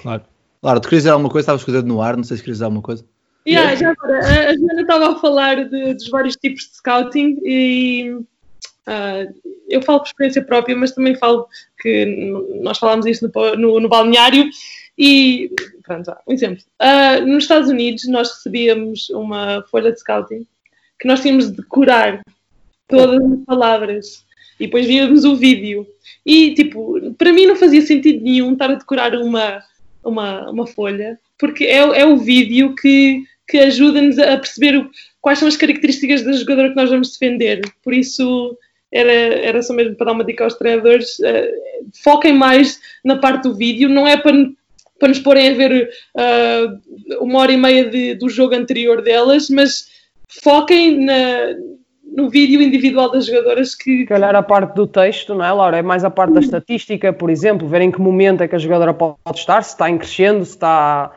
Claro. 0.00 0.22
Laura, 0.62 0.80
tu 0.80 0.84
querias 0.84 1.02
dizer 1.02 1.10
alguma 1.10 1.28
coisa? 1.28 1.42
Estavas 1.42 1.64
com 1.64 1.70
o 1.70 1.74
dedo 1.74 1.88
no 1.88 2.00
ar, 2.00 2.16
não 2.16 2.24
sei 2.24 2.36
se 2.36 2.42
querias 2.42 2.56
dizer 2.56 2.64
alguma 2.64 2.82
coisa. 2.82 3.04
Yeah, 3.46 3.74
já 3.74 3.90
agora, 3.90 4.20
a 4.20 4.56
Joana 4.56 4.82
estava 4.82 5.12
a 5.12 5.18
falar 5.18 5.68
de, 5.68 5.94
dos 5.94 6.08
vários 6.08 6.36
tipos 6.36 6.62
de 6.62 6.76
scouting 6.76 7.40
e 7.44 8.16
uh, 8.88 9.52
eu 9.68 9.82
falo 9.82 10.00
por 10.00 10.06
experiência 10.06 10.44
própria, 10.44 10.76
mas 10.76 10.92
também 10.92 11.14
falo 11.14 11.46
que 11.80 12.06
nós 12.62 12.78
falámos 12.78 13.06
isso 13.06 13.30
no, 13.34 13.56
no, 13.56 13.80
no 13.80 13.88
balneário 13.88 14.48
e 14.98 15.50
pronto, 15.82 16.12
um 16.26 16.32
exemplo. 16.32 16.62
Uh, 16.80 17.26
nos 17.26 17.44
Estados 17.44 17.70
Unidos 17.70 18.06
nós 18.08 18.30
recebíamos 18.30 19.08
uma 19.10 19.62
folha 19.70 19.92
de 19.92 20.00
scouting 20.00 20.46
que 20.98 21.08
nós 21.08 21.20
tínhamos 21.20 21.50
de 21.50 21.56
decorar 21.56 22.22
todas 22.86 23.20
as 23.20 23.44
palavras 23.44 24.24
e 24.60 24.66
depois 24.66 24.86
víamos 24.86 25.24
o 25.24 25.34
vídeo 25.34 25.86
e 26.24 26.54
tipo, 26.54 27.14
para 27.14 27.32
mim 27.32 27.46
não 27.46 27.56
fazia 27.56 27.82
sentido 27.82 28.22
nenhum 28.22 28.52
estar 28.52 28.70
a 28.70 28.74
decorar 28.74 29.14
uma 29.16 29.62
uma, 30.04 30.50
uma 30.50 30.66
folha, 30.66 31.18
porque 31.38 31.64
é, 31.64 31.78
é 31.78 32.06
o 32.06 32.18
vídeo 32.18 32.74
que, 32.74 33.22
que 33.48 33.58
ajuda-nos 33.58 34.18
a 34.18 34.36
perceber 34.36 34.76
o, 34.76 34.90
quais 35.20 35.38
são 35.38 35.48
as 35.48 35.56
características 35.56 36.22
da 36.22 36.32
jogadora 36.32 36.70
que 36.70 36.76
nós 36.76 36.90
vamos 36.90 37.12
defender. 37.12 37.60
Por 37.82 37.94
isso, 37.94 38.56
era, 38.92 39.12
era 39.12 39.62
só 39.62 39.72
mesmo 39.72 39.96
para 39.96 40.06
dar 40.06 40.12
uma 40.12 40.24
dica 40.24 40.44
aos 40.44 40.54
treinadores: 40.54 41.18
uh, 41.20 41.90
foquem 42.02 42.34
mais 42.34 42.80
na 43.04 43.16
parte 43.16 43.44
do 43.44 43.54
vídeo, 43.54 43.88
não 43.88 44.06
é 44.06 44.16
para, 44.16 44.32
para 44.98 45.08
nos 45.08 45.18
porem 45.18 45.50
a 45.50 45.54
ver 45.54 45.90
uh, 46.14 47.24
uma 47.24 47.40
hora 47.40 47.52
e 47.52 47.56
meia 47.56 47.88
de, 47.88 48.14
do 48.14 48.28
jogo 48.28 48.54
anterior 48.54 49.02
delas, 49.02 49.48
mas 49.48 49.88
foquem 50.28 51.00
na, 51.04 51.54
no 52.14 52.28
vídeo 52.28 52.60
individual 52.60 53.10
das 53.10 53.26
jogadoras 53.26 53.74
que. 53.74 54.00
Se 54.00 54.06
calhar 54.06 54.34
a 54.34 54.42
parte 54.42 54.74
do 54.74 54.86
texto, 54.86 55.34
não 55.34 55.44
é, 55.44 55.52
Laura? 55.52 55.78
É 55.78 55.82
mais 55.82 56.04
a 56.04 56.10
parte 56.10 56.34
da 56.34 56.40
estatística, 56.40 57.12
por 57.12 57.30
exemplo, 57.30 57.66
ver 57.66 57.80
em 57.80 57.90
que 57.90 58.00
momento 58.00 58.42
é 58.42 58.48
que 58.48 58.54
a 58.54 58.58
jogadora 58.58 58.92
pode 58.92 59.16
estar, 59.34 59.62
se 59.62 59.70
está 59.70 59.88
em 59.88 59.98
crescendo, 59.98 60.44
se 60.44 60.52
está. 60.52 61.10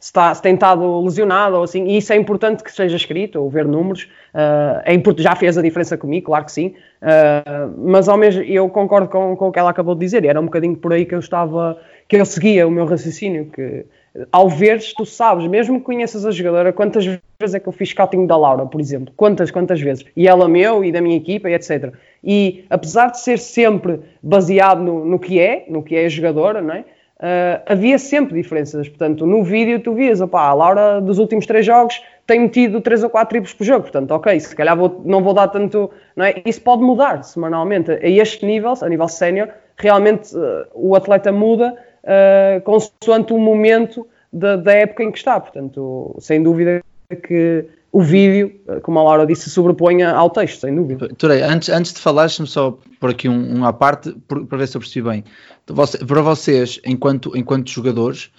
Se, 0.00 0.08
está, 0.08 0.34
se 0.34 0.40
tem 0.40 0.54
estado 0.54 1.00
lesionado 1.02 1.56
ou 1.56 1.62
assim, 1.62 1.84
e 1.84 1.98
isso 1.98 2.12
é 2.12 2.16
importante 2.16 2.64
que 2.64 2.72
seja 2.72 2.96
escrito, 2.96 3.38
ou 3.38 3.50
ver 3.50 3.66
números, 3.66 4.04
uh, 4.34 4.80
é 4.84 4.94
importante, 4.94 5.24
já 5.24 5.36
fez 5.36 5.58
a 5.58 5.62
diferença 5.62 5.96
comigo, 5.98 6.26
claro 6.26 6.46
que 6.46 6.52
sim, 6.52 6.68
uh, 7.02 7.72
mas 7.76 8.08
ao 8.08 8.16
mesmo 8.16 8.42
eu 8.42 8.68
concordo 8.70 9.08
com, 9.08 9.36
com 9.36 9.48
o 9.48 9.52
que 9.52 9.58
ela 9.58 9.70
acabou 9.70 9.94
de 9.94 10.00
dizer, 10.00 10.24
era 10.24 10.40
um 10.40 10.46
bocadinho 10.46 10.74
por 10.74 10.92
aí 10.94 11.04
que 11.04 11.14
eu 11.14 11.18
estava, 11.18 11.78
que 12.08 12.16
eu 12.16 12.24
seguia 12.24 12.66
o 12.66 12.70
meu 12.70 12.86
raciocínio, 12.86 13.50
que 13.52 13.84
ao 14.32 14.48
veres, 14.48 14.92
tu 14.92 15.06
sabes, 15.06 15.46
mesmo 15.46 15.78
que 15.78 15.86
conheças 15.86 16.26
a 16.26 16.30
jogadora, 16.30 16.72
quantas 16.72 17.04
vezes 17.04 17.54
é 17.54 17.60
que 17.60 17.68
eu 17.68 17.72
fiz 17.72 17.90
scouting 17.90 18.26
da 18.26 18.36
Laura, 18.36 18.66
por 18.66 18.80
exemplo? 18.80 19.12
Quantas, 19.16 19.50
quantas 19.50 19.80
vezes? 19.80 20.04
E 20.16 20.26
ela 20.26 20.48
meu 20.48 20.84
e 20.84 20.90
da 20.90 21.00
minha 21.00 21.16
equipa 21.16 21.48
e 21.48 21.54
etc. 21.54 21.92
E 22.22 22.64
apesar 22.68 23.10
de 23.10 23.20
ser 23.20 23.38
sempre 23.38 24.00
baseado 24.22 24.82
no, 24.82 25.04
no 25.04 25.18
que 25.18 25.38
é, 25.38 25.64
no 25.68 25.82
que 25.82 25.94
é 25.94 26.06
a 26.06 26.08
jogadora, 26.08 26.60
não 26.60 26.74
é? 26.74 26.84
Uh, 27.20 27.60
havia 27.66 27.98
sempre 27.98 28.40
diferenças. 28.40 28.88
Portanto, 28.88 29.26
no 29.26 29.44
vídeo 29.44 29.78
tu 29.78 29.94
vias, 29.94 30.22
opá, 30.22 30.44
a 30.44 30.54
Laura 30.54 31.00
dos 31.02 31.18
últimos 31.18 31.44
três 31.44 31.66
jogos 31.66 32.00
tem 32.26 32.40
metido 32.40 32.80
3 32.80 33.04
ou 33.04 33.10
4 33.10 33.28
triplos 33.28 33.52
por 33.52 33.64
jogo. 33.64 33.82
Portanto, 33.82 34.10
ok, 34.12 34.40
se 34.40 34.56
calhar 34.56 34.76
vou, 34.76 35.02
não 35.04 35.22
vou 35.22 35.34
dar 35.34 35.48
tanto. 35.48 35.90
Não 36.16 36.24
é? 36.24 36.40
Isso 36.46 36.62
pode 36.62 36.82
mudar 36.82 37.22
semanalmente. 37.22 37.90
A 37.90 38.08
este 38.08 38.46
nível, 38.46 38.72
a 38.80 38.88
nível 38.88 39.08
sénior, 39.08 39.48
realmente 39.76 40.34
uh, 40.34 40.66
o 40.72 40.96
atleta 40.96 41.30
muda 41.30 41.76
uh, 42.04 42.60
consoante 42.62 43.34
o 43.34 43.38
momento 43.38 44.06
da, 44.32 44.56
da, 44.56 44.72
época 44.72 45.02
em 45.02 45.10
que 45.10 45.18
está. 45.18 45.38
Portanto, 45.38 46.16
sem 46.20 46.42
dúvida 46.42 46.82
que 47.26 47.66
o 47.92 48.00
vídeo, 48.00 48.54
como 48.82 49.00
a 49.00 49.02
Laura 49.02 49.26
disse, 49.26 49.42
se 49.42 49.50
sobreponha 49.50 50.12
ao 50.12 50.30
texto, 50.30 50.60
sem 50.60 50.74
dúvida. 50.74 51.08
Turei, 51.18 51.42
antes, 51.42 51.68
antes 51.68 51.92
de 51.92 52.00
falar, 52.00 52.22
deixa-me 52.22 52.48
só 52.48 52.78
por 53.00 53.10
aqui 53.10 53.28
um, 53.28 53.58
um 53.58 53.64
à 53.64 53.72
parte, 53.72 54.14
para 54.28 54.56
ver 54.56 54.68
se 54.68 54.76
eu 54.76 54.80
percebi 54.80 55.08
bem. 55.08 55.24
Para 55.66 56.22
vocês, 56.22 56.80
enquanto, 56.84 57.36
enquanto 57.36 57.70
jogadores, 57.70 58.30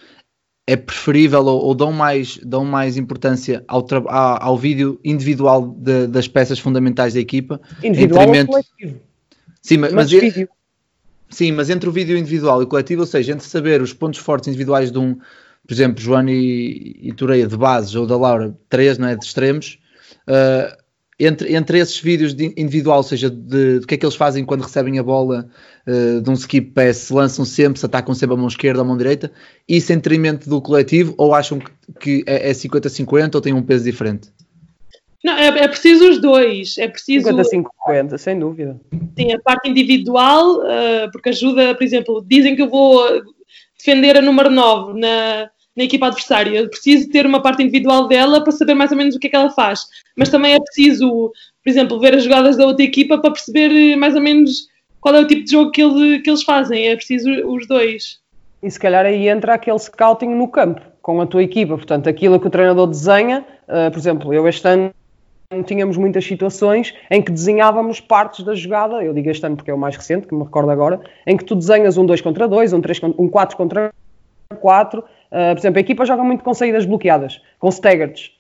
é 0.67 0.75
preferível 0.75 1.43
ou, 1.45 1.61
ou, 1.65 1.75
dão, 1.75 1.91
mais, 1.91 2.37
dão 2.37 2.63
mais 2.63 2.97
importância 2.97 3.63
ao, 3.67 3.85
ao, 4.07 4.43
ao 4.43 4.57
vídeo 4.57 4.99
individual 5.03 5.67
de, 5.67 6.07
das 6.07 6.27
peças 6.27 6.59
fundamentais 6.59 7.13
da 7.13 7.19
equipa? 7.19 7.59
Individual 7.83 8.27
ou 8.27 8.45
coletivo? 8.47 8.99
Sim, 9.61 9.77
mas, 9.77 9.93
mas, 9.93 10.11
vídeo. 10.11 10.49
Sim, 11.29 11.53
mas 11.53 11.69
entre 11.69 11.87
o 11.87 11.91
vídeo 11.91 12.17
individual 12.17 12.61
e 12.61 12.65
o 12.65 12.67
coletivo, 12.67 13.01
ou 13.01 13.07
seja, 13.07 13.31
entre 13.31 13.47
saber 13.47 13.81
os 13.81 13.93
pontos 13.93 14.19
fortes 14.19 14.49
individuais 14.49 14.91
de 14.91 14.97
um, 14.97 15.15
por 15.15 15.73
exemplo, 15.73 16.01
João 16.01 16.27
e, 16.27 16.99
e 17.01 17.13
Tureia 17.13 17.47
de 17.47 17.55
bases 17.55 17.95
ou 17.95 18.05
da 18.05 18.17
Laura, 18.17 18.55
três, 18.67 18.97
não 18.97 19.07
é, 19.07 19.15
de 19.15 19.23
extremos, 19.23 19.79
uh, 20.27 20.80
entre, 21.25 21.55
entre 21.55 21.79
esses 21.79 21.99
vídeos 21.99 22.33
de 22.33 22.53
individual, 22.57 22.97
ou 22.97 23.03
seja, 23.03 23.29
de, 23.29 23.79
de 23.79 23.85
que 23.85 23.95
é 23.95 23.97
que 23.97 24.05
eles 24.05 24.15
fazem 24.15 24.43
quando 24.43 24.61
recebem 24.61 24.97
a 24.97 25.03
bola 25.03 25.47
uh, 25.87 26.21
de 26.21 26.29
um 26.29 26.33
skip 26.33 26.71
pass, 26.71 26.97
se 26.97 27.13
lançam 27.13 27.45
sempre, 27.45 27.79
se 27.79 27.85
atacam 27.85 28.13
sempre 28.13 28.35
a 28.35 28.37
mão 28.37 28.47
esquerda 28.47 28.79
ou 28.79 28.85
a 28.85 28.87
mão 28.87 28.97
direita, 28.97 29.31
isso 29.67 29.93
em 29.93 29.97
detrimento 29.97 30.49
do 30.49 30.61
coletivo, 30.61 31.13
ou 31.17 31.33
acham 31.33 31.59
que, 31.59 31.71
que 31.99 32.23
é 32.25 32.51
50-50 32.51 33.35
ou 33.35 33.41
têm 33.41 33.53
um 33.53 33.61
peso 33.61 33.83
diferente? 33.83 34.29
Não, 35.23 35.37
é, 35.37 35.47
é 35.47 35.67
preciso 35.67 36.09
os 36.09 36.19
dois. 36.19 36.77
É 36.79 36.87
preciso. 36.87 37.29
50-50, 37.29 38.17
sem 38.17 38.39
dúvida. 38.39 38.79
Sim, 39.15 39.33
a 39.33 39.39
parte 39.39 39.69
individual, 39.69 40.57
uh, 40.57 41.11
porque 41.11 41.29
ajuda, 41.29 41.75
por 41.75 41.83
exemplo, 41.83 42.25
dizem 42.27 42.55
que 42.55 42.61
eu 42.63 42.69
vou 42.69 43.21
defender 43.77 44.17
a 44.17 44.21
número 44.21 44.49
9 44.49 44.99
na, 44.99 45.49
na 45.75 45.83
equipa 45.83 46.07
adversária. 46.07 46.59
Eu 46.59 46.69
preciso 46.69 47.09
ter 47.09 47.25
uma 47.25 47.41
parte 47.41 47.63
individual 47.63 48.07
dela 48.07 48.43
para 48.43 48.51
saber 48.51 48.73
mais 48.73 48.91
ou 48.91 48.97
menos 48.97 49.15
o 49.15 49.19
que 49.19 49.27
é 49.27 49.29
que 49.29 49.35
ela 49.35 49.49
faz. 49.49 49.81
Mas 50.17 50.29
também 50.29 50.53
é 50.53 50.59
preciso, 50.59 51.31
por 51.63 51.69
exemplo, 51.69 51.99
ver 51.99 52.15
as 52.15 52.23
jogadas 52.23 52.57
da 52.57 52.65
outra 52.65 52.83
equipa 52.83 53.17
para 53.17 53.31
perceber 53.31 53.95
mais 53.95 54.15
ou 54.15 54.21
menos 54.21 54.67
qual 54.99 55.15
é 55.15 55.19
o 55.19 55.27
tipo 55.27 55.43
de 55.43 55.51
jogo 55.51 55.71
que, 55.71 55.81
ele, 55.81 56.19
que 56.19 56.29
eles 56.29 56.43
fazem. 56.43 56.87
É 56.87 56.95
preciso 56.95 57.29
os 57.47 57.67
dois. 57.67 58.19
E 58.61 58.69
se 58.69 58.79
calhar 58.79 59.05
aí 59.05 59.27
entra 59.27 59.55
aquele 59.55 59.79
scouting 59.79 60.29
no 60.29 60.47
campo, 60.47 60.81
com 61.01 61.19
a 61.19 61.25
tua 61.25 61.41
equipa. 61.41 61.75
Portanto, 61.75 62.07
aquilo 62.07 62.39
que 62.39 62.47
o 62.47 62.49
treinador 62.49 62.87
desenha, 62.87 63.45
uh, 63.67 63.89
por 63.91 63.97
exemplo, 63.97 64.33
eu 64.33 64.47
este 64.47 64.67
ano 64.67 64.93
tínhamos 65.65 65.97
muitas 65.97 66.23
situações 66.23 66.93
em 67.09 67.21
que 67.21 67.31
desenhávamos 67.31 67.99
partes 67.99 68.45
da 68.45 68.55
jogada, 68.55 69.03
eu 69.03 69.13
digo 69.13 69.29
este 69.29 69.45
ano 69.45 69.57
porque 69.57 69.69
é 69.69 69.73
o 69.73 69.77
mais 69.77 69.97
recente, 69.97 70.25
que 70.25 70.33
me 70.33 70.43
recordo 70.43 70.69
agora, 70.69 71.01
em 71.27 71.35
que 71.35 71.43
tu 71.43 71.55
desenhas 71.55 71.97
um 71.97 72.05
2 72.05 72.21
contra 72.21 72.47
2, 72.47 72.71
um, 72.71 72.79
3, 72.79 73.01
um 73.17 73.27
4 73.27 73.57
contra 73.57 73.91
4. 74.61 75.03
Uh, 75.31 75.53
por 75.53 75.59
exemplo, 75.59 75.77
a 75.77 75.81
equipa 75.81 76.05
joga 76.05 76.23
muito 76.23 76.43
com 76.43 76.53
saídas 76.53 76.85
bloqueadas, 76.85 77.41
com 77.57 77.69
staggered. 77.69 78.31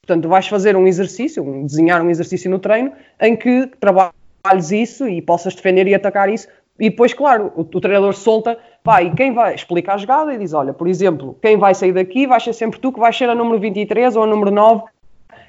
Portanto, 0.00 0.28
vais 0.28 0.48
fazer 0.48 0.74
um 0.76 0.86
exercício, 0.86 1.44
um, 1.44 1.66
desenhar 1.66 2.02
um 2.02 2.10
exercício 2.10 2.50
no 2.50 2.58
treino, 2.58 2.92
em 3.20 3.36
que 3.36 3.70
trabalhes 3.78 4.72
isso 4.72 5.06
e 5.06 5.20
possas 5.20 5.54
defender 5.54 5.86
e 5.86 5.94
atacar 5.94 6.28
isso. 6.28 6.48
E 6.80 6.90
depois, 6.90 7.12
claro, 7.12 7.52
o, 7.54 7.60
o 7.60 7.80
treinador 7.80 8.14
solta, 8.14 8.58
pá, 8.82 9.02
e 9.02 9.14
quem 9.14 9.32
vai 9.32 9.54
explicar 9.54 9.94
a 9.94 9.98
jogada 9.98 10.34
e 10.34 10.38
diz: 10.38 10.52
Olha, 10.54 10.72
por 10.72 10.88
exemplo, 10.88 11.38
quem 11.40 11.56
vai 11.56 11.74
sair 11.74 11.92
daqui 11.92 12.26
vai 12.26 12.40
ser 12.40 12.52
sempre 12.52 12.80
tu 12.80 12.92
que 12.92 12.98
vais 12.98 13.16
ser 13.16 13.28
a 13.28 13.34
número 13.34 13.60
23 13.60 14.16
ou 14.16 14.24
a 14.24 14.26
número 14.26 14.50
9 14.50 14.84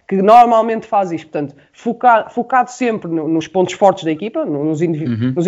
que 0.07 0.21
normalmente 0.21 0.85
faz 0.85 1.11
isto. 1.11 1.29
Portanto, 1.29 1.55
focar, 1.71 2.31
focado 2.31 2.69
sempre 2.69 3.09
no, 3.09 3.27
nos 3.27 3.47
pontos 3.47 3.73
fortes 3.73 4.03
da 4.03 4.11
equipa, 4.11 4.45
nos, 4.45 4.81
uhum. 4.81 5.33
nos, 5.35 5.45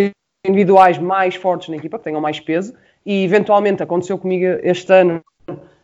individuais 0.48 0.98
mais 0.98 1.36
fortes 1.36 1.70
na 1.70 1.76
equipa, 1.76 1.98
que 1.98 2.04
tenham 2.04 2.22
mais 2.22 2.40
peso, 2.40 2.74
e 3.06 3.24
eventualmente 3.24 3.84
aconteceu 3.84 4.18
comigo 4.18 4.46
este 4.64 4.92
ano. 4.92 5.22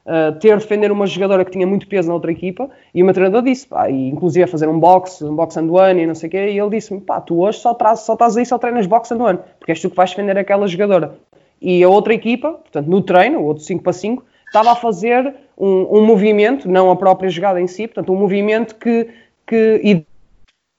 Uh, 0.04 0.34
ter 0.40 0.58
de 0.58 0.64
defender 0.64 0.92
uma 0.92 1.06
jogadora 1.06 1.46
que 1.46 1.52
tinha 1.52 1.68
muito 1.68 1.88
peso 1.88 2.08
na 2.08 2.16
outra 2.16 2.32
equipa 2.32 2.68
e 2.92 3.04
o 3.04 3.06
meu 3.06 3.14
treinador 3.14 3.44
disse, 3.44 3.68
pá, 3.68 3.88
e 3.88 4.10
inclusive 4.10 4.44
a 4.44 4.48
fazer 4.48 4.68
um 4.68 4.80
box, 4.80 5.22
um 5.22 5.36
box 5.36 5.56
and 5.58 5.72
one 5.72 6.02
e 6.02 6.08
não 6.08 6.16
sei 6.16 6.28
o 6.28 6.32
quê, 6.32 6.50
e 6.50 6.60
ele 6.60 6.72
disse-me, 6.72 7.00
pá, 7.00 7.22
tu 7.22 7.40
hoje 7.40 7.60
só, 7.60 7.76
traz, 7.76 8.00
só 8.00 8.14
estás 8.14 8.36
aí, 8.36 8.44
só 8.44 8.58
treinas 8.58 8.88
box 8.88 9.12
and 9.12 9.24
one, 9.24 9.40
porque 9.60 9.72
és 9.72 9.80
tu 9.80 9.92
que 9.92 9.96
vais 9.96 10.10
defender 10.10 10.36
aquela 10.40 10.68
jogadora. 10.68 11.14
E 11.62 11.84
a 11.84 11.88
outra 11.88 12.16
equipa, 12.16 12.54
portanto, 12.54 12.88
no 12.88 13.04
treino, 13.04 13.40
o 13.40 13.44
outro 13.44 13.64
5 13.64 13.84
para 13.84 13.94
5, 13.94 14.26
estava 14.48 14.72
a 14.72 14.76
fazer 14.76 15.36
um, 15.56 16.00
um, 16.00 16.04
movimento, 16.04 16.68
não 16.68 16.90
a 16.90 16.96
própria 16.96 17.30
jogada 17.30 17.62
em 17.62 17.68
si, 17.68 17.88
portanto, 17.88 18.12
um 18.12 18.18
movimento 18.18 18.76
que, 18.76 19.08
que 19.46 20.04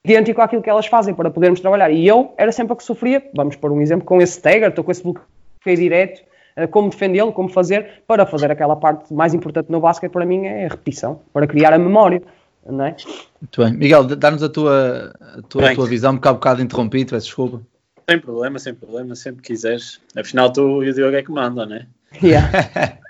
idêntico 0.04 0.40
àquilo 0.40 0.60
que 0.60 0.68
elas 0.68 0.86
fazem 0.86 1.14
para 1.14 1.30
podermos 1.30 1.60
trabalhar. 1.60 1.90
E 1.92 2.06
eu 2.06 2.34
era 2.36 2.50
sempre 2.50 2.72
a 2.72 2.76
que 2.76 2.82
sofria, 2.82 3.22
vamos 3.34 3.54
por 3.54 3.70
um 3.70 3.80
exemplo, 3.80 4.04
com 4.04 4.20
esse 4.20 4.34
stagger, 4.34 4.68
estou 4.68 4.82
com 4.82 4.90
esse 4.90 5.02
bloqueio 5.02 5.76
direto, 5.76 6.22
como 6.70 6.90
defendê-lo, 6.90 7.32
como 7.32 7.48
fazer, 7.48 8.02
para 8.06 8.26
fazer 8.26 8.50
aquela 8.50 8.76
parte 8.76 9.12
mais 9.12 9.34
importante 9.34 9.70
no 9.70 9.80
basquete 9.80 10.12
para 10.12 10.26
mim 10.26 10.46
é 10.46 10.66
a 10.66 10.68
repetição, 10.68 11.20
para 11.32 11.46
criar 11.46 11.72
a 11.72 11.78
memória. 11.78 12.22
Não 12.64 12.84
é? 12.84 12.96
Muito 13.40 13.62
bem. 13.62 13.72
Miguel, 13.72 14.04
dá-nos 14.04 14.42
a 14.42 14.48
tua, 14.48 15.12
a 15.20 15.42
tua, 15.42 15.70
a 15.70 15.74
tua 15.74 15.86
visão, 15.86 16.12
um 16.12 16.16
bocado, 16.16 16.36
um 16.36 16.38
bocado 16.38 16.62
interrompido, 16.62 17.10
peço 17.10 17.26
desculpa. 17.26 17.62
Sem 18.08 18.20
problema, 18.20 18.58
sem 18.58 18.74
problema, 18.74 19.14
sempre 19.14 19.42
quiseres. 19.42 20.00
Afinal, 20.16 20.52
tu 20.52 20.82
e 20.84 20.90
o 20.90 20.94
Diogo 20.94 21.16
é 21.16 21.22
que 21.22 21.30
mandam, 21.30 21.66
não 21.66 21.76
é? 21.76 21.86
Yeah. 22.22 22.50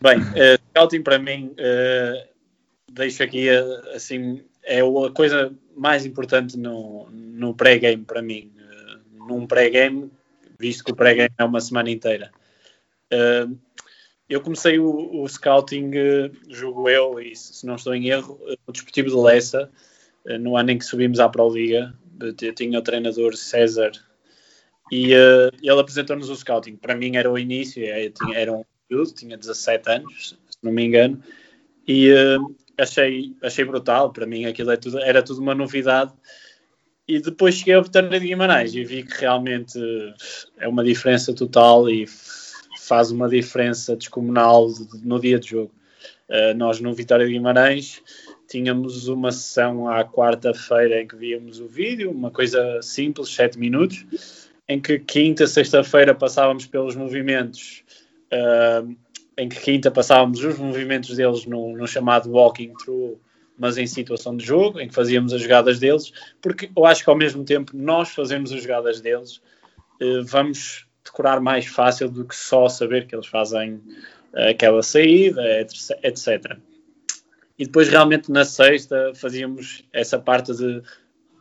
Bem, 0.00 0.18
uh, 0.18 0.58
scouting 0.70 1.02
para 1.02 1.18
mim, 1.18 1.54
uh, 1.58 2.28
deixo 2.90 3.22
aqui 3.22 3.48
uh, 3.48 3.94
assim, 3.94 4.42
é 4.64 4.80
a 4.80 5.10
coisa 5.14 5.52
mais 5.76 6.04
importante 6.04 6.58
no, 6.58 7.08
no 7.10 7.54
pré-game 7.54 8.04
para 8.04 8.20
mim. 8.20 8.52
Uh, 8.56 9.26
num 9.26 9.46
pré-game, 9.46 10.10
visto 10.58 10.84
que 10.84 10.92
o 10.92 10.96
pré-game 10.96 11.30
é 11.38 11.44
uma 11.44 11.60
semana 11.60 11.90
inteira. 11.90 12.30
Eu 14.28 14.40
comecei 14.40 14.78
o, 14.78 15.22
o 15.22 15.28
scouting, 15.28 15.90
jogo 16.48 16.88
eu, 16.88 17.20
e 17.20 17.36
se 17.36 17.66
não 17.66 17.76
estou 17.76 17.94
em 17.94 18.08
erro, 18.08 18.40
no 18.66 18.72
Desportivo 18.72 19.08
de 19.08 19.16
Lessa, 19.16 19.70
no 20.40 20.56
ano 20.56 20.70
em 20.70 20.78
que 20.78 20.84
subimos 20.84 21.20
à 21.20 21.28
Pro 21.28 21.48
Liga. 21.48 21.94
Eu 22.20 22.54
tinha 22.54 22.78
o 22.78 22.82
treinador 22.82 23.36
César 23.36 23.90
e 24.90 25.12
ele 25.12 25.80
apresentou-nos 25.80 26.30
o 26.30 26.36
scouting. 26.36 26.76
Para 26.76 26.94
mim 26.94 27.16
era 27.16 27.30
o 27.30 27.38
início, 27.38 27.82
tinha, 28.12 28.38
era 28.38 28.52
um 28.52 28.64
tinha 29.14 29.36
17 29.36 29.90
anos, 29.90 30.38
se 30.50 30.58
não 30.62 30.72
me 30.72 30.84
engano, 30.84 31.22
e 31.86 32.12
uh, 32.12 32.54
achei, 32.78 33.34
achei 33.42 33.64
brutal. 33.64 34.12
Para 34.12 34.26
mim 34.26 34.44
aquilo 34.44 34.70
é 34.70 34.76
tudo, 34.76 34.98
era 34.98 35.22
tudo 35.22 35.40
uma 35.40 35.54
novidade. 35.54 36.12
E 37.08 37.20
depois 37.20 37.56
cheguei 37.56 37.74
ao 37.74 37.82
Vitória 37.82 38.08
de 38.08 38.20
Guimarães 38.20 38.74
e 38.74 38.84
vi 38.84 39.02
que 39.02 39.20
realmente 39.20 39.78
é 40.56 40.68
uma 40.68 40.84
diferença 40.84 41.34
total 41.34 41.88
e 41.90 42.06
faz 42.86 43.10
uma 43.10 43.28
diferença 43.28 43.96
descomunal 43.96 44.68
no 45.02 45.20
dia 45.20 45.38
de 45.38 45.50
jogo. 45.50 45.72
Uh, 46.28 46.54
nós 46.56 46.80
no 46.80 46.92
Vitória 46.92 47.26
de 47.26 47.32
Guimarães 47.32 48.02
tínhamos 48.48 49.06
uma 49.08 49.30
sessão 49.30 49.88
à 49.88 50.04
quarta-feira 50.04 51.00
em 51.00 51.06
que 51.06 51.16
víamos 51.16 51.60
o 51.60 51.68
vídeo, 51.68 52.10
uma 52.10 52.30
coisa 52.30 52.80
simples, 52.82 53.28
7 53.34 53.58
minutos, 53.58 54.50
em 54.68 54.80
que 54.80 54.98
quinta, 54.98 55.46
sexta-feira 55.46 56.14
passávamos 56.14 56.66
pelos 56.66 56.96
movimentos 56.96 57.84
uh, 58.32 58.94
em 59.38 59.48
que 59.48 59.60
quinta 59.60 59.90
passávamos 59.90 60.42
os 60.42 60.58
movimentos 60.58 61.16
deles 61.16 61.46
no, 61.46 61.76
no, 61.76 61.86
chamado 61.86 62.30
walking 62.30 62.74
through, 62.74 63.18
mas 63.56 63.78
em 63.78 63.86
situação 63.86 64.36
de 64.36 64.44
jogo, 64.44 64.80
em 64.80 64.88
que 64.88 64.94
fazíamos 64.94 65.32
as 65.32 65.40
jogadas 65.40 65.78
deles, 65.78 66.12
porque 66.40 66.70
eu 66.76 66.84
acho 66.84 67.04
que 67.04 67.10
ao 67.10 67.16
mesmo 67.16 67.44
tempo 67.44 67.76
nós 67.76 68.10
fazemos 68.10 68.52
as 68.52 68.62
jogadas 68.62 69.00
deles, 69.00 69.36
uh, 70.00 70.24
vamos 70.24 70.86
decorar 71.04 71.40
mais 71.40 71.66
fácil 71.66 72.08
do 72.08 72.24
que 72.24 72.34
só 72.34 72.68
saber 72.68 73.06
que 73.06 73.14
eles 73.14 73.26
fazem 73.26 73.74
uh, 74.32 74.50
aquela 74.50 74.82
saída, 74.82 75.42
etc. 76.02 76.56
E 77.58 77.64
depois 77.64 77.88
realmente 77.88 78.30
na 78.30 78.44
sexta 78.44 79.12
fazíamos 79.14 79.84
essa 79.92 80.18
parte 80.18 80.54
de 80.54 80.82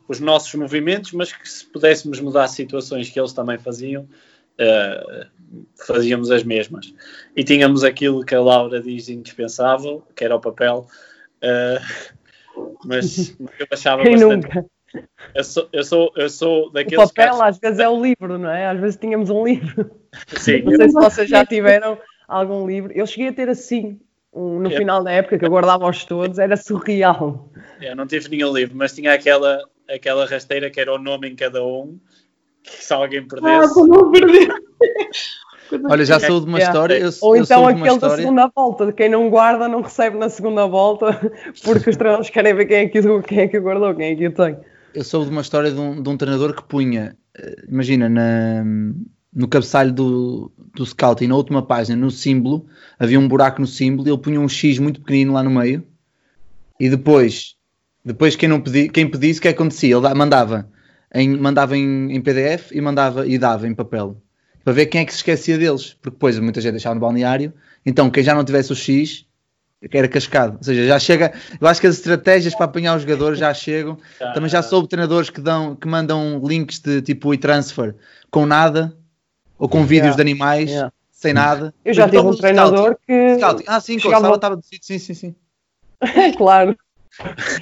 os 0.07 0.19
nossos 0.19 0.53
movimentos, 0.55 1.13
mas 1.13 1.31
que 1.31 1.47
se 1.49 1.65
pudéssemos 1.65 2.19
mudar 2.19 2.47
situações 2.47 3.09
que 3.09 3.19
eles 3.19 3.31
também 3.31 3.57
faziam, 3.57 4.03
uh, 4.03 5.25
fazíamos 5.85 6.29
as 6.31 6.43
mesmas. 6.43 6.93
E 7.35 7.43
tínhamos 7.43 7.83
aquilo 7.83 8.25
que 8.25 8.35
a 8.35 8.41
Laura 8.41 8.81
diz 8.81 9.07
indispensável, 9.07 10.05
que 10.13 10.25
era 10.25 10.35
o 10.35 10.41
papel, 10.41 10.85
uh, 11.43 12.15
mas 12.85 13.37
eu 13.39 13.67
achava 13.71 14.03
Quem 14.03 14.13
bastante... 14.13 14.47
nunca? 14.47 14.65
Eu 15.33 15.43
sou, 15.43 15.69
eu 15.71 15.83
sou, 15.83 16.11
eu 16.17 16.29
sou 16.29 16.67
O 16.67 16.69
daqueles 16.71 17.11
papel 17.11 17.27
casos- 17.37 17.41
às 17.41 17.59
vezes 17.59 17.79
é 17.79 17.87
o 17.87 18.01
livro, 18.01 18.37
não 18.37 18.49
é? 18.49 18.67
Às 18.67 18.79
vezes 18.79 18.97
tínhamos 18.97 19.29
um 19.29 19.43
livro. 19.45 19.89
Sim, 20.37 20.61
Não 20.63 20.75
sei 20.75 20.87
se 20.89 20.93
vocês 20.93 21.29
já 21.29 21.45
tiveram 21.45 21.97
algum 22.27 22.65
livro. 22.67 22.91
Eu 22.93 23.05
cheguei 23.07 23.29
a 23.29 23.33
ter 23.33 23.47
assim, 23.49 23.99
um- 24.33 24.59
no 24.59 24.71
É. 24.71 24.75
final 24.77 25.03
da 25.03 25.11
época, 25.11 25.37
que 25.39 25.45
eu 25.45 25.49
guardava-os 25.49 26.03
todos, 26.05 26.37
era 26.39 26.57
surreal. 26.57 27.49
Eu 27.81 27.95
não 27.95 28.05
tive 28.05 28.29
nenhum 28.29 28.53
livro, 28.53 28.75
mas 28.75 28.93
tinha 28.93 29.13
aquela, 29.13 29.59
aquela 29.89 30.25
rasteira 30.25 30.69
que 30.69 30.79
era 30.79 30.93
o 30.93 30.97
nome 30.97 31.29
em 31.29 31.35
cada 31.35 31.63
um, 31.63 31.97
que 32.63 32.83
se 32.83 32.93
alguém 32.93 33.19
Ah, 33.21 33.27
perdesse. 33.29 33.73
para 33.73 33.87
não 33.87 34.11
perder. 34.11 34.53
Olha, 35.89 36.03
já 36.03 36.19
sou 36.19 36.41
de 36.41 36.47
uma 36.47 36.57
Yeah. 36.59 36.63
história. 36.77 36.99
Eu, 37.01 37.09
Ou 37.21 37.35
eu 37.37 37.43
então 37.43 37.65
aquele 37.65 37.97
da 37.99 38.09
segunda 38.09 38.51
volta, 38.53 38.85
de 38.87 38.91
quem 38.93 39.07
não 39.07 39.29
guarda 39.29 39.69
não 39.69 39.79
recebe 39.81 40.17
na 40.17 40.27
segunda 40.27 40.65
volta, 40.67 41.07
porque 41.63 41.89
os 41.89 41.95
treinadores 41.95 42.29
querem 42.29 42.53
ver 42.53 42.65
quem 42.65 42.77
é 42.77 42.87
que 42.89 42.99
o, 42.99 43.21
quem 43.23 43.39
é 43.39 43.47
que 43.47 43.57
o 43.57 43.61
guardou, 43.61 43.95
quem 43.95 44.11
é 44.11 44.15
que 44.17 44.27
o 44.27 44.33
tem. 44.33 44.57
Eu 44.93 45.03
sou 45.03 45.23
de 45.23 45.31
uma 45.31 45.41
história 45.41 45.71
de 45.71 45.79
um, 45.79 46.01
de 46.01 46.09
um 46.09 46.17
treinador 46.17 46.55
que 46.55 46.63
punha, 46.63 47.15
eh, 47.37 47.65
imagina, 47.69 48.09
na- 48.09 48.63
no 49.33 49.47
cabeçalho 49.47 49.93
do, 49.93 50.51
do 50.75 50.85
scouting, 50.85 51.27
na 51.27 51.35
última 51.35 51.65
página, 51.65 51.95
no 51.95 52.11
símbolo, 52.11 52.67
havia 52.99 53.19
um 53.19 53.27
buraco 53.27 53.61
no 53.61 53.67
símbolo 53.67 54.07
e 54.07 54.11
ele 54.11 54.17
punha 54.21 54.39
um 54.39 54.49
X 54.49 54.79
muito 54.79 54.99
pequenino 54.99 55.31
lá 55.33 55.41
no 55.43 55.49
meio. 55.49 55.85
E 56.79 56.89
depois, 56.89 57.55
depois 58.03 58.35
quem, 58.35 58.49
não 58.49 58.59
pedi, 58.61 58.89
quem 58.89 59.09
pedisse, 59.09 59.39
o 59.39 59.41
que 59.41 59.47
é 59.47 59.51
acontecia? 59.51 59.93
Ele 59.95 60.01
da- 60.01 60.15
mandava, 60.15 60.69
em, 61.13 61.29
mandava 61.37 61.77
em, 61.77 62.11
em 62.13 62.21
PDF 62.21 62.71
e 62.75 62.81
mandava 62.81 63.25
e 63.27 63.37
dava 63.37 63.67
em 63.67 63.73
papel. 63.75 64.21
Para 64.63 64.73
ver 64.73 64.87
quem 64.87 65.01
é 65.01 65.05
que 65.05 65.11
se 65.13 65.17
esquecia 65.19 65.57
deles. 65.57 65.93
Porque 65.93 66.15
depois 66.15 66.37
muita 66.39 66.61
gente 66.61 66.73
deixava 66.73 66.95
no 66.95 67.01
balneário. 67.01 67.53
Então 67.85 68.09
quem 68.11 68.23
já 68.23 68.35
não 68.35 68.43
tivesse 68.43 68.71
o 68.71 68.75
X, 68.75 69.25
era 69.91 70.07
cascado. 70.07 70.57
Ou 70.57 70.63
seja, 70.63 70.85
já 70.85 70.99
chega. 70.99 71.33
Eu 71.59 71.67
acho 71.67 71.81
que 71.81 71.87
as 71.87 71.95
estratégias 71.95 72.53
para 72.53 72.65
apanhar 72.65 72.95
os 72.95 73.01
jogadores 73.01 73.39
já 73.39 73.53
chegam. 73.53 73.97
Também 74.33 74.49
já 74.49 74.61
soube 74.61 74.87
treinadores 74.87 75.29
que, 75.29 75.41
dão, 75.41 75.75
que 75.75 75.87
mandam 75.87 76.41
links 76.43 76.79
de 76.79 77.01
tipo 77.01 77.33
e-transfer 77.33 77.95
com 78.29 78.45
nada 78.45 78.95
ou 79.57 79.67
com 79.67 79.83
vídeos 79.83 80.15
Yeah, 80.15 80.15
de 80.15 80.21
animais 80.21 80.69
yeah. 80.69 80.91
sem 81.11 81.33
nada. 81.33 81.73
Eu 81.83 81.93
já 81.93 82.07
tive 82.07 82.25
um 82.25 82.35
treinador 82.35 82.97
que. 83.07 83.35
Scouting. 83.39 83.63
Ah, 83.67 83.79
sim, 83.79 83.97
chegava- 83.99 84.31
a 84.31 84.35
estava 84.35 84.55
decidido. 84.57 84.85
Sim, 84.85 84.99
sim, 84.99 85.13
sim. 85.13 85.35
claro. 86.37 86.75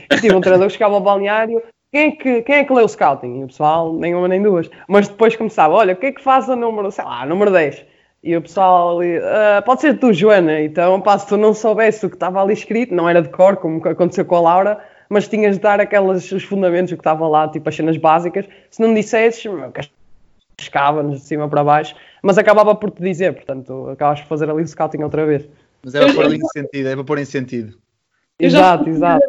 Eu 0.10 0.22
tive 0.22 0.36
um 0.36 0.42
treinador 0.42 0.68
que 0.68 0.74
chegava 0.74 0.96
ao 0.96 1.02
balneário. 1.02 1.62
Quem 1.92 2.02
é, 2.08 2.12
que, 2.12 2.42
quem 2.44 2.56
é 2.56 2.64
que 2.64 2.72
lê 2.72 2.84
o 2.84 2.88
scouting? 2.88 3.40
E 3.40 3.44
o 3.46 3.48
pessoal, 3.48 3.94
nenhuma 3.96 4.28
nem 4.28 4.42
duas. 4.44 4.70
Mas 4.88 5.08
depois 5.08 5.36
começava: 5.36 5.74
olha, 5.74 5.94
o 5.94 5.98
que 5.98 6.06
é 6.08 6.12
que 6.12 6.22
faz 6.24 6.50
a 6.50 6.56
número, 6.56 6.92
sei 6.92 7.04
lá, 7.04 7.26
número 7.26 7.52
10? 7.52 7.84
E 8.22 8.36
o 8.36 8.42
pessoal 8.42 9.00
ali, 9.00 9.18
"Ah, 9.18 9.62
pode 9.66 9.82
ser 9.82 9.98
tu, 9.98 10.12
Joana. 10.12 10.62
Então, 10.62 11.00
pá, 11.00 11.18
se 11.18 11.28
tu 11.28 11.38
não 11.38 11.54
soubesse 11.54 12.06
o 12.06 12.10
que 12.10 12.16
estava 12.16 12.42
ali 12.42 12.54
escrito, 12.54 12.94
não 12.94 13.08
era 13.08 13.22
de 13.22 13.30
cor, 13.30 13.56
como 13.58 13.86
aconteceu 13.88 14.26
com 14.26 14.36
a 14.36 14.42
Laura, 14.42 14.80
mas 15.10 15.28
tinhas 15.28 15.56
de 15.56 15.62
dar 15.62 15.80
aquelas, 15.80 16.32
os 16.32 16.44
fundamentos, 16.44 16.92
o 16.92 16.96
que 16.96 17.02
estava 17.02 17.28
lá, 17.28 17.48
tipo 17.48 17.68
as 17.70 17.76
cenas 17.76 17.98
básicas. 17.98 18.46
Se 18.70 18.82
não 18.82 18.90
me 18.90 18.96
dissesses, 18.96 19.44
cascava-nos 20.58 21.22
de 21.22 21.26
cima 21.26 21.48
para 21.48 21.64
baixo, 21.64 21.96
mas 22.22 22.38
acabava 22.38 22.76
por 22.76 22.92
te 22.92 23.02
dizer, 23.02 23.34
portanto, 23.34 23.90
acabas 23.90 24.20
por 24.22 24.28
fazer 24.28 24.50
ali 24.50 24.64
o 24.64 24.68
scouting 24.68 25.02
outra 25.02 25.26
vez. 25.26 25.48
Mas 25.84 25.96
é 25.96 26.04
para 26.04 26.14
pôr 26.14 26.26
ali 26.26 26.38
em 26.38 26.48
sentido, 26.48 26.90
é 26.90 26.96
para 26.96 27.04
pôr 27.06 27.18
em 27.20 27.26
sentido. 27.26 27.78
Eu 28.38 28.50
já 28.50 28.60
Exato, 28.60 28.90
exato. 28.90 29.26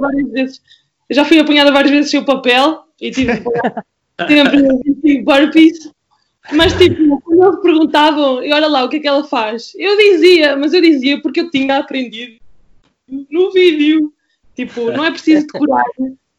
Eu 1.08 1.16
já 1.16 1.24
fui 1.24 1.38
apanhada 1.38 1.72
várias 1.72 1.90
vezes 1.90 2.10
sem 2.10 2.20
o 2.20 2.24
papel 2.24 2.84
e 3.00 3.10
tive 3.10 3.32
sempre 4.28 4.58
em 5.04 5.24
burpees. 5.24 5.90
Mas, 6.52 6.72
tipo, 6.74 7.20
quando 7.20 7.42
eles 7.44 7.62
perguntavam, 7.62 8.42
e 8.42 8.52
olha 8.52 8.68
lá, 8.68 8.84
o 8.84 8.88
que 8.88 8.96
é 8.96 9.00
que 9.00 9.08
ela 9.08 9.24
faz? 9.24 9.72
Eu 9.76 9.96
dizia, 9.96 10.56
mas 10.56 10.72
eu 10.72 10.80
dizia 10.80 11.20
porque 11.20 11.40
eu 11.40 11.50
tinha 11.50 11.78
aprendido 11.78 12.38
no 13.30 13.52
vídeo. 13.52 14.12
Tipo, 14.54 14.90
não 14.90 15.04
é 15.04 15.10
preciso 15.10 15.46
decorar 15.46 15.84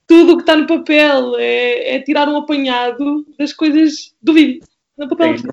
tudo 0.05 0.33
o 0.33 0.35
que 0.35 0.43
está 0.43 0.55
no 0.57 0.67
papel, 0.67 1.37
é, 1.37 1.95
é 1.95 1.99
tirar 2.01 2.27
um 2.27 2.37
apanhado 2.37 3.25
das 3.39 3.53
coisas 3.53 4.13
do 4.21 4.33
vídeo. 4.33 4.61
No 4.97 5.07
papel. 5.07 5.37
Sim, 5.37 5.47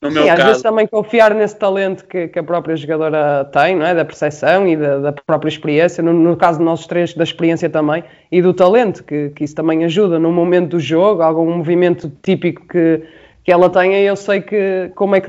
no 0.00 0.10
meu 0.10 0.22
Sim, 0.22 0.30
às 0.30 0.38
vezes 0.38 0.52
caso, 0.52 0.62
também 0.62 0.86
confiar 0.86 1.34
nesse 1.34 1.58
talento 1.58 2.06
que, 2.06 2.28
que 2.28 2.38
a 2.38 2.42
própria 2.42 2.74
jogadora 2.74 3.44
tem, 3.52 3.76
não 3.76 3.84
é? 3.84 3.94
Da 3.94 4.04
percepção 4.04 4.66
e 4.66 4.76
da, 4.76 4.98
da 4.98 5.12
própria 5.12 5.50
experiência, 5.50 6.02
no, 6.02 6.12
no 6.14 6.36
caso 6.36 6.58
de 6.58 6.64
nós 6.64 6.86
três, 6.86 7.12
da 7.12 7.24
experiência 7.24 7.68
também, 7.68 8.02
e 8.32 8.40
do 8.40 8.54
talento, 8.54 9.04
que, 9.04 9.28
que 9.30 9.44
isso 9.44 9.54
também 9.54 9.84
ajuda 9.84 10.18
no 10.18 10.32
momento 10.32 10.70
do 10.70 10.80
jogo, 10.80 11.20
algum 11.20 11.58
movimento 11.58 12.10
típico 12.22 12.66
que, 12.66 13.02
que 13.50 13.52
ela 13.52 13.68
tenha, 13.68 14.00
eu 14.00 14.14
sei 14.14 14.40
que 14.40 14.92
como 14.94 15.16
é 15.16 15.20
que, 15.20 15.28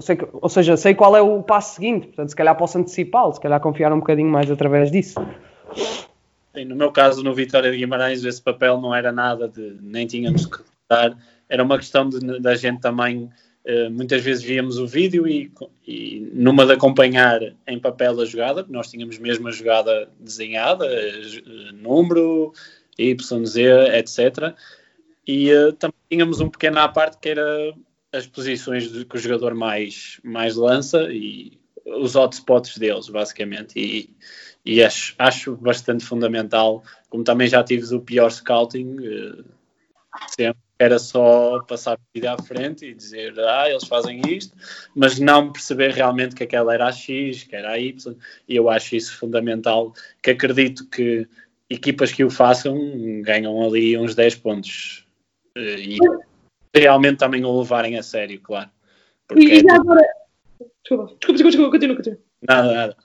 sei 0.00 0.16
que- 0.16 0.26
ou 0.32 0.48
seja, 0.48 0.76
sei 0.76 0.96
qual 0.96 1.16
é 1.16 1.22
o 1.22 1.40
passo 1.44 1.76
seguinte, 1.76 2.08
portanto, 2.08 2.30
se 2.30 2.34
calhar 2.34 2.56
posso 2.56 2.76
antecipá-lo, 2.76 3.32
se 3.32 3.40
calhar 3.40 3.60
confiar 3.60 3.92
um 3.92 4.00
bocadinho 4.00 4.28
mais 4.28 4.50
através 4.50 4.90
disso. 4.90 5.14
sim, 6.52 6.64
no 6.64 6.74
meu 6.74 6.90
caso, 6.90 7.22
no 7.22 7.32
Vitória 7.32 7.70
de 7.70 7.76
Guimarães, 7.76 8.24
esse 8.24 8.42
papel 8.42 8.80
não 8.80 8.92
era 8.92 9.12
nada 9.12 9.46
de. 9.46 9.76
nem 9.80 10.08
tínhamos 10.08 10.44
que 10.44 10.58
dar. 10.90 11.16
Era 11.48 11.62
uma 11.62 11.78
questão 11.78 12.10
da 12.40 12.56
gente 12.56 12.80
também. 12.80 13.30
eh, 13.64 13.88
muitas 13.90 14.24
vezes 14.24 14.42
víamos 14.42 14.78
o 14.78 14.86
vídeo 14.88 15.28
e, 15.28 15.48
e 15.86 16.28
numa 16.34 16.66
de 16.66 16.72
acompanhar 16.72 17.40
em 17.64 17.78
papel 17.78 18.20
a 18.20 18.24
jogada, 18.24 18.66
nós 18.68 18.90
tínhamos 18.90 19.18
mesmo 19.20 19.46
a 19.46 19.52
jogada 19.52 20.08
desenhada, 20.18 20.84
eh, 20.84 21.20
número, 21.74 22.52
YZ, 22.98 23.56
etc. 23.94 24.52
E 25.26 25.50
eh, 25.50 25.72
também 25.72 25.96
tínhamos 26.10 26.40
um 26.40 26.48
pequeno 26.48 26.78
à 26.78 26.88
parte 26.88 27.18
que 27.18 27.30
era 27.30 27.74
as 28.12 28.26
posições 28.26 28.88
que 29.04 29.16
o 29.16 29.18
jogador 29.18 29.54
mais, 29.54 30.20
mais 30.22 30.56
lança 30.56 31.08
e 31.10 31.58
os 31.84 32.16
hotspots 32.16 32.78
deles, 32.78 33.08
basicamente. 33.08 33.78
E, 33.78 34.16
e 34.64 34.82
acho, 34.82 35.14
acho 35.18 35.56
bastante 35.56 36.04
fundamental, 36.04 36.82
como 37.08 37.24
também 37.24 37.48
já 37.48 37.62
tive 37.62 37.94
o 37.94 38.00
pior 38.00 38.30
scouting, 38.30 38.96
eh, 39.02 39.44
sempre 40.28 40.60
era 40.78 40.98
só 40.98 41.60
passar 41.62 41.96
o 41.96 42.00
vídeo 42.14 42.30
à 42.30 42.36
frente 42.42 42.84
e 42.84 42.94
dizer, 42.94 43.38
ah, 43.40 43.68
eles 43.68 43.86
fazem 43.86 44.20
isto, 44.28 44.54
mas 44.94 45.18
não 45.18 45.50
perceber 45.50 45.90
realmente 45.92 46.34
que 46.34 46.42
aquela 46.42 46.74
era 46.74 46.88
a 46.88 46.92
X, 46.92 47.44
que 47.44 47.56
era 47.56 47.70
a 47.70 47.78
Y, 47.78 48.14
e 48.48 48.56
eu 48.56 48.68
acho 48.68 48.94
isso 48.94 49.16
fundamental, 49.16 49.94
que 50.22 50.30
acredito 50.30 50.86
que 50.88 51.26
equipas 51.70 52.12
que 52.12 52.24
o 52.24 52.30
façam 52.30 52.76
ganham 53.22 53.62
ali 53.62 53.96
uns 53.96 54.14
10 54.14 54.36
pontos. 54.36 55.05
Eh, 55.56 55.80
E 55.80 55.98
realmente 56.78 57.18
também 57.18 57.44
o 57.44 57.58
levarem 57.58 57.96
a 57.98 58.02
sério, 58.02 58.40
claro. 58.40 58.70
Porque 59.26 59.42
E, 59.42 59.52
é 59.52 59.56
e 59.56 59.60
já 59.62 59.74
agora. 59.76 60.00
Desculpa, 60.82 61.06
desculpa, 61.06 61.16
desculpa, 61.32 61.50
desculpa, 61.50 61.70
continua, 61.70 61.96
continua. 61.96 62.18
Nada, 62.42 62.72
nada. 62.74 62.96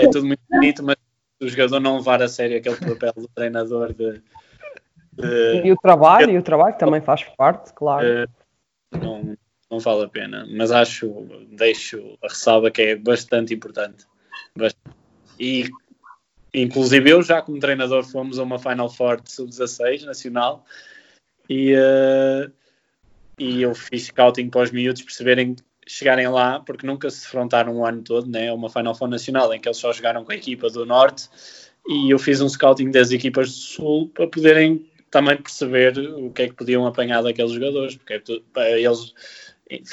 É 0.00 0.08
tudo 0.10 0.26
muito 0.26 0.40
bonito, 0.50 0.82
mas 0.84 0.96
o 1.40 1.48
jogador 1.48 1.80
não 1.80 1.96
levar 1.98 2.22
a 2.22 2.28
sério 2.28 2.56
aquele 2.56 2.76
papel 2.76 3.12
do 3.16 3.28
treinador 3.28 3.92
de. 3.92 4.22
de- 5.14 5.66
E 5.66 5.72
o 5.72 5.76
trabalho, 5.76 6.30
e 6.30 6.38
o 6.38 6.42
trabalho 6.42 6.76
também 6.78 7.00
faz 7.00 7.24
parte, 7.24 7.72
claro. 7.74 8.06
eh, 8.06 8.26
não, 8.92 9.36
não 9.70 9.78
vale 9.80 10.04
a 10.04 10.08
pena. 10.08 10.46
Mas 10.50 10.70
acho, 10.70 11.10
deixo 11.50 12.16
a 12.22 12.28
ressalva 12.28 12.70
que 12.70 12.82
é 12.82 12.96
bastante 12.96 13.52
importante. 13.52 14.06
Bastante. 14.56 14.96
E, 15.38 15.68
inclusive, 16.54 17.10
eu 17.10 17.22
já 17.22 17.42
como 17.42 17.58
treinador 17.60 18.04
fomos 18.04 18.38
a 18.38 18.42
uma 18.42 18.58
Final 18.58 18.88
Four 18.88 19.20
de 19.20 19.30
sub-16 19.30 20.04
nacional 20.04 20.64
e, 21.48 21.72
eh, 21.72 22.50
e 23.38 23.62
eu 23.62 23.74
fiz 23.74 24.06
scouting 24.06 24.50
para 24.50 24.62
os 24.62 24.70
miúdos 24.70 25.02
perceberem 25.02 25.56
chegarem 25.86 26.28
lá, 26.28 26.60
porque 26.60 26.86
nunca 26.86 27.08
se 27.08 27.22
defrontaram 27.22 27.78
o 27.78 27.86
ano 27.86 28.02
todo, 28.02 28.28
né? 28.30 28.52
uma 28.52 28.68
Final 28.68 28.94
Four 28.94 29.08
nacional 29.08 29.52
em 29.54 29.60
que 29.60 29.66
eles 29.66 29.78
só 29.78 29.92
jogaram 29.92 30.22
com 30.22 30.32
a 30.32 30.36
equipa 30.36 30.68
do 30.68 30.84
Norte 30.84 31.28
e 31.88 32.10
eu 32.10 32.18
fiz 32.18 32.42
um 32.42 32.48
scouting 32.48 32.90
das 32.90 33.10
equipas 33.10 33.48
do 33.48 33.54
Sul 33.54 34.10
para 34.12 34.26
poderem 34.26 34.86
também 35.10 35.38
perceber 35.38 35.98
o 35.98 36.30
que 36.30 36.42
é 36.42 36.48
que 36.48 36.54
podiam 36.54 36.86
apanhar 36.86 37.22
daqueles 37.22 37.52
jogadores, 37.52 37.96
porque 37.96 38.22
é 38.56 38.80
eles, 38.82 39.14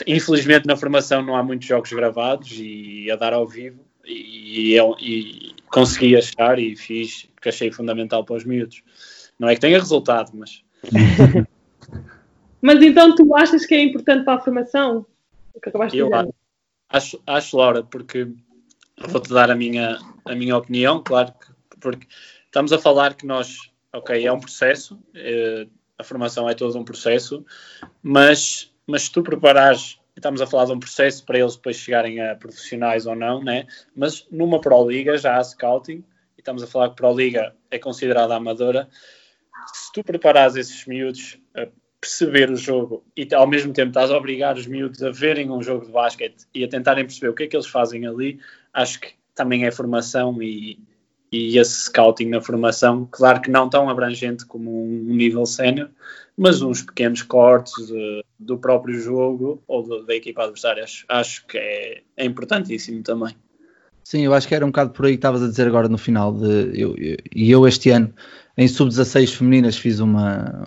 infelizmente 0.06 0.66
na 0.66 0.76
formação 0.76 1.24
não 1.24 1.38
há 1.38 1.41
muitos 1.43 1.66
jogos 1.66 1.91
gravados 1.93 2.51
e 2.60 3.10
a 3.10 3.16
dar 3.16 3.32
ao 3.32 3.47
vivo 3.47 3.80
e, 4.06 4.74
eu, 4.74 4.95
e 4.99 5.56
consegui 5.68 6.18
achar 6.18 6.60
e 6.60 6.76
fiz, 6.76 7.28
que 7.41 7.49
achei 7.49 7.72
fundamental 7.72 8.24
para 8.24 8.36
os 8.36 8.43
miúdos. 8.43 8.84
Não 9.39 9.49
é 9.49 9.56
que 9.56 9.62
tenha 9.62 9.80
resultado, 9.80 10.32
mas 10.34 10.62
Mas 12.62 12.82
então 12.82 13.14
tu 13.16 13.36
achas 13.36 13.66
que 13.66 13.76
é 13.76 13.84
importante 13.84 14.24
para 14.26 14.36
a 14.36 14.42
formação? 14.42 15.06
O 15.54 15.60
que 15.60 15.70
acabaste 15.70 15.98
de 15.98 16.02
Eu 16.04 16.10
dizer? 16.10 16.34
acho, 16.90 17.22
acho, 17.28 17.58
Laura, 17.58 17.84
porque 17.84 18.28
vou-te 19.08 19.30
dar 19.30 19.52
a 19.52 19.56
minha, 19.56 20.00
a 20.26 20.36
minha 20.36 20.58
opinião, 20.58 21.04
claro, 21.04 21.32
que- 21.34 21.78
porque 21.80 22.08
estamos 22.46 22.74
a 22.74 22.80
falar 22.80 23.14
que 23.14 23.26
nós, 23.26 23.72
ok, 23.94 24.26
é 24.26 24.32
um 24.32 24.40
processo, 24.40 25.00
eh, 25.14 25.68
a 25.98 26.04
formação 26.04 26.50
é 26.50 26.54
todo 26.56 26.78
um 26.78 26.84
processo, 26.84 27.46
mas, 28.02 28.74
mas 28.88 29.04
se 29.04 29.12
tu 29.12 29.22
preparares, 29.22 30.00
estamos 30.16 30.42
a 30.42 30.48
falar 30.48 30.66
de 30.66 30.72
um 30.72 30.80
processo 30.80 31.24
para 31.26 31.38
eles 31.40 31.56
depois 31.56 31.76
chegarem 31.78 32.20
a 32.22 32.36
profissionais 32.36 33.06
ou 33.06 33.16
não, 33.16 33.44
né? 33.44 33.68
mas 33.96 34.26
numa 34.32 34.60
Pro 34.60 34.90
Liga 34.90 35.18
já 35.18 35.38
há 35.38 35.44
scouting, 35.44 36.04
e 36.38 36.40
estamos 36.40 36.64
a 36.64 36.68
falar 36.68 36.90
que 36.90 36.96
Pro 36.96 37.14
Liga 37.14 37.56
é 37.70 37.78
considerada 37.78 38.36
amadora, 38.36 38.90
se 39.74 39.91
tu 39.93 40.03
preparares 40.03 40.55
esses 40.55 40.86
miúdos 40.86 41.38
a 41.55 41.68
perceber 41.99 42.51
o 42.51 42.55
jogo 42.55 43.03
e 43.18 43.28
ao 43.34 43.47
mesmo 43.47 43.74
tempo 43.74 43.89
estás 43.89 44.11
a 44.11 44.18
obrigar 44.18 44.55
os 44.55 44.68
miúdos 44.68 45.01
a 45.01 45.09
verem 45.09 45.49
um 45.49 45.61
jogo 45.63 45.86
de 45.86 45.91
basquete 45.91 46.45
e 46.53 46.63
a 46.63 46.68
tentarem 46.68 47.03
perceber 47.03 47.30
o 47.30 47.34
que 47.34 47.43
é 47.43 47.47
que 47.47 47.55
eles 47.55 47.68
fazem 47.68 48.05
ali, 48.05 48.39
acho 48.74 48.99
que 48.99 49.13
também 49.34 49.66
é 49.66 49.72
formação 49.72 50.41
e, 50.41 50.80
e 51.32 51.57
esse 51.57 51.86
scouting 51.86 52.30
na 52.30 52.41
formação, 52.41 53.07
claro 53.11 53.41
que 53.41 53.49
não 53.49 53.70
tão 53.70 53.89
abrangente 53.89 54.45
como 54.45 54.86
um 54.86 55.16
nível 55.16 55.45
sénior, 55.45 55.89
mas 56.38 56.61
uns 56.61 56.82
pequenos 56.82 57.22
cortes 57.22 57.74
do 58.39 58.57
próprio 58.57 58.99
jogo 58.99 59.61
ou 59.68 59.84
do, 59.84 60.05
da 60.05 60.16
equipa 60.16 60.43
adversária, 60.43 60.84
acho, 60.84 61.05
acho 61.09 61.45
que 61.47 61.57
é, 61.57 62.01
é, 62.18 62.26
importantíssimo 62.26 63.01
também. 63.01 63.36
Sim, 64.03 64.22
eu 64.22 64.34
acho 64.34 64.47
que 64.47 64.53
era 64.53 64.63
um 64.63 64.70
bocado 64.70 64.91
por 64.91 65.05
aí 65.05 65.13
que 65.13 65.18
estavas 65.18 65.41
a 65.41 65.47
dizer 65.47 65.68
agora 65.68 65.89
no 65.89 65.97
final. 65.97 66.32
De, 66.32 66.80
eu, 66.80 66.95
eu, 66.95 67.18
e 67.34 67.49
eu 67.49 67.68
este 67.68 67.89
ano, 67.89 68.13
em 68.58 68.68
sub-16 68.68 69.36
femininas, 69.36 69.78
fiz 69.78 69.99
uma, 69.99 70.64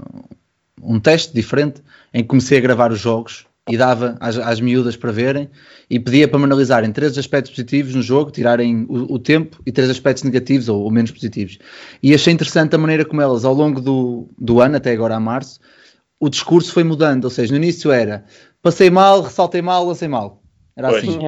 um 0.83 1.01
teste 1.01 1.35
diferente 1.35 1.83
em 2.13 2.23
que 2.23 2.29
comecei 2.29 2.59
a 2.59 2.61
gravar 2.61 2.93
os 2.93 3.01
jogos 3.01 3.47
e 3.69 3.77
dava 3.77 4.17
às, 4.19 4.39
às 4.39 4.61
miúdas 4.61 4.97
para 4.97 5.13
verem 5.13 5.51
e 5.91 6.01
pedia 6.01 6.27
para 6.27 6.39
me 6.39 6.45
analisarem 6.45 6.91
três 6.91 7.17
aspectos 7.19 7.51
positivos 7.51 7.95
no 7.95 8.03
jogo, 8.03 8.31
tirarem 8.31 8.87
o, 8.89 9.15
o 9.15 9.19
tempo 9.19 9.61
e 9.67 9.71
três 9.71 9.91
aspectos 9.91 10.25
negativos 10.25 10.69
ou, 10.69 10.83
ou, 10.83 10.91
menos 10.91 11.11
positivos. 11.11 11.59
E 12.03 12.15
achei 12.15 12.33
interessante 12.33 12.75
a 12.75 12.79
maneira 12.79 13.05
como 13.05 13.21
elas, 13.21 13.45
ao 13.45 13.55
longo 13.55 13.81
do, 13.81 14.29
do 14.39 14.61
ano, 14.61 14.77
até 14.77 14.93
agora 14.93 15.17
a 15.17 15.21
março, 15.21 15.61
o 16.19 16.29
discurso 16.29 16.73
foi 16.73 16.83
mudando. 16.83 17.25
Ou 17.25 17.31
seja, 17.31 17.53
no 17.53 17.59
início 17.59 17.93
era 17.93 18.25
passei 18.63 18.91
mal, 18.91 19.23
ressaltei 19.23 19.61
mal, 19.61 19.87
lancei 19.87 20.09
mal. 20.09 20.43
Era 20.75 20.89
pois. 20.89 21.05
assim. 21.05 21.19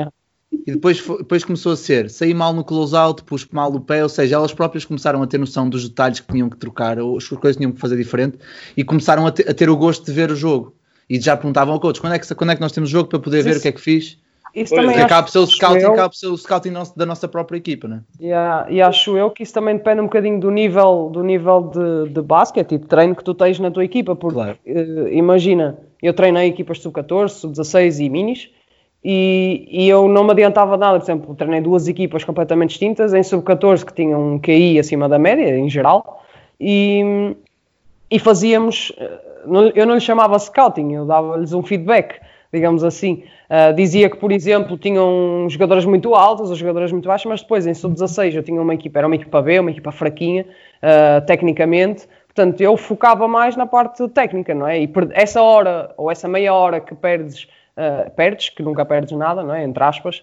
E 0.66 0.72
depois, 0.72 1.00
depois 1.00 1.44
começou 1.44 1.72
a 1.72 1.76
ser 1.76 2.10
saí 2.10 2.34
mal 2.34 2.52
no 2.52 2.64
close-out, 2.64 3.22
pus 3.24 3.46
mal 3.50 3.72
o 3.72 3.80
pé, 3.80 4.02
ou 4.02 4.08
seja, 4.08 4.36
elas 4.36 4.52
próprias 4.52 4.84
começaram 4.84 5.22
a 5.22 5.26
ter 5.26 5.38
noção 5.38 5.68
dos 5.68 5.88
detalhes 5.88 6.20
que 6.20 6.32
tinham 6.32 6.48
que 6.48 6.56
trocar, 6.56 6.98
ou 6.98 7.16
as 7.16 7.26
coisas 7.28 7.56
que 7.56 7.60
tinham 7.60 7.72
que 7.72 7.80
fazer 7.80 7.96
diferente, 7.96 8.38
e 8.76 8.84
começaram 8.84 9.26
a, 9.26 9.30
te, 9.30 9.48
a 9.48 9.54
ter 9.54 9.70
o 9.70 9.76
gosto 9.76 10.04
de 10.04 10.12
ver 10.12 10.30
o 10.30 10.36
jogo 10.36 10.74
e 11.10 11.20
já 11.20 11.36
perguntavam 11.36 11.74
ao 11.74 11.80
coach 11.80 12.00
quando 12.00 12.14
é 12.14 12.18
que, 12.20 12.34
quando 12.34 12.50
é 12.50 12.54
que 12.54 12.60
nós 12.60 12.70
temos 12.70 12.88
jogo 12.88 13.08
para 13.08 13.18
poder 13.18 13.42
ver 13.42 13.56
o 13.56 13.60
que 13.60 13.66
é 13.66 13.72
que 13.72 13.80
fiz. 13.80 14.16
Isso 14.54 14.74
pois, 14.74 14.86
também 14.86 15.00
acaba 15.00 15.24
por 15.24 15.30
ser 15.30 15.38
o 15.38 15.46
scouting, 15.46 15.78
eu, 15.78 15.92
acaba 15.92 16.08
por 16.08 16.16
ser 16.16 16.26
o 16.26 16.36
scouting 16.36 16.70
nosso, 16.70 16.96
da 16.96 17.06
nossa 17.06 17.28
própria 17.28 17.56
equipa, 17.56 17.86
né? 17.86 18.02
Yeah, 18.20 18.70
e 18.70 18.82
acho 18.82 19.16
eu 19.16 19.30
que 19.30 19.44
isso 19.44 19.52
também 19.52 19.76
depende 19.76 20.00
um 20.00 20.04
bocadinho 20.04 20.40
do 20.40 20.50
nível, 20.50 21.08
do 21.12 21.22
nível 21.22 21.70
de, 21.72 22.12
de 22.12 22.22
basquete 22.22 22.72
e 22.72 22.78
de 22.78 22.86
treino 22.86 23.14
que 23.14 23.22
tu 23.22 23.32
tens 23.32 23.60
na 23.60 23.70
tua 23.70 23.84
equipa, 23.84 24.16
porque 24.16 24.34
claro. 24.34 24.58
uh, 24.66 25.08
imagina, 25.08 25.78
eu 26.02 26.12
treinei 26.12 26.48
equipas 26.48 26.80
sub-14, 26.80 27.28
sub-16 27.28 28.04
e 28.04 28.08
minis, 28.08 28.50
e, 29.02 29.66
e, 29.70 29.88
eu 29.88 30.08
não 30.08 30.24
me 30.24 30.32
adiantava 30.32 30.76
nada, 30.76 30.98
por 30.98 31.04
exemplo, 31.04 31.34
treinei 31.34 31.60
duas 31.60 31.88
equipas 31.88 32.22
completamente 32.24 32.70
distintas, 32.70 33.14
em 33.14 33.22
sub-14 33.22 33.84
que 33.84 33.94
tinham 33.94 34.34
um 34.34 34.38
QI 34.38 34.78
acima 34.78 35.08
da 35.08 35.18
média, 35.18 35.56
em 35.56 35.70
geral, 35.70 36.22
e, 36.60 37.34
e 38.10 38.18
fazíamos 38.18 38.92
eh, 38.98 39.30
eu 39.74 39.86
não 39.86 39.94
lhe 39.94 40.00
chamava 40.00 40.38
scouting, 40.38 40.92
eu 40.92 41.06
dava-lhes 41.06 41.52
um 41.52 41.62
feedback, 41.62 42.20
digamos 42.52 42.84
assim. 42.84 43.24
Uh, 43.48 43.74
dizia 43.74 44.08
que, 44.08 44.16
por 44.16 44.30
exemplo, 44.30 44.78
tinham 44.78 45.46
jogadores 45.48 45.84
muito 45.84 46.14
altos 46.14 46.50
ou 46.50 46.56
jogadores 46.56 46.92
muito 46.92 47.08
baixos, 47.08 47.26
mas 47.26 47.42
depois 47.42 47.66
em 47.66 47.74
sub-16 47.74 48.34
eu 48.34 48.42
tinha 48.42 48.60
uma 48.60 48.74
equipa, 48.74 49.00
era 49.00 49.06
uma 49.06 49.16
equipa 49.16 49.42
B, 49.42 49.58
uma 49.58 49.70
equipa 49.70 49.90
fraquinha, 49.90 50.44
uh, 50.44 51.24
tecnicamente. 51.26 52.08
Portanto, 52.26 52.60
eu 52.60 52.76
focava 52.76 53.26
mais 53.26 53.56
na 53.56 53.66
parte 53.66 54.06
técnica, 54.08 54.54
não 54.54 54.68
é? 54.68 54.80
E 54.80 54.90
essa 55.12 55.42
hora, 55.42 55.92
ou 55.96 56.10
essa 56.10 56.28
meia 56.28 56.54
hora 56.54 56.80
que 56.80 56.94
perdes, 56.94 57.48
uh, 57.80 58.10
perdes, 58.10 58.50
que 58.50 58.62
nunca 58.62 58.84
perdes 58.84 59.12
nada, 59.12 59.42
não 59.42 59.54
é? 59.54 59.64
Entre 59.64 59.82
aspas, 59.82 60.22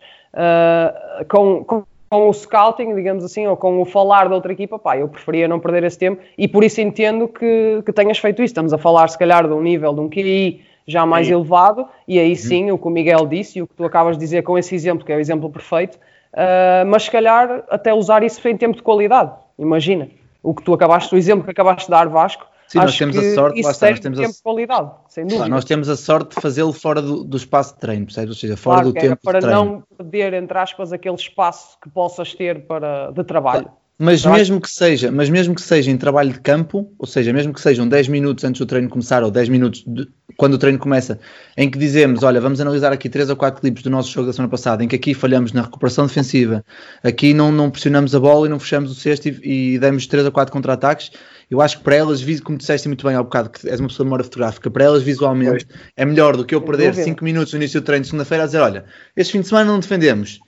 com, 1.28 1.64
com 1.64 1.84
com 2.10 2.30
o 2.30 2.34
scouting, 2.34 2.96
digamos 2.96 3.24
assim, 3.24 3.48
ou 3.48 3.58
com 3.58 3.82
o 3.82 3.86
falar 3.86 4.30
da 4.30 4.36
outra 4.36 4.52
equipa, 4.54 4.80
pá, 4.80 4.98
eu 4.98 5.08
preferia 5.08 5.48
não 5.48 5.60
perder 5.60 5.84
esse 5.84 5.98
tempo 5.98 6.22
e 6.38 6.48
por 6.48 6.64
isso 6.64 6.80
entendo 6.80 7.28
que, 7.28 7.82
que 7.86 7.92
tenhas 7.92 8.18
feito 8.18 8.42
isso. 8.42 8.52
Estamos 8.52 8.74
a 8.74 8.78
falar, 8.78 9.08
se 9.10 9.18
calhar, 9.18 9.46
de 9.46 9.54
um 9.54 9.62
nível, 9.62 9.94
de 9.94 10.00
um 10.00 10.10
QI 10.10 10.62
já 10.88 11.06
mais 11.06 11.30
elevado, 11.30 11.86
e 12.08 12.18
aí 12.18 12.30
uhum. 12.30 12.36
sim, 12.36 12.72
o 12.72 12.78
que 12.78 12.88
o 12.88 12.90
Miguel 12.90 13.28
disse 13.28 13.60
e 13.60 13.62
o 13.62 13.68
que 13.68 13.74
tu 13.74 13.84
acabas 13.84 14.18
de 14.18 14.24
dizer 14.24 14.42
com 14.44 14.58
esse 14.58 14.74
exemplo, 14.74 15.06
que 15.06 15.12
é 15.12 15.18
o 15.18 15.20
exemplo 15.20 15.50
perfeito, 15.50 15.96
uh, 15.96 16.86
mas 16.88 17.04
se 17.04 17.12
calhar 17.12 17.66
até 17.70 17.94
usar 17.94 18.24
isso 18.24 18.48
em 18.48 18.56
tempo 18.56 18.78
de 18.78 18.82
qualidade. 18.82 19.32
Imagina, 19.60 20.08
o 20.42 20.54
que 20.54 20.64
tu 20.64 20.74
acabaste, 20.74 21.14
o 21.14 21.18
exemplo 21.18 21.44
que 21.44 21.52
acabaste 21.52 21.88
de 21.88 21.92
dar, 21.92 22.08
Vasco, 22.08 22.46
Sim, 22.68 22.80
nós 22.80 22.98
temos 22.98 23.18
a 23.18 23.34
sorte, 23.34 23.60
está, 23.60 23.90
nós 23.90 24.00
temos 24.00 24.20
tempo 24.20 24.30
a, 24.30 24.34
de 24.34 24.42
qualidade, 24.44 24.92
sem 25.08 25.26
dúvida. 25.26 25.48
Nós 25.48 25.64
temos 25.64 25.88
a 25.88 25.96
sorte 25.96 26.36
de 26.36 26.42
fazê-lo 26.42 26.74
fora 26.74 27.02
do, 27.02 27.24
do, 27.24 27.38
espaço 27.38 27.74
de 27.74 27.80
treino, 27.80 28.06
percebes? 28.06 28.30
Ou 28.30 28.36
seja, 28.36 28.58
fora 28.58 28.82
claro, 28.82 28.94
do 28.94 29.00
tempo 29.00 29.22
para 29.24 29.40
de 29.40 29.46
treino. 29.46 29.66
não 29.66 29.84
perder, 29.98 30.34
entre 30.34 30.58
aspas, 30.58 30.92
aquele 30.92 31.16
espaço 31.16 31.78
que 31.82 31.90
possas 31.90 32.34
ter 32.34 32.68
para, 32.68 33.12
de 33.12 33.24
trabalho. 33.24 33.72
Mas 34.00 34.24
mesmo 34.24 34.62
que 34.62 34.70
seja, 34.70 35.12
mas 35.12 35.28
mesmo 35.28 35.56
que 35.56 35.62
seja 35.62 35.90
em 35.90 35.98
trabalho 35.98 36.32
de 36.32 36.40
campo, 36.40 36.94
ou 37.00 37.08
seja, 37.08 37.34
mesmo 37.34 37.52
que 37.52 37.60
sejam 37.60 37.88
10 37.88 38.10
minutos 38.10 38.44
antes 38.44 38.60
do 38.60 38.66
treino 38.66 38.88
começar 38.88 39.24
ou 39.24 39.32
10 39.32 39.50
minutos 39.50 39.84
de, 39.88 40.08
quando 40.38 40.54
o 40.54 40.58
treino 40.60 40.78
começa, 40.78 41.20
em 41.58 41.68
que 41.68 41.80
dizemos, 41.80 42.22
olha, 42.22 42.40
vamos 42.40 42.62
analisar 42.62 42.94
aqui 42.94 43.10
3 43.10 43.32
ou 43.32 43.36
4 43.36 43.60
clipes 43.60 43.82
do 43.82 43.90
nosso 43.90 44.12
jogo 44.12 44.28
da 44.28 44.34
semana 44.34 44.52
passada, 44.52 44.84
em 44.84 44.88
que 44.88 44.96
aqui 44.96 45.16
falhamos 45.16 45.52
na 45.52 45.64
recuperação 45.64 46.06
defensiva, 46.06 46.64
aqui 47.04 47.34
não, 47.34 47.52
não 47.52 47.72
pressionamos 47.72 48.14
a 48.14 48.20
bola 48.20 48.46
e 48.46 48.50
não 48.50 48.60
fechamos 48.60 48.92
o 48.92 48.94
cesto 48.94 49.30
e, 49.30 49.74
e 49.74 49.80
demos 49.80 50.06
3 50.06 50.26
ou 50.26 50.32
4 50.32 50.54
contra-ataques, 50.54 51.10
eu 51.50 51.62
acho 51.62 51.78
que 51.78 51.84
para 51.84 51.96
elas, 51.96 52.22
como 52.42 52.58
disseste 52.58 52.88
muito 52.88 53.06
bem 53.06 53.16
ao 53.16 53.24
bocado, 53.24 53.50
que 53.50 53.68
és 53.70 53.80
uma 53.80 53.88
pessoa 53.88 54.04
de 54.04 54.08
memória 54.08 54.24
fotográfica, 54.24 54.70
para 54.70 54.84
elas 54.84 55.02
visualmente 55.02 55.66
pois. 55.66 55.80
é 55.96 56.06
melhor 56.06 56.36
do 56.36 56.46
que 56.46 56.54
eu 56.54 56.62
perder 56.62 56.94
5 56.94 57.24
minutos 57.24 57.54
no 57.54 57.60
início 57.60 57.80
do 57.80 57.86
treino 57.86 58.02
de 58.02 58.08
segunda-feira 58.08 58.44
a 58.44 58.46
dizer, 58.48 58.60
olha, 58.60 58.86
este 59.16 59.32
fim 59.32 59.42
de 59.42 59.48
semana 59.48 59.72
não 59.72 59.80
defendemos, 59.80 60.40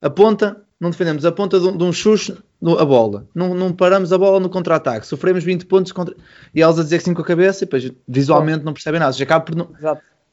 a 0.00 0.10
ponta 0.10 0.62
não 0.78 0.90
defendemos 0.90 1.24
a 1.24 1.30
ponta 1.30 1.60
de 1.60 1.66
um, 1.68 1.76
de 1.76 1.84
um 1.84 1.92
xuxo 1.92 2.42
a 2.78 2.84
bola, 2.84 3.26
não, 3.34 3.54
não 3.54 3.72
paramos 3.72 4.12
a 4.12 4.18
bola 4.18 4.40
no 4.40 4.50
contra-ataque, 4.50 5.06
sofremos 5.06 5.42
20 5.42 5.64
pontos 5.66 5.92
contra... 5.92 6.14
e 6.54 6.60
elas 6.60 6.78
a 6.78 6.82
dizer 6.82 6.98
que 6.98 7.04
sim 7.04 7.14
com 7.14 7.22
a 7.22 7.24
cabeça 7.24 7.64
e 7.64 7.66
depois 7.66 7.90
visualmente 8.06 8.64
não 8.64 8.72
percebem 8.72 9.00
nada, 9.00 9.12
já 9.12 9.24
acaba 9.24 9.44
por, 9.44 9.54
não... 9.54 9.70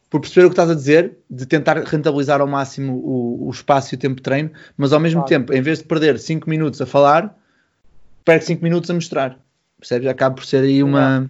por 0.09 0.20
perceber 0.20 0.47
o 0.47 0.49
que 0.49 0.53
estás 0.53 0.70
a 0.70 0.74
dizer, 0.74 1.17
de 1.30 1.45
tentar 1.45 1.78
rentabilizar 1.78 2.41
ao 2.41 2.47
máximo 2.47 2.93
o, 2.93 3.47
o 3.47 3.51
espaço 3.51 3.93
e 3.93 3.95
o 3.95 3.99
tempo 3.99 4.15
de 4.15 4.24
treino, 4.24 4.51
mas 4.76 4.91
ao 4.91 4.99
mesmo 4.99 5.22
claro. 5.22 5.30
tempo, 5.30 5.53
em 5.53 5.61
vez 5.61 5.80
de 5.80 5.86
perder 5.86 6.20
5 6.20 6.49
minutos 6.49 6.82
a 6.82 6.86
falar, 6.86 7.38
perde 8.26 8.45
5 8.45 8.63
minutos 8.63 8.89
a 8.89 8.93
mostrar, 8.93 9.39
percebes? 9.80 10.08
Acaba 10.08 10.36
por 10.36 10.46
ser 10.46 10.64
aí 10.64 10.84
uma... 10.84 11.30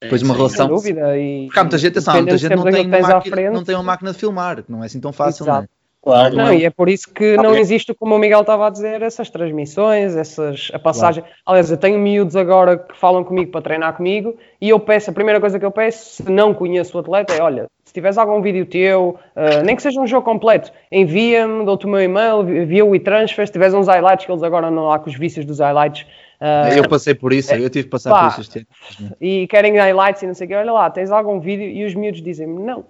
Depois 0.00 0.22
uma 0.22 0.34
relação. 0.34 0.66
Sem 0.66 0.76
dúvida. 0.76 1.16
E, 1.16 1.46
Porque 1.46 1.58
há 1.58 1.64
muita 1.64 1.78
gente, 1.78 1.92
atenção, 1.92 2.14
muita 2.14 2.36
gente 2.36 2.56
não 2.56 2.64
tem, 2.64 2.86
máquina, 2.86 3.50
não 3.50 3.64
tem 3.64 3.74
uma 3.74 3.82
máquina 3.84 4.12
de 4.12 4.18
filmar, 4.18 4.62
que 4.62 4.70
não 4.70 4.82
é 4.82 4.86
assim 4.86 5.00
tão 5.00 5.12
fácil, 5.12 5.44
Exato. 5.44 5.58
não 5.58 5.64
é? 5.64 5.68
Claro. 6.04 6.36
Não, 6.36 6.52
e 6.52 6.66
é 6.66 6.70
por 6.70 6.90
isso 6.90 7.08
que 7.10 7.34
não 7.38 7.56
existe, 7.56 7.94
como 7.94 8.14
o 8.14 8.18
Miguel 8.18 8.42
estava 8.42 8.66
a 8.66 8.70
dizer, 8.70 9.00
essas 9.00 9.30
transmissões, 9.30 10.14
essas, 10.14 10.70
a 10.74 10.78
passagem. 10.78 11.22
Claro. 11.22 11.38
Aliás, 11.46 11.70
eu 11.70 11.78
tenho 11.78 11.98
miúdos 11.98 12.36
agora 12.36 12.76
que 12.76 12.94
falam 12.94 13.24
comigo 13.24 13.50
para 13.50 13.62
treinar 13.62 13.96
comigo 13.96 14.36
e 14.60 14.68
eu 14.68 14.78
peço, 14.78 15.08
a 15.08 15.14
primeira 15.14 15.40
coisa 15.40 15.58
que 15.58 15.64
eu 15.64 15.70
peço, 15.70 16.22
se 16.22 16.30
não 16.30 16.52
conheço 16.52 16.94
o 16.94 17.00
atleta, 17.00 17.32
é: 17.32 17.40
olha, 17.40 17.68
se 17.86 17.94
tiveres 17.94 18.18
algum 18.18 18.42
vídeo 18.42 18.66
teu, 18.66 19.18
uh, 19.34 19.64
nem 19.64 19.74
que 19.74 19.80
seja 19.80 19.98
um 19.98 20.06
jogo 20.06 20.26
completo, 20.26 20.70
envia-me, 20.92 21.64
dou-te 21.64 21.86
o 21.86 21.88
meu 21.88 22.02
e-mail, 22.02 22.42
envia 22.42 22.84
o 22.84 22.94
e-transfer, 22.94 23.46
se 23.46 23.52
tiveres 23.54 23.72
uns 23.72 23.88
highlights, 23.88 24.26
que 24.26 24.30
eles 24.30 24.42
agora 24.42 24.70
não 24.70 24.92
há 24.92 24.98
com 24.98 25.08
os 25.08 25.16
vícios 25.16 25.46
dos 25.46 25.58
highlights. 25.58 26.04
Uh, 26.44 26.76
eu 26.76 26.88
passei 26.88 27.14
por 27.14 27.32
isso, 27.32 27.54
eu 27.54 27.70
tive 27.70 27.84
que 27.84 27.90
passar 27.90 28.10
pá, 28.10 28.20
por 28.22 28.28
isso 28.28 28.40
este 28.42 28.58
ano. 29.00 29.16
E 29.20 29.46
querem 29.46 29.78
highlights 29.78 30.22
e 30.22 30.26
não 30.26 30.34
sei 30.34 30.46
o 30.46 30.48
quê, 30.48 30.54
olha 30.56 30.72
lá, 30.72 30.90
tens 30.90 31.10
algum 31.10 31.40
vídeo 31.40 31.66
e 31.66 31.84
os 31.84 31.94
miúdos 31.94 32.20
dizem-me: 32.20 32.62
não, 32.62 32.84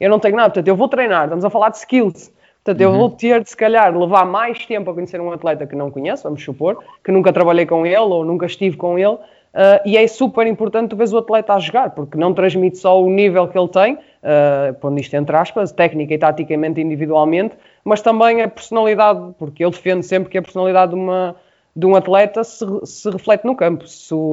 eu 0.00 0.08
não 0.08 0.18
tenho 0.18 0.36
nada, 0.36 0.48
portanto 0.48 0.68
eu 0.68 0.76
vou 0.76 0.88
treinar, 0.88 1.24
estamos 1.24 1.44
a 1.44 1.50
falar 1.50 1.68
de 1.68 1.76
skills 1.76 2.32
Portanto, 2.66 2.80
eu 2.80 2.90
vou 2.90 3.02
uhum. 3.02 3.10
ter 3.10 3.40
de, 3.44 3.48
se 3.48 3.56
calhar, 3.56 3.96
levar 3.96 4.26
mais 4.26 4.66
tempo 4.66 4.90
a 4.90 4.94
conhecer 4.94 5.20
um 5.20 5.30
atleta 5.30 5.64
que 5.68 5.76
não 5.76 5.88
conheço, 5.88 6.24
vamos 6.24 6.42
supor, 6.42 6.82
que 7.04 7.12
nunca 7.12 7.32
trabalhei 7.32 7.64
com 7.64 7.86
ele 7.86 7.96
ou 7.96 8.24
nunca 8.24 8.46
estive 8.46 8.76
com 8.76 8.98
ele, 8.98 9.14
uh, 9.14 9.20
e 9.84 9.96
é 9.96 10.04
super 10.08 10.44
importante 10.48 10.88
tu 10.88 10.96
vês 10.96 11.12
o 11.12 11.18
atleta 11.18 11.54
a 11.54 11.60
jogar, 11.60 11.90
porque 11.90 12.18
não 12.18 12.34
transmite 12.34 12.78
só 12.78 13.00
o 13.00 13.08
nível 13.08 13.46
que 13.46 13.56
ele 13.56 13.68
tem, 13.68 13.94
uh, 13.94 14.74
pondo 14.80 14.98
isto 14.98 15.14
entre 15.14 15.36
aspas, 15.36 15.70
técnica 15.70 16.12
e 16.12 16.18
taticamente 16.18 16.80
individualmente, 16.80 17.54
mas 17.84 18.02
também 18.02 18.42
a 18.42 18.48
personalidade, 18.48 19.32
porque 19.38 19.64
eu 19.64 19.70
defendo 19.70 20.02
sempre 20.02 20.28
que 20.28 20.36
a 20.36 20.42
personalidade 20.42 20.90
de, 20.90 20.98
uma, 20.98 21.36
de 21.76 21.84
um 21.84 21.94
atleta 21.94 22.42
se, 22.42 22.64
se 22.84 23.10
reflete 23.10 23.44
no 23.44 23.54
campo, 23.54 23.84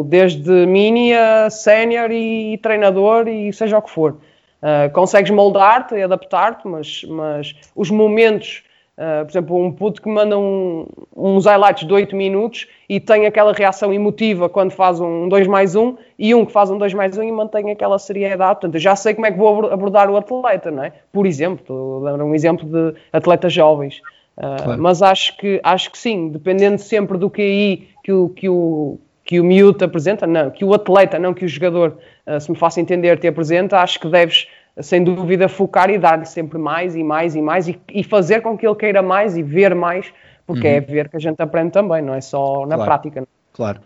desde 0.05 0.65
mini 0.65 1.13
a 1.13 1.49
sénior 1.49 2.09
e, 2.09 2.53
e 2.53 2.57
treinador 2.57 3.27
e 3.27 3.51
seja 3.51 3.77
o 3.77 3.81
que 3.81 3.91
for. 3.91 4.17
Uh, 4.61 4.89
consegues 4.93 5.29
moldar-te 5.29 5.93
e 5.93 6.01
adaptar-te, 6.01 6.65
mas, 6.65 7.03
mas 7.03 7.53
os 7.75 7.91
momentos, 7.91 8.63
uh, 8.97 9.25
por 9.25 9.31
exemplo, 9.31 9.61
um 9.61 9.69
puto 9.73 10.01
que 10.01 10.07
manda 10.07 10.39
um, 10.39 10.87
uns 11.13 11.45
highlights 11.45 11.85
de 11.85 11.93
8 11.93 12.15
minutos 12.15 12.65
e 12.87 12.97
tem 12.97 13.25
aquela 13.25 13.51
reação 13.51 13.93
emotiva 13.93 14.47
quando 14.47 14.71
faz 14.71 15.01
um 15.01 15.27
2 15.27 15.47
mais 15.47 15.75
1 15.75 15.97
e 16.17 16.33
um 16.33 16.45
que 16.45 16.53
faz 16.53 16.71
um 16.71 16.77
2 16.77 16.93
mais 16.93 17.17
1 17.17 17.23
e 17.23 17.31
mantém 17.33 17.71
aquela 17.71 17.99
seriedade. 17.99 18.61
Portanto, 18.61 18.75
eu 18.75 18.79
já 18.79 18.95
sei 18.95 19.13
como 19.13 19.27
é 19.27 19.31
que 19.33 19.37
vou 19.37 19.69
abordar 19.69 20.09
o 20.09 20.15
atleta, 20.15 20.71
não 20.71 20.85
é? 20.85 20.93
Por 21.11 21.25
exemplo, 21.25 21.59
estou 21.59 22.07
a 22.07 22.11
dar 22.11 22.23
um 22.23 22.33
exemplo 22.33 22.65
de 22.65 22.97
atletas 23.11 23.51
jovens. 23.51 24.01
Uh, 24.37 24.63
claro. 24.63 24.81
Mas 24.81 25.01
acho 25.01 25.37
que, 25.37 25.59
acho 25.63 25.91
que 25.91 25.97
sim, 25.97 26.29
dependendo 26.29 26.79
sempre 26.79 27.17
do 27.17 27.29
QI 27.29 27.87
que 28.03 28.11
o, 28.11 28.29
que 28.29 28.49
o, 28.49 28.99
que 29.23 29.39
o 29.39 29.43
miúdo 29.43 29.83
apresenta, 29.85 30.25
não, 30.25 30.49
que 30.49 30.65
o 30.65 30.73
atleta, 30.73 31.19
não 31.19 31.33
que 31.33 31.45
o 31.45 31.47
jogador, 31.47 31.97
uh, 32.27 32.39
se 32.39 32.51
me 32.51 32.57
faça 32.57 32.81
entender, 32.81 33.19
te 33.19 33.27
apresenta, 33.27 33.77
acho 33.77 33.99
que 33.99 34.07
deves, 34.07 34.47
sem 34.81 35.03
dúvida, 35.03 35.47
focar 35.47 35.89
e 35.89 35.97
dar-lhe 35.97 36.25
sempre 36.25 36.57
mais 36.57 36.95
e 36.95 37.03
mais 37.03 37.35
e 37.35 37.41
mais 37.41 37.67
e, 37.67 37.79
e, 37.93 38.03
fazer 38.03 38.41
com 38.41 38.57
que 38.57 38.65
ele 38.65 38.75
queira 38.75 39.01
mais 39.01 39.37
e 39.37 39.43
ver 39.43 39.75
mais, 39.75 40.11
porque 40.47 40.67
é 40.67 40.71
uhum. 40.71 40.77
é 40.77 40.81
ver 40.81 41.09
que 41.09 41.17
a 41.17 41.19
gente 41.19 41.39
aprende 41.39 41.71
também, 41.71 42.01
não 42.01 42.13
é 42.13 42.21
só 42.21 42.65
na 42.65 42.75
claro. 42.75 42.83
prática. 42.83 43.27
Claro. 43.53 43.81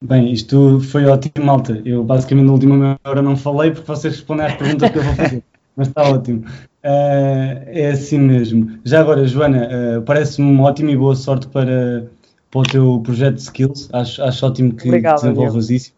Bem, 0.00 0.32
isto 0.32 0.80
foi 0.80 1.06
ótimo, 1.06 1.44
malta. 1.44 1.80
Eu 1.84 2.04
basicamente 2.04 2.46
na 2.46 2.52
última 2.52 3.00
hora 3.04 3.20
não 3.20 3.36
falei 3.36 3.72
porque 3.72 3.86
vocês 3.86 4.14
respondem 4.14 4.46
às 4.46 4.54
perguntas 4.54 4.90
que 4.90 4.98
eu 4.98 5.02
vou 5.02 5.14
fazer. 5.14 5.42
Mas 5.76 5.88
está 5.88 6.02
ótimo. 6.02 6.44
Uh, 6.84 7.66
é 7.66 7.90
assim 7.90 8.18
mesmo. 8.18 8.78
Já 8.84 9.00
agora, 9.00 9.26
Joana, 9.26 9.68
uh, 9.98 10.02
parece-me 10.02 10.50
uma 10.50 10.64
ótima 10.64 10.90
e 10.92 10.96
boa 10.96 11.16
sorte 11.16 11.48
para, 11.48 12.06
para 12.50 12.60
o 12.60 12.62
teu 12.62 13.00
projeto 13.04 13.34
de 13.34 13.42
skills. 13.42 13.88
Acho, 13.92 14.22
acho 14.22 14.46
ótimo 14.46 14.72
que 14.74 14.88
Obrigado, 14.88 15.16
desenvolvas 15.16 15.70
isso. 15.70 15.92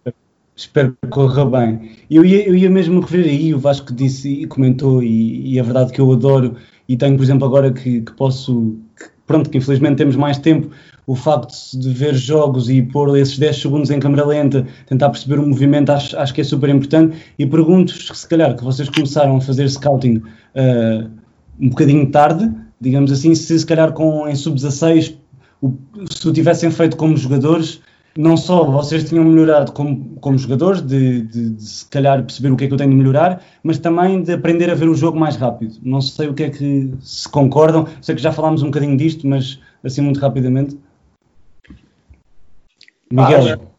Espero 0.56 0.96
que 1.02 1.08
corra 1.08 1.44
bem. 1.44 1.92
Eu 2.10 2.24
ia, 2.24 2.46
eu 2.46 2.54
ia 2.54 2.70
mesmo 2.70 3.00
rever 3.00 3.26
aí, 3.26 3.54
o 3.54 3.58
Vasco 3.58 3.92
disse 3.92 4.28
e 4.42 4.46
comentou, 4.46 5.02
e, 5.02 5.54
e 5.54 5.58
é 5.58 5.62
verdade 5.62 5.92
que 5.92 6.00
eu 6.00 6.10
adoro, 6.12 6.56
e 6.88 6.96
tenho, 6.96 7.16
por 7.16 7.22
exemplo, 7.22 7.46
agora 7.46 7.72
que, 7.72 8.00
que 8.00 8.12
posso, 8.12 8.76
que, 8.98 9.06
pronto, 9.26 9.48
que 9.48 9.58
infelizmente 9.58 9.96
temos 9.96 10.16
mais 10.16 10.38
tempo, 10.38 10.70
o 11.10 11.16
facto 11.16 11.52
de 11.74 11.88
ver 11.92 12.14
jogos 12.14 12.70
e 12.70 12.80
pôr 12.80 13.18
esses 13.18 13.36
10 13.36 13.62
segundos 13.62 13.90
em 13.90 13.98
câmera 13.98 14.24
lenta, 14.24 14.64
tentar 14.86 15.10
perceber 15.10 15.40
o 15.40 15.46
movimento, 15.46 15.90
acho, 15.90 16.16
acho 16.16 16.32
que 16.32 16.40
é 16.40 16.44
super 16.44 16.70
importante. 16.70 17.16
E 17.36 17.44
pergunto-vos, 17.44 18.20
se 18.20 18.28
calhar, 18.28 18.54
que 18.56 18.62
vocês 18.62 18.88
começaram 18.88 19.36
a 19.36 19.40
fazer 19.40 19.68
scouting 19.68 20.18
uh, 20.18 21.10
um 21.60 21.68
bocadinho 21.70 22.08
tarde, 22.12 22.48
digamos 22.80 23.10
assim, 23.10 23.34
se 23.34 23.58
se 23.58 23.66
calhar 23.66 23.90
com, 23.90 24.28
em 24.28 24.36
sub-16, 24.36 25.16
se 26.12 26.28
o 26.28 26.32
tivessem 26.32 26.70
feito 26.70 26.96
como 26.96 27.16
jogadores, 27.16 27.80
não 28.16 28.36
só 28.36 28.62
vocês 28.70 29.02
tinham 29.02 29.24
melhorado 29.24 29.72
como, 29.72 30.14
como 30.20 30.38
jogadores, 30.38 30.80
de, 30.80 31.22
de, 31.22 31.50
de, 31.50 31.62
se 31.64 31.86
calhar 31.86 32.22
perceber 32.22 32.52
o 32.52 32.56
que 32.56 32.66
é 32.66 32.68
que 32.68 32.74
eu 32.74 32.78
tenho 32.78 32.90
de 32.90 32.96
melhorar, 32.96 33.42
mas 33.64 33.78
também 33.78 34.22
de 34.22 34.32
aprender 34.32 34.70
a 34.70 34.76
ver 34.76 34.88
o 34.88 34.94
jogo 34.94 35.18
mais 35.18 35.34
rápido. 35.34 35.74
Não 35.82 36.00
sei 36.00 36.28
o 36.28 36.34
que 36.34 36.44
é 36.44 36.50
que 36.50 36.92
se 37.00 37.28
concordam, 37.28 37.88
sei 38.00 38.14
que 38.14 38.22
já 38.22 38.30
falámos 38.30 38.62
um 38.62 38.66
bocadinho 38.66 38.96
disto, 38.96 39.26
mas 39.26 39.58
assim 39.82 40.02
muito 40.02 40.20
rapidamente. 40.20 40.78
Miguel. 43.12 43.74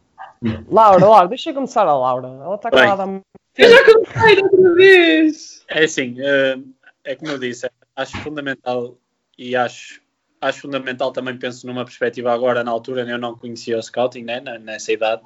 Laura, 0.70 1.06
Laura, 1.06 1.28
deixa 1.28 1.52
eu 1.52 1.54
começar 1.54 1.84
a 1.88 1.98
Laura. 1.98 2.28
Ela 2.28 2.56
está 2.56 2.70
calada 2.70 3.04
há 3.04 3.22
Eu 3.58 3.70
já 3.70 3.86
comecei 3.86 4.44
outra 4.44 4.74
vez. 4.76 5.66
É 5.70 5.84
assim, 5.84 6.16
eh, 6.20 6.60
é 7.04 7.16
como 7.16 7.32
eu 7.32 7.40
disse, 7.40 7.70
acho 7.96 8.18
fundamental 8.18 8.98
e 9.38 9.56
acho, 9.56 10.02
acho 10.42 10.62
fundamental 10.62 11.12
também 11.12 11.38
penso 11.38 11.66
numa 11.66 11.86
perspectiva 11.86 12.34
agora, 12.34 12.64
na 12.64 12.72
altura 12.72 13.08
eu 13.08 13.18
não 13.18 13.38
conhecia 13.38 13.78
o 13.78 13.82
scouting, 13.82 14.24
né, 14.24 14.42
nessa 14.60 14.92
idade. 14.92 15.22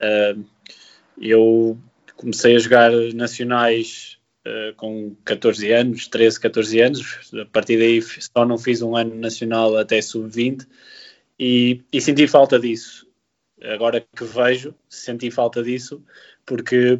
Eh, 0.00 0.36
eu 1.20 1.78
comecei 2.16 2.56
a 2.56 2.58
jogar 2.58 2.90
nacionais 3.14 4.18
eh, 4.44 4.72
com 4.76 5.14
14 5.24 5.70
anos, 5.72 6.08
13, 6.08 6.40
14 6.40 6.80
anos. 6.80 7.32
A 7.40 7.46
partir 7.46 7.78
daí 7.78 8.02
só 8.02 8.44
não 8.44 8.58
fiz 8.58 8.82
um 8.82 8.96
ano 8.96 9.14
nacional 9.14 9.76
até 9.76 10.00
sub-20 10.02 10.66
e, 11.38 11.82
e, 11.92 12.00
senti 12.00 12.26
falta 12.28 12.58
disso 12.58 13.03
agora 13.62 14.00
que 14.00 14.24
vejo, 14.24 14.74
senti 14.88 15.30
falta 15.30 15.62
disso, 15.62 16.02
porque, 16.44 16.98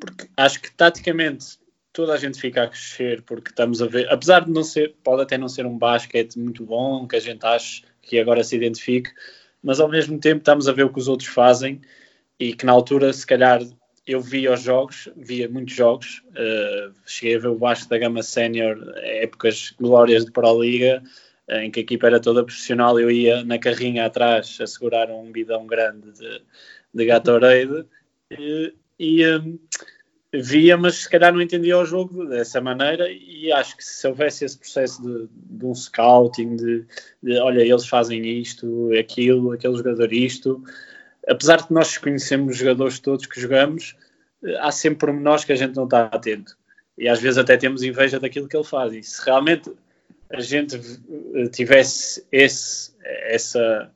porque 0.00 0.28
acho 0.36 0.60
que 0.60 0.70
taticamente 0.72 1.58
toda 1.92 2.14
a 2.14 2.16
gente 2.16 2.40
fica 2.40 2.62
a 2.62 2.68
crescer, 2.68 3.22
porque 3.22 3.50
estamos 3.50 3.82
a 3.82 3.86
ver, 3.86 4.08
apesar 4.12 4.44
de 4.44 4.50
não 4.50 4.62
ser, 4.62 4.94
pode 5.02 5.22
até 5.22 5.36
não 5.36 5.48
ser 5.48 5.66
um 5.66 5.76
basquete 5.76 6.38
muito 6.38 6.64
bom, 6.64 7.06
que 7.06 7.16
a 7.16 7.20
gente 7.20 7.44
acha 7.44 7.82
que 8.02 8.18
agora 8.18 8.44
se 8.44 8.56
identifique, 8.56 9.10
mas 9.62 9.80
ao 9.80 9.88
mesmo 9.88 10.18
tempo 10.18 10.38
estamos 10.38 10.68
a 10.68 10.72
ver 10.72 10.84
o 10.84 10.92
que 10.92 10.98
os 11.00 11.08
outros 11.08 11.28
fazem 11.28 11.80
e 12.38 12.54
que 12.54 12.64
na 12.64 12.72
altura, 12.72 13.12
se 13.12 13.26
calhar, 13.26 13.60
eu 14.06 14.20
via 14.20 14.52
os 14.52 14.62
jogos, 14.62 15.08
via 15.16 15.48
muitos 15.48 15.74
jogos, 15.74 16.22
uh, 16.30 16.94
cheguei 17.04 17.36
a 17.36 17.40
ver 17.40 17.48
o 17.48 17.58
Vasco 17.58 17.90
da 17.90 17.98
Gama 17.98 18.22
Sénior, 18.22 18.78
épocas 18.96 19.74
glórias 19.78 20.24
de 20.24 20.30
Pro 20.30 20.62
Liga, 20.62 21.02
em 21.50 21.70
que 21.70 21.80
a 21.80 21.82
equipa 21.82 22.06
era 22.06 22.20
toda 22.20 22.44
profissional, 22.44 22.98
eu 23.00 23.10
ia 23.10 23.42
na 23.44 23.58
carrinha 23.58 24.06
atrás 24.06 24.58
a 24.60 24.66
segurar 24.66 25.10
um 25.10 25.30
bidão 25.32 25.66
grande 25.66 26.12
de, 26.12 26.42
de 26.94 27.06
Gatorade 27.06 27.86
e, 28.30 28.74
e 28.98 29.26
um, 29.26 29.58
via, 30.32 30.76
mas 30.76 30.96
se 30.96 31.10
calhar 31.10 31.32
não 31.32 31.40
entendia 31.40 31.78
o 31.78 31.86
jogo 31.86 32.26
dessa 32.26 32.60
maneira 32.60 33.10
e 33.10 33.50
acho 33.50 33.76
que 33.76 33.84
se 33.84 34.06
houvesse 34.06 34.44
esse 34.44 34.58
processo 34.58 35.02
de, 35.02 35.28
de 35.32 35.64
um 35.64 35.74
scouting, 35.74 36.56
de, 36.56 36.84
de, 37.22 37.38
olha, 37.38 37.62
eles 37.62 37.86
fazem 37.86 38.26
isto, 38.26 38.90
aquilo, 38.98 39.52
aquele 39.52 39.76
jogador 39.76 40.12
isto, 40.12 40.62
apesar 41.26 41.66
de 41.66 41.72
nós 41.72 41.96
conhecermos 41.96 42.52
os 42.52 42.58
jogadores 42.58 42.98
todos 42.98 43.26
que 43.26 43.40
jogamos, 43.40 43.96
há 44.60 44.70
sempre 44.70 45.06
pormenores 45.06 45.44
que 45.44 45.52
a 45.52 45.56
gente 45.56 45.74
não 45.74 45.84
está 45.84 46.02
atento. 46.04 46.56
E 46.96 47.08
às 47.08 47.20
vezes 47.20 47.38
até 47.38 47.56
temos 47.56 47.82
inveja 47.82 48.18
daquilo 48.18 48.48
que 48.48 48.56
ele 48.56 48.64
faz. 48.64 48.92
E 48.92 49.02
se 49.02 49.24
realmente 49.24 49.72
a 50.30 50.40
gente 50.40 50.78
tivesse 51.52 52.26
esse, 52.30 52.92
essa, 53.02 53.90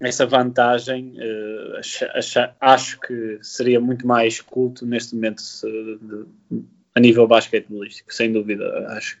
essa 0.00 0.26
vantagem, 0.26 1.14
uh, 1.18 1.80
acho 2.60 3.00
que 3.00 3.38
seria 3.42 3.80
muito 3.80 4.06
mais 4.06 4.40
culto 4.40 4.86
neste 4.86 5.14
momento 5.14 5.40
uh, 5.40 6.26
de, 6.50 6.64
a 6.94 7.00
nível 7.00 7.26
basquetebolístico, 7.26 8.12
sem 8.14 8.32
dúvida, 8.32 8.86
acho. 8.90 9.18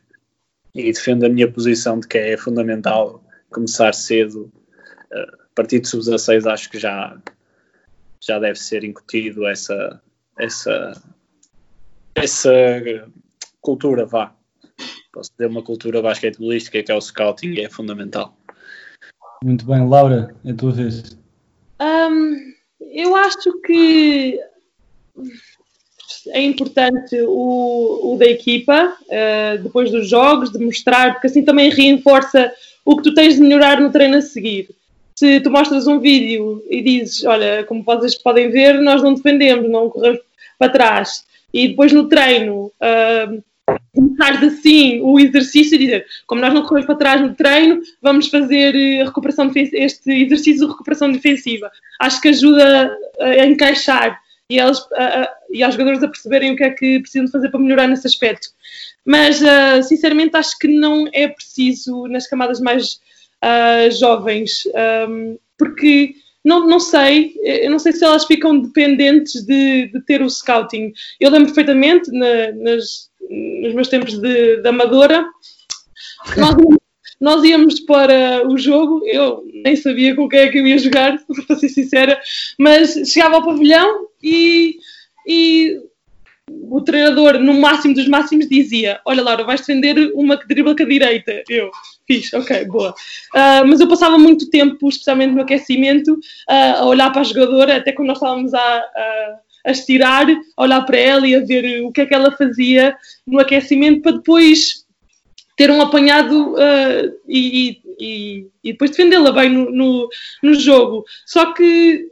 E 0.74 0.92
defendo 0.92 1.24
a 1.24 1.28
minha 1.28 1.50
posição 1.50 1.98
de 2.00 2.06
que 2.06 2.18
é 2.18 2.36
fundamental 2.36 3.22
começar 3.50 3.92
cedo. 3.94 4.52
Uh, 5.12 5.36
a 5.42 5.54
partir 5.54 5.80
de 5.80 5.88
sub-16 5.88 6.50
acho 6.50 6.70
que 6.70 6.78
já, 6.78 7.18
já 8.20 8.38
deve 8.38 8.58
ser 8.58 8.84
incutido 8.84 9.46
essa, 9.46 10.02
essa, 10.38 11.02
essa 12.14 12.50
cultura, 13.62 14.04
vá, 14.04 14.35
posso 15.16 15.30
dizer, 15.32 15.48
uma 15.48 15.62
cultura 15.62 16.02
basquetebolística 16.02 16.82
que 16.82 16.92
é 16.92 16.94
o 16.94 17.00
scouting, 17.00 17.58
é 17.58 17.70
fundamental. 17.70 18.36
Muito 19.42 19.64
bem, 19.64 19.88
Laura, 19.88 20.34
é 20.44 20.50
a 20.50 20.54
tua 20.54 20.72
vez. 20.72 21.16
Um, 21.80 22.52
eu 22.92 23.16
acho 23.16 23.60
que 23.62 24.38
é 26.28 26.42
importante 26.42 27.18
o, 27.22 28.12
o 28.12 28.18
da 28.18 28.26
equipa, 28.26 28.94
uh, 29.02 29.62
depois 29.62 29.90
dos 29.90 30.08
jogos, 30.08 30.50
de 30.52 30.62
mostrar, 30.62 31.14
porque 31.14 31.28
assim 31.28 31.44
também 31.44 31.70
reforça 31.70 32.52
o 32.84 32.96
que 32.96 33.02
tu 33.02 33.14
tens 33.14 33.36
de 33.36 33.40
melhorar 33.40 33.80
no 33.80 33.90
treino 33.90 34.18
a 34.18 34.22
seguir. 34.22 34.68
Se 35.14 35.40
tu 35.40 35.50
mostras 35.50 35.86
um 35.86 35.98
vídeo 35.98 36.62
e 36.68 36.82
dizes, 36.82 37.24
olha, 37.24 37.64
como 37.64 37.82
vocês 37.82 38.16
podem 38.16 38.50
ver, 38.50 38.80
nós 38.80 39.02
não 39.02 39.14
defendemos, 39.14 39.70
não 39.70 39.88
corremos 39.88 40.20
para 40.58 40.72
trás, 40.72 41.24
e 41.52 41.68
depois 41.68 41.92
no 41.92 42.06
treino 42.06 42.66
uh, 42.66 43.42
começares 43.96 44.42
assim 44.42 45.00
o 45.00 45.18
exercício 45.18 45.74
e 45.74 45.78
dizer, 45.78 46.06
como 46.26 46.40
nós 46.40 46.54
não 46.54 46.62
corremos 46.62 46.86
para 46.86 46.94
trás 46.96 47.20
no 47.20 47.34
treino, 47.34 47.80
vamos 48.00 48.28
fazer 48.28 48.76
eh, 48.76 49.04
recuperação 49.04 49.50
este 49.54 50.12
exercício 50.12 50.66
de 50.66 50.72
recuperação 50.72 51.10
defensiva. 51.10 51.70
Acho 51.98 52.20
que 52.20 52.28
ajuda 52.28 52.96
a 53.20 53.46
encaixar 53.46 54.20
e, 54.48 54.58
eles, 54.58 54.78
a, 54.94 55.28
e 55.50 55.62
aos 55.62 55.74
jogadores 55.74 56.02
a 56.02 56.08
perceberem 56.08 56.52
o 56.52 56.56
que 56.56 56.64
é 56.64 56.70
que 56.70 57.00
precisam 57.00 57.28
fazer 57.28 57.48
para 57.50 57.60
melhorar 57.60 57.88
nesse 57.88 58.06
aspecto. 58.06 58.48
Mas, 59.04 59.40
uh, 59.40 59.82
sinceramente, 59.82 60.36
acho 60.36 60.58
que 60.58 60.68
não 60.68 61.08
é 61.12 61.28
preciso 61.28 62.06
nas 62.08 62.26
camadas 62.26 62.60
mais 62.60 63.00
uh, 63.42 63.90
jovens, 63.90 64.64
um, 65.08 65.38
porque 65.56 66.14
não, 66.44 66.64
não 66.66 66.78
sei, 66.78 67.34
eu 67.42 67.70
não 67.70 67.78
sei 67.78 67.92
se 67.92 68.04
elas 68.04 68.24
ficam 68.24 68.58
dependentes 68.60 69.44
de, 69.44 69.86
de 69.88 70.00
ter 70.02 70.22
o 70.22 70.30
scouting. 70.30 70.92
Eu 71.18 71.30
lembro 71.30 71.52
perfeitamente 71.52 72.10
na, 72.12 72.52
nas, 72.52 73.10
nos 73.30 73.74
meus 73.74 73.88
tempos 73.88 74.18
de, 74.18 74.60
de 74.60 74.68
amadora, 74.68 75.26
nós, 76.36 76.54
nós, 77.20 77.44
íamos 77.44 77.80
para 77.80 78.46
o 78.46 78.58
jogo, 78.58 79.02
eu 79.06 79.44
nem 79.64 79.76
sabia 79.76 80.14
com 80.14 80.28
quem 80.28 80.40
é 80.40 80.48
que 80.48 80.58
eu 80.58 80.66
ia 80.66 80.78
jogar, 80.78 81.18
para 81.46 81.56
ser 81.56 81.68
sincera, 81.68 82.20
mas 82.58 82.94
chegava 83.06 83.36
ao 83.36 83.44
pavilhão 83.44 84.08
e, 84.22 84.76
e 85.26 85.80
o 86.48 86.80
treinador, 86.80 87.38
no 87.40 87.54
máximo 87.54 87.94
dos 87.94 88.06
máximos, 88.06 88.48
dizia: 88.48 89.00
Olha, 89.04 89.22
Laura, 89.22 89.44
vais 89.44 89.60
defender 89.60 90.12
uma 90.14 90.38
que 90.38 90.46
dribla 90.46 90.76
com 90.76 90.82
a 90.82 90.86
direita. 90.86 91.42
Eu, 91.48 91.70
fiz, 92.06 92.32
ok, 92.32 92.64
boa. 92.66 92.94
Uh, 93.34 93.66
mas 93.66 93.80
eu 93.80 93.88
passava 93.88 94.16
muito 94.16 94.48
tempo, 94.48 94.88
especialmente 94.88 95.34
no 95.34 95.42
aquecimento, 95.42 96.12
uh, 96.12 96.76
a 96.78 96.86
olhar 96.86 97.10
para 97.10 97.22
a 97.22 97.24
jogadora, 97.24 97.76
até 97.76 97.92
quando 97.92 98.08
nós 98.08 98.18
estávamos 98.18 98.54
a, 98.54 98.60
a 98.60 99.38
a 99.66 99.72
estirar, 99.72 100.26
a 100.56 100.62
olhar 100.62 100.80
para 100.82 100.96
ela 100.96 101.26
e 101.26 101.34
a 101.34 101.44
ver 101.44 101.82
o 101.82 101.90
que 101.90 102.00
é 102.00 102.06
que 102.06 102.14
ela 102.14 102.30
fazia 102.36 102.96
no 103.26 103.40
aquecimento 103.40 104.00
para 104.00 104.12
depois 104.12 104.86
ter 105.56 105.70
um 105.70 105.80
apanhado 105.80 106.52
uh, 106.54 107.18
e, 107.26 107.80
e, 107.98 108.46
e, 108.62 108.72
depois 108.72 108.90
defendê-la 108.90 109.32
bem 109.32 109.50
no, 109.50 109.70
no, 109.72 110.08
no, 110.42 110.54
jogo. 110.54 111.04
Só 111.24 111.52
que 111.52 112.08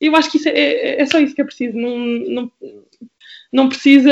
eu 0.00 0.16
acho 0.16 0.32
que 0.32 0.48
é, 0.48 0.52
é, 0.52 1.02
é 1.02 1.06
só 1.06 1.20
isso 1.20 1.34
que 1.34 1.42
é 1.42 1.44
preciso. 1.44 1.76
Não, 1.76 1.98
não, 1.98 2.52
não 3.54 3.68
precisa 3.68 4.10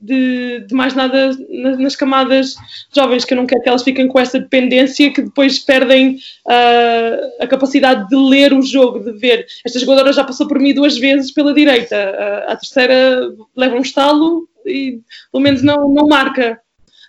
de, 0.00 0.64
de 0.66 0.74
mais 0.74 0.94
nada 0.94 1.36
nas, 1.50 1.78
nas, 1.78 1.94
camadas 1.94 2.54
jovens, 2.94 3.26
que 3.26 3.34
eu 3.34 3.36
não 3.36 3.46
quero 3.46 3.60
que 3.60 3.68
elas 3.68 3.82
fiquem 3.82 4.08
com 4.08 4.18
essa 4.18 4.40
dependência 4.40 5.12
que 5.12 5.20
depois 5.20 5.58
perdem 5.58 6.16
uh, 6.46 7.42
a 7.44 7.46
capacidade 7.46 8.08
de 8.08 8.16
ler 8.16 8.54
o 8.54 8.62
jogo, 8.62 9.00
de 9.00 9.12
ver. 9.18 9.44
Esta 9.66 9.78
jogadora 9.78 10.14
já 10.14 10.24
passou 10.24 10.48
por 10.48 10.58
mim 10.58 10.72
duas 10.72 10.96
vezes 10.96 11.30
pela 11.30 11.52
direita, 11.52 11.94
uh, 11.94 12.52
a 12.52 12.56
terceira 12.56 13.30
leva 13.54 13.76
um 13.76 13.82
estalo 13.82 14.48
e 14.64 15.00
pelo 15.30 15.44
menos 15.44 15.62
não, 15.62 15.86
não 15.92 16.08
marca. 16.08 16.58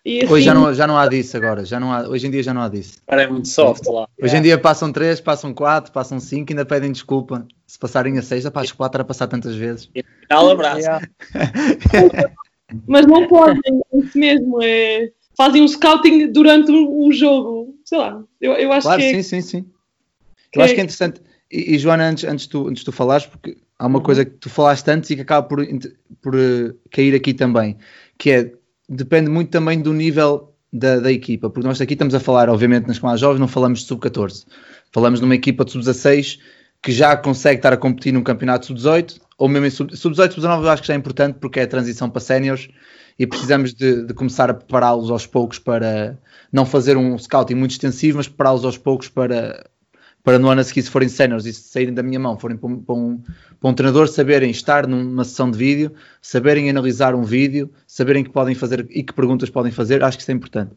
E 0.04 0.24
assim, 0.24 0.34
Hoje 0.34 0.46
já 0.46 0.54
não, 0.54 0.74
já 0.74 0.88
não 0.88 0.98
há 0.98 1.08
disso 1.08 1.38
agora, 1.38 1.64
já 1.64 1.80
não 1.80 1.94
há, 1.94 2.02
hoje 2.10 2.28
em 2.28 2.32
dia 2.32 2.42
já 2.42 2.54
não 2.54 2.62
há 2.62 2.68
disso. 2.68 2.98
Agora 3.08 3.24
é 3.24 3.28
muito 3.28 3.48
soft 3.48 3.86
lá. 3.86 4.08
Hoje 4.22 4.36
em 4.36 4.42
dia 4.42 4.58
passam 4.58 4.92
3, 4.92 5.22
passam 5.22 5.54
4, 5.54 5.94
passam 5.94 6.20
5 6.20 6.52
ainda 6.52 6.66
pedem 6.66 6.92
desculpa. 6.92 7.48
Se 7.68 7.80
passarem 7.80 8.18
a 8.18 8.22
6, 8.22 8.50
pá, 8.50 8.64
chocolate 8.66 8.98
era 8.98 9.04
passar 9.06 9.28
tantas 9.28 9.56
vezes. 9.56 9.90
E 10.32 10.34
final 10.34 10.50
abraço. 10.50 10.80
Yeah. 10.80 11.08
Mas 12.88 13.06
não 13.06 13.28
podem, 13.28 13.62
é 13.68 13.98
isso 13.98 14.18
mesmo. 14.18 14.62
É, 14.64 15.12
fazem 15.38 15.62
um 15.62 15.68
scouting 15.68 16.32
durante 16.32 16.72
um, 16.72 17.08
um 17.08 17.12
jogo. 17.12 17.76
Sei 17.84 17.98
lá, 17.98 18.24
eu, 18.40 18.54
eu 18.54 18.72
acho 18.72 18.88
Claro, 18.88 19.02
que 19.02 19.08
é- 19.08 19.14
sim, 19.16 19.24
sim, 19.24 19.42
sim. 19.42 19.66
que 20.52 20.60
Eu 20.60 20.64
acho 20.64 20.72
é- 20.72 20.76
que 20.76 20.82
é 20.82 20.84
interessante. 20.84 21.22
E, 21.52 21.76
e, 21.76 21.78
Joana, 21.78 22.08
antes, 22.10 22.24
antes, 22.24 22.48
tu, 22.48 22.68
antes 22.68 22.84
tu 22.84 22.92
falares, 22.94 23.26
porque 23.26 23.58
há 23.78 23.86
uma 23.86 24.00
coisa 24.02 24.24
que 24.24 24.32
tu 24.32 24.50
falaste 24.50 24.88
antes 24.90 25.10
e 25.10 25.16
que 25.16 25.22
acaba 25.22 25.46
por, 25.46 25.66
por 26.22 26.36
eh, 26.36 26.74
cair 26.90 27.14
aqui 27.14 27.34
também, 27.34 27.78
que 28.18 28.32
é, 28.32 28.52
depende 28.88 29.30
muito 29.30 29.50
também 29.50 29.82
do 29.82 29.92
nível 29.92 30.54
da, 30.72 31.00
da 31.02 31.12
equipa, 31.12 31.50
porque 31.50 31.68
nós 31.68 31.82
aqui 31.82 31.92
estamos 31.94 32.16
a 32.16 32.22
falar, 32.22 32.48
obviamente, 32.50 32.88
nas 32.88 33.02
mais 33.02 33.20
jovens, 33.20 33.40
não 33.42 33.50
falamos 33.50 33.82
de 33.82 33.88
sub-14, 33.88 34.46
falamos 34.94 35.20
numa 35.20 35.36
equipa 35.36 35.66
de 35.66 35.72
sub-16 35.72 36.40
que 36.82 36.92
já 36.94 37.18
consegue 37.18 37.58
estar 37.60 37.74
a 37.74 37.78
competir 37.78 38.14
num 38.14 38.24
campeonato 38.24 38.68
sub-18, 38.68 39.20
ou 39.42 39.50
mesmo 39.50 39.66
em 39.66 39.70
sub- 39.72 39.98
sub-18, 39.98 40.34
sub-19 40.34 40.64
eu 40.64 40.70
acho 40.70 40.82
que 40.84 40.88
já 40.88 40.94
é 40.94 40.98
importante 40.98 41.40
porque 41.42 41.60
é 41.60 41.64
a 41.64 41.68
transição 41.68 42.08
para 42.08 42.22
séniores 42.22 42.70
e 43.18 43.26
precisamos 43.26 43.74
de, 43.74 44.06
de 44.06 44.14
começar 44.14 44.52
a 44.52 44.54
prepará-los 44.54 45.10
aos 45.10 45.26
poucos 45.26 45.58
para 45.58 46.16
não 46.54 46.64
fazer 46.64 46.96
um 46.96 47.18
scouting 47.18 47.56
muito 47.56 47.72
extensivo, 47.72 48.18
mas 48.18 48.28
prepará-los 48.28 48.64
aos 48.64 48.78
poucos 48.78 49.10
para, 49.10 49.68
para 50.24 50.38
no 50.38 50.48
ano 50.48 50.62
a 50.62 50.64
seguir, 50.64 50.84
se 50.84 50.92
forem 50.92 51.10
séniores 51.10 51.48
e 51.48 51.54
se 51.54 51.70
saírem 51.70 51.92
da 51.92 52.04
minha 52.04 52.20
mão, 52.20 52.38
forem 52.38 52.56
para 52.56 52.70
um, 52.70 52.80
para, 52.84 52.94
um, 52.94 53.20
para 53.60 53.70
um 53.72 53.74
treinador, 53.74 54.08
saberem 54.08 54.52
estar 54.52 54.86
numa 54.86 55.24
sessão 55.24 55.50
de 55.50 55.58
vídeo, 55.58 55.92
saberem 56.22 56.70
analisar 56.70 57.16
um 57.16 57.24
vídeo, 57.24 57.72
saberem 57.88 58.24
que 58.24 58.30
podem 58.30 58.54
fazer 58.54 58.86
e 58.92 59.02
que 59.02 59.12
perguntas 59.12 59.50
podem 59.50 59.72
fazer, 59.72 60.04
acho 60.04 60.18
que 60.18 60.22
isso 60.22 60.30
é 60.32 60.36
importante. 60.36 60.74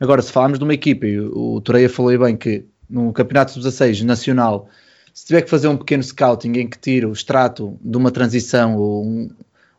Agora, 0.00 0.22
se 0.22 0.32
falarmos 0.32 0.58
de 0.58 0.64
uma 0.64 0.72
equipa, 0.72 1.06
e 1.06 1.20
o, 1.20 1.56
o 1.56 1.60
Toreia 1.60 1.90
falou 1.90 2.18
bem 2.18 2.34
que 2.34 2.64
no 2.88 3.12
Campeonato 3.12 3.52
Sub-16 3.52 4.04
nacional, 4.04 4.70
se 5.16 5.24
tiver 5.24 5.40
que 5.40 5.48
fazer 5.48 5.66
um 5.66 5.78
pequeno 5.78 6.02
scouting 6.02 6.52
em 6.58 6.68
que 6.68 6.78
tira 6.78 7.08
o 7.08 7.12
extrato 7.12 7.78
de 7.80 7.96
uma 7.96 8.10
transição 8.10 8.76
ou 8.76 9.02
um, 9.02 9.30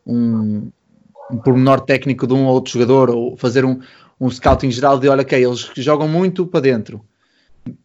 um, 0.04 0.72
um 1.32 1.38
pormenor 1.38 1.80
técnico 1.82 2.26
de 2.26 2.34
um 2.34 2.48
ou 2.48 2.56
outro 2.56 2.74
jogador, 2.74 3.12
ou 3.12 3.38
fazer 3.38 3.64
um, 3.64 3.80
um 4.20 4.32
scouting 4.32 4.72
geral 4.72 4.98
de 4.98 5.08
olha, 5.08 5.22
ok, 5.22 5.46
eles 5.46 5.70
jogam 5.76 6.08
muito 6.08 6.48
para 6.48 6.62
dentro. 6.62 7.06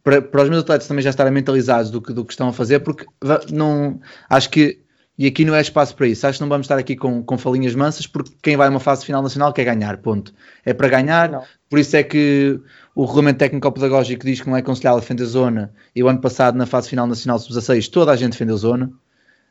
Para, 0.03 0.19
para 0.19 0.41
os 0.41 0.49
meus 0.49 0.63
atletas 0.63 0.87
também 0.87 1.03
já 1.03 1.11
estarem 1.11 1.31
mentalizados 1.31 1.91
do 1.91 2.01
que, 2.01 2.11
do 2.11 2.25
que 2.25 2.33
estão 2.33 2.47
a 2.47 2.53
fazer, 2.53 2.79
porque 2.79 3.05
não 3.51 3.99
acho 4.27 4.49
que, 4.49 4.79
e 5.15 5.27
aqui 5.27 5.45
não 5.45 5.53
é 5.53 5.61
espaço 5.61 5.95
para 5.95 6.07
isso, 6.07 6.25
acho 6.25 6.39
que 6.39 6.41
não 6.41 6.49
vamos 6.49 6.65
estar 6.65 6.79
aqui 6.79 6.95
com, 6.95 7.21
com 7.21 7.37
falinhas 7.37 7.75
mansas, 7.75 8.07
porque 8.07 8.31
quem 8.41 8.57
vai 8.57 8.65
a 8.65 8.71
uma 8.71 8.79
fase 8.79 9.05
final 9.05 9.21
nacional 9.21 9.53
quer 9.53 9.65
ganhar, 9.65 9.97
ponto. 9.97 10.33
É 10.65 10.73
para 10.73 10.87
ganhar, 10.87 11.29
Não. 11.29 11.43
por 11.69 11.77
isso 11.77 11.95
é 11.95 12.01
que 12.01 12.59
o 12.95 13.05
regulamento 13.05 13.39
técnico-pedagógico 13.39 14.25
diz 14.25 14.41
que 14.41 14.47
não 14.47 14.55
é 14.55 14.59
aconselhável 14.59 14.99
defender 14.99 15.25
zona, 15.25 15.73
e 15.95 16.03
o 16.03 16.07
ano 16.07 16.21
passado, 16.21 16.57
na 16.57 16.65
fase 16.65 16.89
final 16.89 17.07
nacional 17.07 17.39
sub-16, 17.39 17.89
toda 17.89 18.11
a 18.11 18.15
gente 18.15 18.33
defendeu 18.33 18.55
zona, 18.57 18.91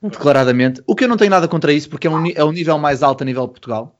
declaradamente. 0.02 0.82
O 0.86 0.94
que 0.94 1.04
eu 1.04 1.08
não 1.08 1.16
tenho 1.16 1.30
nada 1.30 1.48
contra 1.48 1.72
isso, 1.72 1.88
porque 1.88 2.06
é, 2.06 2.10
um, 2.10 2.26
é 2.28 2.44
o 2.44 2.52
nível 2.52 2.78
mais 2.78 3.02
alto 3.02 3.22
a 3.22 3.24
nível 3.24 3.46
de 3.46 3.52
Portugal. 3.52 3.98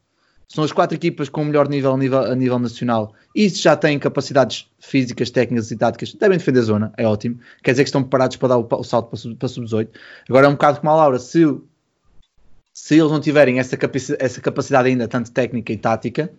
São 0.49 0.63
as 0.63 0.73
quatro 0.73 0.95
equipas 0.95 1.29
com 1.29 1.43
o 1.43 1.45
melhor 1.47 1.67
nível 1.69 1.95
a 1.95 1.97
nível, 1.97 2.19
a 2.19 2.35
nível 2.35 2.59
nacional. 2.59 3.15
E 3.35 3.49
se 3.49 3.63
já 3.63 3.75
têm 3.75 3.99
capacidades 3.99 4.69
físicas, 4.79 5.31
técnicas 5.31 5.71
e 5.71 5.77
táticas, 5.77 6.13
devem 6.13 6.37
defender 6.37 6.61
a 6.61 6.63
zona, 6.63 6.93
é 6.97 7.07
ótimo. 7.07 7.39
Quer 7.63 7.71
dizer 7.71 7.85
que 7.85 7.89
estão 7.89 8.03
preparados 8.03 8.37
para 8.37 8.49
dar 8.49 8.59
o, 8.59 8.69
o 8.71 8.85
salto 8.85 9.09
para 9.09 9.49
sub-18. 9.49 9.89
Agora 10.29 10.47
é 10.47 10.49
um 10.49 10.53
bocado 10.53 10.81
como 10.81 10.91
a 10.93 10.97
Laura, 10.97 11.19
se, 11.19 11.43
se 12.73 12.99
eles 12.99 13.11
não 13.11 13.21
tiverem 13.21 13.59
essa, 13.59 13.77
capaci- 13.77 14.17
essa 14.19 14.41
capacidade 14.41 14.89
ainda, 14.89 15.09
tanto 15.09 15.31
técnica 15.33 15.73
e 15.73 15.77
tática, 15.79 16.31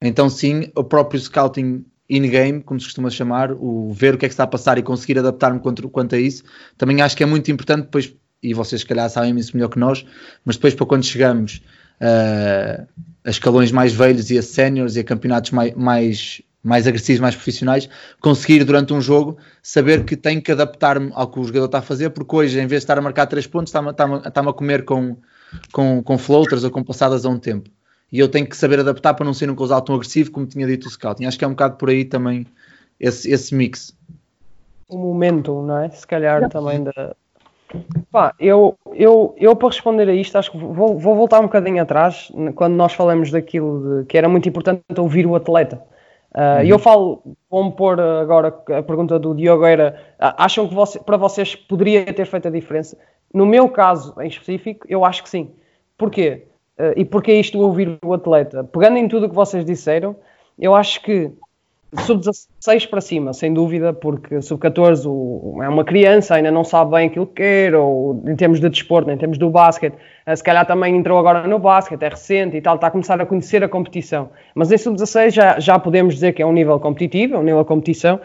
então 0.00 0.30
sim, 0.30 0.70
o 0.74 0.82
próprio 0.82 1.20
scouting 1.20 1.84
in-game, 2.08 2.62
como 2.62 2.80
se 2.80 2.86
costuma 2.86 3.10
chamar, 3.10 3.52
o 3.52 3.92
ver 3.92 4.14
o 4.14 4.18
que 4.18 4.24
é 4.24 4.28
que 4.28 4.32
está 4.32 4.44
a 4.44 4.46
passar 4.46 4.78
e 4.78 4.82
conseguir 4.82 5.18
adaptar-me 5.18 5.60
quanto, 5.60 6.14
a 6.14 6.18
isso, 6.18 6.42
também 6.76 7.02
acho 7.02 7.16
que 7.16 7.22
é 7.22 7.26
muito 7.26 7.50
importante 7.50 7.82
depois, 7.82 8.14
e 8.42 8.54
vocês 8.54 8.80
se 8.80 8.86
calhar 8.86 9.08
sabem 9.10 9.36
isso 9.36 9.54
melhor 9.54 9.68
que 9.68 9.78
nós, 9.78 10.06
mas 10.44 10.56
depois 10.56 10.74
para 10.74 10.86
quando 10.86 11.04
chegamos 11.04 11.62
ah, 12.00 12.86
a 13.24 13.30
escalões 13.30 13.70
mais 13.70 13.92
velhos 13.92 14.30
e 14.30 14.38
a 14.38 14.42
séniores 14.42 14.96
e 14.96 15.00
a 15.00 15.04
campeonatos 15.04 15.50
mais, 15.50 15.74
mais, 15.74 16.42
mais 16.62 16.86
agressivos, 16.86 17.20
mais 17.20 17.34
profissionais, 17.34 17.90
conseguir 18.20 18.64
durante 18.64 18.92
um 18.94 19.00
jogo 19.02 19.36
saber 19.62 20.04
que 20.04 20.16
tenho 20.16 20.40
que 20.40 20.52
adaptar-me 20.52 21.10
ao 21.14 21.30
que 21.30 21.38
o 21.38 21.44
jogador 21.44 21.66
está 21.66 21.78
a 21.78 21.82
fazer, 21.82 22.10
porque 22.10 22.34
hoje, 22.34 22.58
em 22.58 22.66
vez 22.66 22.80
de 22.80 22.84
estar 22.84 22.96
a 22.96 23.02
marcar 23.02 23.26
3 23.26 23.46
pontos, 23.46 23.68
está-me 23.68 23.90
está 23.90 24.28
está 24.28 24.40
a 24.40 24.52
comer 24.52 24.84
com, 24.84 25.16
com, 25.72 26.02
com 26.02 26.16
floaters 26.16 26.64
ou 26.64 26.70
com 26.70 26.82
passadas 26.82 27.26
a 27.26 27.28
um 27.28 27.38
tempo. 27.38 27.70
E 28.10 28.18
eu 28.18 28.28
tenho 28.28 28.46
que 28.48 28.56
saber 28.56 28.80
adaptar 28.80 29.14
para 29.14 29.24
não 29.24 29.34
ser 29.34 29.50
um 29.50 29.54
causal 29.56 29.82
tão 29.82 29.94
agressivo 29.94 30.30
como 30.30 30.46
tinha 30.46 30.66
dito 30.66 30.86
o 30.86 30.90
Scouting. 30.90 31.26
Acho 31.26 31.38
que 31.38 31.44
é 31.44 31.48
um 31.48 31.52
bocado 31.52 31.76
por 31.76 31.90
aí 31.90 32.04
também 32.04 32.46
esse, 32.98 33.30
esse 33.30 33.54
mix. 33.54 33.94
o 34.88 34.96
momento, 34.98 35.60
não 35.62 35.78
é? 35.78 35.90
Se 35.90 36.06
calhar 36.06 36.48
também 36.48 36.84
da. 36.84 37.14
Pá, 38.10 38.34
eu, 38.40 38.74
eu, 38.94 39.34
eu 39.36 39.54
para 39.54 39.68
responder 39.68 40.08
a 40.08 40.14
isto, 40.14 40.36
acho 40.36 40.50
que 40.50 40.56
vou, 40.58 40.98
vou 40.98 41.14
voltar 41.14 41.40
um 41.40 41.44
bocadinho 41.44 41.82
atrás, 41.82 42.32
quando 42.54 42.74
nós 42.74 42.94
falamos 42.94 43.30
daquilo 43.30 44.00
de, 44.02 44.06
que 44.06 44.16
era 44.16 44.28
muito 44.28 44.48
importante 44.48 44.82
ouvir 44.96 45.26
o 45.26 45.34
atleta. 45.36 45.82
Ah, 46.32 46.64
E 46.64 46.70
eu 46.70 46.78
falo, 46.78 47.22
vou-me 47.50 47.72
pôr 47.72 48.00
agora 48.00 48.48
a 48.48 48.82
pergunta 48.82 49.18
do 49.18 49.34
Diogo 49.34 49.64
era: 49.66 50.14
ah, 50.18 50.44
acham 50.44 50.66
que 50.66 50.74
você- 50.74 50.98
para 51.00 51.16
vocês 51.18 51.54
poderia 51.54 52.10
ter 52.12 52.24
feito 52.26 52.48
a 52.48 52.50
diferença? 52.50 52.96
No 53.34 53.44
meu 53.44 53.68
caso 53.68 54.14
em 54.20 54.28
específico, 54.28 54.86
eu 54.88 55.04
acho 55.04 55.22
que 55.22 55.28
sim. 55.28 55.50
Porquê? 55.98 56.46
Ah, 56.78 56.92
e 56.96 57.04
porquê 57.04 57.34
isto 57.34 57.58
ouvir 57.60 57.98
o 58.04 58.12
atleta? 58.14 58.64
Pegando 58.64 58.98
em 58.98 59.08
tudo 59.08 59.26
o 59.26 59.28
que 59.28 59.34
vocês 59.34 59.64
disseram, 59.64 60.16
eu 60.58 60.74
acho 60.74 61.02
que 61.02 61.30
sub-16 62.04 62.86
para 62.86 63.00
cima, 63.00 63.32
sem 63.32 63.52
dúvida, 63.54 63.94
porque 63.94 64.42
sub-14 64.42 65.06
o- 65.08 65.62
é 65.62 65.68
uma 65.68 65.84
criança, 65.84 66.34
ainda 66.34 66.50
não 66.50 66.62
sabe 66.62 66.90
bem 66.90 67.06
aquilo 67.08 67.26
que 67.26 67.34
quer, 67.36 67.74
ou 67.74 68.22
em 68.26 68.36
termos 68.36 68.60
de 68.60 68.68
desporto, 68.68 69.10
em 69.10 69.16
termos 69.16 69.38
do 69.38 69.48
basquete, 69.48 69.94
eh, 70.26 70.36
se 70.36 70.44
calhar 70.44 70.66
também 70.66 70.94
entrou 70.94 71.18
agora 71.18 71.46
no 71.48 71.58
basquete, 71.58 72.02
é 72.02 72.08
recente 72.10 72.56
e 72.56 72.60
tal, 72.60 72.74
está 72.74 72.88
a 72.88 72.90
começar 72.90 73.18
a 73.20 73.24
conhecer 73.24 73.64
a 73.64 73.68
competição. 73.68 74.28
Mas 74.54 74.70
em 74.70 74.76
sub-16 74.76 75.32
já, 75.32 75.58
já 75.58 75.78
podemos 75.78 76.14
dizer 76.14 76.34
que 76.34 76.42
é 76.42 76.46
um 76.46 76.52
nível 76.52 76.78
competitivo, 76.78 77.36
é 77.36 77.38
um 77.38 77.42
nível 77.42 77.62
de 77.62 77.68
competição, 77.68 78.20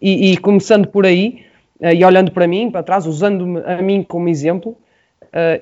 e, 0.00 0.30
e 0.32 0.36
começando 0.36 0.86
por 0.86 1.04
aí, 1.04 1.44
eh, 1.80 1.94
e 1.96 2.04
olhando 2.04 2.30
para 2.30 2.46
mim, 2.46 2.70
para 2.70 2.84
trás, 2.84 3.04
usando-me 3.04 3.60
a 3.64 3.82
mim 3.82 4.04
como 4.04 4.28
exemplo, 4.28 4.76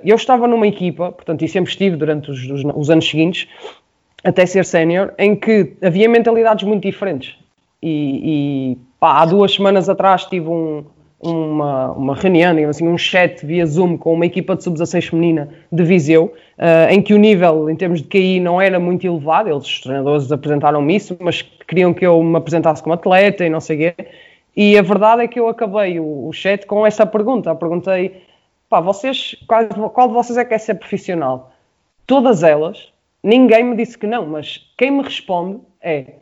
eu 0.05 0.17
estava 0.17 0.47
numa 0.47 0.67
equipa, 0.67 1.13
portanto, 1.13 1.43
e 1.45 1.49
sempre 1.49 1.71
estive 1.71 1.97
durante 1.97 2.31
os, 2.31 2.43
os- 2.51 2.63
os 2.75 2.91
anos 2.91 3.09
seguintes, 3.09 3.49
até 4.25 4.45
ser 4.47 4.65
sénior, 4.65 5.13
em 5.19 5.35
que 5.37 5.75
havia 5.83 6.09
mentalidades 6.09 6.65
muito 6.67 6.83
diferentes. 6.83 7.37
E, 7.83 8.73
e, 8.73 8.79
pá, 8.99 9.21
há 9.23 9.27
duas 9.27 9.53
semanas 9.55 9.89
atrás 9.89 10.25
tive 10.25 10.49
um- 10.49 10.85
uma, 11.21 11.93
uma 11.93 12.15
reunião, 12.15 12.55
digamos 12.55 12.77
assim, 12.77 12.87
um 12.89 12.99
chat 12.99 13.45
via 13.45 13.65
Zoom 13.67 13.97
com 13.97 14.13
uma 14.13 14.27
equipa 14.27 14.55
de 14.55 14.63
sub-16 14.65 15.09
feminina 15.09 15.49
de 15.73 15.83
Viseu, 15.83 16.33
eh, 16.59 16.89
em 16.93 17.01
que 17.03 17.15
o 17.15 17.19
nível 17.19 17.71
em 17.71 17.75
termos 17.75 18.03
de 18.03 18.07
QI 18.09 18.39
não 18.39 18.61
era 18.61 18.79
muito 18.79 19.07
elevado, 19.07 19.49
eles, 19.49 19.65
os 19.67 19.81
treinadores 19.81 20.31
apresentaram-me 20.31 20.95
isso, 20.95 21.17
mas 21.19 21.43
queriam 21.67 21.95
que 21.95 22.07
eu 22.07 22.23
me 22.23 22.37
apresentasse 22.37 22.83
como 22.83 22.95
atleta 22.95 23.45
e 23.45 23.49
não 23.51 23.61
sei 23.61 23.77
o 23.77 23.79
quê. 23.95 24.07
E 24.55 24.77
a 24.79 24.83
verdade 24.83 25.23
é 25.23 25.29
que 25.29 25.41
eu 25.41 25.49
acabei 25.49 25.99
o, 25.99 26.29
o 26.29 26.33
chat 26.33 26.67
com 26.67 26.87
esta 26.87 27.07
pergunta. 27.07 27.55
Perguntei, 27.55 28.23
pá, 28.69 28.81
vocês, 28.81 29.37
qual, 29.47 29.91
qual 29.91 30.09
de 30.09 30.15
vocês 30.15 30.37
é 30.39 30.45
que 30.45 30.51
quer 30.51 30.59
ser 30.59 30.75
profissional? 30.75 31.53
Todas 32.07 32.43
elas, 32.43 32.93
ninguém 33.23 33.65
me 33.65 33.77
disse 33.77 33.99
que 33.99 34.07
não, 34.07 34.27
mas 34.27 34.73
quem 34.77 34.91
me 34.91 35.03
responde 35.03 35.61
é, 35.81 36.15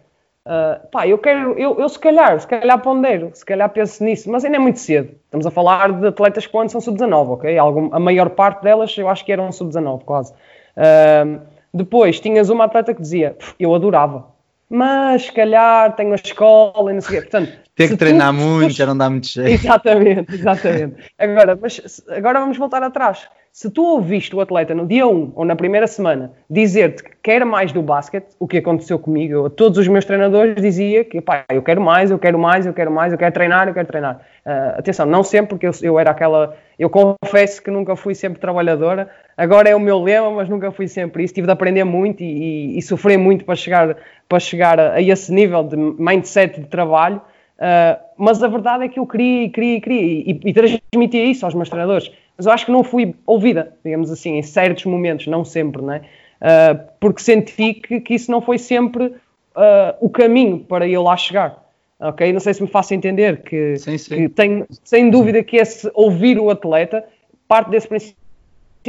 ah, 0.47 0.81
pá, 0.93 1.07
eu 1.07 1.17
quero, 1.19 1.59
eu, 1.59 1.79
eu 1.81 1.89
se 1.89 1.99
calhar, 1.99 2.39
se 2.39 2.47
calhar 2.47 2.81
pondero, 2.81 3.31
se 3.33 3.45
calhar 3.45 3.69
penso 3.71 4.05
nisso, 4.05 4.31
mas 4.31 4.45
ainda 4.45 4.59
é 4.59 4.61
muito 4.61 4.79
cedo. 4.79 5.15
Estamos 5.25 5.47
a 5.47 5.51
falar 5.51 5.93
de 5.93 6.07
atletas 6.07 6.47
que 6.47 6.53
quando 6.53 6.71
são 6.71 6.81
sub-19, 6.81 7.31
ok? 7.31 7.59
Algum, 7.59 7.95
a 7.95 7.99
maior 7.99 8.31
parte 8.31 8.63
delas 8.63 8.97
eu 8.99 9.09
acho 9.09 9.25
que 9.25 9.33
eram 9.33 9.51
sub-19, 9.51 10.05
quase. 10.05 10.35
Ah, 10.77 11.41
depois, 11.73 12.21
tinhas 12.21 12.51
uma 12.51 12.65
atleta 12.65 12.95
que 12.95 13.01
dizia, 13.01 13.33
"Pff, 13.33 13.55
eu 13.59 13.75
adorava, 13.75 14.27
mas 14.69 15.25
se 15.25 15.33
calhar 15.33 15.95
tenho 15.97 16.13
a 16.13 16.17
escola 16.17 16.91
e 16.91 16.95
não 16.95 17.01
sei 17.01 17.19
o 17.19 17.23
quê. 17.23 17.29
Portanto, 17.29 17.64
Ter 17.77 17.89
que 17.89 17.97
treinar 17.97 18.33
tu- 18.33 18.35
muito, 18.41 18.73
já 18.73 18.87
não 18.87 18.97
dá 18.97 19.11
muito 19.11 19.29
jeito. 19.29 19.51
Exatamente, 19.51 20.35
exatamente. 20.35 20.95
Agora, 21.19 21.59
mas 21.61 22.03
agora 22.09 22.41
vamos 22.41 22.57
voltar 22.57 22.83
atrás. 22.83 23.29
Se 23.53 23.71
tu 23.71 23.85
ouviste 23.85 24.35
o 24.35 24.41
atleta 24.41 24.75
no 24.75 24.85
dia 24.85 25.07
1 25.07 25.33
ou 25.37 25.45
na 25.45 25.55
primeira 25.55 25.87
semana 25.87 26.33
dizer-te 26.51 27.05
que 27.05 27.11
quer 27.23 27.45
mais 27.45 27.71
do 27.71 27.83
basquete, 27.83 28.27
o 28.41 28.49
que 28.49 28.59
aconteceu 28.59 28.99
comigo, 28.99 29.33
eu, 29.33 29.49
todos 29.51 29.79
os 29.79 29.87
meus 29.87 30.05
treinadores 30.05 30.61
dizia 30.61 31.05
que 31.05 31.21
pá, 31.21 31.45
eu 31.53 31.63
quero 31.63 31.81
mais, 31.81 32.11
eu 32.11 32.19
quero 32.19 32.37
mais, 32.37 32.67
eu 32.67 32.73
quero 32.73 32.91
mais, 32.91 33.13
eu 33.13 33.19
quero 33.19 33.33
treinar, 33.33 33.69
eu 33.69 33.75
quero 33.75 33.87
treinar. 33.87 34.21
Ah, 34.45 34.75
atenção, 34.79 35.07
não 35.07 35.23
sempre, 35.23 35.51
porque 35.51 35.67
eu, 35.69 35.73
eu 35.83 35.99
era 36.01 36.11
aquela. 36.11 36.57
Eu 36.77 36.91
confesso 36.91 37.63
que 37.63 37.71
nunca 37.71 37.95
fui 37.95 38.15
sempre 38.17 38.41
trabalhadora, 38.41 39.09
agora 39.37 39.69
é 39.69 39.77
o 39.77 39.81
meu 39.81 40.03
lema, 40.03 40.33
mas 40.33 40.49
nunca 40.49 40.73
fui 40.73 40.89
sempre 40.89 41.23
isso. 41.23 41.35
Tive 41.35 41.47
de 41.47 41.53
aprender 41.53 41.85
muito 41.85 42.25
e, 42.25 42.73
e, 42.75 42.79
e 42.79 42.83
sofrer 42.83 43.17
muito 43.19 43.45
para 43.45 43.55
chegar, 43.55 43.97
para 44.29 44.41
chegar 44.41 44.81
a, 44.81 44.95
a 44.95 45.01
esse 45.03 45.33
nível 45.33 45.63
de 45.63 45.77
mindset 45.77 46.61
de 46.61 46.67
trabalho. 46.67 47.21
Uh, 47.59 48.03
mas 48.17 48.43
a 48.43 48.49
verdade 48.49 48.85
é 48.85 48.89
que 48.89 48.99
eu 48.99 49.07
queria, 49.07 49.49
queria, 49.49 49.81
queria 49.81 50.03
e, 50.03 50.41
e 50.45 50.53
transmitia 50.53 51.25
isso 51.25 51.45
aos 51.45 51.55
meus 51.55 51.69
treinadores. 51.69 52.11
Mas 52.37 52.47
eu 52.47 52.53
acho 52.53 52.67
que 52.67 52.73
não 52.73 52.83
fui 52.83 53.15
ouvida, 53.27 53.75
digamos 53.85 54.11
assim, 54.11 54.37
em 54.37 54.43
certos 54.43 54.85
momentos, 54.87 55.27
não 55.27 55.45
sempre, 55.45 55.83
né? 55.83 56.03
Uh, 56.41 56.81
porque 56.99 57.23
senti 57.23 57.75
que, 57.75 58.01
que 58.01 58.15
isso 58.15 58.31
não 58.31 58.41
foi 58.41 58.59
sempre 58.59 59.07
uh, 59.07 59.95
o 60.01 60.11
caminho 60.11 60.59
para 60.59 60.87
eu 60.87 61.03
lá 61.03 61.17
chegar. 61.17 61.63
Ok? 62.01 62.33
Não 62.33 62.41
sei 62.41 62.55
se 62.55 62.63
me 62.63 62.69
faço 62.69 62.93
entender 62.93 63.43
que, 63.43 63.77
sim, 63.77 63.97
sim. 63.97 64.17
que 64.17 64.29
tenho, 64.29 64.67
sem 64.83 65.11
dúvida 65.11 65.43
que 65.43 65.57
esse 65.57 65.91
ouvir 65.95 66.39
o 66.39 66.51
atleta 66.51 67.05
parte 67.47 67.71
desse 67.71 67.87
princípio. 67.87 68.24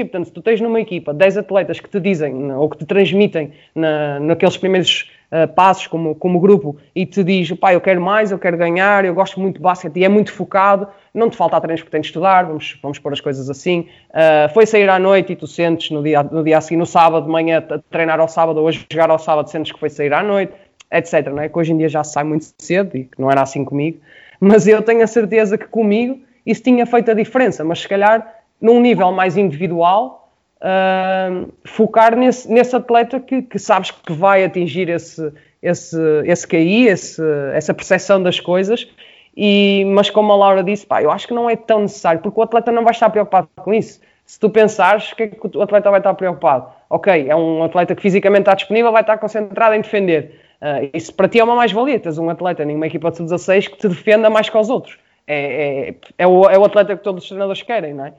Portanto, 0.04 0.26
se 0.26 0.32
tu 0.32 0.42
tens 0.42 0.62
numa 0.62 0.80
equipa 0.80 1.14
10 1.14 1.38
atletas 1.38 1.80
que 1.80 1.90
te 1.90 2.00
dizem 2.00 2.52
ou 2.54 2.70
que 2.70 2.78
te 2.78 2.86
transmitem 2.86 3.52
na, 3.74 4.20
naqueles 4.20 4.58
primeiros 4.58 5.12
uh, 5.32 5.48
passos 5.54 5.88
como, 5.88 6.16
como 6.16 6.40
grupo 6.40 6.78
e 6.96 7.06
te 7.06 7.24
diz, 7.24 7.52
pá, 7.54 7.74
eu 7.74 7.82
quero 7.82 8.02
mais, 8.02 8.32
eu 8.32 8.40
quero 8.40 8.58
ganhar, 8.58 9.06
eu 9.06 9.14
gosto 9.14 9.40
muito 9.40 9.56
de 9.56 9.62
basquete 9.62 9.98
e 9.98 10.04
é 10.04 10.10
muito 10.10 10.32
focado, 10.32 10.88
não 11.14 11.30
te 11.30 11.38
falta 11.38 11.60
treinos 11.62 11.82
porque 11.82 11.92
tens 11.92 12.02
de 12.02 12.08
estudar, 12.08 12.46
vamos, 12.46 12.78
vamos 12.82 13.00
pôr 13.00 13.14
as 13.14 13.22
coisas 13.22 13.50
assim. 13.50 13.88
Uh, 14.10 14.54
foi 14.54 14.66
sair 14.66 14.90
à 14.90 15.00
noite 15.00 15.34
e 15.34 15.36
tu 15.36 15.48
sentes 15.48 15.92
no 15.92 16.04
dia, 16.04 16.24
no 16.24 16.44
dia 16.44 16.58
a 16.58 16.62
seguir, 16.62 16.78
no 16.78 16.86
sábado 16.86 17.26
de 17.26 17.32
manhã, 17.32 17.64
treinar 17.90 18.20
ao 18.20 18.28
sábado 18.28 18.62
ou 18.62 18.72
jogar 18.72 19.10
ao 19.10 19.20
sábado, 19.20 19.50
sentes 19.50 19.72
que 19.72 19.80
foi 19.80 19.90
sair 19.90 20.14
à 20.14 20.22
noite 20.22 20.54
etc. 20.92 21.28
Não 21.30 21.42
é? 21.42 21.50
Que 21.50 21.58
hoje 21.58 21.74
em 21.74 21.78
dia 21.78 21.90
já 21.90 22.04
sai 22.04 22.24
muito 22.24 22.46
cedo 22.58 22.96
e 22.96 23.06
que 23.06 23.20
não 23.20 23.30
era 23.30 23.42
assim 23.42 23.64
comigo, 23.64 24.00
mas 24.40 24.68
eu 24.68 24.82
tenho 24.82 25.04
a 25.04 25.08
certeza 25.08 25.58
que 25.58 25.68
comigo 25.68 26.20
isso 26.46 26.62
tinha 26.62 26.86
feito 26.86 27.10
a 27.10 27.14
diferença, 27.14 27.64
mas 27.64 27.80
se 27.80 27.88
calhar 27.88 28.45
num 28.62 28.80
nível 28.80 29.12
mais 29.12 29.38
individual, 29.38 30.30
uh, 30.58 31.52
focar 31.64 32.16
nesse, 32.16 32.52
nesse 32.52 32.76
atleta 32.76 33.20
que, 33.20 33.42
que, 33.42 33.60
sabes 33.60 33.92
que 33.92 34.14
vai 34.14 34.44
atingir 34.44 34.90
esse, 34.90 35.32
esse, 35.62 35.98
esse 36.26 36.48
KI, 36.48 36.88
esse, 36.88 37.22
essa 37.54 37.74
percepção 37.74 38.22
das 38.22 38.40
coisas. 38.40 38.88
E, 39.36 39.84
mas 39.88 40.10
como 40.10 40.32
a 40.32 40.36
Laura 40.36 40.64
disse, 40.64 40.86
pá, 40.86 41.02
eu 41.02 41.12
acho 41.12 41.28
que 41.28 41.34
não 41.34 41.50
é 41.50 41.56
tão 41.56 41.82
necessário, 41.82 42.22
porque 42.22 42.40
o 42.40 42.44
atleta 42.44 42.72
não 42.72 42.84
vai 42.84 42.92
estar 42.92 43.10
preocupado 43.10 43.50
com 43.58 43.74
isso. 43.74 44.00
Se 44.26 44.40
tu 44.40 44.50
pensares, 44.50 45.12
o 45.12 45.16
que 45.16 45.24
é 45.24 45.28
que 45.28 45.58
o 45.58 45.62
atleta 45.62 45.92
vai 45.92 46.00
estar 46.00 46.14
preocupado? 46.14 46.68
Ok, 46.90 47.28
é 47.30 47.36
um 47.36 47.64
atleta 47.64 47.94
que 47.94 48.02
fisicamente 48.02 48.42
está 48.42 48.56
disponível, 48.56 48.92
vai 48.92 49.02
estar 49.02 49.18
concentrado 49.18 49.76
em 49.76 49.82
defender. 49.82 50.40
Uh, 50.62 50.90
isso 50.94 51.14
para 51.14 51.28
ti 51.28 51.40
é 51.40 51.44
uma 51.44 51.56
mais-valia, 51.56 52.00
tens 52.00 52.18
um 52.18 52.30
atleta 52.30 52.64
em 52.64 52.76
uma 52.76 52.88
equipa 52.88 53.12
de 53.12 53.22
16 53.22 53.68
que 53.68 53.78
te 53.78 53.88
defenda 53.90 54.30
mais 54.30 54.50
que 54.50 54.58
os 54.58 54.70
outros. 54.70 54.98
É, 55.28 55.90
é, 55.90 55.96
é, 56.18 56.28
o, 56.28 56.50
é 56.50 56.58
o 56.58 56.64
atleta 56.64 56.96
que 56.96 57.04
todos 57.04 57.24
os 57.24 57.30
treinadores 57.30 57.62
querem, 57.62 57.94
não 57.94 58.06
é? 58.06 58.14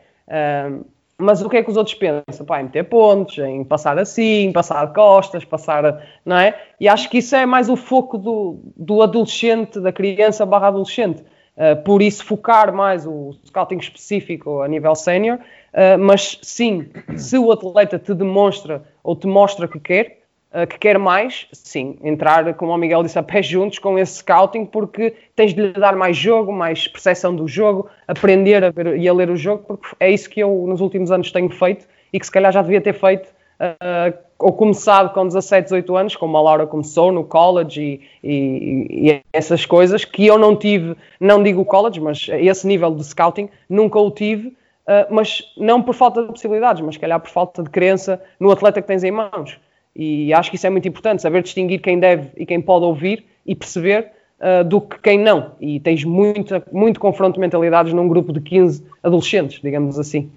Mas 1.18 1.40
o 1.40 1.48
que 1.48 1.56
é 1.56 1.62
que 1.62 1.70
os 1.70 1.76
outros 1.76 1.94
pensam? 1.94 2.44
Pá, 2.44 2.60
em 2.60 2.64
meter 2.64 2.84
pontos, 2.84 3.38
em 3.38 3.64
passar 3.64 3.98
assim, 3.98 4.52
passar 4.52 4.86
de 4.86 4.94
costas, 4.94 5.44
passar, 5.44 6.06
não 6.24 6.36
é? 6.36 6.54
E 6.78 6.86
acho 6.88 7.08
que 7.08 7.18
isso 7.18 7.34
é 7.34 7.46
mais 7.46 7.70
o 7.70 7.76
foco 7.76 8.18
do, 8.18 8.60
do 8.76 9.00
adolescente, 9.00 9.80
da 9.80 9.92
criança 9.92 10.44
barra 10.44 10.68
adolescente. 10.68 11.24
Uh, 11.56 11.82
por 11.84 12.02
isso 12.02 12.22
focar 12.22 12.70
mais 12.70 13.06
o 13.06 13.34
scouting 13.46 13.78
específico 13.78 14.60
a 14.60 14.68
nível 14.68 14.94
sénior, 14.94 15.38
uh, 15.38 15.98
mas 15.98 16.38
sim, 16.42 16.90
se 17.16 17.38
o 17.38 17.50
atleta 17.50 17.98
te 17.98 18.12
demonstra 18.12 18.84
ou 19.02 19.16
te 19.16 19.26
mostra 19.26 19.66
que 19.66 19.80
quer, 19.80 20.15
uh, 20.62 20.66
que 20.66 20.78
quer 20.78 20.98
mais, 20.98 21.46
sim, 21.52 21.98
entrar, 22.02 22.54
como 22.54 22.72
o 22.72 22.76
Miguel 22.78 23.02
disse, 23.02 23.18
a 23.18 23.22
pé 23.22 23.42
juntos 23.42 23.78
com 23.78 23.98
esse 23.98 24.18
scouting, 24.18 24.64
porque 24.64 25.14
tens 25.34 25.52
de 25.52 25.60
lhe 25.60 25.72
dar 25.72 25.94
mais 25.94 26.16
jogo, 26.16 26.52
mais 26.52 26.88
percepção 26.88 27.34
do 27.34 27.46
jogo, 27.46 27.88
aprender 28.08 28.64
a 28.64 28.70
ver 28.70 28.96
e 28.96 29.08
a 29.08 29.12
ler 29.12 29.30
o 29.30 29.36
jogo, 29.36 29.64
porque 29.64 29.86
é 30.00 30.10
isso 30.10 30.30
que 30.30 30.40
eu 30.40 30.64
nos 30.66 30.80
últimos 30.80 31.10
anos 31.10 31.30
tenho 31.30 31.50
feito 31.50 31.86
e 32.12 32.18
que 32.18 32.24
se 32.24 32.32
calhar 32.32 32.52
já 32.52 32.62
devia 32.62 32.80
ter 32.80 32.94
feito 32.94 33.28
uh, 33.60 34.16
ou 34.38 34.52
começado 34.52 35.12
com 35.12 35.26
17, 35.26 35.64
18 35.64 35.96
anos, 35.96 36.16
como 36.16 36.36
a 36.36 36.40
Laura 36.40 36.66
começou 36.66 37.10
no 37.10 37.24
college 37.24 37.80
e, 37.80 38.00
e, 38.22 39.10
e, 39.10 39.22
essas 39.32 39.64
coisas, 39.64 40.04
que 40.04 40.26
eu 40.26 40.38
não 40.38 40.54
tive, 40.54 40.96
não 41.18 41.42
digo 41.42 41.64
college, 41.64 42.00
mas 42.00 42.26
esse 42.30 42.66
nível 42.66 42.94
de 42.94 43.02
scouting, 43.04 43.48
nunca 43.68 43.98
o 43.98 44.10
tive, 44.10 44.48
uh, 44.48 45.06
mas 45.10 45.42
não 45.56 45.82
por 45.82 45.94
falta 45.94 46.22
de 46.22 46.28
possibilidades, 46.28 46.82
mas 46.82 46.94
se 46.96 47.00
calhar 47.00 47.18
por 47.18 47.30
falta 47.30 47.62
de 47.62 47.70
crença 47.70 48.22
no 48.38 48.50
atleta 48.50 48.82
que 48.82 48.88
tens 48.88 49.04
em 49.04 49.10
mãos. 49.10 49.58
E 49.98 50.30
acho 50.34 50.50
que 50.50 50.56
isso 50.56 50.66
é 50.66 50.70
muito 50.70 50.86
importante, 50.86 51.22
saber 51.22 51.42
distinguir 51.42 51.80
quem 51.80 51.98
deve 51.98 52.28
e 52.36 52.44
quem 52.44 52.60
pode 52.60 52.84
ouvir 52.84 53.24
e 53.46 53.54
perceber 53.54 54.10
uh, 54.38 54.62
do 54.62 54.78
que 54.78 54.98
quem 55.00 55.18
não. 55.18 55.52
E 55.58 55.80
tens 55.80 56.04
muita, 56.04 56.62
muito 56.70 57.00
confronto 57.00 57.34
de 57.34 57.40
mentalidades 57.40 57.94
num 57.94 58.06
grupo 58.06 58.30
de 58.30 58.40
15 58.40 58.84
adolescentes, 59.02 59.58
digamos 59.62 59.98
assim. 59.98 60.30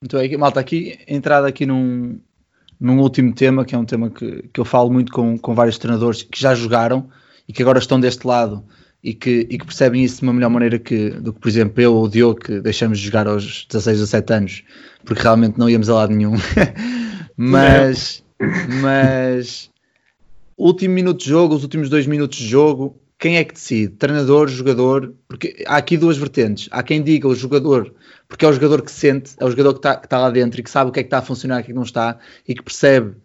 Muito 0.00 0.16
bem, 0.16 0.34
malta, 0.38 0.58
aqui, 0.58 0.98
entrada 1.06 1.46
aqui 1.46 1.66
num, 1.66 2.18
num 2.80 2.98
último 3.00 3.34
tema, 3.34 3.62
que 3.62 3.74
é 3.74 3.78
um 3.78 3.84
tema 3.84 4.08
que, 4.08 4.44
que 4.50 4.58
eu 4.58 4.64
falo 4.64 4.90
muito 4.90 5.12
com, 5.12 5.36
com 5.36 5.54
vários 5.54 5.76
treinadores 5.76 6.22
que 6.22 6.40
já 6.40 6.54
jogaram 6.54 7.10
e 7.46 7.52
que 7.52 7.60
agora 7.60 7.78
estão 7.78 8.00
deste 8.00 8.26
lado 8.26 8.64
e 9.04 9.12
que, 9.12 9.46
e 9.50 9.58
que 9.58 9.66
percebem 9.66 10.02
isso 10.02 10.20
de 10.20 10.22
uma 10.22 10.32
melhor 10.32 10.48
maneira 10.48 10.78
que, 10.78 11.10
do 11.10 11.34
que, 11.34 11.40
por 11.40 11.48
exemplo, 11.48 11.82
eu 11.82 11.94
ou 11.94 12.04
o 12.04 12.08
Diogo, 12.08 12.40
que 12.40 12.60
deixamos 12.60 12.98
de 12.98 13.04
jogar 13.04 13.28
aos 13.28 13.66
16, 13.66 13.98
17 13.98 14.32
anos, 14.32 14.64
porque 15.04 15.22
realmente 15.22 15.58
não 15.58 15.68
íamos 15.68 15.90
a 15.90 15.94
lado 15.94 16.14
nenhum. 16.14 16.32
Mas 17.36 18.24
mas 18.82 19.70
último 20.56 20.94
minuto 20.94 21.20
de 21.20 21.28
jogo, 21.30 21.54
os 21.54 21.62
últimos 21.62 21.88
dois 21.88 22.06
minutos 22.06 22.38
de 22.38 22.46
jogo, 22.46 22.96
quem 23.18 23.36
é 23.36 23.44
que 23.44 23.54
decide? 23.54 23.94
Treinador, 23.94 24.48
jogador? 24.48 25.12
Porque 25.26 25.64
há 25.66 25.76
aqui 25.76 25.96
duas 25.96 26.16
vertentes. 26.16 26.68
Há 26.70 26.82
quem 26.82 27.02
diga 27.02 27.26
o 27.26 27.34
jogador, 27.34 27.92
porque 28.28 28.44
é 28.44 28.48
o 28.48 28.52
jogador 28.52 28.82
que 28.82 28.92
sente, 28.92 29.34
é 29.38 29.44
o 29.44 29.50
jogador 29.50 29.72
que 29.72 29.78
está, 29.80 29.96
que 29.96 30.06
está 30.06 30.18
lá 30.18 30.30
dentro 30.30 30.60
e 30.60 30.62
que 30.62 30.70
sabe 30.70 30.90
o 30.90 30.92
que 30.92 31.00
é 31.00 31.02
que 31.02 31.08
está 31.08 31.18
a 31.18 31.22
funcionar, 31.22 31.60
o 31.60 31.64
que 31.64 31.70
é 31.70 31.72
que 31.72 31.76
não 31.76 31.82
está 31.82 32.18
e 32.46 32.54
que 32.54 32.62
percebe 32.62 33.16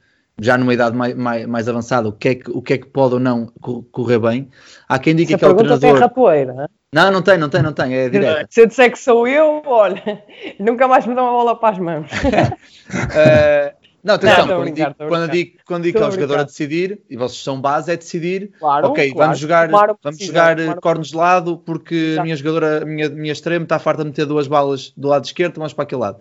já 0.41 0.57
numa 0.57 0.74
idade 0.74 0.95
mais, 0.95 1.14
mais, 1.14 1.45
mais 1.45 1.70
avançada 1.70 2.09
o 2.09 2.11
que, 2.11 2.30
é 2.30 2.36
que, 2.36 2.49
o 2.49 2.59
que 2.59 2.74
é 2.74 2.78
que 2.80 2.88
pode 2.88 3.14
ou 3.14 3.20
não 3.20 3.45
correr 3.91 4.18
bem. 4.18 4.49
Há 4.89 4.97
quem 4.97 5.16
diga 5.16 5.36
Essa 5.36 5.38
que 5.38 5.45
é 5.45 5.47
o 5.47 5.55
treinador. 5.55 5.91
Tem 5.91 5.99
rapoeira, 5.99 6.70
não, 6.91 7.11
não 7.11 7.22
tem, 7.22 7.38
não 7.38 7.49
tem, 7.49 7.61
não 7.61 7.74
tem, 7.74 7.93
é 7.93 8.09
direto. 8.09 8.47
Se 8.49 8.61
eu 8.61 8.68
disser 8.68 8.91
que 8.91 8.97
sou 8.97 9.28
eu, 9.28 9.61
olha, 9.66 10.24
nunca 10.59 10.88
mais 10.88 11.05
me 11.05 11.14
dá 11.14 11.22
uma 11.22 11.32
bola 11.32 11.59
para 11.59 11.70
as 11.70 11.80
mãos. 11.80 12.11
uh, 12.11 13.76
Não, 14.04 14.16
atenção, 14.16 14.45
não, 14.45 14.58
quando, 14.58 14.74
digo, 14.74 14.95
quando, 14.97 15.32
digo, 15.32 15.51
quando 15.66 15.84
digo 15.84 15.97
que 15.97 16.04
é 16.04 16.08
o 16.08 16.12
jogador 16.12 16.39
a 16.39 16.43
decidir, 16.43 16.99
e 17.10 17.16
vocês 17.16 17.41
são 17.41 17.62
base, 17.62 17.89
é 17.89 17.95
decidir, 17.95 18.51
claro, 18.60 18.89
ok, 18.89 19.12
claro, 19.12 19.28
vamos 19.28 19.39
jogar, 19.39 19.70
claro, 19.70 19.97
vamos 20.04 20.20
jogar 20.20 20.76
cornos 20.82 21.08
de 21.08 21.16
lado 21.16 21.58
porque 21.58 22.18
a 22.20 22.24
minha 22.24 22.36
jogadora, 22.36 22.84
a 22.84 22.86
minha, 22.86 23.08
minha 23.08 23.32
extrema 23.32 23.64
está 23.64 23.80
farta 23.80 24.04
de 24.04 24.10
meter 24.10 24.26
duas 24.26 24.45
balas 24.45 24.91
do 24.97 25.08
lado 25.08 25.24
esquerdo, 25.24 25.60
mas 25.60 25.72
para 25.72 25.84
aquele 25.84 26.01
lado. 26.01 26.20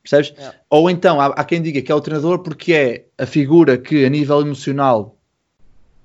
Percebes? 0.00 0.32
É. 0.38 0.54
Ou 0.70 0.88
então, 0.88 1.20
há, 1.20 1.26
há, 1.26 1.44
quem 1.44 1.60
diga 1.60 1.82
que 1.82 1.90
é 1.90 1.94
o 1.94 2.00
treinador 2.00 2.38
porque 2.38 2.72
é 2.72 3.06
a 3.18 3.26
figura 3.26 3.78
que 3.78 4.04
a 4.04 4.08
nível 4.08 4.40
emocional 4.40 5.16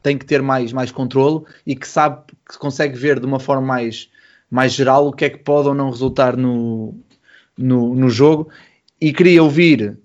tem 0.02 0.18
que 0.18 0.26
ter 0.26 0.42
mais, 0.42 0.74
mais 0.74 0.92
controle 0.92 1.44
e 1.64 1.76
que 1.76 1.88
sabe, 1.88 2.24
que 2.50 2.58
consegue 2.58 2.98
ver 2.98 3.20
de 3.20 3.26
uma 3.26 3.40
forma 3.40 3.68
mais, 3.68 4.10
mais 4.50 4.74
geral 4.74 5.08
o 5.08 5.14
que 5.14 5.26
é 5.26 5.30
que 5.30 5.40
pode 5.40 5.68
ou 5.68 5.76
não 5.76 5.92
resultar 5.92 6.36
no, 6.36 6.98
no, 7.56 7.94
no 7.94 8.10
jogo 8.10 8.50
e 9.00 9.14
queria 9.14 9.44
ouvir 9.44 10.00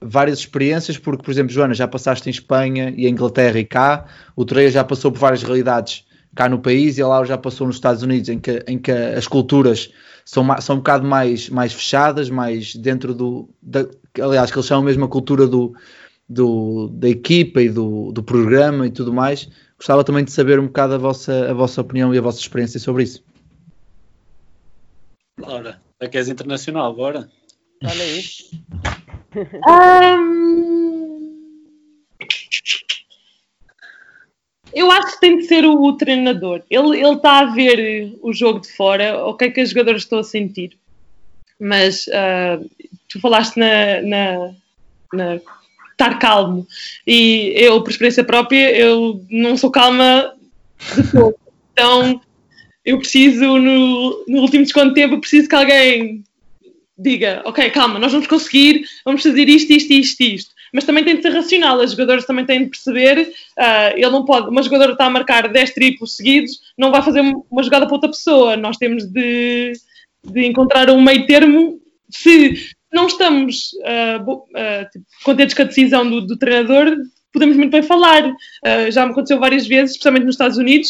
várias 0.00 0.38
experiências, 0.38 0.98
porque, 0.98 1.22
por 1.22 1.30
exemplo, 1.30 1.52
Joana, 1.52 1.74
já 1.74 1.88
passaste 1.88 2.28
em 2.28 2.30
Espanha 2.30 2.92
e 2.96 3.06
em 3.06 3.10
Inglaterra 3.10 3.58
e 3.58 3.64
cá, 3.64 4.06
o 4.36 4.44
Toreia 4.44 4.70
já 4.70 4.84
passou 4.84 5.10
por 5.10 5.18
várias 5.18 5.42
realidades 5.42 6.04
cá 6.34 6.48
no 6.48 6.58
país 6.58 6.98
e 6.98 7.02
a 7.02 7.06
Laura 7.06 7.26
já 7.26 7.38
passou 7.38 7.66
nos 7.66 7.76
Estados 7.76 8.02
Unidos, 8.02 8.28
em 8.28 8.38
que, 8.38 8.64
em 8.66 8.78
que 8.78 8.90
as 8.90 9.26
culturas 9.26 9.90
são, 10.24 10.44
são 10.60 10.76
um 10.76 10.78
bocado 10.78 11.06
mais, 11.06 11.48
mais 11.48 11.72
fechadas, 11.72 12.28
mais 12.28 12.74
dentro 12.74 13.14
do. 13.14 13.48
Da, 13.62 13.86
aliás, 14.20 14.50
que 14.50 14.58
eles 14.58 14.70
mesmo 14.82 15.04
a 15.04 15.08
cultura 15.08 15.46
do, 15.46 15.74
do, 16.28 16.88
da 16.88 17.08
equipa 17.08 17.62
e 17.62 17.68
do, 17.68 18.10
do 18.12 18.22
programa 18.22 18.86
e 18.86 18.90
tudo 18.90 19.12
mais. 19.12 19.48
Gostava 19.76 20.04
também 20.04 20.24
de 20.24 20.32
saber 20.32 20.58
um 20.58 20.66
bocado 20.66 20.94
a 20.94 20.98
vossa, 20.98 21.50
a 21.50 21.54
vossa 21.54 21.80
opinião 21.80 22.14
e 22.14 22.18
a 22.18 22.22
vossa 22.22 22.40
experiência 22.40 22.80
sobre 22.80 23.04
isso. 23.04 23.22
Laura, 25.38 25.80
é 26.00 26.08
que 26.08 26.16
és 26.16 26.28
internacional, 26.28 26.94
bora. 26.94 27.28
Olha 27.82 28.02
aí. 28.02 28.24
Eu 34.72 34.90
acho 34.90 35.14
que 35.14 35.20
tem 35.20 35.38
de 35.38 35.44
ser 35.44 35.64
o, 35.64 35.80
o 35.82 35.96
treinador. 35.96 36.62
Ele 36.68 37.00
está 37.00 37.40
a 37.40 37.54
ver 37.54 38.16
o 38.20 38.32
jogo 38.32 38.60
de 38.60 38.72
fora, 38.72 39.24
o 39.24 39.34
que 39.34 39.44
é 39.44 39.50
que 39.50 39.62
os 39.62 39.70
jogadores 39.70 40.02
estão 40.02 40.18
a 40.18 40.24
sentir. 40.24 40.76
Mas 41.60 42.06
uh, 42.08 42.68
tu 43.08 43.20
falaste 43.20 43.56
na, 43.56 44.02
na, 44.02 44.54
na, 45.12 45.40
estar 45.92 46.18
calmo. 46.18 46.66
E 47.06 47.52
eu, 47.56 47.80
por 47.82 47.90
experiência 47.90 48.24
própria, 48.24 48.76
eu 48.76 49.24
não 49.30 49.56
sou 49.56 49.70
calma 49.70 50.34
de 50.96 51.10
todo. 51.10 51.36
Então, 51.72 52.20
eu 52.84 52.98
preciso, 52.98 53.58
no, 53.58 54.24
no 54.28 54.42
último 54.42 54.64
desconto 54.64 54.88
de 54.88 54.94
tempo, 54.94 55.20
preciso 55.20 55.48
que 55.48 55.54
alguém 55.54 56.24
diga, 56.96 57.42
ok, 57.44 57.70
calma, 57.70 57.98
nós 57.98 58.12
vamos 58.12 58.26
conseguir, 58.26 58.84
vamos 59.04 59.22
fazer 59.22 59.48
isto, 59.48 59.72
isto, 59.72 59.92
isto, 59.92 60.20
isto. 60.22 60.54
Mas 60.72 60.84
também 60.84 61.04
tem 61.04 61.16
de 61.16 61.22
ser 61.22 61.30
racional, 61.30 61.78
os 61.78 61.92
jogadores 61.92 62.24
também 62.24 62.44
têm 62.44 62.64
de 62.64 62.70
perceber, 62.70 63.32
uh, 63.58 63.96
ele 63.96 64.10
não 64.10 64.24
pode, 64.24 64.48
uma 64.48 64.62
jogadora 64.62 64.92
está 64.92 65.06
a 65.06 65.10
marcar 65.10 65.48
10 65.48 65.72
triplos 65.72 66.16
seguidos, 66.16 66.58
não 66.76 66.90
vai 66.90 67.02
fazer 67.02 67.20
uma 67.20 67.62
jogada 67.62 67.86
para 67.86 67.94
outra 67.94 68.10
pessoa, 68.10 68.56
nós 68.56 68.76
temos 68.76 69.04
de, 69.04 69.72
de 70.24 70.46
encontrar 70.46 70.90
um 70.90 71.00
meio 71.00 71.26
termo, 71.26 71.80
se 72.10 72.54
não 72.92 73.06
estamos 73.06 73.72
uh, 73.82 74.30
uh, 74.30 74.90
tipo, 74.92 75.04
contentes 75.24 75.54
com 75.54 75.62
a 75.62 75.66
decisão 75.66 76.08
do, 76.08 76.20
do 76.20 76.38
treinador, 76.38 76.96
podemos 77.32 77.56
muito 77.56 77.72
bem 77.72 77.82
falar. 77.82 78.32
já 78.92 79.04
me 79.04 79.10
aconteceu 79.10 79.40
várias 79.40 79.66
vezes, 79.66 79.90
especialmente 79.92 80.24
nos 80.24 80.36
Estados 80.36 80.56
Unidos, 80.56 80.88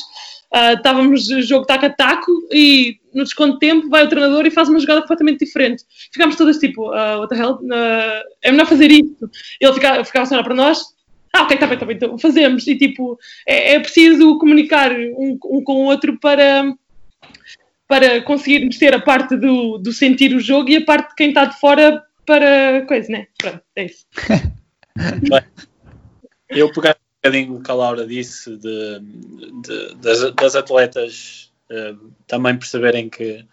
Uh, 0.54 0.76
estávamos 0.76 1.26
jogo 1.48 1.66
taco 1.66 1.86
a 1.86 1.90
taco 1.90 2.30
e 2.52 3.00
no 3.12 3.24
desconto 3.24 3.54
de 3.54 3.58
tempo 3.58 3.88
vai 3.88 4.04
o 4.04 4.08
treinador 4.08 4.46
e 4.46 4.52
faz 4.52 4.68
uma 4.68 4.78
jogada 4.78 5.00
completamente 5.00 5.44
diferente. 5.44 5.82
Ficámos 6.12 6.36
todas 6.36 6.58
tipo, 6.58 6.90
uh, 6.90 7.18
what 7.18 7.28
the 7.28 7.40
hell? 7.40 7.54
Uh, 7.54 8.22
é 8.40 8.52
melhor 8.52 8.66
fazer 8.66 8.88
isto. 8.90 9.28
Ele 9.60 9.72
ficava, 9.72 10.04
ficava 10.04 10.32
olhar 10.32 10.44
para 10.44 10.54
nós, 10.54 10.80
ah, 11.34 11.42
ok, 11.42 11.56
está 11.56 11.66
bem, 11.66 11.74
está 11.74 11.84
bem, 11.84 11.96
então 11.96 12.16
fazemos. 12.16 12.64
E 12.68 12.76
tipo, 12.76 13.18
é, 13.44 13.74
é 13.74 13.80
preciso 13.80 14.38
comunicar 14.38 14.92
um, 14.92 15.36
um, 15.44 15.64
com 15.64 15.72
o 15.72 15.86
outro 15.86 16.16
para, 16.20 16.72
para 17.88 18.22
conseguirmos 18.22 18.78
ter 18.78 18.94
a 18.94 19.00
parte 19.00 19.36
do, 19.36 19.78
do 19.78 19.92
sentir 19.92 20.32
o 20.32 20.40
jogo 20.40 20.70
e 20.70 20.76
a 20.76 20.84
parte 20.84 21.08
de 21.08 21.14
quem 21.16 21.28
está 21.30 21.46
de 21.46 21.58
fora 21.58 22.04
para 22.24 22.86
coisa, 22.86 23.10
né? 23.10 23.26
Pronto, 23.36 23.60
é 23.74 23.86
isso. 23.86 24.06
Eu 26.48 26.72
pegar 26.72 26.96
bocadinho 27.24 27.56
o 27.56 27.62
que 27.62 27.70
a 27.70 27.74
Laura 27.74 28.06
disse 28.06 28.56
de, 28.56 29.00
de 29.00 29.94
das, 29.96 30.32
das, 30.34 30.54
atletas 30.54 31.50
uh, 31.70 32.12
também 32.26 32.56
perceberem 32.56 33.08
que, 33.08 33.44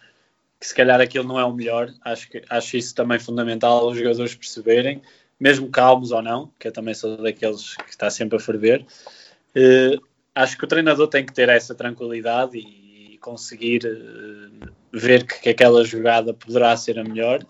que 0.60 0.66
se 0.66 0.74
calhar 0.74 1.00
aquilo 1.00 1.26
não 1.26 1.40
é 1.40 1.44
o 1.44 1.54
melhor, 1.54 1.90
acho, 2.04 2.28
que, 2.28 2.42
acho 2.50 2.76
isso 2.76 2.94
também 2.94 3.18
fundamental 3.18 3.88
os 3.88 3.96
jogadores 3.96 4.34
perceberem 4.34 5.00
mesmo 5.40 5.68
calmos 5.70 6.12
ou 6.12 6.22
não, 6.22 6.52
que 6.56 6.68
eu 6.68 6.72
também 6.72 6.94
sou 6.94 7.16
daqueles 7.16 7.74
que 7.74 7.90
está 7.90 8.08
sempre 8.08 8.36
a 8.36 8.40
ferver, 8.40 8.86
uh, 9.56 10.06
acho 10.34 10.56
que 10.56 10.64
o 10.64 10.68
treinador 10.68 11.08
tem 11.08 11.26
que 11.26 11.32
ter 11.32 11.48
essa 11.48 11.74
tranquilidade 11.74 12.58
e, 12.58 13.14
e 13.14 13.18
conseguir 13.18 13.84
uh, 13.84 14.70
ver 14.92 15.26
que, 15.26 15.40
que, 15.40 15.48
aquela 15.48 15.84
jogada 15.84 16.32
poderá 16.32 16.76
ser 16.76 16.96
a 16.98 17.02
melhor 17.02 17.44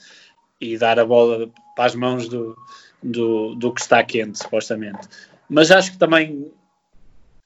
e 0.58 0.78
dar 0.78 0.98
a 0.98 1.04
bola 1.04 1.50
para 1.76 1.84
as 1.84 1.94
mãos 1.94 2.28
do, 2.28 2.56
do, 3.02 3.54
do 3.56 3.74
que 3.74 3.80
está 3.82 4.02
quente, 4.02 4.38
supostamente. 4.38 5.06
Mas 5.52 5.70
acho 5.70 5.92
que 5.92 5.98
também 5.98 6.50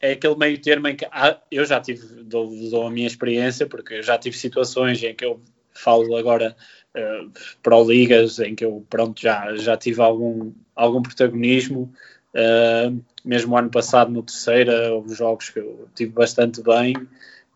é 0.00 0.12
aquele 0.12 0.36
meio 0.36 0.60
termo 0.62 0.86
em 0.86 0.94
que 0.94 1.04
ah, 1.10 1.40
eu 1.50 1.64
já 1.64 1.80
tive, 1.80 2.22
dou, 2.22 2.48
dou, 2.70 2.86
a 2.86 2.90
minha 2.90 3.06
experiência, 3.06 3.66
porque 3.66 3.94
eu 3.94 4.02
já 4.02 4.16
tive 4.16 4.36
situações 4.36 5.02
em 5.02 5.12
que 5.12 5.24
eu 5.24 5.40
falo 5.74 6.14
agora 6.16 6.54
uh, 6.94 7.32
Pro 7.60 7.82
Ligas, 7.82 8.38
em 8.38 8.54
que 8.54 8.64
eu 8.64 8.86
pronto, 8.88 9.20
já, 9.20 9.56
já 9.56 9.76
tive 9.76 10.00
algum, 10.00 10.52
algum 10.76 11.02
protagonismo. 11.02 11.92
Uh, 12.32 13.02
mesmo 13.24 13.58
ano 13.58 13.70
passado 13.70 14.12
no 14.12 14.22
terceira, 14.22 14.94
houve 14.94 15.12
jogos 15.12 15.50
que 15.50 15.58
eu 15.58 15.88
tive 15.92 16.12
bastante 16.12 16.62
bem 16.62 16.94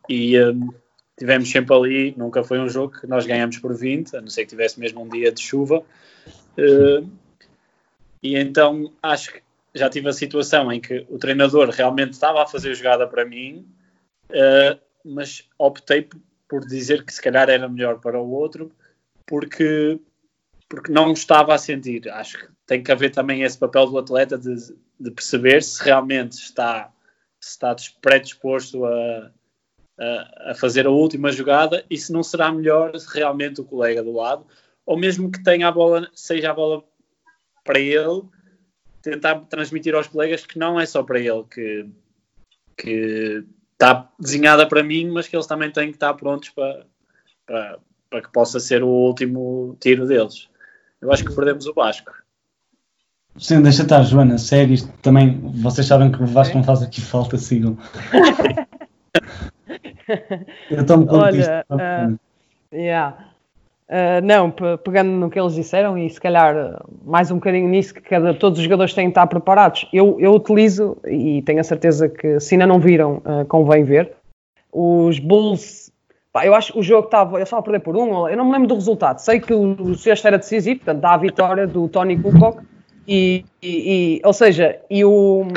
e 0.08 0.36
uh, 0.36 0.74
tivemos 1.16 1.48
sempre 1.48 1.76
ali, 1.76 2.14
nunca 2.16 2.42
foi 2.42 2.58
um 2.58 2.68
jogo 2.68 2.98
que 2.98 3.06
nós 3.06 3.24
ganhamos 3.24 3.58
por 3.58 3.72
20, 3.72 4.16
a 4.16 4.20
não 4.20 4.28
ser 4.28 4.42
que 4.42 4.50
tivesse 4.50 4.80
mesmo 4.80 5.00
um 5.00 5.08
dia 5.08 5.30
de 5.30 5.40
chuva. 5.40 5.84
Uh, 6.58 7.08
e 8.20 8.36
então 8.36 8.92
acho 9.00 9.32
que 9.32 9.42
já 9.74 9.88
tive 9.88 10.08
a 10.08 10.12
situação 10.12 10.72
em 10.72 10.80
que 10.80 11.06
o 11.08 11.18
treinador 11.18 11.68
realmente 11.70 12.12
estava 12.12 12.42
a 12.42 12.46
fazer 12.46 12.74
jogada 12.74 13.06
para 13.06 13.24
mim, 13.24 13.66
uh, 14.30 14.80
mas 15.04 15.48
optei 15.58 16.08
por 16.48 16.66
dizer 16.66 17.04
que 17.04 17.14
se 17.14 17.22
calhar 17.22 17.48
era 17.48 17.68
melhor 17.68 18.00
para 18.00 18.20
o 18.20 18.30
outro, 18.30 18.72
porque, 19.24 20.00
porque 20.68 20.90
não 20.90 21.12
estava 21.12 21.54
a 21.54 21.58
sentir. 21.58 22.08
Acho 22.10 22.38
que 22.38 22.48
tem 22.66 22.82
que 22.82 22.90
haver 22.90 23.10
também 23.10 23.42
esse 23.42 23.56
papel 23.56 23.86
do 23.86 23.98
atleta 23.98 24.36
de, 24.36 24.56
de 24.98 25.10
perceber 25.12 25.62
se 25.62 25.82
realmente 25.82 26.32
está, 26.32 26.92
está 27.40 27.74
predisposto 28.00 28.84
a, 28.84 29.30
a, 29.98 30.50
a, 30.50 30.54
fazer 30.56 30.86
a 30.86 30.90
última 30.90 31.30
jogada 31.30 31.84
e 31.88 31.96
se 31.96 32.12
não 32.12 32.22
será 32.22 32.50
melhor 32.50 32.92
realmente 33.12 33.60
o 33.60 33.64
colega 33.64 34.02
do 34.02 34.12
lado, 34.12 34.44
ou 34.84 34.98
mesmo 34.98 35.30
que 35.30 35.42
tenha 35.42 35.68
a 35.68 35.72
bola, 35.72 36.10
seja 36.12 36.50
a 36.50 36.54
bola 36.54 36.82
para 37.64 37.78
ele, 37.78 38.22
tentar 39.02 39.36
transmitir 39.48 39.94
aos 39.94 40.06
colegas 40.06 40.44
que 40.44 40.58
não 40.58 40.78
é 40.78 40.86
só 40.86 41.02
para 41.02 41.18
ele 41.18 41.44
que, 41.50 41.86
que 42.76 43.44
está 43.72 44.08
desenhada 44.18 44.66
para 44.66 44.82
mim, 44.82 45.08
mas 45.10 45.26
que 45.26 45.36
eles 45.36 45.46
também 45.46 45.70
têm 45.70 45.88
que 45.88 45.96
estar 45.96 46.14
prontos 46.14 46.50
para, 46.50 46.86
para, 47.46 47.78
para 48.10 48.22
que 48.22 48.32
possa 48.32 48.60
ser 48.60 48.82
o 48.82 48.88
último 48.88 49.76
tiro 49.80 50.06
deles. 50.06 50.48
Eu 51.00 51.10
acho 51.12 51.24
que 51.24 51.34
perdemos 51.34 51.66
o 51.66 51.72
Vasco. 51.72 52.12
Sim, 53.38 53.62
deixa 53.62 53.82
estar, 53.82 54.02
Joana. 54.02 54.36
Sério, 54.38 54.74
isto 54.74 54.92
também. 55.00 55.40
Vocês 55.62 55.86
sabem 55.86 56.10
que 56.12 56.22
o 56.22 56.26
Vasco 56.26 56.56
não 56.56 56.64
faz 56.64 56.82
aqui 56.82 57.00
falta, 57.00 57.38
sigam. 57.38 57.78
Eu 60.70 60.84
tomo 60.84 61.06
conta 61.06 61.30
disto. 61.32 61.50
Uh, 61.70 62.18
yeah. 62.74 63.29
Uh, 63.90 64.24
não, 64.24 64.52
pegando 64.84 65.10
no 65.10 65.28
que 65.28 65.36
eles 65.36 65.52
disseram 65.52 65.98
e 65.98 66.08
se 66.08 66.20
calhar 66.20 66.80
mais 67.04 67.28
um 67.32 67.34
bocadinho 67.34 67.68
nisso 67.68 67.92
que 67.92 68.00
cada, 68.00 68.32
todos 68.32 68.60
os 68.60 68.62
jogadores 68.62 68.94
têm 68.94 69.06
que 69.06 69.10
estar 69.10 69.26
preparados. 69.26 69.88
Eu, 69.92 70.16
eu 70.20 70.32
utilizo, 70.32 70.96
e 71.04 71.42
tenho 71.42 71.58
a 71.58 71.64
certeza 71.64 72.08
que 72.08 72.38
se 72.38 72.54
ainda 72.54 72.68
não 72.68 72.78
viram, 72.78 73.16
uh, 73.16 73.44
convém 73.48 73.82
ver, 73.82 74.12
os 74.72 75.18
Bulls. 75.18 75.90
Pá, 76.32 76.46
eu 76.46 76.54
acho 76.54 76.72
que 76.72 76.78
o 76.78 76.82
jogo 76.84 77.06
estava, 77.06 77.38
eu 77.38 77.42
estava 77.42 77.58
a 77.58 77.64
perder 77.64 77.80
por 77.80 77.96
um, 77.96 78.28
eu 78.28 78.36
não 78.36 78.44
me 78.44 78.52
lembro 78.52 78.68
do 78.68 78.74
resultado. 78.76 79.18
Sei 79.18 79.40
que 79.40 79.52
o, 79.52 79.72
o 79.82 79.96
sexto 79.96 80.24
era 80.28 80.38
decisivo, 80.38 80.78
portanto 80.78 81.00
dá 81.00 81.14
a 81.14 81.16
vitória 81.16 81.66
do 81.66 81.88
Tony 81.88 82.16
Kukoc, 82.16 82.62
e, 83.08 83.44
e, 83.60 84.18
e, 84.18 84.20
ou 84.24 84.32
seja, 84.32 84.78
e 84.88 85.04
o, 85.04 85.48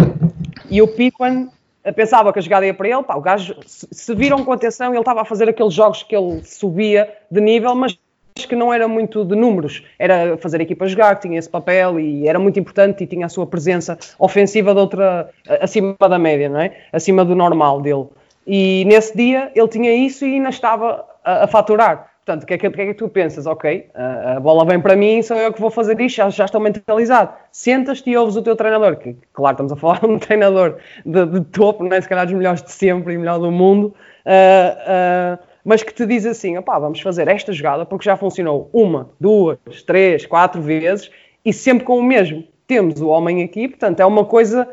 e 0.72 0.82
o 0.82 0.88
Piquan 0.88 1.50
pensava 1.96 2.34
que 2.34 2.40
a 2.40 2.42
jogada 2.42 2.66
ia 2.66 2.74
para 2.74 2.90
ele, 2.90 3.04
pá, 3.04 3.16
o 3.16 3.22
gajo, 3.22 3.56
se, 3.68 3.88
se 3.92 4.16
viram 4.16 4.44
com 4.44 4.52
atenção, 4.52 4.90
ele 4.92 5.00
estava 5.00 5.22
a 5.22 5.26
fazer 5.26 5.48
aqueles 5.48 5.74
jogos 5.74 6.02
que 6.02 6.16
ele 6.16 6.42
subia 6.44 7.14
de 7.30 7.40
nível, 7.40 7.76
mas 7.76 7.96
que 8.36 8.56
não 8.56 8.74
era 8.74 8.88
muito 8.88 9.24
de 9.24 9.36
números, 9.36 9.84
era 9.98 10.38
fazer 10.38 10.60
a 10.60 10.64
equipa 10.64 10.88
jogar, 10.88 11.16
que 11.16 11.28
tinha 11.28 11.38
esse 11.38 11.50
papel 11.50 12.00
e 12.00 12.28
era 12.28 12.40
muito 12.40 12.60
importante 12.60 13.04
e 13.04 13.08
tinha 13.08 13.28
a 13.28 13.30
sua 13.30 13.46
presença 13.46 13.98
ofensiva 14.18 14.74
de 14.74 14.80
outra, 14.80 15.30
acima 15.62 15.96
da 16.00 16.18
média, 16.18 16.50
não 16.50 16.60
é? 16.60 16.76
Acima 16.92 17.24
do 17.24 17.36
normal 17.36 17.82
dele. 17.82 18.08
E 18.46 18.84
nesse 18.86 19.16
dia 19.16 19.52
ele 19.56 19.68
tinha 19.68 19.94
isso 19.96 20.26
e 20.26 20.36
ainda 20.36 20.50
estava 20.50 21.06
a, 21.24 21.44
a 21.44 21.48
faturar. 21.48 22.12
Portanto, 22.26 22.44
o 22.44 22.46
que, 22.46 22.54
é 22.54 22.58
que, 22.58 22.70
que, 22.70 22.82
é 22.82 22.86
que 22.88 22.94
tu 22.94 23.10
pensas? 23.10 23.46
Ok, 23.46 23.90
a, 23.94 24.38
a, 24.38 24.40
bola 24.40 24.66
vem 24.66 24.80
para 24.80 24.96
mim, 24.96 25.22
sou 25.22 25.36
eu 25.36 25.52
que 25.52 25.60
vou 25.60 25.70
fazer 25.70 26.00
isto, 26.00 26.16
já, 26.16 26.30
já 26.30 26.46
estou 26.46 26.62
mentalizado. 26.62 27.34
Sentas-te 27.52 28.10
e 28.10 28.18
ouves 28.18 28.38
o 28.38 28.42
teu 28.42 28.56
treinador, 28.56 28.96
que 28.96 29.16
claro, 29.34 29.56
estamos 29.56 29.74
a 29.74 29.76
falar 29.76 30.00
de 30.00 30.06
um 30.06 30.18
treinador 30.18 30.78
de, 31.06 31.26
de 31.26 31.42
topo, 31.42 31.84
não 31.84 31.96
é? 31.96 32.00
se 32.00 32.08
calhar 32.08 32.26
dos 32.26 32.34
melhores 32.34 32.64
de 32.64 32.72
sempre 32.72 33.14
e 33.14 33.18
melhor 33.18 33.40
do 33.40 33.52
mundo. 33.52 33.94
Uh, 34.26 35.36
uh, 35.36 35.53
mas 35.64 35.84
que 35.84 35.94
te 35.94 36.06
diz 36.06 36.26
assim: 36.26 36.58
opá, 36.58 36.78
vamos 36.78 37.00
fazer 37.00 37.28
esta 37.28 37.54
jogada 37.54 37.86
porque 37.86 38.06
já 38.06 38.18
funcionou 38.18 38.70
uma, 38.74 39.10
duas, 39.20 39.58
três, 39.86 40.26
quatro 40.26 40.62
vezes 40.62 41.10
e 41.46 41.54
sempre 41.54 41.86
com 41.86 41.98
o 41.98 42.04
mesmo. 42.04 42.44
Temos 42.68 43.02
o 43.02 43.08
homem 43.08 43.44
aqui, 43.44 43.68
portanto, 43.68 44.00
é 44.00 44.06
uma 44.06 44.26
coisa 44.26 44.68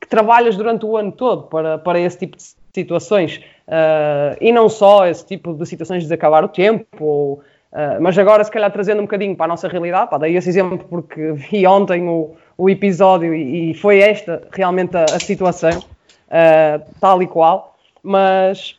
que 0.00 0.08
trabalhas 0.08 0.56
durante 0.56 0.86
o 0.86 0.96
ano 0.96 1.12
todo 1.12 1.44
para, 1.44 1.78
para 1.78 2.00
esse 2.00 2.18
tipo 2.18 2.36
de 2.36 2.42
situações. 2.74 3.36
Uh, 3.66 4.36
e 4.40 4.50
não 4.50 4.68
só 4.68 5.06
esse 5.06 5.26
tipo 5.26 5.52
de 5.52 5.66
situações 5.66 6.06
de 6.06 6.14
acabar 6.14 6.42
o 6.44 6.48
tempo, 6.48 6.86
ou, 6.98 7.32
uh, 7.34 8.00
mas 8.00 8.16
agora, 8.16 8.42
se 8.42 8.50
calhar, 8.50 8.72
trazendo 8.72 9.00
um 9.00 9.04
bocadinho 9.04 9.36
para 9.36 9.44
a 9.44 9.48
nossa 9.48 9.68
realidade, 9.68 10.10
pá, 10.10 10.16
daí 10.16 10.36
esse 10.36 10.48
exemplo 10.48 10.78
porque 10.88 11.32
vi 11.50 11.66
ontem 11.66 12.08
o, 12.08 12.34
o 12.56 12.70
episódio 12.70 13.34
e, 13.34 13.72
e 13.72 13.74
foi 13.74 13.98
esta 13.98 14.42
realmente 14.52 14.96
a, 14.96 15.04
a 15.04 15.20
situação, 15.20 15.78
uh, 15.78 16.82
tal 17.00 17.22
e 17.22 17.26
qual. 17.26 17.76
Mas 18.02 18.77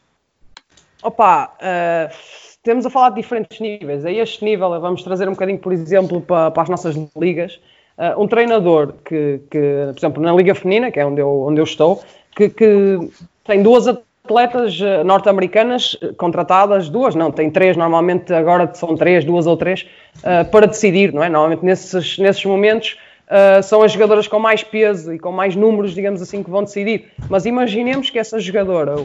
Opa, 1.01 1.53
uh, 1.61 2.13
temos 2.61 2.85
a 2.85 2.89
falar 2.89 3.09
de 3.09 3.15
diferentes 3.15 3.59
níveis. 3.59 4.05
A 4.05 4.11
este 4.11 4.43
nível, 4.43 4.79
vamos 4.81 5.01
trazer 5.03 5.27
um 5.27 5.31
bocadinho, 5.31 5.59
por 5.59 5.71
exemplo, 5.71 6.19
para, 6.21 6.51
para 6.51 6.63
as 6.63 6.69
nossas 6.69 6.95
ligas. 7.17 7.59
Uh, 7.97 8.21
um 8.21 8.27
treinador 8.27 8.93
que, 9.05 9.41
que, 9.49 9.87
por 9.91 9.97
exemplo, 9.97 10.23
na 10.23 10.33
Liga 10.33 10.55
Feminina, 10.55 10.91
que 10.91 10.99
é 10.99 11.05
onde 11.05 11.21
eu, 11.21 11.41
onde 11.41 11.59
eu 11.59 11.63
estou, 11.63 12.01
que, 12.35 12.49
que 12.49 12.97
tem 13.43 13.63
duas 13.63 13.87
atletas 13.87 14.79
eh, 14.79 15.03
norte-americanas 15.03 15.97
contratadas, 16.15 16.87
duas, 16.87 17.15
não, 17.15 17.31
tem 17.31 17.49
três, 17.49 17.75
normalmente 17.75 18.31
agora 18.31 18.69
são 18.75 18.95
três, 18.95 19.25
duas 19.25 19.47
ou 19.47 19.57
três, 19.57 19.87
uh, 20.19 20.49
para 20.51 20.67
decidir, 20.67 21.11
não 21.11 21.23
é? 21.23 21.29
Normalmente 21.29 21.65
nesses, 21.65 22.17
nesses 22.19 22.45
momentos 22.45 22.95
uh, 23.25 23.63
são 23.63 23.81
as 23.81 23.91
jogadoras 23.91 24.27
com 24.27 24.37
mais 24.37 24.63
peso 24.63 25.13
e 25.13 25.19
com 25.19 25.31
mais 25.31 25.55
números, 25.55 25.95
digamos 25.95 26.21
assim, 26.21 26.43
que 26.43 26.49
vão 26.49 26.63
decidir. 26.63 27.11
Mas 27.27 27.45
imaginemos 27.45 28.11
que 28.11 28.19
essa 28.19 28.39
jogadora, 28.39 28.95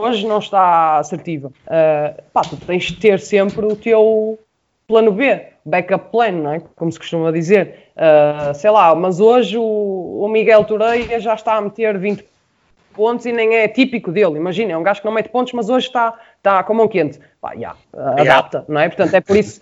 hoje 0.00 0.26
não 0.26 0.38
está 0.38 0.98
assertiva. 0.98 1.48
Uh, 1.48 2.22
pá, 2.32 2.42
tu 2.42 2.56
tens 2.56 2.84
de 2.84 2.96
ter 2.96 3.20
sempre 3.20 3.66
o 3.66 3.76
teu 3.76 4.38
plano 4.86 5.12
B, 5.12 5.46
backup 5.64 6.10
plan, 6.10 6.32
não 6.32 6.52
é? 6.52 6.60
Como 6.74 6.90
se 6.90 6.98
costuma 6.98 7.30
dizer. 7.30 7.90
Uh, 7.96 8.54
sei 8.54 8.70
lá, 8.70 8.94
mas 8.94 9.20
hoje 9.20 9.56
o, 9.56 9.62
o, 10.24 10.28
Miguel 10.28 10.64
Toreia 10.64 11.20
já 11.20 11.34
está 11.34 11.54
a 11.54 11.60
meter 11.60 11.98
20 11.98 12.24
pontos 12.94 13.26
e 13.26 13.32
nem 13.32 13.54
é 13.54 13.68
típico 13.68 14.10
dele. 14.10 14.36
Imagina, 14.36 14.72
é 14.72 14.76
um 14.76 14.82
gajo 14.82 15.00
que 15.00 15.06
não 15.06 15.12
mete 15.12 15.28
pontos, 15.28 15.52
mas 15.52 15.68
hoje 15.68 15.86
está, 15.86 16.18
está 16.36 16.62
com 16.64 16.74
mão 16.74 16.88
quente. 16.88 17.20
Pá, 17.40 17.52
yeah, 17.52 17.76
adapta, 17.94 18.64
não 18.68 18.80
é? 18.80 18.88
Portanto, 18.88 19.14
é 19.14 19.20
por 19.20 19.36
isso. 19.36 19.60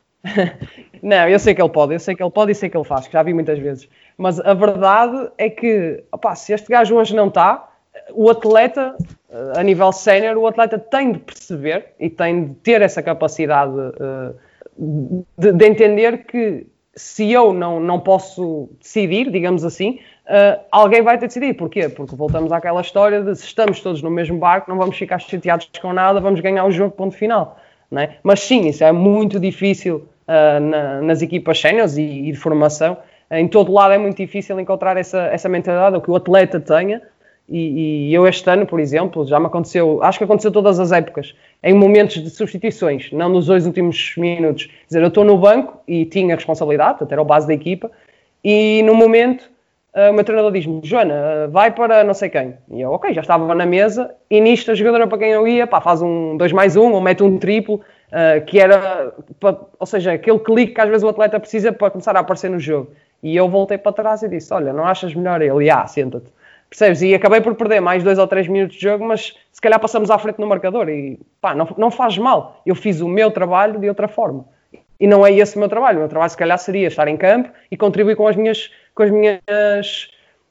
não, 1.02 1.28
eu 1.28 1.38
sei 1.38 1.54
que 1.54 1.60
ele 1.60 1.68
pode, 1.68 1.94
eu 1.94 2.00
sei 2.00 2.14
que 2.14 2.22
ele 2.22 2.30
pode 2.30 2.52
e 2.52 2.54
sei 2.54 2.70
que 2.70 2.76
ele 2.76 2.84
faz, 2.84 3.06
que 3.06 3.12
já 3.12 3.22
vi 3.22 3.34
muitas 3.34 3.58
vezes. 3.58 3.88
Mas 4.16 4.40
a 4.40 4.54
verdade 4.54 5.30
é 5.36 5.50
que, 5.50 6.02
opá, 6.10 6.34
se 6.34 6.52
este 6.52 6.68
gajo 6.68 6.96
hoje 6.96 7.14
não 7.14 7.28
está, 7.28 7.68
o 8.14 8.30
atleta, 8.30 8.96
a 9.56 9.62
nível 9.62 9.92
sénior, 9.92 10.36
o 10.36 10.46
atleta 10.46 10.78
tem 10.78 11.12
de 11.12 11.18
perceber 11.18 11.94
e 11.98 12.08
tem 12.08 12.44
de 12.44 12.54
ter 12.56 12.82
essa 12.82 13.02
capacidade 13.02 13.72
uh, 13.72 14.34
de, 15.38 15.52
de, 15.52 15.66
entender 15.66 16.24
que 16.24 16.66
se 16.94 17.30
eu 17.32 17.52
não, 17.52 17.80
não 17.80 17.98
posso 18.00 18.68
decidir, 18.80 19.30
digamos 19.30 19.64
assim, 19.64 19.98
uh, 20.26 20.60
alguém 20.70 21.02
vai 21.02 21.18
ter 21.18 21.26
de 21.26 21.34
decidir. 21.34 21.54
Porquê? 21.54 21.88
Porque 21.88 22.14
voltamos 22.14 22.52
àquela 22.52 22.80
história 22.80 23.22
de 23.22 23.34
se 23.34 23.44
estamos 23.46 23.80
todos 23.80 24.02
no 24.02 24.10
mesmo 24.10 24.38
barco, 24.38 24.70
não 24.70 24.78
vamos 24.78 24.96
ficar 24.96 25.18
chateados 25.18 25.68
com 25.80 25.92
nada, 25.92 26.20
vamos 26.20 26.40
ganhar 26.40 26.64
o 26.64 26.70
jogo, 26.70 26.92
ponto 26.92 27.16
final. 27.16 27.58
É? 27.96 28.16
Mas 28.22 28.40
sim, 28.40 28.66
isso 28.68 28.82
é 28.82 28.90
muito 28.90 29.38
difícil 29.38 30.08
uh, 30.26 30.60
na, 30.60 31.00
nas 31.02 31.22
equipas 31.22 31.60
séniores 31.60 31.96
e, 31.96 32.02
e, 32.02 32.32
de 32.32 32.38
formação, 32.38 32.96
em 33.30 33.48
todo 33.48 33.72
lado 33.72 33.92
é 33.92 33.98
muito 33.98 34.16
difícil 34.16 34.58
encontrar 34.58 34.96
essa, 34.96 35.26
essa 35.26 35.48
mentalidade, 35.48 35.94
ou 35.96 36.02
que 36.02 36.10
o 36.10 36.16
atleta 36.16 36.60
tenha, 36.60 37.02
e, 37.48 38.08
e, 38.08 38.14
eu 38.14 38.26
este 38.26 38.48
ano, 38.48 38.64
por 38.64 38.80
exemplo, 38.80 39.26
já 39.26 39.38
me 39.38 39.46
aconteceu, 39.46 40.02
acho 40.02 40.18
que 40.18 40.24
aconteceu 40.24 40.50
todas 40.50 40.80
as 40.80 40.92
épocas, 40.92 41.34
em 41.62 41.74
momentos 41.74 42.22
de 42.22 42.30
substituições, 42.30 43.12
não 43.12 43.28
nos 43.28 43.46
dois 43.46 43.66
últimos 43.66 44.14
minutos. 44.16 44.64
Quer 44.64 44.86
dizer, 44.86 45.02
eu 45.02 45.08
estou 45.08 45.24
no 45.24 45.36
banco 45.36 45.80
e 45.86 46.06
tinha 46.06 46.34
responsabilidade, 46.34 47.02
até 47.02 47.14
era 47.14 47.20
o 47.20 47.24
base 47.24 47.46
da 47.46 47.52
equipa, 47.52 47.90
e 48.42 48.82
no 48.84 48.94
momento 48.94 49.50
uh, 49.94 50.10
o 50.10 50.14
meu 50.14 50.24
treinador 50.24 50.52
diz-me, 50.52 50.80
Joana, 50.82 51.48
vai 51.48 51.70
para 51.70 52.02
não 52.02 52.14
sei 52.14 52.30
quem. 52.30 52.54
E 52.70 52.80
eu, 52.80 52.92
ok, 52.92 53.12
já 53.12 53.20
estava 53.20 53.54
na 53.54 53.66
mesa, 53.66 54.14
e 54.30 54.40
nisto 54.40 54.70
a 54.70 54.74
jogadora 54.74 55.06
para 55.06 55.18
quem 55.18 55.30
eu 55.30 55.46
ia, 55.46 55.66
pá, 55.66 55.82
faz 55.82 56.00
um 56.00 56.38
2 56.38 56.52
mais 56.52 56.76
1 56.76 56.82
um, 56.82 56.92
ou 56.92 57.00
mete 57.00 57.22
um 57.22 57.38
triplo, 57.38 57.74
uh, 57.76 58.44
que 58.46 58.58
era, 58.58 59.12
ou 59.78 59.86
seja, 59.86 60.12
aquele 60.12 60.38
clique 60.38 60.74
que 60.74 60.80
às 60.80 60.88
vezes 60.88 61.04
o 61.04 61.08
atleta 61.08 61.38
precisa 61.38 61.72
para 61.72 61.90
começar 61.90 62.16
a 62.16 62.20
aparecer 62.20 62.50
no 62.50 62.58
jogo. 62.58 62.90
E 63.22 63.36
eu 63.36 63.48
voltei 63.48 63.76
para 63.76 63.92
trás 63.92 64.22
e 64.22 64.28
disse, 64.28 64.52
olha, 64.52 64.72
não 64.72 64.84
achas 64.84 65.14
melhor 65.14 65.40
ele? 65.42 65.70
Ah, 65.70 65.86
senta-te. 65.86 66.30
Percebes? 66.76 67.02
E 67.02 67.14
acabei 67.14 67.40
por 67.40 67.54
perder 67.54 67.80
mais 67.80 68.02
dois 68.02 68.18
ou 68.18 68.26
três 68.26 68.48
minutos 68.48 68.76
de 68.76 68.82
jogo, 68.82 69.04
mas 69.04 69.32
se 69.52 69.60
calhar 69.60 69.78
passamos 69.78 70.10
à 70.10 70.18
frente 70.18 70.40
no 70.40 70.46
marcador 70.48 70.88
e 70.88 71.20
pá, 71.40 71.54
não, 71.54 71.68
não 71.78 71.88
faz 71.88 72.18
mal. 72.18 72.60
Eu 72.66 72.74
fiz 72.74 73.00
o 73.00 73.06
meu 73.06 73.30
trabalho 73.30 73.78
de 73.78 73.88
outra 73.88 74.08
forma. 74.08 74.44
E 74.98 75.06
não 75.06 75.24
é 75.24 75.32
esse 75.32 75.54
o 75.54 75.60
meu 75.60 75.68
trabalho. 75.68 75.98
O 75.98 76.00
meu 76.00 76.08
trabalho, 76.08 76.30
se 76.30 76.36
calhar, 76.36 76.58
seria 76.58 76.88
estar 76.88 77.06
em 77.06 77.16
campo 77.16 77.48
e 77.70 77.76
contribuir 77.76 78.16
com 78.16 78.26
as 78.26 78.34
minhas, 78.34 78.72
com 78.92 79.04
as 79.04 79.10
minhas 79.12 79.38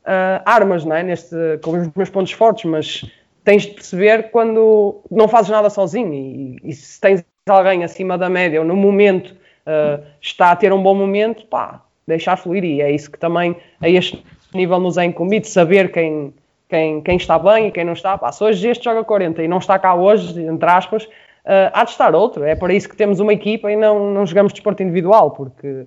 uh, 0.05 0.39
armas, 0.45 0.85
não 0.85 0.95
é? 0.95 1.03
Neste, 1.03 1.35
com 1.61 1.71
os 1.71 1.89
meus 1.93 2.09
pontos 2.09 2.31
fortes. 2.31 2.63
Mas 2.71 3.03
tens 3.43 3.63
de 3.63 3.73
perceber 3.73 4.31
quando 4.31 5.01
não 5.11 5.27
fazes 5.27 5.51
nada 5.51 5.69
sozinho 5.69 6.13
e, 6.13 6.57
e 6.63 6.71
se 6.71 7.01
tens 7.01 7.25
alguém 7.49 7.83
acima 7.83 8.17
da 8.17 8.29
média 8.29 8.61
ou 8.61 8.65
no 8.65 8.77
momento 8.77 9.35
uh, 9.67 10.01
está 10.21 10.51
a 10.51 10.55
ter 10.55 10.71
um 10.71 10.81
bom 10.81 10.95
momento, 10.95 11.45
pá, 11.47 11.83
deixar 12.07 12.37
fluir. 12.37 12.63
E 12.63 12.81
é 12.81 12.89
isso 12.89 13.11
que 13.11 13.19
também 13.19 13.57
a 13.81 13.89
este 13.89 14.23
nível 14.57 14.79
nos 14.79 14.97
é 14.97 15.05
incumbido, 15.05 15.47
saber 15.47 15.91
quem, 15.91 16.33
quem, 16.69 17.01
quem 17.01 17.17
está 17.17 17.37
bem 17.37 17.67
e 17.67 17.71
quem 17.71 17.83
não 17.83 17.93
está. 17.93 18.17
Pá, 18.17 18.31
se 18.31 18.43
hoje 18.43 18.67
este 18.67 18.83
joga 18.83 19.03
40 19.03 19.43
e 19.43 19.47
não 19.47 19.57
está 19.57 19.77
cá 19.77 19.95
hoje, 19.95 20.41
entre 20.41 20.69
aspas, 20.69 21.03
uh, 21.03 21.71
há 21.73 21.83
de 21.83 21.91
estar 21.91 22.15
outro. 22.15 22.43
É 22.43 22.55
para 22.55 22.73
isso 22.73 22.89
que 22.89 22.95
temos 22.95 23.19
uma 23.19 23.33
equipa 23.33 23.71
e 23.71 23.75
não, 23.75 24.11
não 24.13 24.25
jogamos 24.25 24.53
desporto 24.53 24.83
individual, 24.83 25.31
porque 25.31 25.85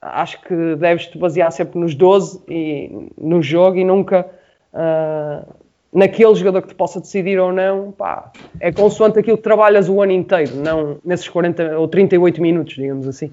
acho 0.00 0.40
que 0.42 0.76
deves-te 0.76 1.18
basear 1.18 1.50
sempre 1.50 1.78
nos 1.78 1.94
12 1.94 2.42
e 2.48 3.10
no 3.16 3.42
jogo 3.42 3.76
e 3.76 3.84
nunca 3.84 4.26
uh, 4.72 5.52
naquele 5.92 6.34
jogador 6.34 6.62
que 6.62 6.68
te 6.68 6.74
possa 6.74 7.00
decidir 7.00 7.38
ou 7.38 7.52
não. 7.52 7.92
Pá, 7.92 8.30
é 8.60 8.70
consoante 8.72 9.18
aquilo 9.18 9.36
que 9.36 9.42
trabalhas 9.42 9.88
o 9.88 10.00
ano 10.00 10.12
inteiro, 10.12 10.56
não 10.56 10.98
nesses 11.04 11.28
40 11.28 11.78
ou 11.78 11.88
38 11.88 12.40
minutos, 12.40 12.74
digamos 12.74 13.06
assim. 13.08 13.32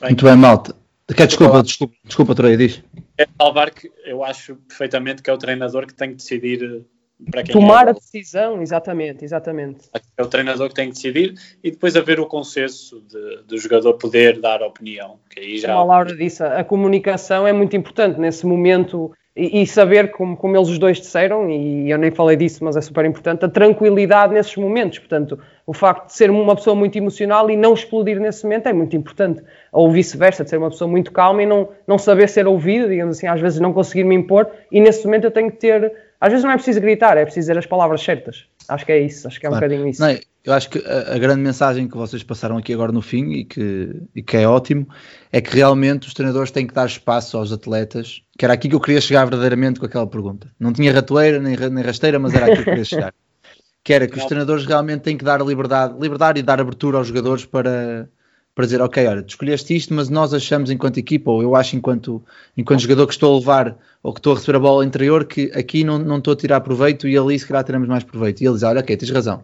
Muito 0.00 0.24
bem, 0.24 0.36
malta. 0.36 0.74
Quer 1.14 1.26
desculpa, 1.26 1.62
desculpa, 1.62 1.94
desculpa, 2.04 2.34
Troia, 2.34 2.56
diz. 2.56 2.82
É 3.18 3.26
salvar 3.40 3.70
que 3.70 3.90
eu 4.04 4.24
acho 4.24 4.56
perfeitamente 4.56 5.22
que 5.22 5.30
é 5.30 5.32
o 5.32 5.38
treinador 5.38 5.86
que 5.86 5.94
tem 5.94 6.10
que 6.10 6.16
decidir 6.16 6.62
eh, 6.62 7.30
para 7.30 7.42
quem 7.42 7.52
Tomar 7.52 7.86
é. 7.86 7.90
a 7.90 7.92
decisão, 7.92 8.60
exatamente, 8.60 9.24
exatamente. 9.24 9.88
É 10.16 10.22
o 10.22 10.26
treinador 10.26 10.68
que 10.68 10.74
tem 10.74 10.88
que 10.88 10.94
decidir 10.94 11.34
e 11.64 11.70
depois 11.70 11.96
haver 11.96 12.20
o 12.20 12.26
consenso 12.26 13.00
de, 13.00 13.42
do 13.44 13.58
jogador 13.58 13.94
poder 13.94 14.38
dar 14.38 14.62
opinião. 14.62 15.18
Que 15.30 15.40
aí 15.40 15.58
já... 15.58 15.68
Como 15.68 15.80
a 15.80 15.84
Laura 15.84 16.14
disse, 16.14 16.42
a 16.42 16.62
comunicação 16.62 17.46
é 17.46 17.52
muito 17.52 17.74
importante 17.74 18.20
nesse 18.20 18.44
momento 18.44 19.12
e, 19.36 19.60
e, 19.62 19.66
saber, 19.66 20.10
como, 20.12 20.34
como 20.34 20.56
eles 20.56 20.68
os 20.70 20.78
dois 20.78 20.96
disseram, 20.96 21.50
e 21.50 21.90
eu 21.90 21.98
nem 21.98 22.10
falei 22.10 22.36
disso, 22.36 22.64
mas 22.64 22.74
é 22.74 22.80
super 22.80 23.04
importante, 23.04 23.44
a 23.44 23.48
tranquilidade 23.48 24.32
nesses 24.32 24.56
momentos. 24.56 24.98
Portanto, 24.98 25.38
o 25.66 25.74
facto 25.74 26.06
de 26.06 26.14
ser 26.14 26.30
uma 26.30 26.56
pessoa 26.56 26.74
muito 26.74 26.96
emocional 26.96 27.50
e 27.50 27.56
não 27.56 27.74
explodir 27.74 28.18
nesse 28.18 28.44
momento 28.44 28.66
é 28.68 28.72
muito 28.72 28.96
importante. 28.96 29.42
Ou 29.70 29.90
vice-versa, 29.90 30.42
de 30.42 30.48
ser 30.48 30.56
uma 30.56 30.70
pessoa 30.70 30.90
muito 30.90 31.12
calma 31.12 31.42
e 31.42 31.46
não, 31.46 31.68
não 31.86 31.98
saber 31.98 32.30
ser 32.30 32.46
ouvido, 32.46 32.88
digamos 32.88 33.18
assim, 33.18 33.26
às 33.26 33.38
vezes 33.38 33.60
não 33.60 33.74
conseguir 33.74 34.04
me 34.04 34.14
impor, 34.14 34.48
e 34.72 34.80
nesse 34.80 35.04
momento 35.04 35.24
eu 35.24 35.30
tenho 35.30 35.50
que 35.50 35.58
ter. 35.58 35.92
Às 36.18 36.30
vezes 36.30 36.42
não 36.42 36.50
é 36.50 36.54
preciso 36.54 36.80
gritar, 36.80 37.18
é 37.18 37.24
preciso 37.24 37.48
dizer 37.48 37.58
as 37.58 37.66
palavras 37.66 38.02
certas. 38.02 38.46
Acho 38.66 38.86
que 38.86 38.92
é 38.92 38.98
isso, 39.00 39.28
acho 39.28 39.38
que 39.38 39.44
é 39.44 39.50
um 39.50 39.52
claro. 39.52 39.66
bocadinho 39.66 39.86
isso. 39.86 40.00
Não, 40.00 40.16
eu 40.46 40.52
acho 40.52 40.70
que 40.70 40.78
a, 40.78 41.14
a, 41.14 41.18
grande 41.18 41.40
mensagem 41.40 41.88
que 41.88 41.96
vocês 41.96 42.22
passaram 42.22 42.56
aqui 42.56 42.72
agora 42.72 42.92
no 42.92 43.02
fim 43.02 43.32
e 43.32 43.44
que, 43.44 44.00
e 44.14 44.22
que 44.22 44.36
é 44.36 44.46
ótimo 44.46 44.88
é 45.32 45.40
que 45.40 45.52
realmente 45.52 46.06
os 46.06 46.14
treinadores 46.14 46.52
têm 46.52 46.64
que 46.64 46.72
dar 46.72 46.86
espaço 46.86 47.36
aos 47.36 47.50
atletas, 47.50 48.22
que 48.38 48.44
era 48.44 48.54
aqui 48.54 48.68
que 48.68 48.74
eu 48.76 48.80
queria 48.80 49.00
chegar 49.00 49.24
verdadeiramente 49.24 49.80
com 49.80 49.86
aquela 49.86 50.06
pergunta. 50.06 50.48
Não 50.58 50.72
tinha 50.72 50.92
ratoeira 50.92 51.40
nem, 51.40 51.56
nem 51.56 51.84
rasteira, 51.84 52.20
mas 52.20 52.32
era 52.32 52.46
aqui 52.46 52.54
que 52.54 52.60
eu 52.60 52.64
queria 52.64 52.84
chegar. 52.84 53.12
que 53.82 53.92
era 53.92 54.06
que 54.06 54.18
os 54.18 54.24
treinadores 54.24 54.64
realmente 54.64 55.00
têm 55.00 55.16
que 55.16 55.24
dar 55.24 55.40
liberdade, 55.44 55.98
liberdade 55.98 56.38
e 56.38 56.42
dar 56.44 56.60
abertura 56.60 56.98
aos 56.98 57.08
jogadores 57.08 57.44
para, 57.44 58.08
para 58.54 58.64
dizer, 58.64 58.80
ok, 58.80 59.04
olha, 59.04 59.22
tu 59.24 59.30
escolheste 59.30 59.74
isto, 59.74 59.94
mas 59.94 60.08
nós 60.08 60.32
achamos 60.32 60.70
enquanto 60.70 60.98
equipa, 60.98 61.28
ou 61.30 61.42
eu 61.42 61.56
acho 61.56 61.74
enquanto, 61.74 62.24
enquanto 62.56 62.80
jogador 62.80 63.08
que 63.08 63.14
estou 63.14 63.34
a 63.34 63.38
levar 63.38 63.76
ou 64.00 64.12
que 64.12 64.20
estou 64.20 64.32
a 64.32 64.36
receber 64.36 64.58
a 64.58 64.60
bola 64.60 64.84
interior, 64.84 65.24
que 65.24 65.50
aqui 65.52 65.82
não, 65.82 65.98
não 65.98 66.18
estou 66.18 66.34
a 66.34 66.36
tirar 66.36 66.60
proveito 66.60 67.08
e 67.08 67.18
ali 67.18 67.36
se 67.36 67.46
calhar 67.46 67.64
teremos 67.64 67.88
mais 67.88 68.04
proveito. 68.04 68.40
E 68.42 68.46
ele 68.46 68.54
diz, 68.54 68.62
olha, 68.62 68.80
ok, 68.80 68.96
tens 68.96 69.10
razão. 69.10 69.42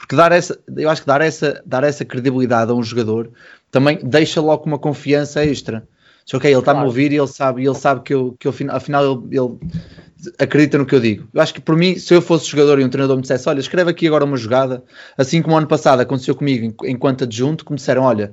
Porque 0.00 0.16
dar 0.16 0.32
essa, 0.32 0.58
eu 0.74 0.88
acho 0.88 1.02
que 1.02 1.06
dar 1.06 1.20
essa, 1.20 1.62
dar 1.64 1.84
essa 1.84 2.06
credibilidade 2.06 2.70
a 2.70 2.74
um 2.74 2.82
jogador 2.82 3.30
também 3.70 4.00
deixa 4.02 4.40
logo 4.40 4.64
uma 4.64 4.78
confiança 4.78 5.44
extra. 5.44 5.86
Diz, 6.24 6.32
ok, 6.32 6.50
ele 6.50 6.58
está-me 6.58 6.76
claro. 6.76 6.86
a 6.86 6.88
ouvir 6.88 7.12
e 7.12 7.18
ele 7.18 7.26
sabe, 7.26 7.66
ele 7.66 7.74
sabe 7.74 8.00
que, 8.00 8.14
eu, 8.14 8.34
que 8.38 8.48
eu, 8.48 8.54
afinal 8.70 9.04
ele, 9.04 9.36
ele 9.36 9.58
acredita 10.38 10.78
no 10.78 10.86
que 10.86 10.94
eu 10.94 11.00
digo. 11.00 11.28
Eu 11.34 11.40
acho 11.40 11.52
que 11.52 11.60
por 11.60 11.76
mim, 11.76 11.98
se 11.98 12.14
eu 12.14 12.22
fosse 12.22 12.46
jogador 12.46 12.80
e 12.80 12.84
um 12.84 12.88
treinador 12.88 13.14
me 13.14 13.22
dissesse, 13.22 13.46
olha, 13.46 13.60
escreve 13.60 13.90
aqui 13.90 14.06
agora 14.06 14.24
uma 14.24 14.38
jogada, 14.38 14.82
assim 15.18 15.42
como 15.42 15.54
o 15.54 15.58
ano 15.58 15.66
passado 15.66 16.00
aconteceu 16.00 16.34
comigo 16.34 16.74
enquanto 16.86 17.24
adjunto, 17.24 17.64
que 17.64 17.70
me 17.70 17.76
disseram, 17.76 18.02
olha, 18.02 18.32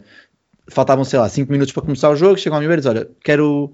faltavam, 0.69 1.03
sei 1.03 1.19
lá, 1.19 1.27
5 1.27 1.51
minutos 1.51 1.73
para 1.73 1.83
começar 1.83 2.09
o 2.09 2.15
jogo, 2.15 2.37
chegam 2.37 2.57
ao 2.57 2.61
meu 2.61 2.71
e 2.71 2.77
dizem, 2.77 2.91
olha, 2.91 3.09
quero 3.23 3.73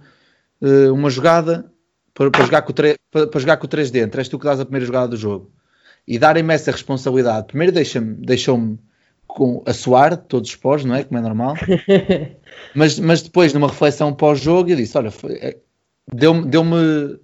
uh, 0.61 0.93
uma 0.93 1.09
jogada 1.09 1.71
para, 2.13 2.31
para, 2.31 2.43
jogar 2.43 2.61
com 2.63 2.71
o 2.71 2.73
3, 2.73 2.97
para, 3.11 3.27
para, 3.27 3.39
jogar 3.39 3.57
com 3.57 3.65
o 3.65 3.69
3 3.69 3.91
dentro, 3.91 4.19
és 4.19 4.27
tu 4.27 4.39
que 4.39 4.45
dás 4.45 4.59
a 4.59 4.65
primeira 4.65 4.85
jogada 4.85 5.07
do 5.09 5.17
jogo. 5.17 5.51
E 6.07 6.19
darem-me 6.19 6.53
essa 6.53 6.71
responsabilidade, 6.71 7.47
primeiro 7.47 7.71
deixa-me, 7.71 8.13
deixou-me 8.15 8.77
com, 9.25 9.63
a 9.65 9.73
suar 9.73 10.17
todos 10.17 10.49
os 10.49 10.55
pós, 10.55 10.83
não 10.83 10.95
é? 10.95 11.03
Como 11.03 11.17
é 11.17 11.21
normal. 11.21 11.55
mas, 12.75 12.99
mas 12.99 13.21
depois, 13.21 13.53
numa 13.53 13.67
reflexão 13.67 14.13
pós-jogo, 14.13 14.69
eu 14.69 14.75
disse, 14.75 14.97
olha, 14.97 15.11
é, 15.29 15.57
deu-me 16.11 16.45
deu-me 16.45 17.19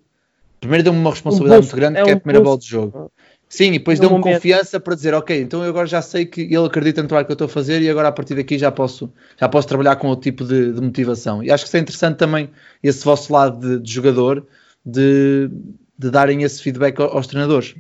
primeiro 0.60 0.84
deu-me 0.84 1.00
uma 1.00 1.12
responsabilidade 1.12 1.62
um 1.62 1.64
muito 1.64 1.76
grande, 1.76 2.00
é 2.00 2.04
que 2.04 2.10
é 2.10 2.14
a 2.14 2.20
primeira 2.20 2.44
bola 2.44 2.58
do 2.58 2.66
jogo. 2.66 3.12
Sim, 3.48 3.70
e 3.70 3.80
depois 3.80 4.00
deu-me 4.00 4.22
confiança 4.22 4.80
para 4.80 4.94
dizer, 4.94 5.16
ok, 5.16 5.42
então 5.42 5.64
eu 5.64 5.70
agora 5.70 5.88
já 5.88 6.04
sei 6.04 6.24
que 6.24 6.42
ele 6.42 6.68
acredita 6.68 7.02
no 7.02 7.08
trabalho 7.08 7.26
que 7.26 7.32
eu 7.32 7.34
estou 7.34 7.46
a 7.46 7.50
fazer 7.50 7.82
e 7.82 7.90
agora 7.90 8.08
a 8.10 8.12
partir 8.12 8.36
daqui 8.36 8.60
já 8.60 8.72
posso, 8.72 9.12
já 9.40 9.50
posso 9.50 9.68
trabalhar 9.68 9.96
com 9.96 10.08
outro 10.08 10.22
tipo 10.22 10.46
de, 10.46 10.72
de 10.72 10.80
motivação. 10.80 11.44
E 11.44 11.50
acho 11.50 11.64
que 11.64 11.68
isso 11.68 11.78
é 11.78 11.80
interessante 11.80 12.18
também, 12.18 12.52
esse 12.84 13.04
vosso 13.04 13.34
lado 13.34 13.60
de, 13.60 13.84
de 13.84 13.92
jogador, 13.92 14.46
de, 14.86 15.50
de, 15.98 16.12
darem 16.12 16.44
esse 16.44 16.62
feedback 16.62 17.00
aos, 17.02 17.26
treinadores. 17.26 17.76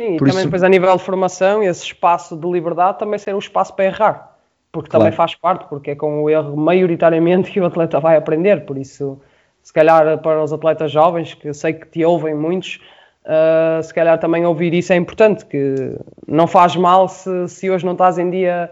Sim, 0.00 0.16
Por 0.16 0.28
e 0.28 0.30
também 0.30 0.38
isso... 0.38 0.44
depois 0.44 0.62
a 0.62 0.68
nível 0.68 0.96
de 0.96 1.02
formação, 1.02 1.62
esse 1.62 1.84
espaço 1.84 2.34
de 2.34 2.50
liberdade 2.50 2.98
também 2.98 3.18
ser 3.18 3.34
um 3.34 3.38
espaço 3.38 3.74
para 3.74 3.84
errar, 3.84 4.34
porque 4.72 4.88
claro. 4.88 5.04
também 5.04 5.14
faz 5.14 5.34
parte, 5.34 5.66
porque 5.68 5.90
é 5.90 5.94
com 5.94 6.22
o 6.22 6.30
erro 6.30 6.56
maioritariamente 6.56 7.50
que 7.50 7.60
o 7.60 7.66
atleta 7.66 8.00
vai 8.00 8.16
aprender, 8.16 8.64
por 8.64 8.78
isso 8.78 9.20
se 9.62 9.70
calhar 9.74 10.16
para 10.22 10.42
os 10.42 10.54
atletas 10.54 10.90
jovens, 10.90 11.34
que 11.34 11.48
eu 11.48 11.52
sei 11.52 11.74
que 11.74 11.86
te 11.86 12.02
ouvem 12.02 12.34
muitos, 12.34 12.80
uh, 13.26 13.82
se 13.82 13.92
calhar 13.92 14.18
também 14.18 14.46
ouvir 14.46 14.72
isso 14.72 14.90
é 14.90 14.96
importante, 14.96 15.44
que 15.44 15.94
não 16.26 16.46
faz 16.46 16.74
mal 16.76 17.06
se, 17.06 17.46
se 17.48 17.70
hoje 17.70 17.84
não 17.84 17.92
estás 17.92 18.16
em 18.16 18.30
dia, 18.30 18.70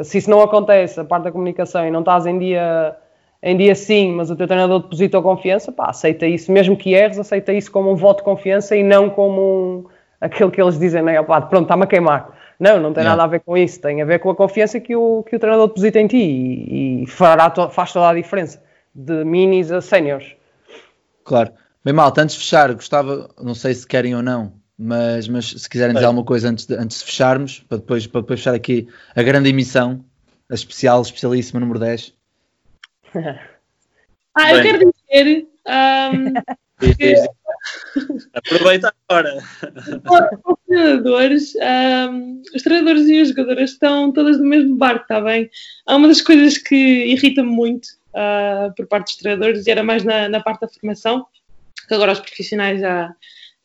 se 0.00 0.18
isso 0.18 0.30
não 0.30 0.40
acontece, 0.42 1.00
a 1.00 1.04
parte 1.04 1.24
da 1.24 1.32
comunicação, 1.32 1.84
e 1.88 1.90
não 1.90 2.00
estás 2.00 2.24
em 2.24 2.38
dia, 2.38 2.94
em 3.42 3.56
dia 3.56 3.74
sim, 3.74 4.12
mas 4.12 4.30
o 4.30 4.36
teu 4.36 4.46
treinador 4.46 4.82
deposita 4.82 5.20
confiança, 5.20 5.72
pá, 5.72 5.86
aceita 5.86 6.24
isso, 6.24 6.52
mesmo 6.52 6.76
que 6.76 6.94
erres, 6.94 7.18
aceita 7.18 7.52
isso 7.52 7.72
como 7.72 7.90
um 7.90 7.96
voto 7.96 8.18
de 8.18 8.22
confiança 8.22 8.76
e 8.76 8.84
não 8.84 9.10
como 9.10 9.42
um, 9.42 9.97
aquele 10.20 10.50
que 10.50 10.60
eles 10.60 10.78
dizem, 10.78 11.02
né, 11.02 11.22
pronto, 11.22 11.62
está-me 11.62 11.84
a 11.84 11.86
queimar. 11.86 12.36
Não, 12.58 12.80
não 12.80 12.92
tem 12.92 13.04
nada 13.04 13.22
a 13.22 13.26
ver 13.26 13.40
com 13.40 13.56
isso, 13.56 13.80
tem 13.80 14.02
a 14.02 14.04
ver 14.04 14.18
com 14.18 14.30
a 14.30 14.34
confiança 14.34 14.80
que 14.80 14.96
o, 14.96 15.22
que 15.22 15.36
o 15.36 15.38
treinador 15.38 15.68
deposita 15.68 16.00
em 16.00 16.08
ti 16.08 16.16
e, 16.16 17.02
e 17.04 17.06
fará 17.06 17.48
to, 17.50 17.70
faz 17.70 17.92
toda 17.92 18.08
a 18.08 18.14
diferença 18.14 18.60
de 18.92 19.24
minis 19.24 19.70
a 19.70 19.80
séniores. 19.80 20.34
Claro. 21.24 21.52
Bem, 21.84 21.94
malta, 21.94 22.22
antes 22.22 22.34
de 22.34 22.42
fechar, 22.42 22.72
gostava, 22.74 23.30
não 23.40 23.54
sei 23.54 23.72
se 23.74 23.86
querem 23.86 24.14
ou 24.16 24.22
não, 24.22 24.52
mas, 24.76 25.28
mas 25.28 25.50
se 25.50 25.68
quiserem 25.68 25.94
dizer 25.94 26.06
alguma 26.06 26.24
coisa 26.24 26.48
antes 26.48 26.66
de, 26.66 26.74
antes 26.74 26.98
de 26.98 27.04
fecharmos, 27.04 27.60
para 27.60 27.78
depois, 27.78 28.06
para 28.06 28.20
depois 28.22 28.40
fechar 28.40 28.54
aqui 28.54 28.88
a 29.14 29.22
grande 29.22 29.48
emissão, 29.48 30.04
a 30.50 30.54
especial, 30.54 31.00
especialíssima 31.00 31.60
número 31.60 31.78
10. 31.78 32.12
ah, 34.34 34.52
eu 34.52 34.62
quero 34.62 34.78
dizer. 34.78 35.46
Um, 35.66 36.34
que... 36.96 37.14
Aproveita 38.34 38.94
agora. 39.08 39.36
Os 39.36 40.58
treinadores, 40.66 41.54
um, 41.56 42.42
os 42.54 42.62
treinadores 42.62 43.08
e 43.08 43.22
os 43.22 43.28
jogadores 43.28 43.72
estão 43.72 44.12
todas 44.12 44.38
no 44.38 44.44
mesmo 44.44 44.76
barco, 44.76 45.02
está 45.02 45.20
bem? 45.20 45.50
Há 45.86 45.96
uma 45.96 46.08
das 46.08 46.20
coisas 46.20 46.58
que 46.58 46.74
irrita-me 46.74 47.50
muito 47.50 47.86
uh, 48.14 48.74
por 48.76 48.86
parte 48.86 49.06
dos 49.06 49.16
treinadores 49.16 49.66
e 49.66 49.70
era 49.70 49.82
mais 49.82 50.04
na, 50.04 50.28
na, 50.28 50.40
parte 50.40 50.60
da 50.60 50.68
formação, 50.68 51.26
que 51.86 51.94
agora 51.94 52.12
os 52.12 52.20
profissionais 52.20 52.80
já, 52.80 53.14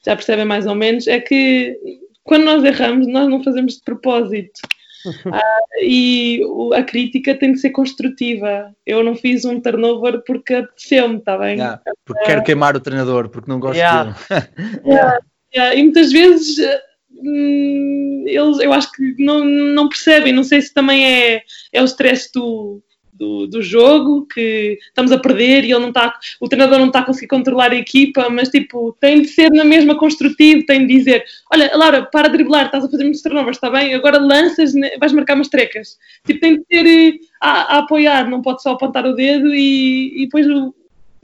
já 0.05 0.15
percebem 0.15 0.45
mais 0.45 0.65
ou 0.65 0.75
menos, 0.75 1.07
é 1.07 1.19
que 1.19 1.77
quando 2.23 2.45
nós 2.45 2.63
erramos, 2.63 3.07
nós 3.07 3.29
não 3.29 3.43
fazemos 3.43 3.75
de 3.75 3.83
propósito. 3.83 4.61
Uh, 5.05 5.79
e 5.81 6.41
o, 6.45 6.73
a 6.73 6.83
crítica 6.83 7.35
tem 7.35 7.53
que 7.53 7.59
ser 7.59 7.71
construtiva. 7.71 8.73
Eu 8.85 9.03
não 9.03 9.15
fiz 9.15 9.45
um 9.45 9.59
turnover 9.59 10.23
porque 10.25 10.55
apeteceu-me, 10.55 11.17
está 11.17 11.37
bem? 11.37 11.57
Yeah, 11.57 11.81
porque 12.05 12.25
quero 12.25 12.43
queimar 12.43 12.75
o 12.75 12.81
treinador, 12.81 13.29
porque 13.29 13.49
não 13.49 13.59
gosto 13.59 13.77
Yeah. 13.77 14.15
dele. 14.29 14.43
Yeah, 14.85 15.19
yeah, 15.55 15.75
E 15.75 15.83
muitas 15.83 16.11
vezes 16.11 16.57
hum, 17.11 18.25
eles, 18.27 18.59
eu 18.59 18.73
acho 18.73 18.91
que 18.91 19.15
não, 19.23 19.43
não 19.45 19.89
percebem. 19.89 20.33
Não 20.33 20.43
sei 20.43 20.61
se 20.61 20.73
também 20.73 21.05
é, 21.05 21.41
é 21.71 21.81
o 21.81 21.85
stress 21.85 22.29
do, 22.33 22.81
do, 23.13 23.47
do 23.47 23.61
jogo, 23.61 24.25
que 24.25 24.77
estamos 24.87 25.11
a 25.11 25.17
perder 25.19 25.63
e 25.63 25.71
ele 25.71 25.79
não 25.79 25.89
está, 25.89 26.13
o 26.39 26.47
treinador 26.47 26.79
não 26.79 26.87
está 26.87 26.99
a 26.99 27.05
conseguir 27.05 27.27
controlar 27.27 27.71
a 27.71 27.75
equipa, 27.75 28.29
mas 28.29 28.49
tipo, 28.49 28.95
tem 28.99 29.21
de 29.21 29.27
ser 29.27 29.49
na 29.51 29.63
mesma 29.63 29.95
construtivo, 29.97 30.65
tem 30.65 30.85
de 30.85 30.97
dizer: 30.97 31.23
Olha, 31.51 31.71
Laura, 31.75 32.05
para 32.05 32.27
de 32.27 32.33
driblar, 32.37 32.65
estás 32.65 32.83
a 32.85 32.89
fazer 32.89 33.03
muitos 33.03 33.21
turnovers, 33.21 33.57
está 33.57 33.69
bem? 33.69 33.93
Agora 33.93 34.19
lanças, 34.19 34.73
né, 34.73 34.97
vais 34.99 35.13
marcar 35.13 35.35
umas 35.35 35.47
trecas. 35.49 35.97
Tipo, 36.25 36.39
tem 36.39 36.55
de 36.57 36.63
ser 36.71 36.85
eh, 36.85 37.19
a, 37.41 37.75
a 37.75 37.77
apoiar, 37.79 38.29
não 38.29 38.41
pode 38.41 38.61
só 38.61 38.71
apontar 38.71 39.05
o 39.05 39.13
dedo 39.15 39.53
e, 39.53 40.23
e 40.23 40.25
depois 40.25 40.47
o, 40.47 40.73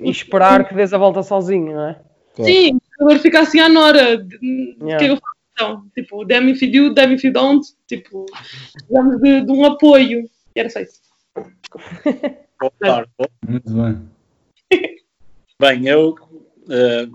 E 0.02 0.10
esperar 0.10 0.68
que 0.68 0.76
dês 0.76 0.94
a 0.94 0.98
volta 0.98 1.24
sozinho, 1.24 1.74
não 1.74 1.90
é? 1.90 1.96
Claro. 2.36 2.52
Sim, 2.54 2.76
o 2.76 2.80
jogador 3.04 3.20
fica 3.22 3.40
assim 3.42 3.60
à 3.60 3.68
nora. 3.68 4.18
de- 4.18 4.38
O 4.80 4.86
Yeah. 4.88 4.98
que 4.98 5.04
é 5.04 5.08
que 5.08 5.14
eu 5.14 5.18
faço 5.18 5.36
então? 5.54 5.84
Tipo, 5.94 6.24
damn 6.26 6.48
if 6.50 6.62
you 6.62 6.72
do, 6.72 6.94
damn 6.94 7.14
if 7.14 7.24
you 7.24 7.34
don't. 7.34 7.66
Tipo, 7.88 8.26
precisamos 8.74 9.20
de, 9.22 9.42
de 9.42 9.52
um 9.52 9.66
apoio. 9.66 10.22
E 10.56 10.60
era 10.60 10.70
só 10.70 10.80
isso. 10.80 11.00
Bom. 12.60 13.26
Muito 13.48 13.74
bem. 13.74 14.10
Bem, 15.60 15.88
eu 15.88 16.16
eh, 16.70 17.08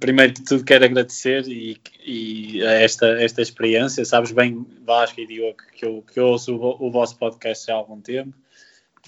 primeiro 0.00 0.32
de 0.32 0.44
tudo 0.44 0.64
quero 0.64 0.84
agradecer 0.84 1.46
e, 1.46 1.78
e 2.04 2.64
a 2.66 2.72
esta, 2.72 3.06
esta 3.22 3.42
experiência. 3.42 4.04
Sabes 4.04 4.32
bem, 4.32 4.66
Vasco 4.84 5.20
e 5.20 5.26
Diogo, 5.26 5.58
que 5.74 5.84
eu, 5.84 6.02
que 6.02 6.18
eu 6.18 6.26
ouço 6.26 6.56
o, 6.56 6.86
o 6.86 6.90
vosso 6.90 7.16
podcast 7.16 7.66
já 7.66 7.74
há 7.74 7.76
algum 7.76 8.00
tempo, 8.00 8.36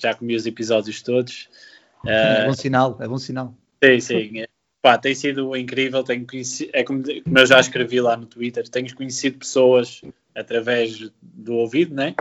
já 0.01 0.15
comi 0.15 0.35
os 0.35 0.47
episódios 0.47 1.03
todos. 1.03 1.49
É 2.07 2.43
Eh, 2.43 2.47
bom 2.47 2.55
sinal, 2.55 2.99
é 3.01 3.09
bom 3.09 3.19
sinal. 3.19 3.55
Sim, 3.83 4.01
sim. 4.01 4.41
É, 4.41 4.49
Pá, 4.85 4.99
tem 4.99 5.15
sido 5.15 5.57
incrível. 5.57 6.05
Tenho 6.05 6.27
conhecido, 6.27 6.71
é 6.75 6.85
como, 6.85 7.03
como 7.03 7.39
eu 7.39 7.47
já 7.47 7.59
escrevi 7.59 8.03
lá 8.03 8.19
no 8.19 8.27
Twitter, 8.27 8.69
tenho 8.69 8.95
conhecido 8.95 9.39
pessoas 9.39 10.03
através 10.35 11.11
do 11.23 11.55
ouvido, 11.55 11.95
né? 11.95 12.15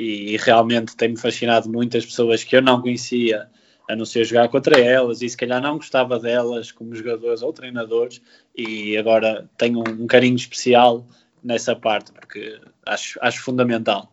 E, 0.00 0.36
realmente 0.38 0.96
tem-me 0.96 1.18
fascinado 1.18 1.68
muitas 1.68 2.06
pessoas 2.06 2.42
que 2.42 2.56
eu 2.56 2.62
não 2.62 2.80
conhecia, 2.80 3.48
a 3.88 3.94
não 3.94 4.04
ser 4.06 4.24
jogar 4.24 4.48
contra 4.48 4.80
elas, 4.80 5.20
e 5.20 5.28
se 5.28 5.36
calhar 5.36 5.60
não 5.60 5.76
gostava 5.76 6.18
delas 6.18 6.72
como 6.72 6.94
jogadores 6.94 7.42
ou 7.42 7.52
treinadores, 7.52 8.22
e 8.56 8.96
agora 8.96 9.48
tenho 9.58 9.80
um, 9.80 10.06
carinho 10.06 10.36
especial 10.36 11.06
nessa 11.42 11.76
parte, 11.76 12.12
porque 12.12 12.58
acho, 12.86 13.18
acho 13.20 13.42
fundamental. 13.42 14.12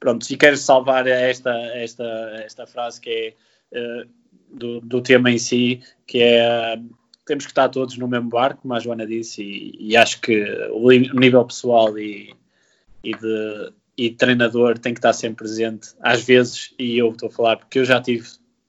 Pronto, 0.00 0.26
e 0.28 0.36
quero 0.36 0.56
salvar 0.56 1.06
esta, 1.06 1.52
esta, 1.74 2.04
esta 2.44 2.66
frase 2.66 3.00
que 3.00 3.10
é 3.10 3.34
eh, 3.72 4.06
do, 4.50 4.80
do 4.80 5.00
tema 5.02 5.30
em 5.30 5.38
si, 5.38 5.82
que 6.06 6.20
é 6.20 6.78
temos 7.26 7.44
que 7.44 7.50
estar 7.50 7.68
todos 7.68 7.98
no 7.98 8.08
mesmo 8.08 8.30
barco, 8.30 8.62
como 8.62 8.74
a 8.74 8.80
Joana 8.80 9.06
disse, 9.06 9.42
e, 9.42 9.90
e 9.90 9.96
acho 9.96 10.20
que 10.20 10.42
o 10.72 10.88
nível 10.90 11.44
pessoal 11.44 11.96
e, 11.98 12.34
e 13.04 13.14
de, 13.14 13.72
e 13.98 14.08
de 14.10 14.16
treinador 14.16 14.78
tem 14.78 14.94
que 14.94 15.00
estar 15.00 15.12
sempre 15.12 15.44
presente. 15.44 15.88
Às 16.00 16.22
vezes, 16.22 16.72
e 16.78 16.96
eu 16.96 17.10
estou 17.10 17.28
a 17.28 17.32
falar 17.32 17.56
porque 17.56 17.80
eu 17.80 17.84
já 17.84 18.00
tive 18.00 18.26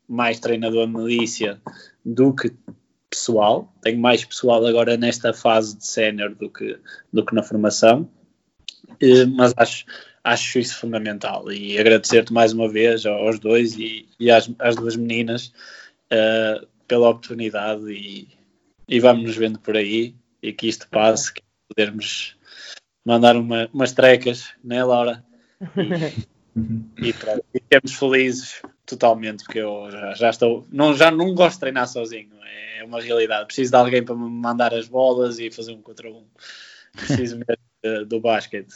mais 0.07 0.39
treinador 0.39 0.87
milícia 0.87 1.61
do 2.03 2.33
que 2.33 2.51
pessoal, 3.09 3.73
tenho 3.81 3.99
mais 3.99 4.25
pessoal 4.25 4.65
agora 4.65 4.97
nesta 4.97 5.33
fase 5.33 5.77
de 5.77 5.85
sénior 5.85 6.35
do 6.35 6.49
que, 6.49 6.79
do 7.13 7.23
que 7.23 7.33
na 7.33 7.43
formação, 7.43 8.09
Eh, 8.99 9.25
mas 9.25 9.53
acho, 9.57 9.85
acho 10.23 10.59
isso 10.59 10.77
fundamental 10.77 11.51
e 11.51 11.77
agradecer-te 11.77 12.33
mais 12.33 12.53
uma 12.53 12.67
vez 12.67 13.05
aos 13.05 13.39
dois 13.39 13.77
e, 13.77 14.07
e 14.19 14.31
às, 14.31 14.49
às 14.59 14.75
duas 14.75 14.95
meninas 14.95 15.53
eh, 16.09 16.61
pela 16.87 17.09
oportunidade 17.09 17.91
e, 17.91 18.27
e 18.87 18.99
vamos 18.99 19.23
nos 19.23 19.35
vendo 19.35 19.59
por 19.59 19.77
aí 19.77 20.15
e 20.41 20.51
que 20.51 20.67
isto 20.67 20.87
passe, 20.89 21.33
que 21.33 21.41
podermos 21.67 22.35
mandar 23.05 23.35
uma, 23.35 23.69
umas 23.73 23.91
trecas, 23.91 24.53
né 24.63 24.83
Laura? 24.83 25.23
E, 25.77 27.07
e 27.09 27.13
pronto, 27.13 27.43
ficamos 27.51 27.93
felizes 27.93 28.61
totalmente, 28.85 29.43
porque 29.43 29.59
eu 29.59 29.89
já, 29.91 30.13
já 30.13 30.29
estou, 30.29 30.67
não, 30.71 30.93
já 30.93 31.11
não 31.11 31.33
gosto 31.33 31.55
de 31.55 31.59
treinar 31.61 31.87
sozinho, 31.87 32.31
é 32.79 32.83
uma 32.83 33.01
realidade. 33.01 33.45
Preciso 33.45 33.71
de 33.71 33.77
alguém 33.77 34.03
para 34.03 34.15
me 34.15 34.29
mandar 34.29 34.73
as 34.73 34.87
bolas 34.87 35.39
e 35.39 35.51
fazer 35.51 35.73
um 35.73 35.81
contra 35.81 36.09
um. 36.09 36.25
Preciso 36.93 37.37
mesmo 37.37 38.05
do 38.07 38.19
basquete. 38.19 38.73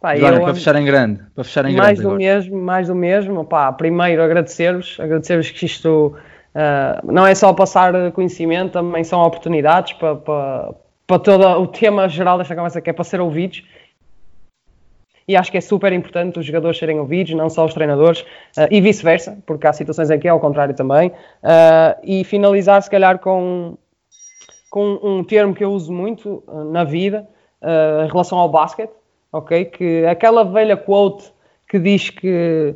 Pá, 0.00 0.16
Joana, 0.16 0.36
eu- 0.36 0.44
para 0.44 0.54
fechar 0.54 0.76
em 0.76 0.84
grande, 0.84 1.22
para 1.34 1.44
fechar 1.44 1.64
em 1.64 1.74
mais 1.74 1.98
grande 1.98 2.02
do 2.02 2.08
agora. 2.08 2.18
mesmo, 2.18 2.56
mais 2.60 2.88
do 2.88 2.94
mesmo. 2.94 3.44
Pá, 3.44 3.72
primeiro 3.72 4.22
agradecer-vos, 4.22 5.00
agradecer-vos 5.00 5.50
que 5.50 5.64
isto 5.64 6.14
ah, 6.54 7.00
não 7.04 7.26
é 7.26 7.34
só 7.34 7.52
passar 7.52 8.12
conhecimento, 8.12 8.72
também 8.72 9.02
são 9.02 9.20
oportunidades 9.22 9.94
para, 9.94 10.14
para, 10.16 10.74
para 11.06 11.18
todo 11.18 11.46
o 11.60 11.66
tema 11.66 12.08
geral 12.08 12.38
desta 12.38 12.54
conversa 12.54 12.80
que 12.80 12.90
é 12.90 12.92
para 12.92 13.04
ser 13.04 13.20
ouvidos. 13.20 13.62
E 15.26 15.36
acho 15.36 15.50
que 15.50 15.56
é 15.56 15.60
super 15.60 15.92
importante 15.92 16.38
os 16.38 16.44
jogadores 16.44 16.78
serem 16.78 17.00
ouvidos, 17.00 17.34
não 17.34 17.48
só 17.48 17.64
os 17.64 17.72
treinadores, 17.72 18.24
ah, 18.56 18.68
e 18.70 18.80
vice-versa, 18.80 19.38
porque 19.46 19.66
há 19.66 19.72
situações 19.72 20.10
em 20.10 20.18
que 20.18 20.28
é 20.28 20.30
ao 20.30 20.40
contrário 20.40 20.74
também. 20.74 21.12
Ah, 21.42 21.96
e 22.02 22.24
finalizar, 22.24 22.82
se 22.82 22.90
calhar, 22.90 23.18
com, 23.18 23.78
com 24.70 24.98
um 25.02 25.24
termo 25.24 25.54
que 25.54 25.64
eu 25.64 25.72
uso 25.72 25.90
muito 25.92 26.42
ah, 26.46 26.64
na 26.64 26.84
vida, 26.84 27.28
em 28.04 28.08
relação 28.08 28.36
ao 28.36 28.46
basquete, 28.46 28.92
ok? 29.32 29.64
Que 29.64 30.04
aquela 30.04 30.44
velha 30.44 30.76
quote 30.76 31.32
que 31.66 31.78
diz 31.78 32.10
que 32.10 32.74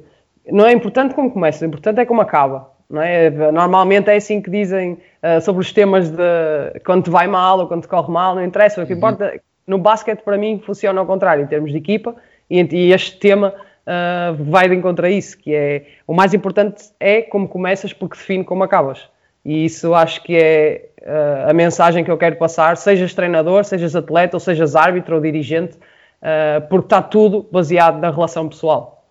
não 0.51 0.65
é 0.65 0.73
importante 0.73 1.15
como 1.15 1.31
começa, 1.31 1.63
o 1.63 1.69
importante 1.69 2.01
é 2.01 2.07
como 2.07 2.23
acaba. 2.23 2.73
Não 2.89 3.03
é? 3.03 3.29
Normalmente 3.29 4.09
é 4.09 4.17
assim 4.17 4.41
que 4.41 4.51
dizem 4.51 4.97
ah, 5.23 5.41
sobre 5.41 5.63
os 5.63 5.73
temas 5.73 6.11
de 6.11 6.81
quando 6.85 7.05
te 7.05 7.11
vai 7.11 7.27
mal 7.27 7.59
ou 7.61 7.67
quando 7.67 7.83
te 7.83 7.89
corre 7.89 8.13
mal, 8.13 8.35
não 8.35 8.45
interessa. 8.45 8.83
O 8.83 8.87
que 8.87 8.93
importa, 8.93 9.41
no 9.67 9.79
basquete, 9.79 10.23
para 10.23 10.39
mim, 10.39 10.61
funciona 10.65 11.01
ao 11.01 11.07
contrário, 11.07 11.45
em 11.45 11.47
termos 11.47 11.71
de 11.71 11.79
equipa, 11.79 12.17
e, 12.49 12.61
e 12.63 12.93
este 12.93 13.19
tema 13.19 13.55
ah, 13.87 14.35
vai 14.39 14.69
de 14.69 14.75
encontro 14.75 15.07
a 15.07 15.11
isso, 15.11 15.39
que 15.39 15.55
é 15.55 15.87
o 16.07 16.13
mais 16.13 16.35
importante 16.35 16.91
é 17.01 17.23
como 17.23 17.49
começas, 17.49 17.93
porque 17.93 18.17
define 18.17 18.45
como 18.45 18.63
acabas. 18.63 19.09
E 19.45 19.65
isso 19.65 19.95
acho 19.95 20.23
que 20.23 20.37
é 20.37 20.91
ah, 21.07 21.51
a 21.51 21.55
mensagem 21.55 22.05
que 22.05 22.11
eu 22.11 22.19
quero 22.19 22.37
passar, 22.37 22.77
sejas 22.77 23.15
treinador, 23.15 23.65
sejas 23.65 23.97
atleta, 23.97 24.37
ou 24.37 24.41
sejas 24.41 24.77
árbitro 24.77 25.17
ou 25.17 25.23
dirigente, 25.23 25.79
ah, 26.21 26.61
porque 26.69 26.87
está 26.87 27.01
tudo 27.01 27.49
baseado 27.51 27.99
na 27.99 28.11
relação 28.11 28.49
pessoal. 28.49 29.07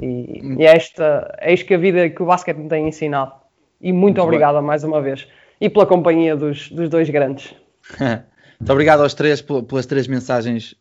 E, 0.00 0.56
e 0.58 0.66
é, 0.66 0.76
esta, 0.76 1.36
é 1.40 1.54
isto 1.54 1.66
que 1.66 1.74
a 1.74 1.78
vida, 1.78 2.10
que 2.10 2.20
o 2.20 2.26
basquete 2.26 2.56
me 2.56 2.68
tem 2.68 2.88
ensinado. 2.88 3.32
E 3.80 3.92
muito, 3.92 4.16
Muito 4.16 4.22
obrigado 4.22 4.62
mais 4.62 4.84
uma 4.84 5.00
vez. 5.00 5.26
E 5.60 5.68
pela 5.68 5.86
companhia 5.86 6.36
dos, 6.36 6.70
dos 6.70 6.88
dois 6.88 7.08
grandes. 7.10 7.54
Muito 8.60 8.72
obrigado 8.72 9.02
aos 9.02 9.14
três 9.14 9.40
pel- 9.40 9.62
pelas 9.62 9.86
três 9.86 10.08
mensagens 10.08 10.74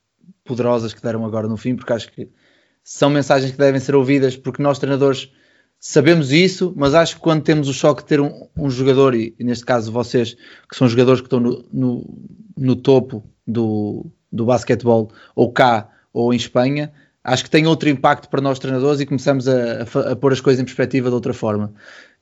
poderosas 0.44 0.94
que 0.94 1.02
deram 1.02 1.24
agora 1.26 1.48
no 1.48 1.58
fim, 1.58 1.76
porque 1.76 1.94
acho 1.94 2.12
que 2.12 2.30
são 2.84 3.10
mensagens 3.10 3.52
que 3.52 3.58
devem 3.58 3.80
ser 3.80 3.96
ouvidas, 3.96 4.36
porque 4.36 4.64
nós 4.64 4.80
treinadores 4.80 5.32
sabemos 5.80 6.32
isso, 6.32 6.74
mas 6.76 6.96
acho 6.96 7.16
que 7.16 7.22
quando 7.22 7.44
temos 7.44 7.68
o 7.70 7.74
choque 7.74 8.02
de 8.02 8.08
ter 8.08 8.20
um, 8.22 8.48
um 8.58 8.70
jogador, 8.70 9.14
e, 9.14 9.36
neste 9.40 9.64
caso 9.66 9.92
vocês, 9.92 10.34
que 10.68 10.76
são 10.76 10.88
jogadores 10.88 11.22
que 11.22 11.28
estão 11.28 11.40
no, 11.40 11.64
no, 11.72 12.18
no 12.58 12.76
topo 12.76 13.24
do, 13.46 14.08
do 14.32 14.46
basquetebol, 14.46 15.12
ou 15.36 15.52
cá, 15.52 15.90
ou 16.12 16.34
em 16.34 16.38
Espanha, 16.38 16.92
acho 17.24 17.44
que 17.44 17.50
tem 17.50 17.68
outro 17.68 17.90
impacto 17.90 18.28
para 18.30 18.42
nós 18.42 18.58
treinadores 18.58 19.00
e 19.02 19.06
começamos 19.06 19.48
a, 19.48 19.84
a 19.84 20.12
a 20.14 20.16
pôr 20.16 20.34
as 20.34 20.42
coisas 20.42 20.60
em 20.60 20.66
perspectiva 20.66 21.10
de 21.10 21.16
outra 21.16 21.34
forma. 21.34 21.74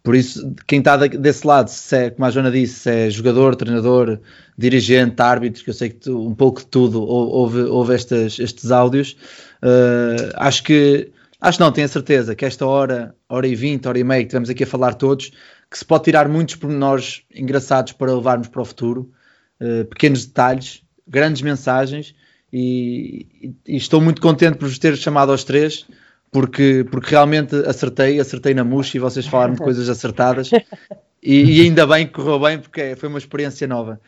Por 0.06 0.16
isso, 0.16 0.54
quem 0.68 0.80
está 0.80 0.96
desse 0.98 1.48
lado, 1.48 1.72
é, 1.92 2.12
como 2.12 2.26
a 2.26 2.30
Joana 2.30 2.52
disse, 2.52 2.82
se 2.82 2.90
é 2.92 3.10
jogador, 3.10 3.56
treinador, 3.56 4.20
dirigente, 4.58 5.20
árbitro, 5.22 5.64
que 5.64 5.70
eu 5.72 5.74
sei 5.74 5.90
que 5.90 5.96
tu- 5.96 6.28
um 6.28 6.36
pouco 6.36 6.62
de 6.62 6.68
tudo 6.68 7.02
ou- 7.02 7.30
houve, 7.30 7.62
houve 7.64 7.96
estas, 7.96 8.38
estes 8.40 8.70
áudios, 8.72 9.18
eh, 9.64 10.32
acho 10.36 10.64
que, 10.64 11.12
acho 11.42 11.60
não, 11.60 11.72
tenho 11.72 11.86
a 11.86 11.90
certeza 11.90 12.36
que 12.36 12.46
esta 12.46 12.66
hora, 12.68 13.16
hora 13.28 13.48
e 13.48 13.56
vinte, 13.56 13.88
hora 13.88 13.98
e 14.00 14.04
meia 14.04 14.22
que 14.22 14.28
tivemos 14.30 14.50
aqui 14.50 14.64
a 14.64 14.68
falar 14.68 14.94
todos, 14.94 15.32
que 15.72 15.78
se 15.80 15.84
pode 15.86 16.04
tirar 16.04 16.30
muitos 16.30 16.56
pormenores 16.56 17.24
engraçados 17.34 17.94
para 17.94 18.14
levarmos 18.14 18.48
para 18.48 18.62
o 18.62 18.66
futuro, 18.66 19.12
eh, 19.60 19.86
pequenos 19.86 20.26
detalhes, 20.26 20.84
grandes 21.08 21.42
mensagens, 21.42 22.14
e, 22.54 23.26
e- 23.68 23.74
e 23.74 23.78
estou 23.78 24.00
muito 24.00 24.22
contente 24.22 24.58
por 24.58 24.68
vos 24.70 24.78
ter 24.78 24.96
chamado 24.98 25.32
aos 25.32 25.44
três, 25.44 25.86
porque, 26.36 26.86
porque 26.92 27.12
realmente 27.12 27.56
acertei, 27.66 28.20
acertei 28.20 28.54
na 28.54 28.66
mousse 28.66 28.98
e 28.98 29.00
vocês 29.00 29.26
falaram 29.26 29.54
de 29.54 29.62
coisas 29.62 29.88
acertadas 29.88 30.52
e, 31.24 31.62
e 31.62 31.62
ainda 31.62 31.88
bem 31.88 32.06
que 32.06 32.12
correu 32.12 32.38
bem 32.38 32.60
porque 32.60 32.94
foi 32.98 33.08
uma 33.08 33.18
experiência 33.18 33.66
nova. 33.66 34.02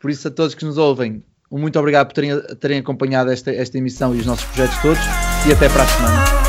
Por 0.00 0.10
isso 0.10 0.26
a 0.26 0.30
todos 0.30 0.54
que 0.54 0.64
nos 0.64 0.78
ouvem, 0.78 1.22
muito 1.50 1.78
obrigado 1.78 2.06
por 2.06 2.14
terem, 2.14 2.40
terem 2.58 2.78
acompanhado 2.78 3.30
esta, 3.30 3.52
esta 3.52 3.76
emissão 3.76 4.16
e 4.16 4.20
os 4.20 4.24
nossos 4.24 4.46
projetos 4.46 4.80
todos 4.80 5.04
e 5.46 5.52
até 5.52 5.68
para 5.68 5.82
a 5.82 5.86
semana. 5.86 6.43